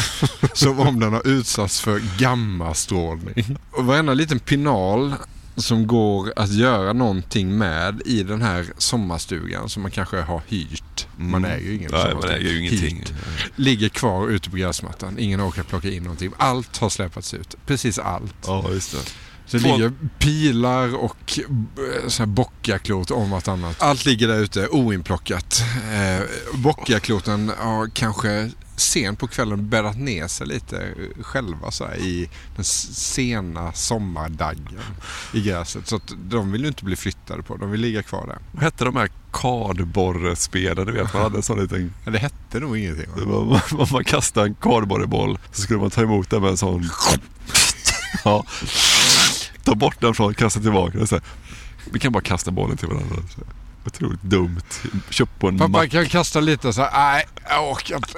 som 0.52 0.80
om 0.80 1.00
den 1.00 1.12
har 1.12 1.26
utsatts 1.26 1.80
för 1.80 2.18
gammastrålning. 2.18 3.58
Och 3.70 3.84
varenda 3.84 4.14
liten 4.14 4.38
pinal 4.38 5.14
som 5.56 5.86
går 5.86 6.32
att 6.36 6.52
göra 6.52 6.92
någonting 6.92 7.58
med 7.58 8.02
i 8.04 8.22
den 8.22 8.42
här 8.42 8.66
sommarstugan 8.78 9.68
som 9.68 9.82
man 9.82 9.90
kanske 9.90 10.20
har 10.20 10.42
hyrt. 10.48 11.06
Man 11.16 11.44
äger 11.44 11.66
ju 11.66 11.74
ingen 11.76 11.94
Mm. 11.94 12.06
Nej, 12.06 12.14
man 12.14 12.30
äger 12.30 12.50
ju 12.50 12.58
ingenting. 12.58 12.96
Hyrt. 12.96 13.12
Ligger 13.56 13.88
kvar 13.88 14.28
ute 14.28 14.50
på 14.50 14.56
gräsmattan. 14.56 15.18
Ingen 15.18 15.40
orkar 15.48 15.62
plocka 15.62 15.88
in 15.90 16.02
någonting. 16.02 16.32
Allt 16.36 16.76
har 16.76 16.88
släpats 16.88 17.34
ut. 17.34 17.54
Precis 17.66 17.98
allt. 17.98 18.34
Ja, 18.46 18.70
just 18.70 18.92
det. 18.92 18.98
Så 19.46 19.56
det 19.56 19.62
Två- 19.62 19.76
ligger 19.76 19.92
pilar 20.18 20.96
och 20.96 21.38
eh, 21.38 22.08
så 22.08 22.22
här 22.22 22.26
bockiaklot 22.26 23.10
om 23.10 23.30
vartannat. 23.30 23.82
Allt 23.82 24.04
ligger 24.04 24.28
där 24.28 24.38
ute 24.38 24.68
oinplockat. 24.68 25.62
Eh, 25.92 26.24
bockiakloten 26.58 27.52
har 27.58 27.88
kanske 27.94 28.50
sent 28.76 29.18
på 29.18 29.26
kvällen 29.26 29.68
bäddat 29.68 29.98
ner 29.98 30.28
sig 30.28 30.46
lite 30.46 30.94
själva 31.20 31.70
så 31.70 31.84
här, 31.86 31.96
i 31.96 32.28
den 32.56 32.64
sena 32.64 33.72
sommardaggen 33.72 34.80
i 35.32 35.40
gräset. 35.40 35.88
Så 35.88 35.96
att 35.96 36.12
de 36.24 36.52
vill 36.52 36.60
ju 36.62 36.68
inte 36.68 36.84
bli 36.84 36.96
flyttade 36.96 37.42
på. 37.42 37.56
De 37.56 37.70
vill 37.70 37.80
ligga 37.80 38.02
kvar 38.02 38.26
där. 38.26 38.38
Vad 38.52 38.62
hette 38.62 38.84
de 38.84 38.96
här 38.96 39.10
kardborrespelen? 39.32 40.86
Du 40.86 40.92
vet, 40.92 41.12
man 41.14 41.22
hade 41.22 41.36
en 41.36 41.42
sån 41.42 41.60
liten... 41.62 41.92
Ja, 42.04 42.10
det 42.10 42.18
hette 42.18 42.60
nog 42.60 42.78
ingenting. 42.78 43.06
Var, 43.26 43.62
om 43.80 43.86
man 43.92 44.04
kastade 44.04 44.46
en 44.46 44.54
kardborreboll 44.54 45.38
så 45.52 45.62
skulle 45.62 45.80
man 45.80 45.90
ta 45.90 46.02
emot 46.02 46.30
den 46.30 46.42
med 46.42 46.50
en 46.50 46.56
sån... 46.56 46.90
Ja. 48.24 48.44
Ta 49.66 49.74
bort 49.74 50.00
den 50.00 50.14
från, 50.14 50.34
kasta 50.34 50.60
tillbaka 50.60 50.98
den. 50.98 51.20
Vi 51.92 51.98
kan 51.98 52.12
bara 52.12 52.22
kasta 52.22 52.50
bollen 52.50 52.76
till 52.76 52.88
varandra. 52.88 53.16
Så. 53.36 53.40
Otroligt 53.86 54.22
dumt. 54.22 54.60
Köpt 55.10 55.38
på 55.40 55.48
en 55.48 55.58
Pappa 55.58 55.68
mack. 55.68 55.90
kan 55.90 56.06
kasta 56.06 56.40
lite 56.40 56.72
så 56.72 56.82
här. 56.82 56.90
Nej, 56.92 57.26
jag 57.48 57.70
orkar 57.72 57.96
inte. 57.96 58.12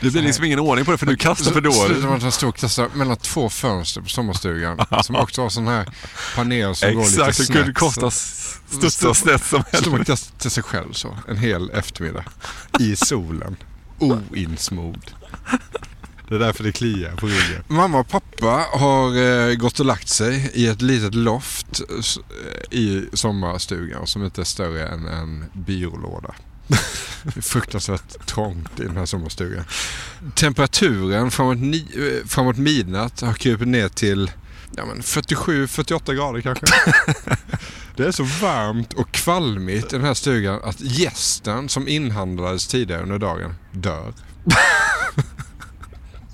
Det 0.00 0.10
blir 0.10 0.22
liksom 0.22 0.44
ingen 0.44 0.58
ordning 0.58 0.84
på 0.84 0.92
det 0.92 0.98
för 0.98 1.06
du 1.06 1.16
kastar 1.16 1.44
för 1.52 1.60
Slutar 1.60 1.88
dåligt. 1.88 2.04
med 2.04 2.12
att 2.12 2.22
han 2.22 2.32
stod 2.32 2.48
och 2.48 2.56
kastade 2.56 2.88
mellan 2.94 3.16
två 3.16 3.48
fönster 3.48 4.00
på 4.00 4.08
sommarstugan. 4.08 4.78
som 5.02 5.16
också 5.16 5.42
har 5.42 5.48
sån 5.48 5.66
här 5.66 5.86
panel 6.36 6.74
som 6.74 6.94
går 6.94 7.00
lite 7.02 7.12
Exakt, 7.12 7.38
det 7.38 7.44
snett. 7.44 7.56
kunde 7.58 7.72
kosta 7.72 8.10
studsa 8.10 9.14
snett 9.14 9.44
som 9.44 9.62
Stod 9.62 9.82
man 9.82 9.82
helvete. 9.92 10.04
kastade 10.12 10.38
till 10.40 10.50
sig 10.50 10.62
själv 10.62 10.92
så. 10.92 11.16
En 11.28 11.36
hel 11.36 11.70
eftermiddag. 11.70 12.24
I 12.80 12.96
solen. 12.96 13.56
Oinsmord. 13.98 15.10
Det 16.28 16.34
är 16.34 16.38
därför 16.38 16.64
det 16.64 16.72
kliar 16.72 17.16
på 17.16 17.26
ryggen. 17.26 17.62
Mamma 17.68 17.98
och 17.98 18.08
pappa 18.08 18.66
har 18.72 19.16
eh, 19.16 19.54
gått 19.54 19.80
och 19.80 19.86
lagt 19.86 20.08
sig 20.08 20.50
i 20.54 20.66
ett 20.66 20.82
litet 20.82 21.14
loft 21.14 21.80
eh, 21.80 22.78
i 22.78 23.08
sommarstugan 23.12 24.06
som 24.06 24.24
inte 24.24 24.40
är 24.40 24.44
större 24.44 24.88
än 24.88 25.06
en 25.06 25.44
byrålåda. 25.52 26.34
Det 27.22 27.36
är 27.36 27.42
fruktansvärt 27.42 28.26
trångt 28.26 28.80
i 28.80 28.82
den 28.82 28.96
här 28.96 29.06
sommarstugan. 29.06 29.64
Temperaturen 30.34 31.30
framåt, 31.30 31.58
ni, 31.58 31.86
eh, 31.96 32.26
framåt 32.28 32.56
midnatt 32.56 33.20
har 33.20 33.32
krupit 33.32 33.68
ner 33.68 33.88
till 33.88 34.30
ja, 34.76 34.84
47-48 34.84 36.14
grader 36.14 36.40
kanske. 36.40 36.66
Det 37.96 38.06
är 38.06 38.12
så 38.12 38.22
varmt 38.22 38.92
och 38.92 39.12
kvalmigt 39.12 39.92
i 39.92 39.96
den 39.96 40.04
här 40.04 40.14
stugan 40.14 40.60
att 40.64 40.80
gästen 40.80 41.68
som 41.68 41.88
inhandlades 41.88 42.66
tidigare 42.66 43.02
under 43.02 43.18
dagen 43.18 43.54
dör. 43.72 44.12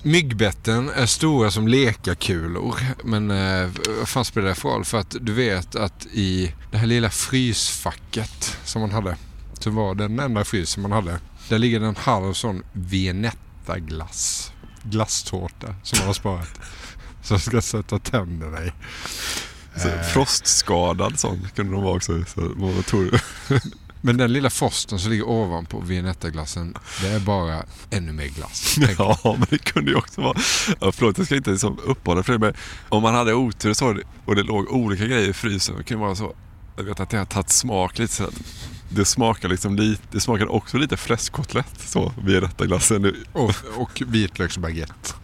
Myggbetten 0.04 0.90
är 0.90 1.06
stora 1.06 1.50
som 1.50 1.68
lekakulor. 1.68 2.76
Men 3.04 3.30
eh, 3.30 3.70
vad 3.98 4.08
fan 4.08 4.24
spelar 4.24 4.48
det 4.48 4.54
för 4.54 4.68
roll? 4.68 4.84
För 4.84 4.98
att 4.98 5.16
du 5.20 5.32
vet 5.32 5.76
att 5.76 6.06
i 6.06 6.54
det 6.70 6.78
här 6.78 6.86
lilla 6.86 7.10
frysfacket 7.10 8.58
som 8.64 8.80
man 8.80 8.90
hade. 8.90 9.16
Som 9.58 9.74
var 9.74 9.94
den 9.94 10.20
enda 10.20 10.44
frysen 10.44 10.82
man 10.82 10.92
hade. 10.92 11.18
Där 11.48 11.58
ligger 11.58 11.80
en 11.80 11.96
halv 11.96 12.32
sån 12.32 12.62
Vienetta-glass. 12.72 14.52
Glasstårta 14.82 15.74
som 15.82 15.98
man 15.98 16.06
har 16.06 16.14
sparat. 16.14 16.60
Som 17.22 17.38
ska 17.38 17.62
sätta 17.62 17.98
tänderna 17.98 18.64
i. 18.64 18.72
Så 19.76 19.88
Frostskadad 20.12 21.18
sån 21.18 21.48
kunde 21.54 21.72
de 21.72 21.82
vara 21.82 21.96
också. 21.96 22.24
Så 22.24 22.40
man. 22.40 22.84
Men 24.04 24.16
den 24.16 24.32
lilla 24.32 24.50
frosten 24.50 24.98
som 24.98 25.10
ligger 25.10 25.28
ovanpå 25.28 25.80
Viennetta-glassen, 25.80 26.74
det 27.00 27.08
är 27.08 27.20
bara 27.20 27.64
ännu 27.90 28.12
mer 28.12 28.26
glass. 28.26 28.76
Ja, 28.98 29.18
men 29.24 29.46
det 29.50 29.58
kunde 29.58 29.90
ju 29.90 29.96
också 29.96 30.20
vara... 30.20 30.38
Ja, 30.80 30.92
förlåt, 30.92 31.18
jag 31.18 31.26
ska 31.26 31.36
inte 31.36 31.50
liksom 31.50 31.78
uppehålla 31.84 32.22
för 32.22 32.32
det, 32.32 32.38
men 32.38 32.54
om 32.88 33.02
man 33.02 33.14
hade 33.14 33.34
otur 33.34 33.74
så 33.74 33.98
och 34.24 34.36
det 34.36 34.42
låg 34.42 34.72
olika 34.72 35.04
grejer 35.06 35.28
i 35.28 35.32
frysen, 35.32 35.76
det 35.78 35.84
kunde 35.84 36.04
vara 36.04 36.14
så... 36.14 36.34
Jag 36.76 36.84
vet 36.84 37.00
att 37.00 37.10
det 37.10 37.18
har 37.18 37.24
tagit 37.24 37.50
smak 37.50 37.98
lite 37.98 38.14
så 38.14 38.30
det 38.88 39.04
smakar 39.04 39.48
liksom 39.48 39.76
lite, 39.76 40.02
det 40.10 40.20
smakade 40.20 40.50
också 40.50 40.78
lite 40.78 40.96
fläskkotlett 40.96 41.80
så 41.86 42.12
vid 42.24 42.42
detta 42.42 42.66
glassen. 42.66 43.16
Och, 43.32 43.54
och 43.76 44.02
vitlöksbaguette. 44.06 45.14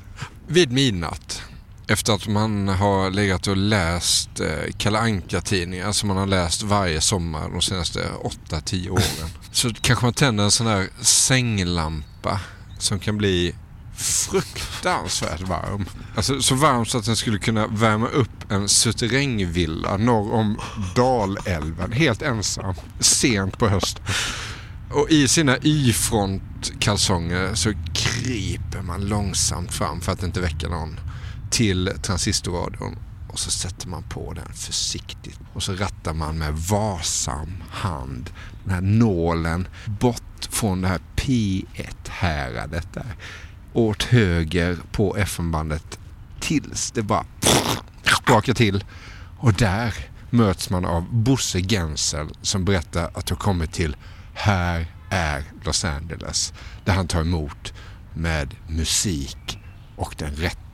Vid 0.47 0.73
midnatt, 0.73 1.43
efter 1.89 2.12
att 2.12 2.28
man 2.28 2.69
har 2.69 3.10
legat 3.10 3.47
och 3.47 3.56
läst 3.56 4.40
eh, 4.40 4.73
Kalle 4.78 4.98
Anka-tidningar 4.98 5.93
som 5.93 6.09
man 6.09 6.16
har 6.16 6.27
läst 6.27 6.62
varje 6.62 7.01
sommar 7.01 7.51
de 7.51 7.62
senaste 7.62 8.09
8-10 8.48 8.90
åren. 8.90 9.31
så 9.52 9.70
kanske 9.81 10.05
man 10.05 10.15
tänder 10.15 10.44
en 10.44 10.51
sån 10.51 10.66
här 10.66 10.89
sänglampa 11.01 12.40
som 12.78 12.98
kan 12.98 13.19
bli 13.19 13.55
fruktansvärt 13.97 15.40
varm. 15.40 15.85
Alltså 16.16 16.43
så 16.43 16.55
varm 16.55 16.86
så 16.86 16.98
att 16.98 17.05
den 17.05 17.16
skulle 17.16 17.39
kunna 17.39 17.66
värma 17.66 18.09
upp 18.09 18.52
en 18.52 18.69
suterrängvilla 18.69 19.97
norr 19.97 20.32
om 20.32 20.60
Dalälven 20.94 21.93
helt 21.93 22.23
ensam 22.23 22.74
sent 23.01 23.59
på 23.59 23.69
hösten. 23.69 24.05
Och 24.90 25.10
i 25.10 25.28
sina 25.28 25.59
Y-front-kalsonger 25.62 27.55
så 27.55 27.73
kryper 27.94 28.82
man 28.82 29.01
långsamt 29.01 29.74
fram 29.74 30.01
för 30.01 30.12
att 30.12 30.23
inte 30.23 30.40
väcka 30.40 30.69
någon 30.69 31.01
till 31.51 31.93
transistorradion 32.03 32.99
och 33.29 33.39
så 33.39 33.51
sätter 33.51 33.89
man 33.89 34.03
på 34.03 34.33
den 34.33 34.53
försiktigt 34.53 35.41
och 35.53 35.62
så 35.62 35.73
rattar 35.73 36.15
man 36.15 36.39
med 36.39 36.55
varsam 36.55 37.62
hand 37.70 38.31
den 38.65 38.75
här 38.75 38.81
nålen 38.81 39.69
bort 39.87 40.49
från 40.51 40.81
det 40.81 40.89
här 40.89 41.01
P1-häradet 41.16 42.93
där 42.93 43.16
åt 43.73 44.03
höger 44.03 44.79
på 44.93 45.16
FM-bandet 45.16 45.99
tills 46.41 46.91
det 46.91 47.03
bara 47.03 47.25
sprakar 48.23 48.55
till. 48.55 48.85
Och 49.39 49.53
där 49.53 49.95
möts 50.31 50.70
man 50.70 50.85
av 50.85 51.15
Bosse 51.15 51.61
Gensel 51.61 52.29
som 52.43 52.65
berättar 52.65 53.11
att 53.15 53.27
du 53.27 53.37
kommit 53.37 53.73
till 53.73 53.97
Här 54.35 54.87
är 55.11 55.45
Los 55.65 55.85
Angeles. 55.85 56.53
Där 56.85 56.93
han 56.93 57.07
tar 57.07 57.20
emot 57.20 57.73
med 58.15 58.55
musik 58.69 59.59
och 59.97 60.15
den 60.19 60.35
rätta 60.35 60.68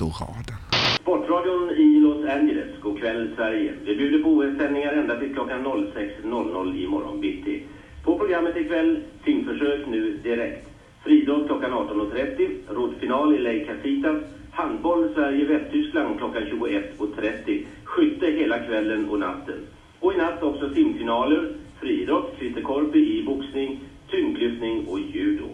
lottoraden. 0.00 0.56
Sportradion 1.00 1.70
i 1.70 2.00
Los 2.00 2.24
Angeles, 2.24 2.80
god 2.82 2.98
kväll 2.98 3.30
Sverige. 3.36 3.72
Vi 3.84 3.96
bjuder 3.96 4.22
på 4.22 4.28
OS-sändningar 4.28 4.92
ända 4.92 5.20
till 5.20 5.34
klockan 5.34 5.66
06.00 5.66 6.76
i 6.76 6.86
morgon 6.86 7.20
bitti. 7.20 7.62
På 8.04 8.18
programmet 8.18 8.56
ikväll, 8.56 9.02
simförsök 9.24 9.86
nu 9.86 10.16
direkt. 10.22 10.68
Friidrott 11.04 11.46
klockan 11.46 11.72
18.30, 11.72 12.74
roddfinal 12.74 13.34
i 13.34 13.38
Lake 13.38 13.64
Casitas, 13.64 14.22
handboll 14.50 15.14
Sverige-Västtyskland 15.14 16.18
klockan 16.18 16.42
21.30, 16.42 17.64
skytte 17.84 18.26
hela 18.26 18.58
kvällen 18.58 19.08
och 19.08 19.18
natten. 19.18 19.66
Och 20.00 20.14
i 20.14 20.16
natt 20.16 20.42
också 20.42 20.74
simfinaler, 20.74 21.52
friidrott, 21.80 22.34
Christer 22.38 22.62
Korpi 22.62 23.18
i 23.18 23.24
boxning, 23.24 23.80
tyngdlyftning 24.10 24.86
och 24.88 25.00
judo. 25.00 25.46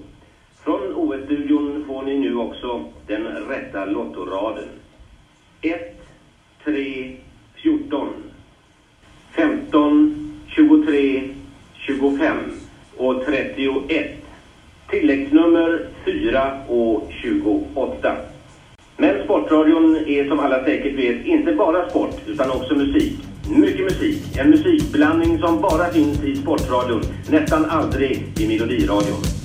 Från 0.65 0.95
OS-studion 0.95 1.85
får 1.87 2.03
ni 2.03 2.19
nu 2.19 2.37
också 2.37 2.85
den 3.07 3.27
rätta 3.49 3.85
lottoraden. 3.85 4.69
1, 5.61 6.01
3, 6.65 7.17
14, 7.63 8.09
15, 9.37 10.15
23, 10.49 11.23
25 11.87 12.37
och 12.97 13.25
31. 13.25 14.11
Tilläggsnummer 14.91 15.87
4 16.05 16.59
och 16.69 17.13
28. 17.23 18.17
Men 18.97 19.25
Sportradion 19.25 19.97
är 19.97 20.29
som 20.29 20.41
alla 20.41 20.65
säkert 20.65 20.99
vet 20.99 21.27
inte 21.27 21.53
bara 21.53 21.91
sport 21.91 22.21
utan 22.27 22.51
också 22.51 22.75
musik. 22.75 23.19
Mycket 23.57 23.85
musik. 23.85 24.37
En 24.39 24.51
musikblandning 24.51 25.39
som 25.39 25.61
bara 25.61 25.93
finns 25.93 26.25
i 26.25 26.37
Sportradion. 26.37 27.03
Nästan 27.31 27.65
aldrig 27.65 28.41
i 28.41 28.49
Melodiradion. 28.49 29.42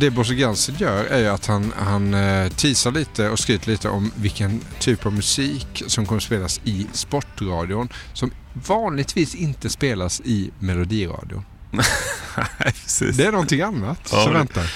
Det 0.00 0.10
Bosse 0.10 0.34
Gansen 0.34 0.74
gör 0.78 1.04
är 1.04 1.30
att 1.30 1.46
han, 1.46 1.72
han 1.76 2.14
eh, 2.14 2.48
teasar 2.48 2.90
lite 2.92 3.28
och 3.28 3.38
skryter 3.38 3.70
lite 3.70 3.88
om 3.88 4.10
vilken 4.16 4.60
typ 4.78 5.06
av 5.06 5.12
musik 5.12 5.82
som 5.86 6.06
kommer 6.06 6.20
spelas 6.20 6.60
i 6.64 6.86
Sportradion 6.92 7.88
som 8.12 8.30
vanligtvis 8.66 9.34
inte 9.34 9.70
spelas 9.70 10.20
i 10.20 10.50
Melodiradion. 10.58 11.44
det 13.16 13.24
är 13.26 13.32
någonting 13.32 13.60
annat 13.60 13.98
Ja, 14.12 14.22
som 14.24 14.32
det- 14.32 14.38
väntar. 14.38 14.72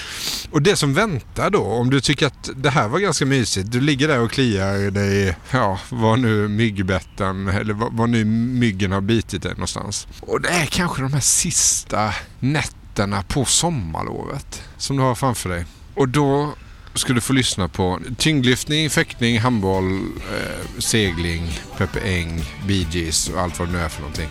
Och 0.51 0.61
det 0.61 0.75
som 0.75 0.93
väntar 0.93 1.49
då, 1.49 1.61
om 1.63 1.89
du 1.89 2.01
tycker 2.01 2.27
att 2.27 2.49
det 2.55 2.69
här 2.69 2.87
var 2.87 2.99
ganska 2.99 3.25
mysigt. 3.25 3.71
Du 3.71 3.81
ligger 3.81 4.07
där 4.07 4.19
och 4.19 4.31
kliar 4.31 4.91
dig, 4.91 5.35
ja, 5.51 5.79
var 5.89 6.17
nu 6.17 6.47
myggbetten 6.47 7.47
eller 7.47 7.73
var, 7.73 7.89
var 7.91 8.07
nu 8.07 8.25
myggen 8.25 8.91
har 8.91 9.01
bitit 9.01 9.43
dig 9.43 9.51
någonstans. 9.51 10.07
Och 10.21 10.41
det 10.41 10.49
är 10.49 10.65
kanske 10.65 11.01
de 11.01 11.13
här 11.13 11.19
sista 11.19 12.13
nätterna 12.39 12.79
på 13.27 13.45
sommarlovet 13.45 14.63
som 14.77 14.97
du 14.97 15.03
har 15.03 15.15
framför 15.15 15.49
dig. 15.49 15.65
Och 15.95 16.09
då 16.09 16.53
ska 16.93 17.13
du 17.13 17.21
få 17.21 17.33
lyssna 17.33 17.67
på 17.67 17.99
tyngdlyftning, 18.17 18.89
fäktning, 18.89 19.39
handboll, 19.39 19.93
eh, 20.33 20.79
segling, 20.79 21.59
Peppe 21.77 21.99
Eng, 21.99 22.41
Bee 22.67 22.87
Gees 22.91 23.29
och 23.29 23.41
allt 23.41 23.59
vad 23.59 23.67
det 23.67 23.71
nu 23.71 23.79
är 23.79 23.89
för 23.89 24.01
någonting. 24.01 24.29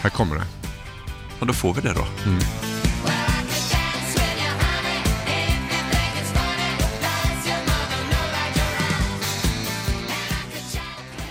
Här 0.00 0.10
kommer 0.10 0.36
det. 0.36 0.44
Ja, 1.40 1.46
då 1.46 1.52
får 1.52 1.74
vi 1.74 1.80
det 1.80 1.92
då. 1.92 2.06
Mm. 2.26 2.40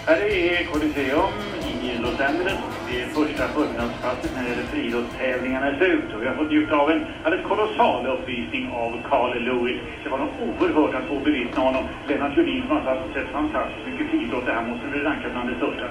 Här 0.06 0.22
är 0.22 0.66
Coliseum 0.66 1.57
i 1.88 1.98
Los 1.98 2.20
Angeles. 2.20 2.60
Det 2.90 3.02
är 3.02 3.08
första 3.08 3.44
förmiddagspasset 3.48 4.32
när 4.36 4.44
det 4.44 4.50
gäller 4.50 4.64
friidrottstävlingarna 4.64 5.68
är 5.68 5.76
slut. 5.78 6.14
Och 6.16 6.22
vi 6.22 6.28
har 6.28 6.36
fått 6.36 6.50
njuta 6.50 6.76
av 6.76 6.92
en 6.92 7.06
alldeles 7.24 7.48
kolossal 7.48 8.08
uppvisning 8.08 8.72
av 8.74 8.92
Carl 9.10 9.32
Lewis. 9.48 9.82
Det 10.04 10.10
var 10.10 10.18
nog 10.18 10.30
oerhört 10.46 10.96
att 10.96 11.08
få 11.10 11.20
bevittna 11.20 11.62
honom. 11.62 11.84
Lennart 12.08 12.38
Ljudin 12.38 12.64
som 12.68 12.78
har 12.78 13.00
sett 13.14 13.28
fantastiskt 13.28 13.88
mycket 13.88 14.10
friidrott. 14.10 14.46
Det 14.46 14.52
här 14.52 14.66
måste 14.68 14.88
bli 14.88 15.00
rankat 15.00 15.32
bland 15.32 15.50
det 15.50 15.56
största. 15.56 15.86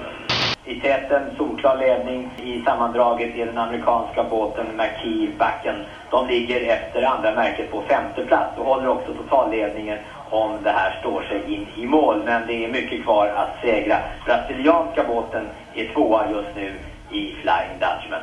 I 0.65 0.79
täten, 0.79 1.21
solklar 1.37 1.77
ledning. 1.77 2.29
I 2.43 2.61
sammandraget 2.61 3.35
i 3.35 3.45
den 3.45 3.57
amerikanska 3.57 4.23
båten 4.23 4.65
McKee 4.77 5.29
Backen. 5.37 5.75
De 6.11 6.27
ligger 6.27 6.69
efter 6.75 7.03
andra 7.03 7.35
märket 7.35 7.71
på 7.71 7.81
femte 7.81 8.25
plats 8.25 8.57
och 8.57 8.65
håller 8.65 8.87
också 8.87 9.13
totalledningen 9.13 9.97
om 10.29 10.51
det 10.63 10.69
här 10.69 10.99
står 10.99 11.21
sig 11.21 11.53
in 11.53 11.67
i 11.75 11.85
mål. 11.85 12.21
Men 12.25 12.47
det 12.47 12.65
är 12.65 12.69
mycket 12.69 13.03
kvar 13.03 13.27
att 13.27 13.61
segra. 13.61 13.97
Brasilianska 14.25 15.03
båten 15.03 15.45
är 15.77 15.93
tvåa 15.93 16.31
just 16.31 16.55
nu 16.55 16.73
i 17.11 17.35
Flying 17.41 17.79
Dutchman. 17.79 18.21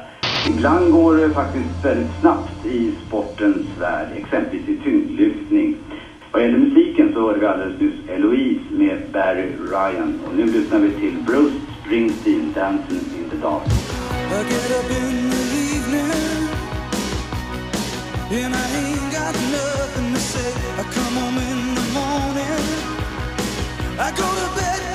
Ibland 0.48 0.92
går 0.92 1.16
det 1.16 1.30
faktiskt 1.30 1.84
väldigt 1.84 2.20
snabbt 2.20 2.66
i 2.66 2.92
sportens 3.06 3.66
värld, 3.80 4.08
exempelvis 4.16 4.68
i 4.68 4.76
tyngdlyftning. 4.84 5.76
Vad 6.32 6.42
gäller 6.42 6.58
musiken 6.58 7.12
så 7.14 7.20
hörde 7.20 7.40
vi 7.40 7.46
alldeles 7.46 7.80
nyss 7.80 8.08
Eloise 8.08 8.64
med 8.70 8.98
Barry 9.12 9.48
Ryan. 9.70 10.20
Och 10.26 10.34
nu 10.34 10.46
lyssnar 10.46 10.78
vi 10.78 10.90
till 10.90 11.16
Bruce 11.26 11.54
Springsteen, 11.80 12.52
Dancing 12.54 13.00
in 13.18 13.30
the 13.30 13.36
Dark. 13.36 13.62
I 13.66 14.42
get 14.50 14.70
up 14.78 14.90
in 14.90 15.30
the 15.30 15.42
evening 15.76 16.10
and 18.30 18.54
I 18.54 18.66
ain't 18.80 19.12
got 19.12 19.34
nothing 19.52 20.14
to 20.14 20.20
say. 20.20 20.50
I 20.80 20.82
come 20.94 21.14
home 21.22 21.38
in 21.38 21.74
the 21.74 21.86
morning. 21.98 22.64
I 23.98 24.10
go 24.10 24.26
to 24.40 24.60
bed 24.60 24.93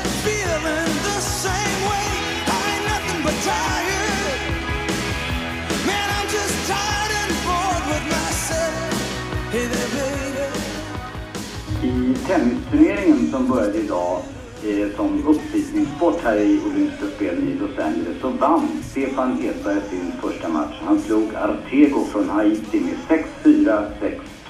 I 11.84 12.16
tennisturneringen 12.28 13.32
som 13.32 13.48
började 13.48 13.78
idag 13.78 14.22
eh, 14.64 14.95
som 14.95 15.28
uppvisningssport 15.28 16.24
här 16.24 16.38
i 16.38 16.60
Olympiska 16.66 17.06
spelen 17.16 17.48
i 17.48 17.53
Los 17.53 17.80
Angeles 17.80 18.22
så 18.22 18.30
vann 18.30 18.68
Stefan 18.91 19.44
Edberg 19.44 19.82
sin 19.90 20.11
första 20.22 20.49
match. 20.49 20.76
Han 20.82 20.99
slog 20.99 21.36
Artego 21.36 22.06
från 22.06 22.30
Haiti 22.30 22.80
med 22.80 23.24
6-4, 23.44 23.86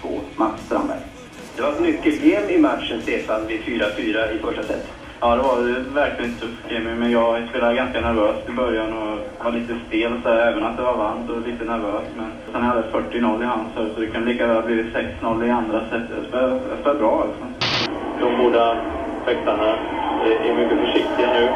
6-2. 0.04 0.20
Mats 0.36 0.62
Strandberg. 0.66 1.00
Det 1.56 1.62
var 1.62 1.72
ett 1.72 1.82
nyckelgame 1.82 2.52
i 2.52 2.58
matchen, 2.58 3.02
Stefan, 3.02 3.48
vid 3.48 3.60
4-4 3.60 4.36
i 4.36 4.40
första 4.40 4.64
set. 4.64 4.99
Ja, 5.22 5.36
det 5.36 5.42
var 5.42 5.60
ju 5.60 5.74
verkligen 5.94 6.34
tufft 6.34 6.72
Jimmy, 6.72 6.96
men 6.96 7.12
jag 7.12 7.50
spelade 7.50 7.76
ganska 7.76 8.02
nervöst 8.02 8.50
i 8.50 8.52
början 8.52 8.94
och 8.94 9.46
var 9.46 9.52
lite 9.52 9.76
stel 9.88 10.14
så 10.24 10.30
här, 10.30 10.52
även 10.52 10.64
att 10.64 10.78
det 10.78 10.84
var 10.84 10.98
varmt 10.98 11.30
och 11.30 11.48
lite 11.48 11.64
nervös. 11.66 12.04
Men 12.18 12.32
sen 12.52 12.64
hade 12.64 12.84
jag 12.92 13.04
40-0 13.04 13.44
i 13.44 13.46
hand 13.46 13.68
så, 13.76 14.00
det 14.00 14.08
kunde 14.08 14.32
lika 14.32 14.48
väl 14.48 14.56
ha 14.56 14.62
blivit 14.62 14.96
6-0 14.96 15.48
i 15.48 15.50
andra 15.50 15.80
set. 15.80 16.04
Jag 16.18 16.26
spelade, 16.28 16.60
jag 16.70 16.80
spelade 16.80 17.00
bra 17.00 17.22
alltså. 17.22 17.46
De 18.20 18.38
båda 18.44 18.78
fäktarna 19.26 19.68
är 20.26 20.50
är 20.50 20.56
mycket 20.56 20.78
försiktiga 20.80 21.34
nu. 21.34 21.50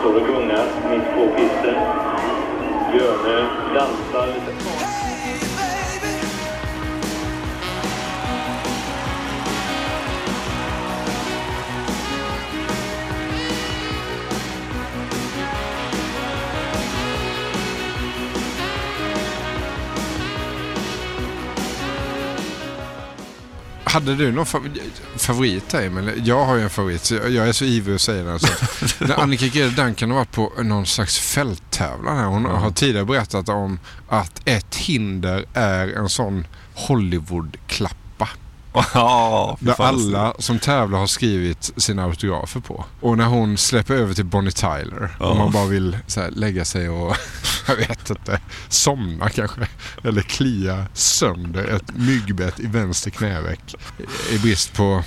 Står 0.00 0.14
och 0.14 0.26
gungar 0.26 0.64
mitt 0.90 1.08
på 1.14 1.36
pisten. 1.36 1.74
Björne 2.92 3.46
dansar 3.74 4.26
lite. 4.26 4.77
Hade 23.98 24.14
du 24.16 24.32
någon 24.32 24.44
fa- 24.44 24.78
favorit 25.16 25.68
där 25.68 25.82
Emil? 25.86 26.22
Jag 26.24 26.44
har 26.44 26.56
ju 26.56 26.62
en 26.62 26.70
favorit. 26.70 27.10
Jag 27.10 27.48
är 27.48 27.52
så 27.52 27.64
ivrig 27.64 27.94
att 27.94 28.00
säga 28.00 28.22
den. 28.24 28.38
Så. 28.40 28.48
Annika 29.16 29.46
G. 29.46 29.68
Duncan 29.68 30.10
har 30.10 30.16
varit 30.18 30.32
på 30.32 30.52
någon 30.62 30.86
slags 30.86 31.18
fälttävlan 31.18 32.16
här. 32.16 32.24
Hon 32.26 32.44
har 32.44 32.70
tidigare 32.70 33.04
berättat 33.04 33.48
om 33.48 33.78
att 34.08 34.40
ett 34.44 34.74
hinder 34.76 35.44
är 35.54 35.88
en 35.88 36.08
sån 36.08 36.46
Hollywood-klappa. 36.74 37.94
Där 39.60 39.80
alla 39.82 40.34
som 40.38 40.58
tävlar 40.58 40.98
har 40.98 41.06
skrivit 41.06 41.72
sina 41.76 42.04
autografer 42.04 42.60
på. 42.60 42.84
Och 43.00 43.18
när 43.18 43.26
hon 43.26 43.56
släpper 43.56 43.94
över 43.94 44.14
till 44.14 44.24
Bonnie 44.24 44.50
Tyler. 44.50 45.10
Ja. 45.20 45.26
Om 45.26 45.38
man 45.38 45.52
bara 45.52 45.66
vill 45.66 45.98
här, 46.16 46.30
lägga 46.30 46.64
sig 46.64 46.88
och, 46.88 47.16
jag 47.66 47.76
vet 47.76 48.10
inte, 48.10 48.40
somna 48.68 49.28
kanske. 49.28 49.68
Eller 50.04 50.22
klia 50.22 50.86
sönder 50.92 51.64
ett 51.64 51.96
myggbett 51.96 52.60
i 52.60 52.66
vänster 52.66 53.10
knäveck. 53.10 53.74
I 54.30 54.38
brist 54.38 54.72
på 54.72 55.04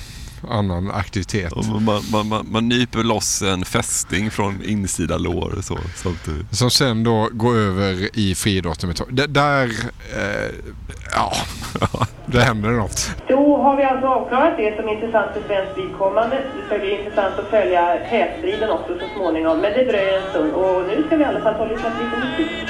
annan 0.50 0.92
aktivitet. 0.92 1.54
Man, 1.56 1.84
man, 2.12 2.28
man, 2.30 2.48
man 2.52 2.70
nyper 2.70 3.04
loss 3.04 3.42
en 3.42 3.66
fästing 3.66 4.32
från 4.32 4.64
insida 4.66 5.18
lår. 5.18 5.54
Så. 5.62 5.78
Som 6.52 6.72
sen 6.72 7.04
då 7.04 7.30
går 7.32 7.56
över 7.56 8.10
i 8.14 8.36
friidrotten. 8.36 8.88
med 8.90 8.96
tå- 8.98 9.06
D- 9.12 9.26
Där, 9.28 9.64
eh, 10.18 10.52
ja, 11.16 11.34
det 12.26 12.40
händer 12.42 12.70
något. 12.70 13.12
Då 13.28 13.58
har 13.64 13.76
vi 13.78 13.84
alltså 13.84 14.08
avklarat 14.08 14.54
det 14.58 14.76
som 14.76 14.88
är 14.90 14.94
intressant 14.94 15.32
för 15.34 15.42
svenskt 15.48 15.78
vidkommande. 15.78 16.36
Det 16.36 16.66
ska 16.68 16.78
bli 16.80 16.98
intressant 17.00 17.40
att 17.40 17.50
följa 17.50 17.82
hästriden 18.04 18.70
också 18.70 18.94
så 19.00 19.06
småningom. 19.16 19.60
Men 19.62 19.72
det 19.74 19.84
dröjer 19.86 20.22
en 20.22 20.30
stund 20.30 20.54
och 20.54 20.84
nu 20.88 21.04
ska 21.08 21.16
vi 21.16 21.24
i 21.24 21.26
alla 21.26 21.42
fall 21.42 21.54
ta 21.54 21.60
och 21.64 21.72
lyssna 21.72 21.90
på 21.90 22.04
lite 22.04 22.18
musik. 22.28 22.70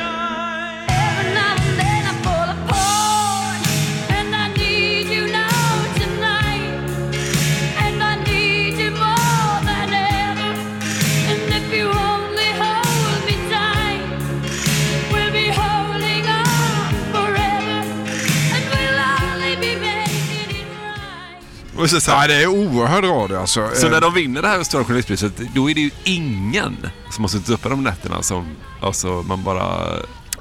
Och 21.81 21.89
så, 21.89 22.01
så 22.01 22.11
här, 22.11 22.21
Ja, 22.21 22.27
det 22.27 22.43
är 22.43 22.47
oerhörd 22.47 23.03
radio 23.03 23.35
alltså. 23.37 23.69
Så 23.73 23.85
Eh, 23.85 23.91
när 23.91 24.01
de 24.01 24.13
vinner 24.13 24.41
det 24.41 24.47
här 24.47 24.63
Stora 24.63 24.83
Journalistpriset, 24.83 25.33
då 25.55 25.69
är 25.69 25.75
det 25.75 25.81
ju 25.81 25.91
ingen 26.03 26.77
som 27.11 27.23
har 27.23 27.29
suttit 27.29 27.49
uppe 27.49 27.69
de 27.69 27.83
nätterna 27.83 28.23
som, 28.23 28.45
alltså 28.81 29.07
man 29.07 29.43
bara, 29.43 29.87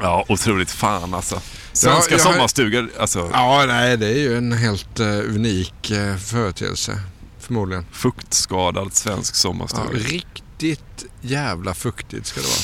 ja 0.01 0.25
otroligt 0.29 0.71
fan 0.71 1.15
alltså. 1.15 1.41
Svenska 1.73 2.15
jag 2.17 2.25
har- 2.25 2.33
sommarstugor, 2.33 2.91
alltså. 3.01 3.31
Ja, 3.33 3.65
nej, 3.67 3.97
det 3.97 4.07
är 4.09 4.19
ju 4.19 4.37
en 4.37 4.53
helt 4.53 5.01
eh, 5.01 5.07
unik 5.09 5.91
uh, 5.91 6.17
företeelse. 6.17 7.01
Förmodligen. 7.41 7.87
Fuktskadad 7.93 8.95
svensk 8.95 9.35
Ja, 9.35 9.37
sommarstuga. 9.39 9.89
riktigt 9.99 11.05
jävla 11.21 11.75
fuktigt 11.75 12.27
ska 12.27 12.41
det 12.41 12.47
vara. 12.47 12.57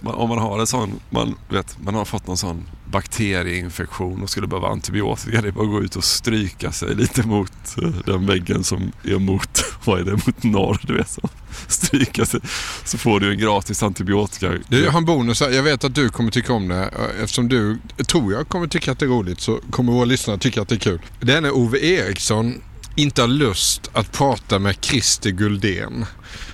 Man, 0.00 0.14
om 0.14 0.28
man 0.28 0.38
har 0.38 0.60
en 0.60 0.66
sån, 0.66 1.00
man 1.10 1.34
vet, 1.48 1.76
man 1.84 1.94
har 1.94 2.04
fått 2.04 2.26
någon 2.26 2.36
sån 2.36 2.64
bakterieinfektion 2.90 4.22
och 4.22 4.30
skulle 4.30 4.46
behöva 4.46 4.68
antibiotika. 4.68 5.42
Det 5.42 5.48
är 5.48 5.52
bara 5.52 5.64
att 5.64 5.70
gå 5.70 5.82
ut 5.82 5.96
och 5.96 6.04
stryka 6.04 6.72
sig 6.72 6.94
lite 6.94 7.26
mot 7.26 7.52
eh, 7.82 7.90
den 8.06 8.26
väggen 8.26 8.64
som 8.64 8.92
är 9.04 9.18
mot, 9.18 9.64
vad 9.84 10.00
är 10.00 10.04
det, 10.04 10.12
mot 10.12 10.42
norr 10.42 10.80
du 10.82 10.96
vet. 10.96 11.10
Så. 11.10 11.28
Stryka 11.68 12.26
sig 12.26 12.40
så 12.84 12.98
får 12.98 13.20
du 13.20 13.30
en 13.30 13.38
gratis 13.38 13.82
antibiotika. 13.82 14.52
Jag 14.68 14.90
har 14.90 14.98
en 14.98 15.04
bonus 15.04 15.40
här. 15.40 15.50
Jag 15.50 15.62
vet 15.62 15.84
att 15.84 15.94
du 15.94 16.08
kommer 16.08 16.30
tycka 16.30 16.52
om 16.52 16.68
det. 16.68 16.90
Eftersom 17.22 17.48
du, 17.48 17.78
tror 18.06 18.32
jag, 18.32 18.48
kommer 18.48 18.66
tycka 18.66 18.92
att 18.92 18.98
det 18.98 19.04
är 19.06 19.10
roligt 19.10 19.40
så 19.40 19.60
kommer 19.70 19.92
våra 19.92 20.04
lyssnare 20.04 20.38
tycka 20.38 20.62
att 20.62 20.68
det 20.68 20.74
är 20.74 20.78
kul. 20.78 21.00
Det 21.20 21.32
är 21.32 21.40
när 21.40 21.56
Ove 21.56 21.78
Eriksson 21.78 22.62
inte 22.96 23.20
har 23.20 23.28
lust 23.28 23.90
att 23.92 24.12
prata 24.12 24.58
med 24.58 24.76
Christer 24.80 25.30
Guldén. 25.30 26.06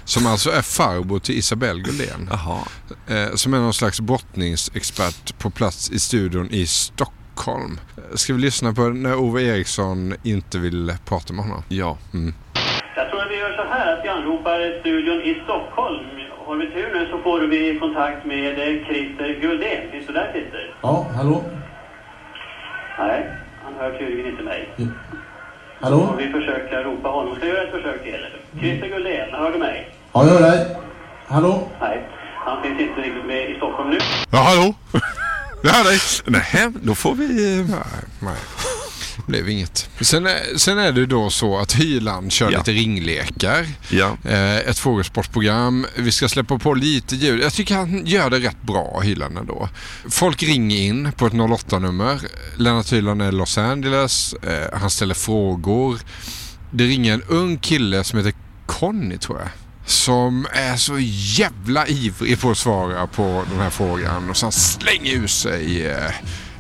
Som 0.05 0.27
alltså 0.27 0.51
är 0.51 0.63
farbror 0.63 1.19
till 1.19 1.39
Isabelle 1.39 1.83
Guldén. 1.83 2.29
Eh, 3.09 3.35
som 3.35 3.55
är 3.55 3.59
någon 3.59 3.75
slags 3.75 4.01
brottningsexpert 4.01 5.39
på 5.39 5.51
plats 5.51 5.91
i 5.91 5.99
studion 5.99 6.49
i 6.51 6.67
Stockholm. 6.67 7.81
Eh, 7.97 8.17
Ska 8.17 8.33
vi 8.35 8.41
lyssna 8.41 8.73
på 8.73 8.83
när 8.89 9.17
Ove 9.17 9.43
Eriksson 9.43 10.15
inte 10.23 10.59
vill 10.59 10.93
prata 11.05 11.33
med 11.33 11.45
honom? 11.45 11.63
Ja. 11.69 11.99
Mm. 12.15 12.35
Jag 12.97 13.11
tror 13.11 13.23
att 13.23 13.31
vi 13.31 13.37
gör 13.39 13.57
så 13.57 13.65
här 13.75 13.93
att 13.99 14.05
vi 14.05 14.09
anropar 14.09 14.81
studion 14.81 15.23
i 15.23 15.41
Stockholm. 15.45 16.05
Har 16.47 16.57
vi 16.57 16.67
tur 16.67 16.91
nu 16.95 17.09
så 17.11 17.19
får 17.23 17.41
vi 17.41 17.79
kontakt 17.79 18.27
med 18.27 18.57
Christer 18.87 19.41
Guldén. 19.41 19.91
Finns 19.91 20.07
du 20.07 20.13
där 20.13 20.33
Christer? 20.33 20.75
Ja, 20.83 21.07
hallå? 21.17 21.45
Nej, 22.99 23.27
han 23.65 23.75
hör 23.79 23.99
tydligen 23.99 24.31
inte 24.31 24.43
mig. 24.43 24.69
Hallå? 25.81 25.97
Och 26.15 26.21
vi 26.21 26.29
försöker 26.33 26.85
ropa 26.85 27.09
honom. 27.09 27.37
Ska 27.37 27.47
jag 27.47 27.55
göra 27.57 27.65
ett 27.67 27.73
försök 27.75 28.03
till? 28.03 28.27
Christer 28.61 28.89
Guldén, 28.89 29.29
hör 29.33 29.53
du 29.53 29.59
mig? 29.59 29.89
Ja, 30.13 30.25
jag 30.27 30.33
hör 30.35 30.41
dig. 30.51 30.77
Hallå? 31.27 31.69
Nej, 31.81 32.09
han 32.47 32.63
finns 32.63 32.81
inte 32.81 33.01
riktigt 33.01 33.25
med 33.27 33.51
i 33.51 33.55
Stockholm 33.57 33.91
nu. 33.91 33.99
Ja, 34.31 34.39
hallå? 34.39 34.75
Hör 35.65 35.85
dig. 35.85 35.99
Nej, 36.27 36.73
då 36.83 36.95
får 36.95 37.15
vi... 37.15 37.27
Nej, 37.71 37.79
nej. 38.23 38.37
Blev 39.27 39.49
inget. 39.49 39.89
Sen 40.01 40.27
är, 40.27 40.59
sen 40.59 40.79
är 40.79 40.93
det 40.93 41.07
då 41.07 41.31
så 41.31 41.59
att 41.59 41.73
Hyland 41.75 42.33
kör 42.33 42.51
Ja. 42.53 42.59
lite 42.59 42.73
ringlekar. 42.73 43.67
Ja. 43.91 44.17
Eh, 44.25 44.57
ett 44.57 44.79
frågesportprogram. 44.79 45.87
Vi 45.97 46.13
ska 46.13 46.29
släppa 46.29 46.59
på 46.59 46.75
lite 46.75 47.17
ljud. 47.17 47.41
Jag 47.43 47.53
tycker 47.53 47.75
han 47.77 48.07
gör 48.07 48.31
det 48.31 48.39
rätt 48.39 48.63
bra, 48.63 49.01
Hyland 49.01 49.39
ändå. 49.39 49.69
Folk 50.11 50.43
ringer 50.43 50.77
in 50.77 51.13
på 51.13 51.27
ett 51.27 51.33
08-nummer. 51.33 52.21
Lennart 52.57 52.93
Hyland 52.93 53.23
är 53.23 53.29
i 53.29 53.33
Los 53.33 53.59
Angeles. 53.59 54.35
Eh, 54.35 54.79
han 54.79 54.91
ställer 54.91 55.15
frågor. 55.15 55.99
Det 56.71 56.85
ringer 56.85 57.15
en 57.15 57.23
ung 57.23 57.59
kille 57.59 58.05
som 58.05 58.19
heter 58.19 58.35
Conny 58.67 59.19
tror 59.19 59.39
jag. 59.39 59.49
Som 59.87 60.47
är 60.53 60.77
så 60.77 60.97
jävla 61.39 61.87
ivrig 61.87 62.41
på 62.41 62.51
att 62.51 62.59
svara 62.59 63.07
på 63.07 63.45
den 63.51 63.61
här 63.61 63.71
frågan. 63.71 64.31
Och 64.31 64.37
han 64.43 64.53
slänger 64.53 65.13
ur 65.15 65.27
sig. 65.27 65.87
Eh, 65.87 66.05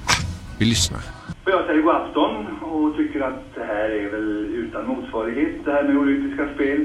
ah, 0.07 0.13
vi 0.59 0.65
lyssnar. 0.65 1.01
Och 1.45 1.51
jag 1.51 1.65
säger 1.67 1.83
god 1.83 1.93
afton 1.93 2.57
och 2.63 2.97
tycker 2.97 3.21
att 3.21 3.55
det 3.55 3.65
här 3.65 3.91
är 3.91 4.09
väl 4.09 4.47
utan 4.55 4.87
motsvarighet, 4.87 5.65
det 5.65 5.73
här 5.73 5.83
med 5.83 5.97
olympiska 5.97 6.49
spel. 6.55 6.85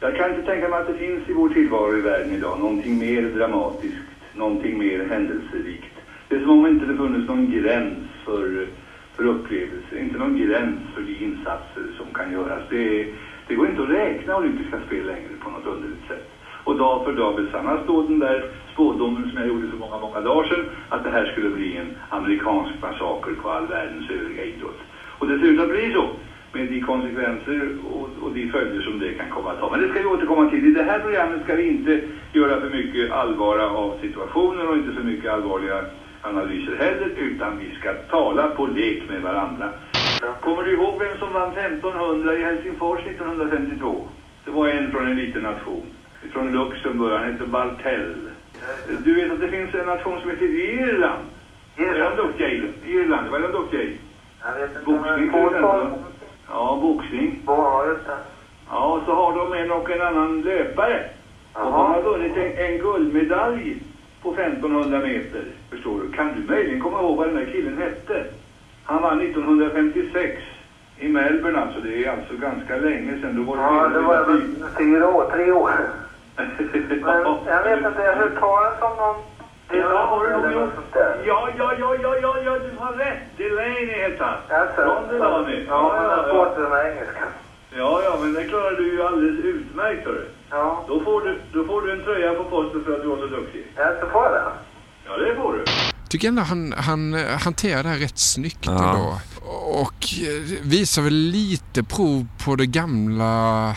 Jag 0.00 0.16
kan 0.16 0.30
inte 0.30 0.42
tänka 0.42 0.68
mig 0.68 0.78
att 0.78 0.86
det 0.86 0.94
finns 0.94 1.28
i 1.28 1.32
vår 1.32 1.48
tillvaro 1.48 1.96
i 1.96 2.00
världen 2.00 2.32
idag 2.32 2.58
någonting 2.58 2.98
mer 2.98 3.22
dramatiskt, 3.22 4.34
någonting 4.34 4.78
mer 4.78 5.04
händelserikt. 5.04 5.94
Det 6.28 6.36
är 6.36 6.40
som 6.40 6.50
om 6.50 6.66
inte 6.66 6.86
det 6.86 6.94
funnits 6.94 7.28
någon 7.28 7.48
gräns 7.48 8.04
för, 8.24 8.66
för 9.14 9.24
upplevelser, 9.24 9.96
inte 9.98 10.18
någon 10.18 10.36
gräns 10.36 10.80
för 10.94 11.00
de 11.00 11.12
insatser 11.12 11.86
som 11.96 12.12
kan 12.12 12.30
göras. 12.30 12.62
Det, 12.68 13.06
det 13.46 13.54
går 13.54 13.66
inte 13.66 13.82
att 13.82 13.90
räkna 13.90 14.36
olympiska 14.36 14.78
spel 14.86 15.06
längre 15.06 15.36
på 15.40 15.50
något 15.50 15.66
underligt 15.66 16.06
sätt. 16.08 16.35
Och 16.66 16.76
dag 16.76 17.04
för 17.04 17.12
dag 17.12 17.36
besannas 17.36 17.80
då 17.86 18.02
den 18.02 18.18
där 18.18 18.44
spådomen 18.72 19.28
som 19.28 19.38
jag 19.38 19.48
gjorde 19.48 19.68
för 19.68 19.76
många, 19.76 19.98
många 19.98 20.20
dagar 20.20 20.48
sedan 20.48 20.64
att 20.88 21.04
det 21.04 21.10
här 21.10 21.26
skulle 21.32 21.50
bli 21.50 21.76
en 21.76 21.90
amerikansk 22.08 22.72
massaker 22.82 23.32
på 23.42 23.50
all 23.50 23.66
världens 23.66 24.10
övriga 24.10 24.44
idrott. 24.44 24.80
Och 25.18 25.26
det 25.26 25.38
ser 25.38 25.46
ut 25.46 25.60
att 25.60 25.68
bli 25.68 25.92
så 25.92 26.08
med 26.52 26.66
de 26.66 26.80
konsekvenser 26.80 27.68
och, 27.90 28.08
och 28.22 28.30
de 28.34 28.48
följder 28.48 28.80
som 28.80 28.98
det 28.98 29.12
kan 29.12 29.30
komma 29.30 29.50
att 29.50 29.58
ha. 29.58 29.70
Men 29.70 29.80
det 29.80 29.88
ska 29.88 30.00
vi 30.00 30.06
återkomma 30.06 30.50
till. 30.50 30.66
I 30.66 30.70
det 30.70 30.82
här 30.82 30.98
programmet 30.98 31.42
ska 31.44 31.54
vi 31.54 31.66
inte 31.66 32.00
göra 32.32 32.60
för 32.60 32.68
mycket 32.68 33.12
allvara 33.12 33.70
av 33.70 33.98
situationen 34.00 34.68
och 34.68 34.76
inte 34.76 34.92
för 34.92 35.02
mycket 35.02 35.32
allvarliga 35.32 35.84
analyser 36.22 36.76
heller, 36.76 37.10
utan 37.16 37.58
vi 37.58 37.74
ska 37.78 37.92
tala 37.94 38.48
på 38.48 38.66
lek 38.66 39.08
med 39.08 39.22
varandra. 39.22 39.70
Kommer 40.40 40.62
du 40.62 40.72
ihåg 40.72 40.98
vem 40.98 41.18
som 41.18 41.32
vann 41.32 41.52
1500 41.52 42.34
i 42.34 42.42
Helsingfors 42.42 43.00
1952? 43.00 44.08
Det 44.44 44.50
var 44.50 44.68
en 44.68 44.90
från 44.90 45.06
en 45.06 45.16
liten 45.16 45.42
nation. 45.42 45.86
Från 46.32 46.52
Luxemburg, 46.52 47.12
han 47.18 47.32
heter 47.32 47.46
Bartell. 47.46 48.14
Du 49.04 49.14
vet 49.14 49.32
att 49.32 49.40
det 49.40 49.48
finns 49.48 49.74
en 49.74 49.86
nation 49.86 50.20
som 50.20 50.30
heter 50.30 50.44
Irland? 50.44 51.24
Vad 51.76 51.86
är 51.88 52.00
de 52.10 52.16
duktiga 52.16 52.48
i? 52.48 52.62
Irland, 52.86 53.28
vad 53.30 53.40
är 53.44 53.48
de 53.48 53.52
duktiga 53.52 53.82
i? 53.82 53.98
Boxning 54.84 55.30
till 55.30 55.40
exempel. 55.40 55.86
Ja, 56.48 56.78
boxning. 56.82 57.42
Ja, 57.46 57.84
Ja, 58.70 59.00
så 59.06 59.14
har 59.14 59.32
de 59.32 59.52
en 59.52 59.70
och 59.70 59.90
en 59.90 60.02
annan 60.02 60.42
löpare. 60.42 61.04
Och 61.52 61.72
han 61.72 61.90
har 61.94 62.02
vunnit 62.02 62.36
en, 62.36 62.66
en 62.66 62.78
guldmedalj 62.78 63.76
på 64.22 64.32
1500 64.32 64.98
meter. 65.00 65.44
Förstår 65.70 66.00
du? 66.00 66.12
Kan 66.12 66.34
du 66.34 66.52
möjligen 66.52 66.80
komma 66.80 67.00
ihåg 67.00 67.16
vad 67.16 67.26
den 67.26 67.36
där 67.36 67.52
killen 67.52 67.78
hette? 67.78 68.24
Han 68.84 69.02
vann 69.02 69.20
1956 69.20 70.42
i 70.98 71.08
Melbourne 71.08 71.60
alltså. 71.60 71.80
Det 71.80 72.04
är 72.04 72.10
alltså 72.10 72.36
ganska 72.36 72.76
länge 72.76 73.20
sedan. 73.20 73.36
Då 73.36 73.42
var 73.42 73.56
Ja, 73.62 73.88
det 73.88 74.00
var 74.00 74.40
fyra 74.78 75.08
år, 75.08 75.30
tre 75.30 75.52
år. 75.52 75.70
Men 76.36 77.22
jag 77.46 77.62
vet 77.64 77.78
inte, 77.86 78.02
jag 78.02 78.16
hört 78.16 78.38
talas 78.40 78.82
om 78.82 78.96
någon... 78.96 79.16
Ja, 79.70 80.24
eller 80.26 80.60
något 80.60 80.74
sånt 80.74 80.92
där. 80.92 81.22
Ja, 81.26 81.48
ja, 81.58 81.72
ja, 81.78 81.94
ja, 82.02 82.16
ja, 82.22 82.36
ja, 82.44 82.58
du 82.58 82.76
har 82.78 82.92
rätt. 82.92 83.18
Delaney 83.36 83.86
heter 83.86 84.24
han. 84.24 84.60
Alltså, 84.60 85.12
Delaney. 85.12 85.64
Ja, 85.68 85.92
men 85.92 86.04
jag 86.04 86.16
har 86.16 86.28
svårt 86.30 86.58
med 86.58 86.70
den 86.70 86.92
engelska. 86.92 87.24
Ja, 87.76 88.00
ja, 88.04 88.18
men 88.22 88.32
det 88.34 88.44
klarar 88.44 88.72
du 88.72 88.92
ju 88.92 89.02
alldeles 89.02 89.44
utmärkt, 89.44 90.04
hörru. 90.06 90.24
Ja. 90.50 90.84
Då 90.88 91.00
får, 91.00 91.20
du, 91.20 91.40
då 91.52 91.64
får 91.64 91.82
du 91.82 91.92
en 91.92 92.04
tröja 92.04 92.34
på 92.34 92.44
posten 92.44 92.84
för 92.84 92.94
att 92.94 93.02
du 93.02 93.08
var 93.08 93.16
så 93.16 93.26
duktig. 93.26 93.66
Ja, 93.76 93.84
så 94.00 94.06
får 94.06 94.22
jag 94.24 94.32
det? 94.32 94.42
Ja, 95.06 95.16
det 95.16 95.34
får 95.34 95.52
du. 95.52 95.64
Tycker 96.08 96.28
ändå 96.28 96.42
han, 96.42 96.72
han 96.76 97.14
eh, 97.14 97.20
hanterar 97.44 97.82
det 97.82 97.88
här 97.88 97.98
rätt 97.98 98.18
snyggt 98.18 98.66
Ja. 98.66 98.72
ändå. 98.72 99.18
Och 99.82 100.04
eh, 100.28 100.42
visar 100.62 101.02
väl 101.02 101.12
lite 101.14 101.82
prov 101.82 102.26
på 102.44 102.54
det 102.56 102.66
gamla 102.66 103.74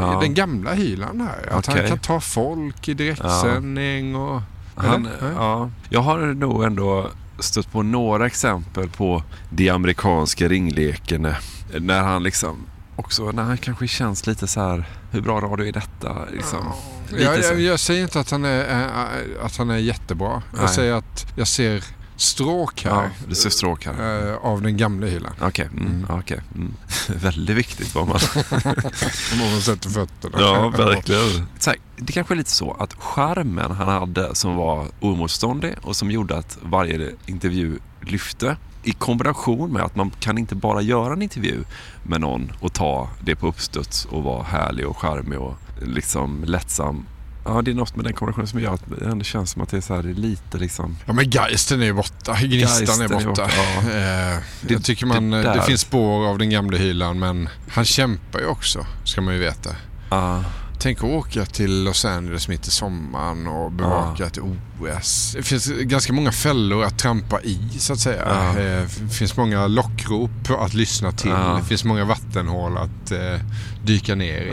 Ja. 0.00 0.20
den 0.20 0.34
gamla 0.34 0.72
Hyland 0.72 1.22
här. 1.22 1.48
Att 1.50 1.68
Okej. 1.68 1.80
han 1.80 1.88
kan 1.88 1.98
ta 1.98 2.20
folk 2.20 2.88
i 2.88 2.94
direktsändning 2.94 4.16
och... 4.16 4.40
Han, 4.74 5.08
ja, 5.36 5.70
jag 5.88 6.00
har 6.00 6.18
nog 6.18 6.64
ändå 6.64 7.10
stött 7.38 7.72
på 7.72 7.82
några 7.82 8.26
exempel 8.26 8.88
på 8.88 9.22
de 9.50 9.70
amerikanska 9.70 10.48
ringleken 10.48 11.24
eh, 11.24 11.34
när 11.80 12.02
han 12.02 12.22
liksom 12.22 12.56
också, 12.96 13.30
när 13.32 13.42
han 13.42 13.58
kanske 13.58 13.88
känns 13.88 14.26
lite 14.26 14.46
så 14.46 14.60
här, 14.60 14.84
hur 15.10 15.20
bra 15.20 15.40
radio 15.40 15.66
är 15.66 15.72
detta? 15.72 16.16
Liksom, 16.32 16.72
lite 17.08 17.22
Jag, 17.22 17.38
jag, 17.38 17.60
jag 17.60 17.80
säger 17.80 18.02
inte 18.02 18.20
att 18.20 18.30
han 18.30 18.44
är, 18.44 18.70
äh, 18.70 19.44
att 19.44 19.56
han 19.56 19.70
är 19.70 19.76
jättebra. 19.76 20.42
Jag 20.52 20.60
Nej. 20.60 20.68
säger 20.68 20.94
att 20.94 21.26
jag 21.36 21.48
ser 21.48 21.84
stråk 22.16 22.84
här. 22.84 22.90
Ja, 22.90 23.10
du 23.28 23.34
ser 23.34 23.50
stråk 23.50 23.86
här. 23.86 24.28
äh, 24.30 24.36
av 24.36 24.62
den 24.62 24.76
gamla 24.76 25.06
Hyland. 25.06 25.34
Okej, 25.40 25.68
mm, 25.72 26.06
okej. 26.10 26.40
Mm. 26.54 26.74
Väldigt 27.08 27.56
viktigt 27.56 27.94
vad 27.94 28.08
man... 28.08 28.16
Om 29.32 29.50
man 29.52 29.60
sätter 29.60 29.90
fötterna. 29.90 30.40
Ja, 30.40 30.68
verkligen. 30.68 31.46
Här, 31.66 31.76
det 31.96 32.12
kanske 32.12 32.34
är 32.34 32.36
lite 32.36 32.50
så 32.50 32.76
att 32.78 32.94
charmen 32.94 33.70
han 33.70 33.88
hade 33.88 34.34
som 34.34 34.56
var 34.56 34.86
oemotståndlig 35.00 35.74
och 35.82 35.96
som 35.96 36.10
gjorde 36.10 36.36
att 36.36 36.58
varje 36.62 37.10
intervju 37.26 37.78
lyfte 38.00 38.56
i 38.82 38.92
kombination 38.92 39.72
med 39.72 39.82
att 39.82 39.96
man 39.96 40.10
kan 40.20 40.38
inte 40.38 40.54
bara 40.54 40.82
göra 40.82 41.12
en 41.12 41.22
intervju 41.22 41.64
med 42.02 42.20
någon 42.20 42.52
och 42.60 42.72
ta 42.72 43.08
det 43.24 43.36
på 43.36 43.46
uppstuds 43.46 44.04
och 44.04 44.22
vara 44.22 44.42
härlig 44.42 44.86
och 44.86 44.98
charmig 44.98 45.38
och 45.38 45.54
liksom 45.82 46.44
lättsam. 46.44 47.06
Ja, 47.46 47.62
det 47.62 47.70
är 47.70 47.74
något 47.74 47.96
med 47.96 48.04
den 48.04 48.12
kombinationen 48.14 48.46
som 48.46 48.60
gör 48.60 48.74
att 48.74 48.82
det 48.98 49.04
ändå 49.06 49.24
känns 49.24 49.50
som 49.50 49.62
att 49.62 49.68
det 49.68 49.76
är 49.76 49.80
så 49.80 49.94
här 49.94 50.02
det 50.02 50.10
är 50.10 50.14
lite 50.14 50.58
liksom... 50.58 50.96
Ja 51.06 51.12
men 51.12 51.30
Geisten 51.30 51.82
är 51.82 51.92
borta, 51.92 52.34
Gnistan 52.42 52.52
är 52.52 52.56
Geisten 52.58 53.00
är 53.02 53.08
borta. 53.08 53.26
borta, 53.28 53.50
ja. 53.56 53.80
Eh, 53.80 54.38
Det- 54.60 54.74
jag 54.74 54.84
tycker 54.84 55.06
man, 55.06 55.30
det 55.30 55.42
det, 55.42 55.62
finns 55.62 55.80
spår 55.80 56.26
av 56.26 56.38
den 56.38 56.50
gamla 56.50 56.76
Hyland 56.78 57.20
men 57.20 57.48
han 57.70 57.84
kämpar 57.84 58.38
ju 58.40 58.46
också, 58.46 58.86
ska 59.04 59.20
man 59.20 59.34
ju 59.34 59.40
veta. 59.40 59.70
Tänk 60.78 60.98
att 60.98 61.04
åka 61.04 61.44
till 61.44 61.84
Los 61.84 62.04
Angeles 62.04 62.48
mitt 62.48 62.66
i 62.66 62.70
sommaren 62.70 63.46
och 63.46 63.72
bevaka 63.72 64.26
ett 64.26 64.38
OS. 64.38 65.32
Det 65.36 65.42
finns 65.42 65.66
ganska 65.68 66.12
många 66.12 66.32
fällor 66.32 66.84
att 66.84 66.98
trampa 66.98 67.40
i 67.42 67.58
så 67.78 67.92
att 67.92 67.98
säga. 67.98 68.22
Ja. 68.26 68.48
Eh, 68.60 68.82
Det 69.00 69.14
finns 69.14 69.36
många 69.36 69.66
lockrop 69.66 70.50
att 70.60 70.74
lyssna 70.74 71.12
till. 71.12 71.30
Det 71.30 71.62
finns 71.68 71.84
många 71.84 72.04
vattenhål 72.04 72.76
att 72.78 73.10
eh, 73.12 73.40
dyka 73.84 74.14
ner 74.14 74.40
i. 74.40 74.52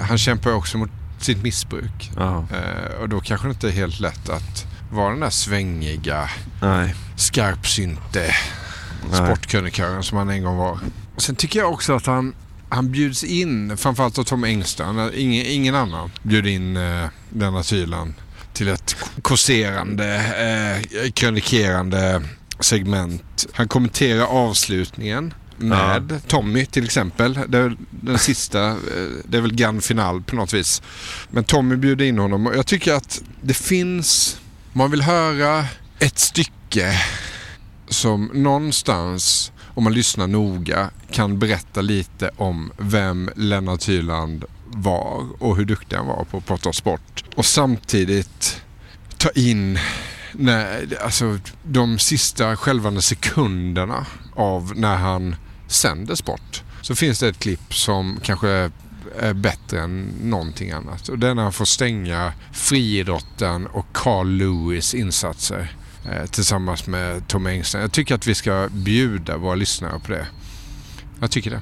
Han 0.00 0.18
kämpar 0.18 0.50
ju 0.50 0.56
också 0.56 0.78
mot 0.78 0.90
sitt 1.24 1.42
missbruk. 1.42 2.10
Ja. 2.16 2.44
Eh, 2.52 3.00
och 3.00 3.08
då 3.08 3.20
kanske 3.20 3.46
det 3.46 3.50
inte 3.50 3.68
är 3.68 3.72
helt 3.72 4.00
lätt 4.00 4.28
att 4.28 4.66
vara 4.92 5.10
den 5.10 5.20
där 5.20 5.30
svängiga, 5.30 6.30
Nej. 6.62 6.94
skarpsynte 7.16 8.34
sportkrönikören 9.12 10.02
som 10.02 10.18
han 10.18 10.30
en 10.30 10.42
gång 10.42 10.56
var. 10.56 10.78
Sen 11.16 11.36
tycker 11.36 11.58
jag 11.58 11.72
också 11.72 11.92
att 11.92 12.06
han, 12.06 12.34
han 12.68 12.90
bjuds 12.92 13.24
in, 13.24 13.76
framförallt 13.76 14.18
av 14.18 14.24
Tom 14.24 14.44
Engstrand, 14.44 15.14
ingen, 15.14 15.46
ingen 15.46 15.74
annan 15.74 16.10
bjöd 16.22 16.46
in 16.46 16.76
eh, 16.76 17.06
Lennart 17.34 17.72
Hyland 17.72 18.14
till 18.52 18.68
ett 18.68 18.96
kåserande, 19.22 20.14
eh, 21.04 21.10
kronikerande 21.10 22.22
segment. 22.60 23.46
Han 23.52 23.68
kommenterar 23.68 24.24
avslutningen 24.24 25.34
med 25.68 26.22
Tommy 26.26 26.66
till 26.66 26.84
exempel. 26.84 27.38
Det 27.48 27.58
är 27.58 27.76
den 27.90 28.18
sista, 28.18 28.68
eh, 28.68 28.76
det 29.24 29.36
är 29.36 29.40
väl 29.40 29.54
grand 29.54 29.84
final 29.84 30.22
på 30.22 30.36
något 30.36 30.52
vis. 30.52 30.82
Men 31.30 31.44
Tommy 31.44 31.76
bjuder 31.76 32.04
in 32.04 32.18
honom 32.18 32.46
och 32.46 32.56
jag 32.56 32.66
tycker 32.66 32.94
att 32.94 33.22
det 33.40 33.54
finns, 33.54 34.40
man 34.72 34.90
vill 34.90 35.02
höra 35.02 35.64
ett 35.98 36.18
stycke 36.18 37.00
som 37.88 38.30
någonstans, 38.34 39.52
om 39.74 39.84
man 39.84 39.92
lyssnar 39.92 40.26
noga, 40.26 40.90
kan 41.10 41.38
berätta 41.38 41.80
lite 41.80 42.30
om 42.36 42.72
vem 42.78 43.30
Lennart 43.36 43.88
Hyland 43.88 44.44
var 44.66 45.26
och 45.38 45.56
hur 45.56 45.64
duktig 45.64 45.96
han 45.96 46.06
var 46.06 46.24
på 46.24 46.36
att 46.36 46.46
prata 46.46 46.72
sport. 46.72 47.24
Och 47.36 47.46
samtidigt 47.46 48.62
ta 49.18 49.30
in 49.30 49.78
när, 50.32 50.86
alltså, 51.04 51.38
de 51.62 51.98
sista 51.98 52.56
skälvande 52.56 53.02
sekunderna 53.02 54.06
av 54.34 54.72
när 54.76 54.96
han 54.96 55.36
sänder 55.74 56.14
sport. 56.14 56.62
Så 56.82 56.94
finns 56.94 57.20
det 57.20 57.28
ett 57.28 57.38
klipp 57.38 57.74
som 57.74 58.20
kanske 58.22 58.70
är 59.18 59.34
bättre 59.34 59.80
än 59.80 60.08
någonting 60.22 60.70
annat. 60.70 61.08
Och 61.08 61.18
det 61.18 61.28
är 61.28 61.34
när 61.34 61.42
han 61.42 61.52
får 61.52 61.64
stänga 61.64 62.32
friidrotten 62.52 63.66
och 63.66 63.86
Carl 63.92 64.28
Lewis 64.28 64.94
insatser 64.94 65.72
eh, 66.10 66.26
tillsammans 66.26 66.86
med 66.86 67.28
Tom 67.28 67.46
Engström. 67.46 67.80
Jag 67.82 67.92
tycker 67.92 68.14
att 68.14 68.26
vi 68.26 68.34
ska 68.34 68.68
bjuda 68.72 69.36
våra 69.36 69.54
lyssnare 69.54 70.00
på 70.06 70.12
det. 70.12 70.26
Jag 71.20 71.30
tycker 71.30 71.50
det. 71.50 71.60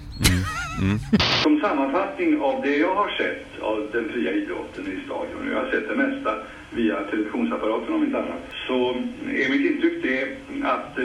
Som 1.43 1.61
sammanfattning 1.61 2.41
av 2.41 2.63
det 2.63 2.77
jag 2.77 2.95
har 2.95 3.09
sett 3.09 3.63
av 3.63 3.89
den 3.93 4.09
fria 4.13 4.33
idrotten 4.33 4.87
i 4.87 5.05
stadion, 5.07 5.41
och 5.47 5.53
jag 5.53 5.65
har 5.65 5.71
sett 5.71 5.89
det 5.89 5.97
mesta 5.97 6.35
via 6.71 6.95
televisionsapparaten 7.11 7.95
om 7.95 8.05
inte 8.05 8.19
annat, 8.19 8.45
så 8.67 8.91
är 9.31 9.51
mitt 9.51 9.71
intryck 9.71 10.03
det 10.03 10.23
att 10.67 10.99
eh, 10.99 11.05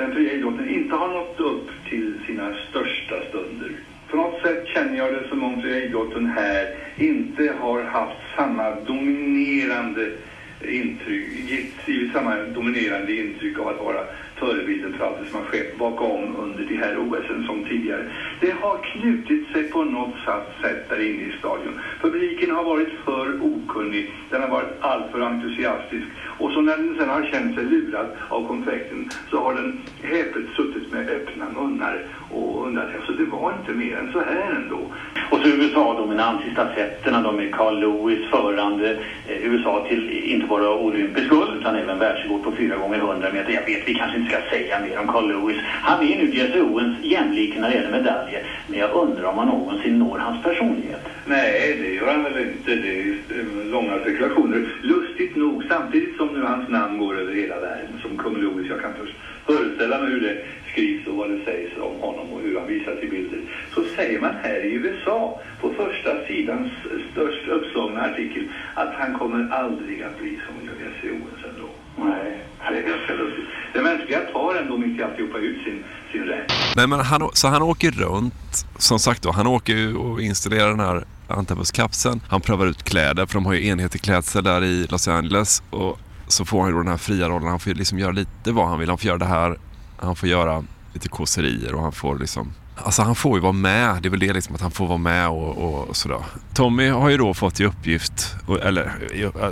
den 0.00 0.12
fria 0.12 0.32
idrotten 0.32 0.68
inte 0.68 0.96
har 0.96 1.08
nått 1.08 1.40
upp 1.40 1.70
till 1.88 2.20
sina 2.26 2.54
största 2.70 3.22
stunder. 3.28 3.70
På 4.10 4.16
något 4.16 4.42
sätt 4.42 4.66
känner 4.66 4.98
jag 4.98 5.12
det 5.12 5.28
som 5.28 5.44
om 5.44 5.60
fria 5.60 5.78
idrotten 5.78 6.26
här 6.26 6.68
inte 6.98 7.54
har 7.60 7.82
haft 7.82 8.16
samma 8.36 8.70
dominerande 8.70 10.10
intryck, 10.68 11.24
gett 11.48 11.88
givit 11.88 12.12
samma 12.12 12.36
dominerande 12.36 13.12
intryck 13.12 13.58
av 13.58 13.68
att 13.68 13.78
vara 13.78 14.04
förebilden 14.40 14.92
för 14.92 15.04
allt 15.04 15.18
det 15.22 15.30
som 15.30 15.38
har 15.40 15.46
skett 15.46 15.78
bakom 15.78 16.36
under 16.44 16.64
de 16.64 16.76
här 16.76 16.98
OSen 16.98 17.44
som 17.46 17.64
tidigare. 17.64 18.04
Det 18.40 18.50
har 18.50 18.76
knutit 18.92 19.52
sig 19.52 19.62
på 19.64 19.84
något 19.84 20.14
sätt 20.62 20.88
där 20.88 21.00
inne 21.08 21.22
i 21.22 21.32
stadion. 21.38 21.80
Publiken 22.02 22.50
har 22.50 22.64
varit 22.64 22.92
för 23.04 23.26
okunnig, 23.42 24.12
den 24.30 24.42
har 24.42 24.48
varit 24.48 24.74
alltför 24.80 25.20
entusiastisk 25.20 26.06
och 26.40 26.50
så 26.52 26.60
när 26.60 26.76
den 26.76 26.96
sen 26.98 27.08
har 27.08 27.22
känt 27.22 27.54
sig 27.54 27.64
lurad 27.64 28.08
av 28.28 28.46
konfekten 28.46 29.08
så 29.30 29.40
har 29.44 29.54
den 29.54 29.78
häpet 30.02 30.44
suttit 30.56 30.92
med 30.92 31.08
öppna 31.08 31.48
munnar 31.48 32.04
och 32.30 32.66
undrat, 32.66 32.88
alltså 32.96 33.12
det 33.12 33.24
var 33.24 33.52
inte 33.52 33.72
mer 33.72 33.96
än 33.96 34.08
så 34.12 34.20
här 34.20 34.50
ändå. 34.56 34.80
Och 35.30 35.38
så 35.40 35.48
USA-dominans 35.48 36.44
i 36.44 36.50
stafetterna 36.50 37.20
då 37.20 37.32
med 37.32 37.54
Carl 37.54 37.78
Lewis 37.78 38.30
förande 38.30 38.90
eh, 39.26 39.52
USA 39.52 39.84
till 39.88 40.08
inte 40.08 40.46
bara 40.46 40.74
olympisk 40.74 41.28
guld 41.28 41.56
utan 41.60 41.74
även 41.74 41.98
världsrekord 41.98 42.42
på 42.42 42.52
4 42.52 42.76
gånger 42.76 42.98
100 42.98 43.30
meter. 43.30 43.52
Jag 43.52 43.64
vet, 43.64 43.88
vi 43.88 43.94
kanske 43.94 44.18
inte 44.18 44.29
ska 44.30 44.50
säga 44.50 44.80
mer 44.80 44.98
om 44.98 45.08
Carl 45.08 45.28
Lewis. 45.28 45.62
Han 45.82 46.06
är 46.08 46.16
nu 46.16 46.26
GSOens 46.26 46.96
jämlik 47.02 47.58
när 47.58 47.68
det 47.70 47.74
gäller 47.74 47.90
medaljer. 47.90 48.42
Men 48.68 48.78
jag 48.78 48.90
undrar 48.90 49.24
om 49.24 49.38
han 49.38 49.48
någonsin 49.48 49.98
når 49.98 50.18
hans 50.18 50.42
personlighet. 50.42 51.00
Nej, 51.26 51.78
det 51.82 51.94
gör 51.94 52.12
han 52.12 52.24
väl 52.24 52.38
inte. 52.38 52.74
Det 52.74 53.00
är 53.00 53.08
eh, 53.08 53.66
långa 53.70 53.98
spekulationer. 53.98 54.74
Lustigt 54.82 55.36
nog, 55.36 55.64
samtidigt 55.68 56.16
som 56.16 56.28
nu 56.28 56.42
hans 56.42 56.68
namn 56.68 56.98
går 56.98 57.18
över 57.20 57.32
hela 57.32 57.60
världen 57.60 57.98
som 58.02 58.16
kung 58.16 58.36
Louis, 58.40 58.68
jag 58.68 58.80
kan 58.80 58.94
först 58.94 59.14
föreställa 59.46 59.98
mig 59.98 60.10
hur 60.10 60.20
det 60.20 60.36
skrivs 60.72 61.06
och 61.06 61.16
vad 61.16 61.30
det 61.30 61.44
sägs 61.44 61.70
om 61.80 62.00
honom 62.00 62.32
och 62.32 62.40
hur 62.40 62.58
han 62.58 62.68
visas 62.68 63.02
i 63.02 63.06
bilder, 63.06 63.40
så 63.74 63.84
säger 63.84 64.20
man 64.20 64.34
här 64.42 64.64
i 64.64 64.72
USA 64.74 65.40
på 65.60 65.70
första 65.70 66.26
sidans 66.26 66.68
störst 67.12 67.48
uppslagna 67.48 68.00
artikel 68.00 68.42
att 68.74 68.94
han 68.94 69.18
kommer 69.18 69.48
aldrig 69.50 70.02
att 70.02 70.18
bli 70.18 70.38
som 70.46 70.54
Jesse 70.80 71.14
Owens. 71.14 71.39
Nej, 72.04 72.42
det 72.70 72.78
är 72.78 72.96
ganska 72.96 73.14
lustigt. 73.14 73.44
Det 73.72 73.82
mänskliga 73.82 74.20
tar 74.20 74.54
ändå 74.54 74.76
mitt 74.76 75.00
i 75.00 75.02
alltihopa 75.02 75.38
ut 75.38 75.64
sin, 75.64 75.84
sin 76.12 76.22
rätt. 76.22 76.52
Nej, 76.76 76.86
men 76.86 77.00
han, 77.00 77.30
så 77.32 77.48
han 77.48 77.62
åker 77.62 77.90
runt. 77.90 78.66
Som 78.78 78.98
sagt 78.98 79.22
då, 79.22 79.30
han 79.30 79.46
åker 79.46 79.76
ju 79.76 79.96
och 79.96 80.20
installerar 80.20 80.68
den 80.68 80.80
här 80.80 81.04
Antabus-kapseln. 81.28 82.20
Han 82.28 82.40
prövar 82.40 82.66
ut 82.66 82.82
kläder 82.82 83.26
för 83.26 83.34
de 83.34 83.46
har 83.46 83.52
ju 83.52 83.66
enhetlig 83.66 84.02
klädsel 84.02 84.44
där 84.44 84.64
i 84.64 84.86
Los 84.90 85.08
Angeles. 85.08 85.62
Och 85.70 85.98
så 86.28 86.44
får 86.44 86.60
han 86.60 86.68
ju 86.68 86.72
då 86.74 86.78
den 86.78 86.88
här 86.88 86.96
fria 86.96 87.28
rollen. 87.28 87.48
Han 87.48 87.60
får 87.60 87.72
ju 87.72 87.78
liksom 87.78 87.98
göra 87.98 88.12
lite 88.12 88.52
vad 88.52 88.68
han 88.68 88.78
vill. 88.78 88.88
Han 88.88 88.98
får 88.98 89.06
göra 89.06 89.18
det 89.18 89.24
här. 89.24 89.58
Han 89.96 90.16
får 90.16 90.28
göra 90.28 90.64
lite 90.92 91.08
kåserier 91.08 91.74
och 91.74 91.82
han 91.82 91.92
får 91.92 92.18
liksom... 92.18 92.52
Alltså 92.84 93.02
han 93.02 93.14
får 93.14 93.36
ju 93.36 93.42
vara 93.42 93.52
med. 93.52 94.02
Det 94.02 94.08
är 94.08 94.10
väl 94.10 94.20
det 94.20 94.32
liksom 94.32 94.54
att 94.54 94.60
han 94.60 94.70
får 94.70 94.86
vara 94.86 94.98
med 94.98 95.28
och, 95.28 95.88
och 95.88 95.96
sådär. 95.96 96.18
Tommy 96.54 96.88
har 96.88 97.10
ju 97.10 97.16
då 97.16 97.34
fått 97.34 97.60
i 97.60 97.64
uppgift, 97.64 98.36
eller 98.62 98.92
äh, 99.14 99.50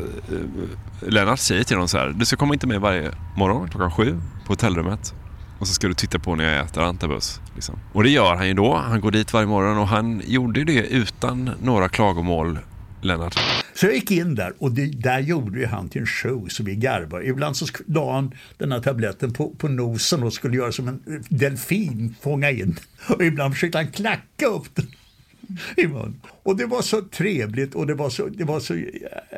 Lennart 1.01 1.39
säger 1.39 1.65
till 1.65 1.77
honom 1.77 1.89
så 1.89 1.99
här. 1.99 2.09
Du 2.09 2.25
ska 2.25 2.37
komma 2.37 2.55
inte 2.55 2.67
med 2.67 2.81
varje 2.81 3.11
morgon 3.37 3.69
klockan 3.69 3.91
sju 3.91 4.21
på 4.47 4.53
hotellrummet. 4.53 5.15
Och 5.59 5.69
så 5.69 5.75
ska 5.75 5.89
du 5.89 5.95
titta 5.95 6.19
på 6.19 6.35
när 6.35 6.45
jag 6.45 6.65
äter 6.65 6.83
antabus. 6.83 7.41
Liksom. 7.55 7.79
Och 7.93 8.03
det 8.03 8.11
gör 8.11 8.37
han 8.37 8.49
ju 8.49 8.55
då. 8.55 8.77
Han 8.77 9.01
går 9.01 9.11
dit 9.11 9.33
varje 9.33 9.47
morgon 9.47 9.79
och 9.79 9.89
han 9.89 10.23
gjorde 10.27 10.65
det 10.65 10.87
utan 10.87 11.51
några 11.63 11.89
klagomål, 11.89 12.59
Lennart. 13.01 13.39
Så 13.75 13.87
jag 13.87 13.95
gick 13.95 14.11
in 14.11 14.35
där 14.35 14.53
och 14.59 14.73
det, 14.73 14.87
där 14.87 15.19
gjorde 15.19 15.61
ju 15.61 15.67
han 15.67 15.89
till 15.89 16.01
en 16.01 16.07
show 16.07 16.49
så 16.49 16.63
vi 16.63 16.75
garvade. 16.75 17.27
Ibland 17.27 17.57
så 17.57 17.67
la 17.87 18.13
han 18.13 18.35
den 18.57 18.73
här 18.73 18.81
tabletten 18.81 19.33
på, 19.33 19.51
på 19.51 19.69
nosen 19.69 20.23
och 20.23 20.33
skulle 20.33 20.57
göra 20.57 20.73
som 20.73 20.89
en 20.89 21.25
delfin, 21.29 22.15
fånga 22.21 22.51
in. 22.51 22.79
Och 23.09 23.25
ibland 23.25 23.55
försökte 23.55 23.79
han 23.79 23.89
klacka 23.89 24.47
upp 24.47 24.75
den. 24.75 24.87
Och 26.43 26.57
det 26.57 26.67
var 26.67 26.83
så 26.83 27.03
trevligt 27.03 27.75
och 27.75 27.87
det 27.87 27.95
var 27.95 28.11
så, 28.11 28.27
det 28.27 28.45
var 28.45 28.61
så, 28.61 28.75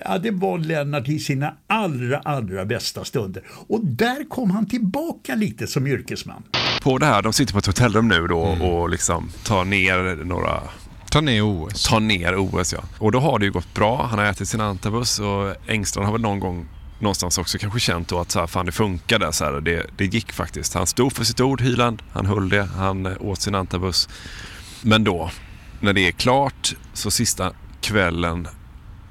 ja 0.04 0.18
det 0.18 0.30
var 0.30 0.58
Lennart 0.58 1.08
i 1.08 1.18
sina 1.18 1.54
allra, 1.66 2.18
allra 2.18 2.64
bästa 2.64 3.04
stunder. 3.04 3.42
Och 3.48 3.84
där 3.84 4.28
kom 4.28 4.50
han 4.50 4.66
tillbaka 4.66 5.34
lite 5.34 5.66
som 5.66 5.86
yrkesman. 5.86 6.42
På 6.82 6.98
det 6.98 7.06
här, 7.06 7.22
de 7.22 7.32
sitter 7.32 7.52
på 7.52 7.58
ett 7.58 7.66
hotellrum 7.66 8.08
nu 8.08 8.26
då 8.26 8.40
och 8.40 8.90
liksom 8.90 9.30
tar 9.44 9.64
ner 9.64 10.24
några 10.24 10.62
Ta 11.10 11.20
ner 11.20 11.42
OS. 11.42 11.84
Ta 11.84 11.98
ner 11.98 12.36
OS 12.36 12.72
ja. 12.72 12.84
Och 12.98 13.12
då 13.12 13.20
har 13.20 13.38
det 13.38 13.44
ju 13.44 13.52
gått 13.52 13.74
bra. 13.74 14.06
Han 14.06 14.18
har 14.18 14.26
ätit 14.26 14.48
sin 14.48 14.60
antabus 14.60 15.18
och 15.18 15.70
Engstrand 15.70 16.06
har 16.06 16.12
väl 16.12 16.22
någon 16.22 16.40
gång 16.40 16.68
någonstans 16.98 17.38
också 17.38 17.58
kanske 17.58 17.80
känt 17.80 18.08
då 18.08 18.18
att 18.18 18.30
så 18.30 18.40
här, 18.40 18.46
fan 18.46 18.66
det 18.66 18.72
funkade. 18.72 19.32
Så 19.32 19.44
här, 19.44 19.60
det, 19.60 19.86
det 19.96 20.04
gick 20.04 20.32
faktiskt. 20.32 20.74
Han 20.74 20.86
stod 20.86 21.12
för 21.12 21.24
sitt 21.24 21.40
ord, 21.40 21.60
Hyland. 21.60 22.02
Han 22.12 22.26
höll 22.26 22.48
det. 22.48 22.62
Han 22.62 23.06
eh, 23.06 23.12
åt 23.20 23.40
sin 23.40 23.54
antabus. 23.54 24.08
Men 24.82 25.04
då, 25.04 25.30
när 25.80 25.92
det 25.92 26.08
är 26.08 26.12
klart, 26.12 26.74
så 26.92 27.10
sista 27.10 27.52
kvällen 27.80 28.48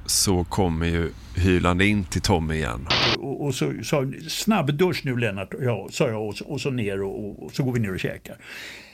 så 0.05 0.43
kommer 0.43 0.85
ju 0.85 1.11
Hyland 1.35 1.81
in 1.81 2.03
till 2.03 2.21
Tommy 2.21 2.55
igen. 2.55 2.87
Och, 3.17 3.45
och 3.45 3.55
så 3.55 3.73
sa 3.83 4.11
snabb 4.27 4.73
dusch 4.73 5.01
nu 5.05 5.17
Lennart, 5.17 5.53
ja, 5.61 5.87
sa 5.91 6.07
jag 6.07 6.27
och 6.27 6.35
så, 6.35 6.45
och 6.45 6.61
så 6.61 6.69
ner 6.69 7.01
och, 7.01 7.45
och 7.45 7.51
så 7.53 7.63
går 7.63 7.73
vi 7.73 7.79
ner 7.79 7.93
och 7.93 7.99
käkar. 7.99 8.37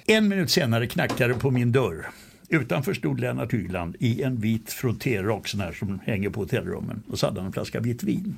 En 0.06 0.28
minut 0.28 0.52
senare 0.52 0.88
knackade 0.88 1.34
det 1.34 1.40
på 1.40 1.52
min 1.52 1.72
dörr. 1.72 2.10
Utanför 2.50 2.94
stod 2.94 3.20
Lennart 3.20 3.54
Hyland 3.54 3.96
i 4.00 4.22
en 4.24 4.36
vit 4.36 4.74
frottérock 4.74 5.48
sån 5.48 5.60
här 5.60 5.72
som 5.72 6.00
hänger 6.06 6.30
på 6.30 6.40
hotellrummen 6.40 7.04
och 7.10 7.20
så 7.20 7.26
hade 7.26 7.40
han 7.40 7.48
en 7.48 7.54
flaska 7.54 7.80
vitt 7.80 8.04
vin. 8.04 8.36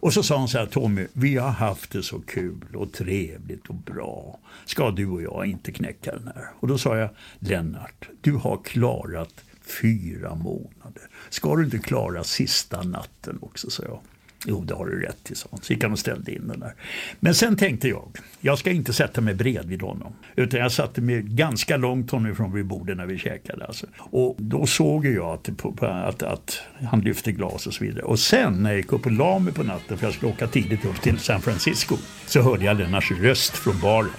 Och 0.00 0.12
så 0.12 0.22
sa 0.22 0.38
han 0.38 0.48
så 0.48 0.58
här, 0.58 0.66
Tommy, 0.66 1.06
vi 1.12 1.36
har 1.36 1.50
haft 1.50 1.90
det 1.90 2.02
så 2.02 2.20
kul 2.20 2.66
och 2.74 2.92
trevligt 2.92 3.66
och 3.66 3.74
bra. 3.74 4.38
Ska 4.64 4.90
du 4.90 5.06
och 5.06 5.22
jag 5.22 5.46
inte 5.46 5.72
knäcka 5.72 6.12
den 6.12 6.30
här? 6.34 6.44
Och 6.60 6.68
då 6.68 6.78
sa 6.78 6.96
jag, 6.96 7.10
Lennart, 7.38 8.08
du 8.20 8.32
har 8.32 8.60
klarat 8.64 9.44
fyra 9.82 10.34
månader. 10.34 11.02
Ska 11.30 11.56
du 11.56 11.64
inte 11.64 11.78
klara 11.78 12.24
sista 12.24 12.82
natten 12.82 13.38
också, 13.42 13.70
sa 13.70 13.82
jag. 13.82 14.00
Jo, 14.46 14.64
det 14.64 14.74
har 14.74 14.86
du 14.86 15.00
rätt 15.00 15.30
i, 15.30 15.34
sa 15.34 15.48
hon. 15.50 15.60
Så 15.62 15.72
gick 15.72 15.82
han 15.82 15.92
och 15.92 15.98
ställde 15.98 16.32
in 16.32 16.48
den 16.48 16.60
där. 16.60 16.74
Men 17.20 17.34
sen 17.34 17.56
tänkte 17.56 17.88
jag, 17.88 18.08
jag 18.40 18.58
ska 18.58 18.70
inte 18.70 18.92
sätta 18.92 19.20
mig 19.20 19.34
bredvid 19.34 19.82
honom. 19.82 20.12
Utan 20.36 20.60
jag 20.60 20.72
satte 20.72 21.00
mig 21.00 21.22
ganska 21.22 21.76
långt 21.76 22.10
honom 22.10 22.32
ifrån 22.32 22.52
vid 22.52 22.66
bordet 22.66 22.96
när 22.96 23.06
vi 23.06 23.18
käkade. 23.18 23.66
Alltså. 23.66 23.86
Och 23.98 24.36
då 24.38 24.66
såg 24.66 25.06
jag 25.06 25.34
att, 25.34 25.82
att, 25.82 26.22
att 26.22 26.62
han 26.90 27.00
lyfte 27.00 27.32
glas 27.32 27.66
och 27.66 27.74
så 27.74 27.84
vidare. 27.84 28.02
Och 28.02 28.18
sen 28.18 28.62
när 28.62 28.70
jag 28.70 28.76
gick 28.76 28.92
upp 28.92 29.06
och 29.06 29.12
la 29.12 29.38
mig 29.38 29.52
på 29.52 29.62
natten, 29.62 29.98
för 29.98 30.06
jag 30.06 30.14
skulle 30.14 30.32
åka 30.32 30.46
tidigt 30.46 30.84
upp 30.84 31.02
till 31.02 31.18
San 31.18 31.40
Francisco, 31.40 31.96
så 32.26 32.42
hörde 32.42 32.64
jag 32.64 32.78
Lennarts 32.78 33.10
röst 33.10 33.56
från 33.56 33.80
baren 33.80 34.10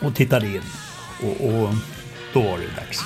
och 0.00 0.14
tittade 0.14 0.46
in. 0.46 0.62
Och, 1.22 1.46
och 1.46 1.74
då 2.32 2.42
var 2.42 2.58
det 2.58 2.76
dags. 2.76 3.04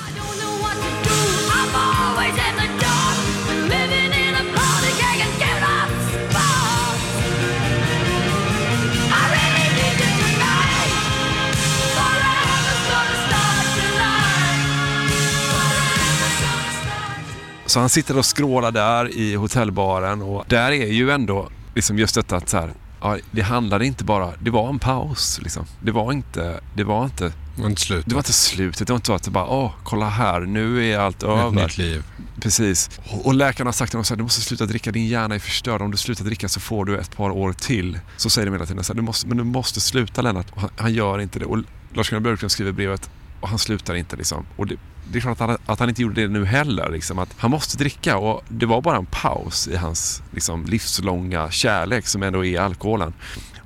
Så 17.73 17.81
han 17.81 17.89
sitter 17.89 18.19
och 18.19 18.27
skrålar 18.27 18.71
där 18.73 19.17
i 19.17 19.35
hotellbaren 19.35 20.23
och 20.23 20.45
där 20.49 20.73
är 20.73 20.87
ju 20.87 21.11
ändå 21.11 21.49
liksom 21.75 21.99
just 21.99 22.15
detta 22.15 22.37
att 22.37 22.49
så 22.49 22.57
här, 22.57 22.73
ja, 23.01 23.19
det 23.31 23.43
handlade 23.43 23.87
inte 23.87 24.05
bara, 24.05 24.33
det 24.41 24.51
var 24.51 24.69
en 24.69 24.79
paus 24.79 25.41
liksom. 25.43 25.67
Det 25.83 25.93
var 25.93 26.13
inte, 26.13 26.61
det 26.75 26.85
var 26.85 27.05
inte 27.05 27.25
Det 27.57 27.63
var 27.63 27.69
inte 27.69 27.81
slut. 27.83 28.05
det 28.07 28.15
var 28.15 28.21
inte 28.21 28.33
slutet. 28.33 28.87
Det 28.87 28.93
var 28.93 28.97
inte 28.97 29.07
så 29.07 29.15
att 29.15 29.23
det 29.23 29.31
bara, 29.31 29.47
åh, 29.47 29.73
kolla 29.85 30.09
här, 30.09 30.41
nu 30.41 30.91
är 30.93 30.99
allt 30.99 31.23
över. 31.23 31.51
nytt 31.51 31.79
liv. 31.79 32.05
Precis. 32.41 32.91
Och 33.11 33.27
och 33.27 33.35
läkarna 33.35 33.69
har 33.69 33.73
sagt 33.73 33.91
till 33.91 33.97
honom 33.97 34.05
så 34.05 34.15
här, 34.15 34.19
du 34.19 34.23
måste 34.23 34.41
sluta 34.41 34.67
dricka, 34.67 34.93
din 34.93 35.07
hjärna 35.07 35.35
är 35.35 35.39
förstörd. 35.39 35.83
Om 35.83 35.91
du 35.91 35.97
slutar 35.97 36.25
dricka 36.25 36.49
så 36.49 36.61
får 36.61 36.85
du 36.85 36.99
ett 36.99 37.17
par 37.17 37.31
år 37.31 37.53
till. 37.53 37.99
Så 38.17 38.31
säger 38.31 38.47
de 38.47 38.53
hela 38.53 38.67
tiden 38.67 38.85
så 38.85 38.93
här, 38.93 38.97
du 38.97 39.03
måste, 39.03 39.29
men 39.29 39.37
du 39.37 39.45
måste 39.45 39.81
sluta 39.81 40.23
Lennart. 40.23 40.47
Han, 40.57 40.71
han 40.77 40.95
gör 40.95 41.19
inte 41.19 41.39
det. 41.39 41.45
Och 41.45 41.59
Lars-Gunnar 41.95 42.21
Björklund 42.21 42.53
skriver 42.53 42.73
brevet 42.73 43.11
och 43.43 43.49
han 43.49 43.59
slutar 43.59 43.95
inte 43.95 44.17
liksom. 44.17 44.47
Och 44.57 44.67
det, 44.67 44.77
det 45.11 45.19
är 45.19 45.21
klart 45.21 45.41
att 45.41 45.49
han, 45.49 45.59
att 45.67 45.81
han 45.81 45.89
inte 45.89 46.03
gjorde 46.03 46.23
det 46.23 46.29
nu 46.29 46.45
heller. 46.45 46.91
Liksom, 46.91 47.19
att 47.19 47.35
han 47.37 47.51
måste 47.51 47.79
dricka 47.79 48.17
och 48.17 48.45
det 48.49 48.67
var 48.67 48.81
bara 48.81 48.97
en 48.97 49.07
paus 49.07 49.69
i 49.69 49.77
hans 49.77 50.23
liksom, 50.31 50.65
livslånga 50.65 51.51
kärlek 51.51 52.07
som 52.07 52.23
ändå 52.23 52.45
är 52.45 52.61
alkoholen. 52.61 53.13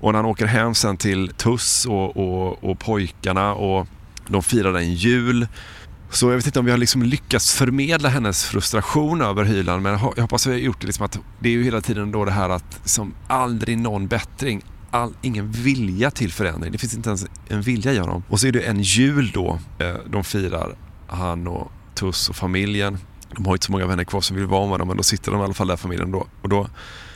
Och 0.01 0.13
när 0.13 0.19
han 0.19 0.27
åker 0.27 0.47
hem 0.47 0.75
sen 0.75 0.97
till 0.97 1.29
Tuss 1.29 1.87
och, 1.87 2.17
och, 2.17 2.65
och 2.65 2.79
pojkarna 2.79 3.55
och 3.55 3.87
de 4.29 4.43
firade 4.43 4.79
en 4.79 4.95
jul. 4.95 5.47
Så 6.11 6.31
jag 6.31 6.37
vet 6.37 6.47
inte 6.47 6.59
om 6.59 6.65
vi 6.65 6.71
har 6.71 6.79
liksom 6.79 7.03
lyckats 7.03 7.55
förmedla 7.55 8.09
hennes 8.09 8.45
frustration 8.45 9.23
över 9.23 9.45
Hyland 9.45 9.83
men 9.83 9.93
jag 9.93 9.99
hoppas 9.99 10.47
vi 10.47 10.51
har 10.51 10.59
gjort 10.59 10.81
det 10.81 10.87
liksom 10.87 11.05
att 11.05 11.19
det 11.41 11.49
är 11.49 11.53
ju 11.53 11.65
hela 11.65 11.81
tiden 11.81 12.13
då 12.13 12.25
det 12.25 12.31
här 12.31 12.49
att 12.49 12.81
som 12.85 13.15
aldrig 13.29 13.79
någon 13.79 14.07
bättring. 14.07 14.63
All, 14.97 15.15
ingen 15.23 15.51
vilja 15.51 16.11
till 16.11 16.33
förändring. 16.33 16.73
Det 16.73 16.79
finns 16.79 16.95
inte 16.95 17.09
ens 17.09 17.27
en 17.49 17.63
vilja 17.63 17.93
i 17.93 17.99
honom. 17.99 18.23
Och 18.29 18.41
så 18.41 18.47
är 18.47 18.53
det 18.53 18.61
en 18.61 18.83
jul 18.83 19.31
då 19.35 19.59
eh, 19.79 19.95
de 20.11 20.25
firar, 20.25 20.77
han 21.07 21.47
och 21.47 21.73
Tuss 21.95 22.29
och 22.29 22.37
familjen. 22.37 22.99
De 23.37 23.47
har 23.47 23.53
inte 23.53 23.67
så 23.67 23.73
många 23.73 23.87
vänner 23.87 24.05
kvar 24.05 24.21
som 24.21 24.37
vill 24.37 24.47
vara 24.47 24.71
med 24.71 24.79
dem 24.79 24.89
men 24.89 24.97
då 24.97 25.03
sitter 25.03 25.33
de 25.33 25.41
i 25.41 25.45
alla 25.45 25.55
fall 25.55 25.67
där 25.67 25.77
familjen 25.77 26.11
då. 26.11 26.27
Och 26.43 26.49
då, 26.49 26.69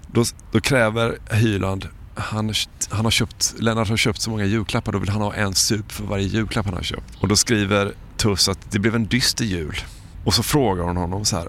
då, 0.07 0.25
då 0.53 0.61
kräver 0.61 1.19
Hyland 1.31 1.89
han, 2.15 2.55
han 2.91 3.05
har 3.05 3.11
köpt, 3.11 3.55
Lennart 3.59 3.89
har 3.89 3.97
köpt 3.97 4.21
så 4.21 4.31
många 4.31 4.45
julklappar, 4.45 4.93
då 4.93 4.99
vill 4.99 5.09
han 5.09 5.23
ha 5.23 5.35
en 5.35 5.55
sup 5.55 5.93
för 5.93 6.05
varje 6.05 6.27
julklapp 6.27 6.67
han 6.67 6.75
har 6.75 6.83
köpt. 6.83 7.17
Och 7.21 7.29
då 7.29 7.37
skriver 7.37 7.93
Tuss 8.17 8.49
att 8.49 8.71
det 8.71 8.79
blev 8.79 8.95
en 8.95 9.07
dyster 9.07 9.45
jul. 9.45 9.77
Och 10.25 10.35
så 10.35 10.43
frågar 10.43 10.85
hon 10.85 10.97
honom 10.97 11.25
så 11.25 11.37
här. 11.37 11.49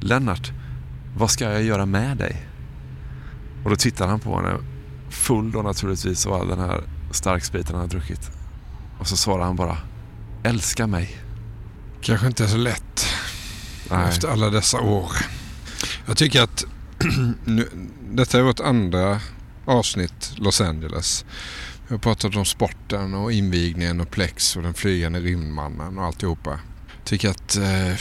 Lennart, 0.00 0.52
vad 1.16 1.30
ska 1.30 1.44
jag 1.44 1.62
göra 1.62 1.86
med 1.86 2.16
dig? 2.16 2.46
Och 3.64 3.70
då 3.70 3.76
tittar 3.76 4.06
han 4.06 4.20
på 4.20 4.36
henne, 4.36 4.56
full 5.12 5.52
då 5.52 5.62
naturligtvis 5.62 6.26
av 6.26 6.32
all 6.32 6.48
den 6.48 6.58
här 6.58 6.84
starkspriten 7.10 7.74
han 7.74 7.80
har 7.80 7.88
druckit. 7.88 8.30
Och 8.98 9.08
så 9.08 9.16
svarar 9.16 9.44
han 9.44 9.56
bara, 9.56 9.78
älska 10.42 10.86
mig. 10.86 11.16
Kanske 12.00 12.26
inte 12.26 12.48
så 12.48 12.56
lätt 12.56 13.06
Nej. 13.90 14.08
efter 14.08 14.28
alla 14.28 14.50
dessa 14.50 14.80
år. 14.80 15.12
Jag 16.06 16.16
tycker 16.16 16.42
att 16.42 16.64
nu, 17.44 17.68
detta 18.10 18.38
är 18.38 18.42
vårt 18.42 18.60
andra 18.60 19.20
avsnitt 19.64 20.32
Los 20.36 20.60
Angeles. 20.60 21.24
Vi 21.88 21.94
har 21.94 21.98
pratat 21.98 22.36
om 22.36 22.44
sporten 22.44 23.14
och 23.14 23.32
invigningen 23.32 24.00
och 24.00 24.10
Plex 24.10 24.56
och 24.56 24.62
den 24.62 24.74
flygande 24.74 25.20
rymdmannen 25.20 25.98
och 25.98 26.04
alltihopa. 26.04 26.58
Tycker 27.04 27.30
att 27.30 27.56
eh, 27.56 27.94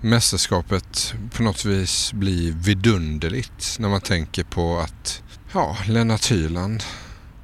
mästerskapet 0.00 1.14
på 1.36 1.42
något 1.42 1.64
vis 1.64 2.12
blir 2.12 2.52
vidunderligt 2.52 3.76
när 3.78 3.88
man 3.88 4.00
tänker 4.00 4.44
på 4.44 4.78
att 4.78 5.22
ja, 5.52 5.76
Lennart 5.86 6.30
Hyland 6.30 6.82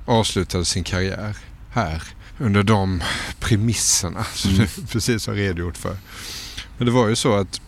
avslutade 0.05 0.65
sin 0.65 0.85
karriär 0.85 1.37
här 1.70 2.03
under 2.39 2.62
de 2.62 3.03
premisserna 3.41 4.24
som 4.24 4.51
Mm. 4.51 4.66
du 4.77 4.83
precis 4.93 5.27
har 5.27 5.35
redogjort 5.35 5.77
för. 5.77 5.97
Men 6.78 6.87
det 6.87 6.93
var 6.93 7.09
ju 7.09 7.16
så 7.16 7.35
att 7.35 7.61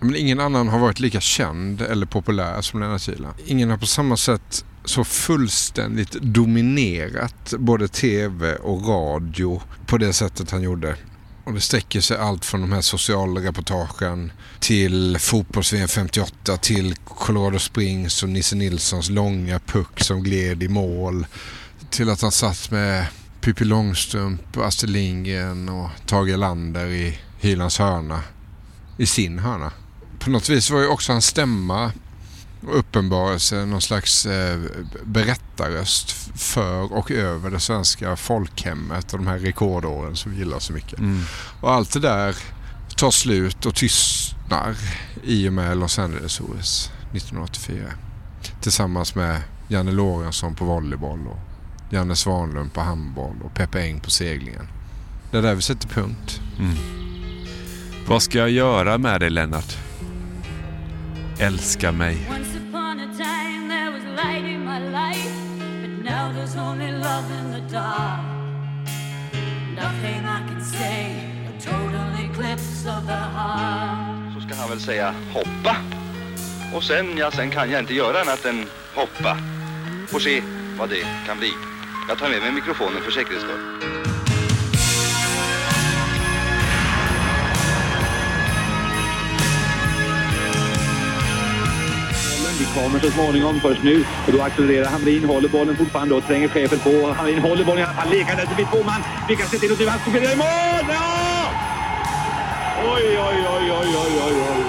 men 0.00 0.16
ingen 0.16 0.40
annan 0.40 0.68
har 0.68 0.78
varit 0.78 1.00
lika 1.00 1.20
känd 1.20 1.82
eller 1.82 2.06
populär 2.06 2.60
som 2.60 2.80
Lennart 2.80 3.08
Hyland. 3.08 3.34
Ingen 3.46 3.70
har 3.70 3.76
på 3.76 3.86
samma 3.86 4.16
sätt 4.16 4.64
så 4.84 5.04
fullständigt 5.04 6.12
dominerat 6.12 7.54
både 7.58 7.88
tv 7.88 8.54
och 8.56 8.88
radio 8.88 9.62
på 9.86 9.98
det 9.98 10.12
sättet 10.12 10.50
han 10.50 10.62
gjorde. 10.62 10.96
Och 11.46 11.52
det 11.52 11.60
sträcker 11.60 12.00
sig 12.00 12.16
allt 12.16 12.44
från 12.44 12.60
de 12.60 12.72
här 12.72 12.80
socialreportagen 12.80 14.32
till 14.58 15.18
fotbolls 15.18 15.74
58 15.88 16.56
till 16.56 16.94
Colorado 17.04 17.58
Springs 17.58 18.22
och 18.22 18.28
Nisse 18.28 18.56
Nilssons 18.56 19.10
långa 19.10 19.58
puck 19.58 20.00
som 20.00 20.22
gled 20.22 20.62
i 20.62 20.68
mål. 20.68 21.26
Till 21.90 22.10
att 22.10 22.22
han 22.22 22.32
satt 22.32 22.70
med 22.70 23.06
Pippi 23.40 23.64
Långstrump, 23.64 24.56
Astrid 24.56 24.90
Lindgren 24.90 25.68
och 25.68 25.90
Tage 26.06 26.28
Erlander 26.28 26.86
i 26.86 27.18
Hylands 27.38 27.78
hörna. 27.78 28.22
I 28.96 29.06
sin 29.06 29.38
hörna. 29.38 29.72
På 30.18 30.30
något 30.30 30.48
vis 30.48 30.70
var 30.70 30.80
ju 30.80 30.88
också 30.88 31.12
hans 31.12 31.26
stämma 31.26 31.92
uppenbarelse, 32.68 33.66
någon 33.66 33.80
slags 33.80 34.26
eh, 34.26 34.60
berättarröst 35.04 36.12
för 36.34 36.92
och 36.92 37.10
över 37.10 37.50
det 37.50 37.60
svenska 37.60 38.16
folkhemmet 38.16 39.12
och 39.12 39.18
de 39.18 39.26
här 39.26 39.38
rekordåren 39.38 40.16
som 40.16 40.32
vi 40.32 40.38
gillar 40.38 40.58
så 40.58 40.72
mycket. 40.72 40.98
Mm. 40.98 41.22
Och 41.60 41.72
allt 41.72 41.92
det 41.92 42.00
där 42.00 42.36
tar 42.96 43.10
slut 43.10 43.66
och 43.66 43.74
tystnar 43.74 44.76
i 45.22 45.48
och 45.48 45.52
med 45.52 45.76
Los 45.76 45.98
Angeles-OS 45.98 46.90
1984. 47.12 47.76
Tillsammans 48.60 49.14
med 49.14 49.42
Janne 49.68 49.92
Lorentzon 49.92 50.54
på 50.54 50.64
volleyboll 50.64 51.26
och 51.26 51.38
Janne 51.90 52.16
Svanlund 52.16 52.72
på 52.72 52.80
handboll 52.80 53.36
och 53.44 53.54
Peppe 53.54 53.82
Eng 53.82 54.00
på 54.00 54.10
seglingen. 54.10 54.68
Det 55.30 55.38
är 55.38 55.42
där 55.42 55.54
vi 55.54 55.62
sätter 55.62 55.88
punkt. 55.88 56.40
Mm. 56.58 56.76
Vad 58.08 58.22
ska 58.22 58.38
jag 58.38 58.50
göra 58.50 58.98
med 58.98 59.20
dig 59.20 59.30
Lennart? 59.30 59.76
Älska 61.40 61.92
mig. 61.92 62.16
Once 62.30 62.58
upon 62.68 63.00
a 63.00 63.08
time 63.16 63.68
there 63.68 63.90
was 63.90 64.02
light 64.24 64.44
in 64.44 64.64
my 64.64 64.78
life, 64.78 65.30
but 65.82 66.04
now 66.04 66.32
there's 66.32 66.56
only 66.56 66.92
love 66.92 67.24
in 67.40 67.52
the 67.52 67.76
dark. 67.76 68.20
Nothing 69.74 70.20
I 70.24 70.48
can 70.48 70.64
say, 70.64 71.06
a 71.48 71.60
total 71.60 72.30
eclipse 72.30 72.88
of 72.88 73.06
the 73.06 73.12
heart. 73.12 74.34
Så 74.34 74.40
ska 74.40 74.54
han 74.60 74.68
väl 74.70 74.80
säga 74.80 75.14
hoppa. 75.32 75.76
Och 76.74 76.82
sen, 76.82 77.18
ja, 77.18 77.30
sen 77.30 77.50
kan 77.50 77.70
jag 77.70 77.80
inte 77.80 77.94
göra 77.94 78.20
annat 78.20 78.44
än 78.44 78.64
hoppa. 78.94 79.38
Får 80.08 80.20
se 80.20 80.42
vad 80.78 80.88
det 80.88 81.04
kan 81.26 81.38
bli. 81.38 81.52
Jag 82.08 82.18
tar 82.18 82.28
med 82.28 82.40
mig 82.40 82.52
mikrofonen 82.52 83.02
för 83.02 83.10
säkerhets 83.10 83.44
skull. 83.44 84.15
Vi 92.58 92.66
kommer 92.80 92.98
så 92.98 93.10
småningom 93.10 93.60
först 93.60 93.82
nu. 93.82 94.04
Och 94.26 94.32
då 94.32 94.42
accelererar 94.42 94.88
Hamrin, 94.88 95.24
håller 95.24 95.48
bollen 95.48 95.76
fortfarande 95.76 96.14
och 96.14 96.26
tränger 96.26 96.48
chefen 96.48 96.78
på. 96.78 97.12
Hamrin 97.12 97.38
håller 97.38 97.64
bollen 97.64 97.80
i 97.80 97.84
alla 97.84 97.94
fall, 97.94 98.10
lekandes 98.10 98.56
blir 98.56 98.66
två 98.66 98.82
man. 98.82 99.00
Lyckas 99.28 99.50
se 99.50 99.58
till 99.58 99.72
att 99.72 99.88
han 99.88 99.98
ska 99.98 100.32
i 100.32 100.36
mål! 100.36 100.84
Ja! 100.88 101.06
Oj, 102.94 103.06
oj, 103.28 103.38
oj, 103.54 103.72
oj, 103.78 103.90
oj, 104.02 104.12
oj, 104.26 104.36
oj. 104.50 104.64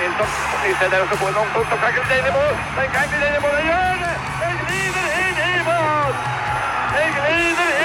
Nilsson, 0.00 0.26
Nilsson 0.64 0.90
där 0.90 1.02
och 1.02 1.08
så 1.10 1.16
på 1.16 1.26
en 1.28 1.34
långpunkt 1.34 1.72
och 1.72 1.80
kan 1.80 1.92
glida 1.94 2.28
i 2.28 2.32
mål. 2.38 2.54
Den 2.76 2.88
kan 2.94 3.06
glida 3.10 3.36
i 3.36 3.40
mål, 3.44 3.54
den 3.58 3.66
gör 3.72 3.94
det! 4.04 4.16
Den 4.42 4.54
glider 4.64 5.06
in 5.24 5.36
i 5.52 5.56
mål! 5.68 6.12
Den 6.94 7.08
glider 7.16 7.77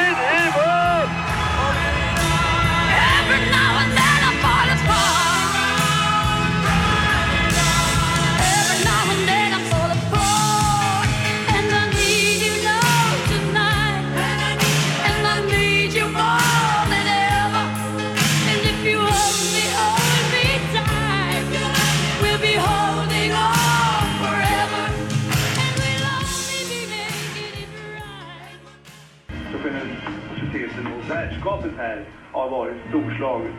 och 31.53 31.63
här 31.77 32.05
har 32.31 32.49
varit 32.49 32.77
storslaget. 32.89 33.53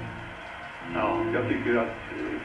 Ja, 0.94 1.20
jag 1.34 1.48
tycker 1.48 1.76
att 1.76 1.86
eh, 1.86 2.38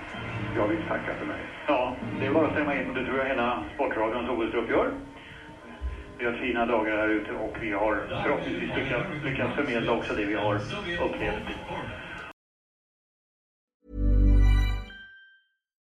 jag 0.56 0.68
vill 0.68 0.82
tacka 0.88 1.16
för 1.20 1.26
mig. 1.26 1.42
Ja, 1.68 1.96
det 2.20 2.26
är 2.26 2.34
bara 2.34 2.48
att 2.48 2.54
stämma 2.54 2.76
in 2.76 2.94
det 2.94 3.06
tror 3.06 3.18
jag 3.18 3.26
hela 3.26 3.64
Sportradions 3.76 4.30
OS-trupp 4.30 4.70
gör. 4.70 4.92
Vi 6.18 6.26
har 6.26 6.34
fina 6.34 6.66
dagar 6.66 6.98
här 6.98 7.08
ute 7.08 7.32
och 7.32 7.58
vi 7.62 7.72
har 7.72 8.02
förhoppningsvis 8.24 8.76
lyckats, 8.76 9.10
lyckats 9.26 9.56
förmedla 9.56 9.92
också 9.92 10.14
det 10.14 10.26
vi 10.26 10.36
har 10.36 10.56
upplevt. 11.06 11.48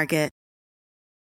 Target. 0.00 0.39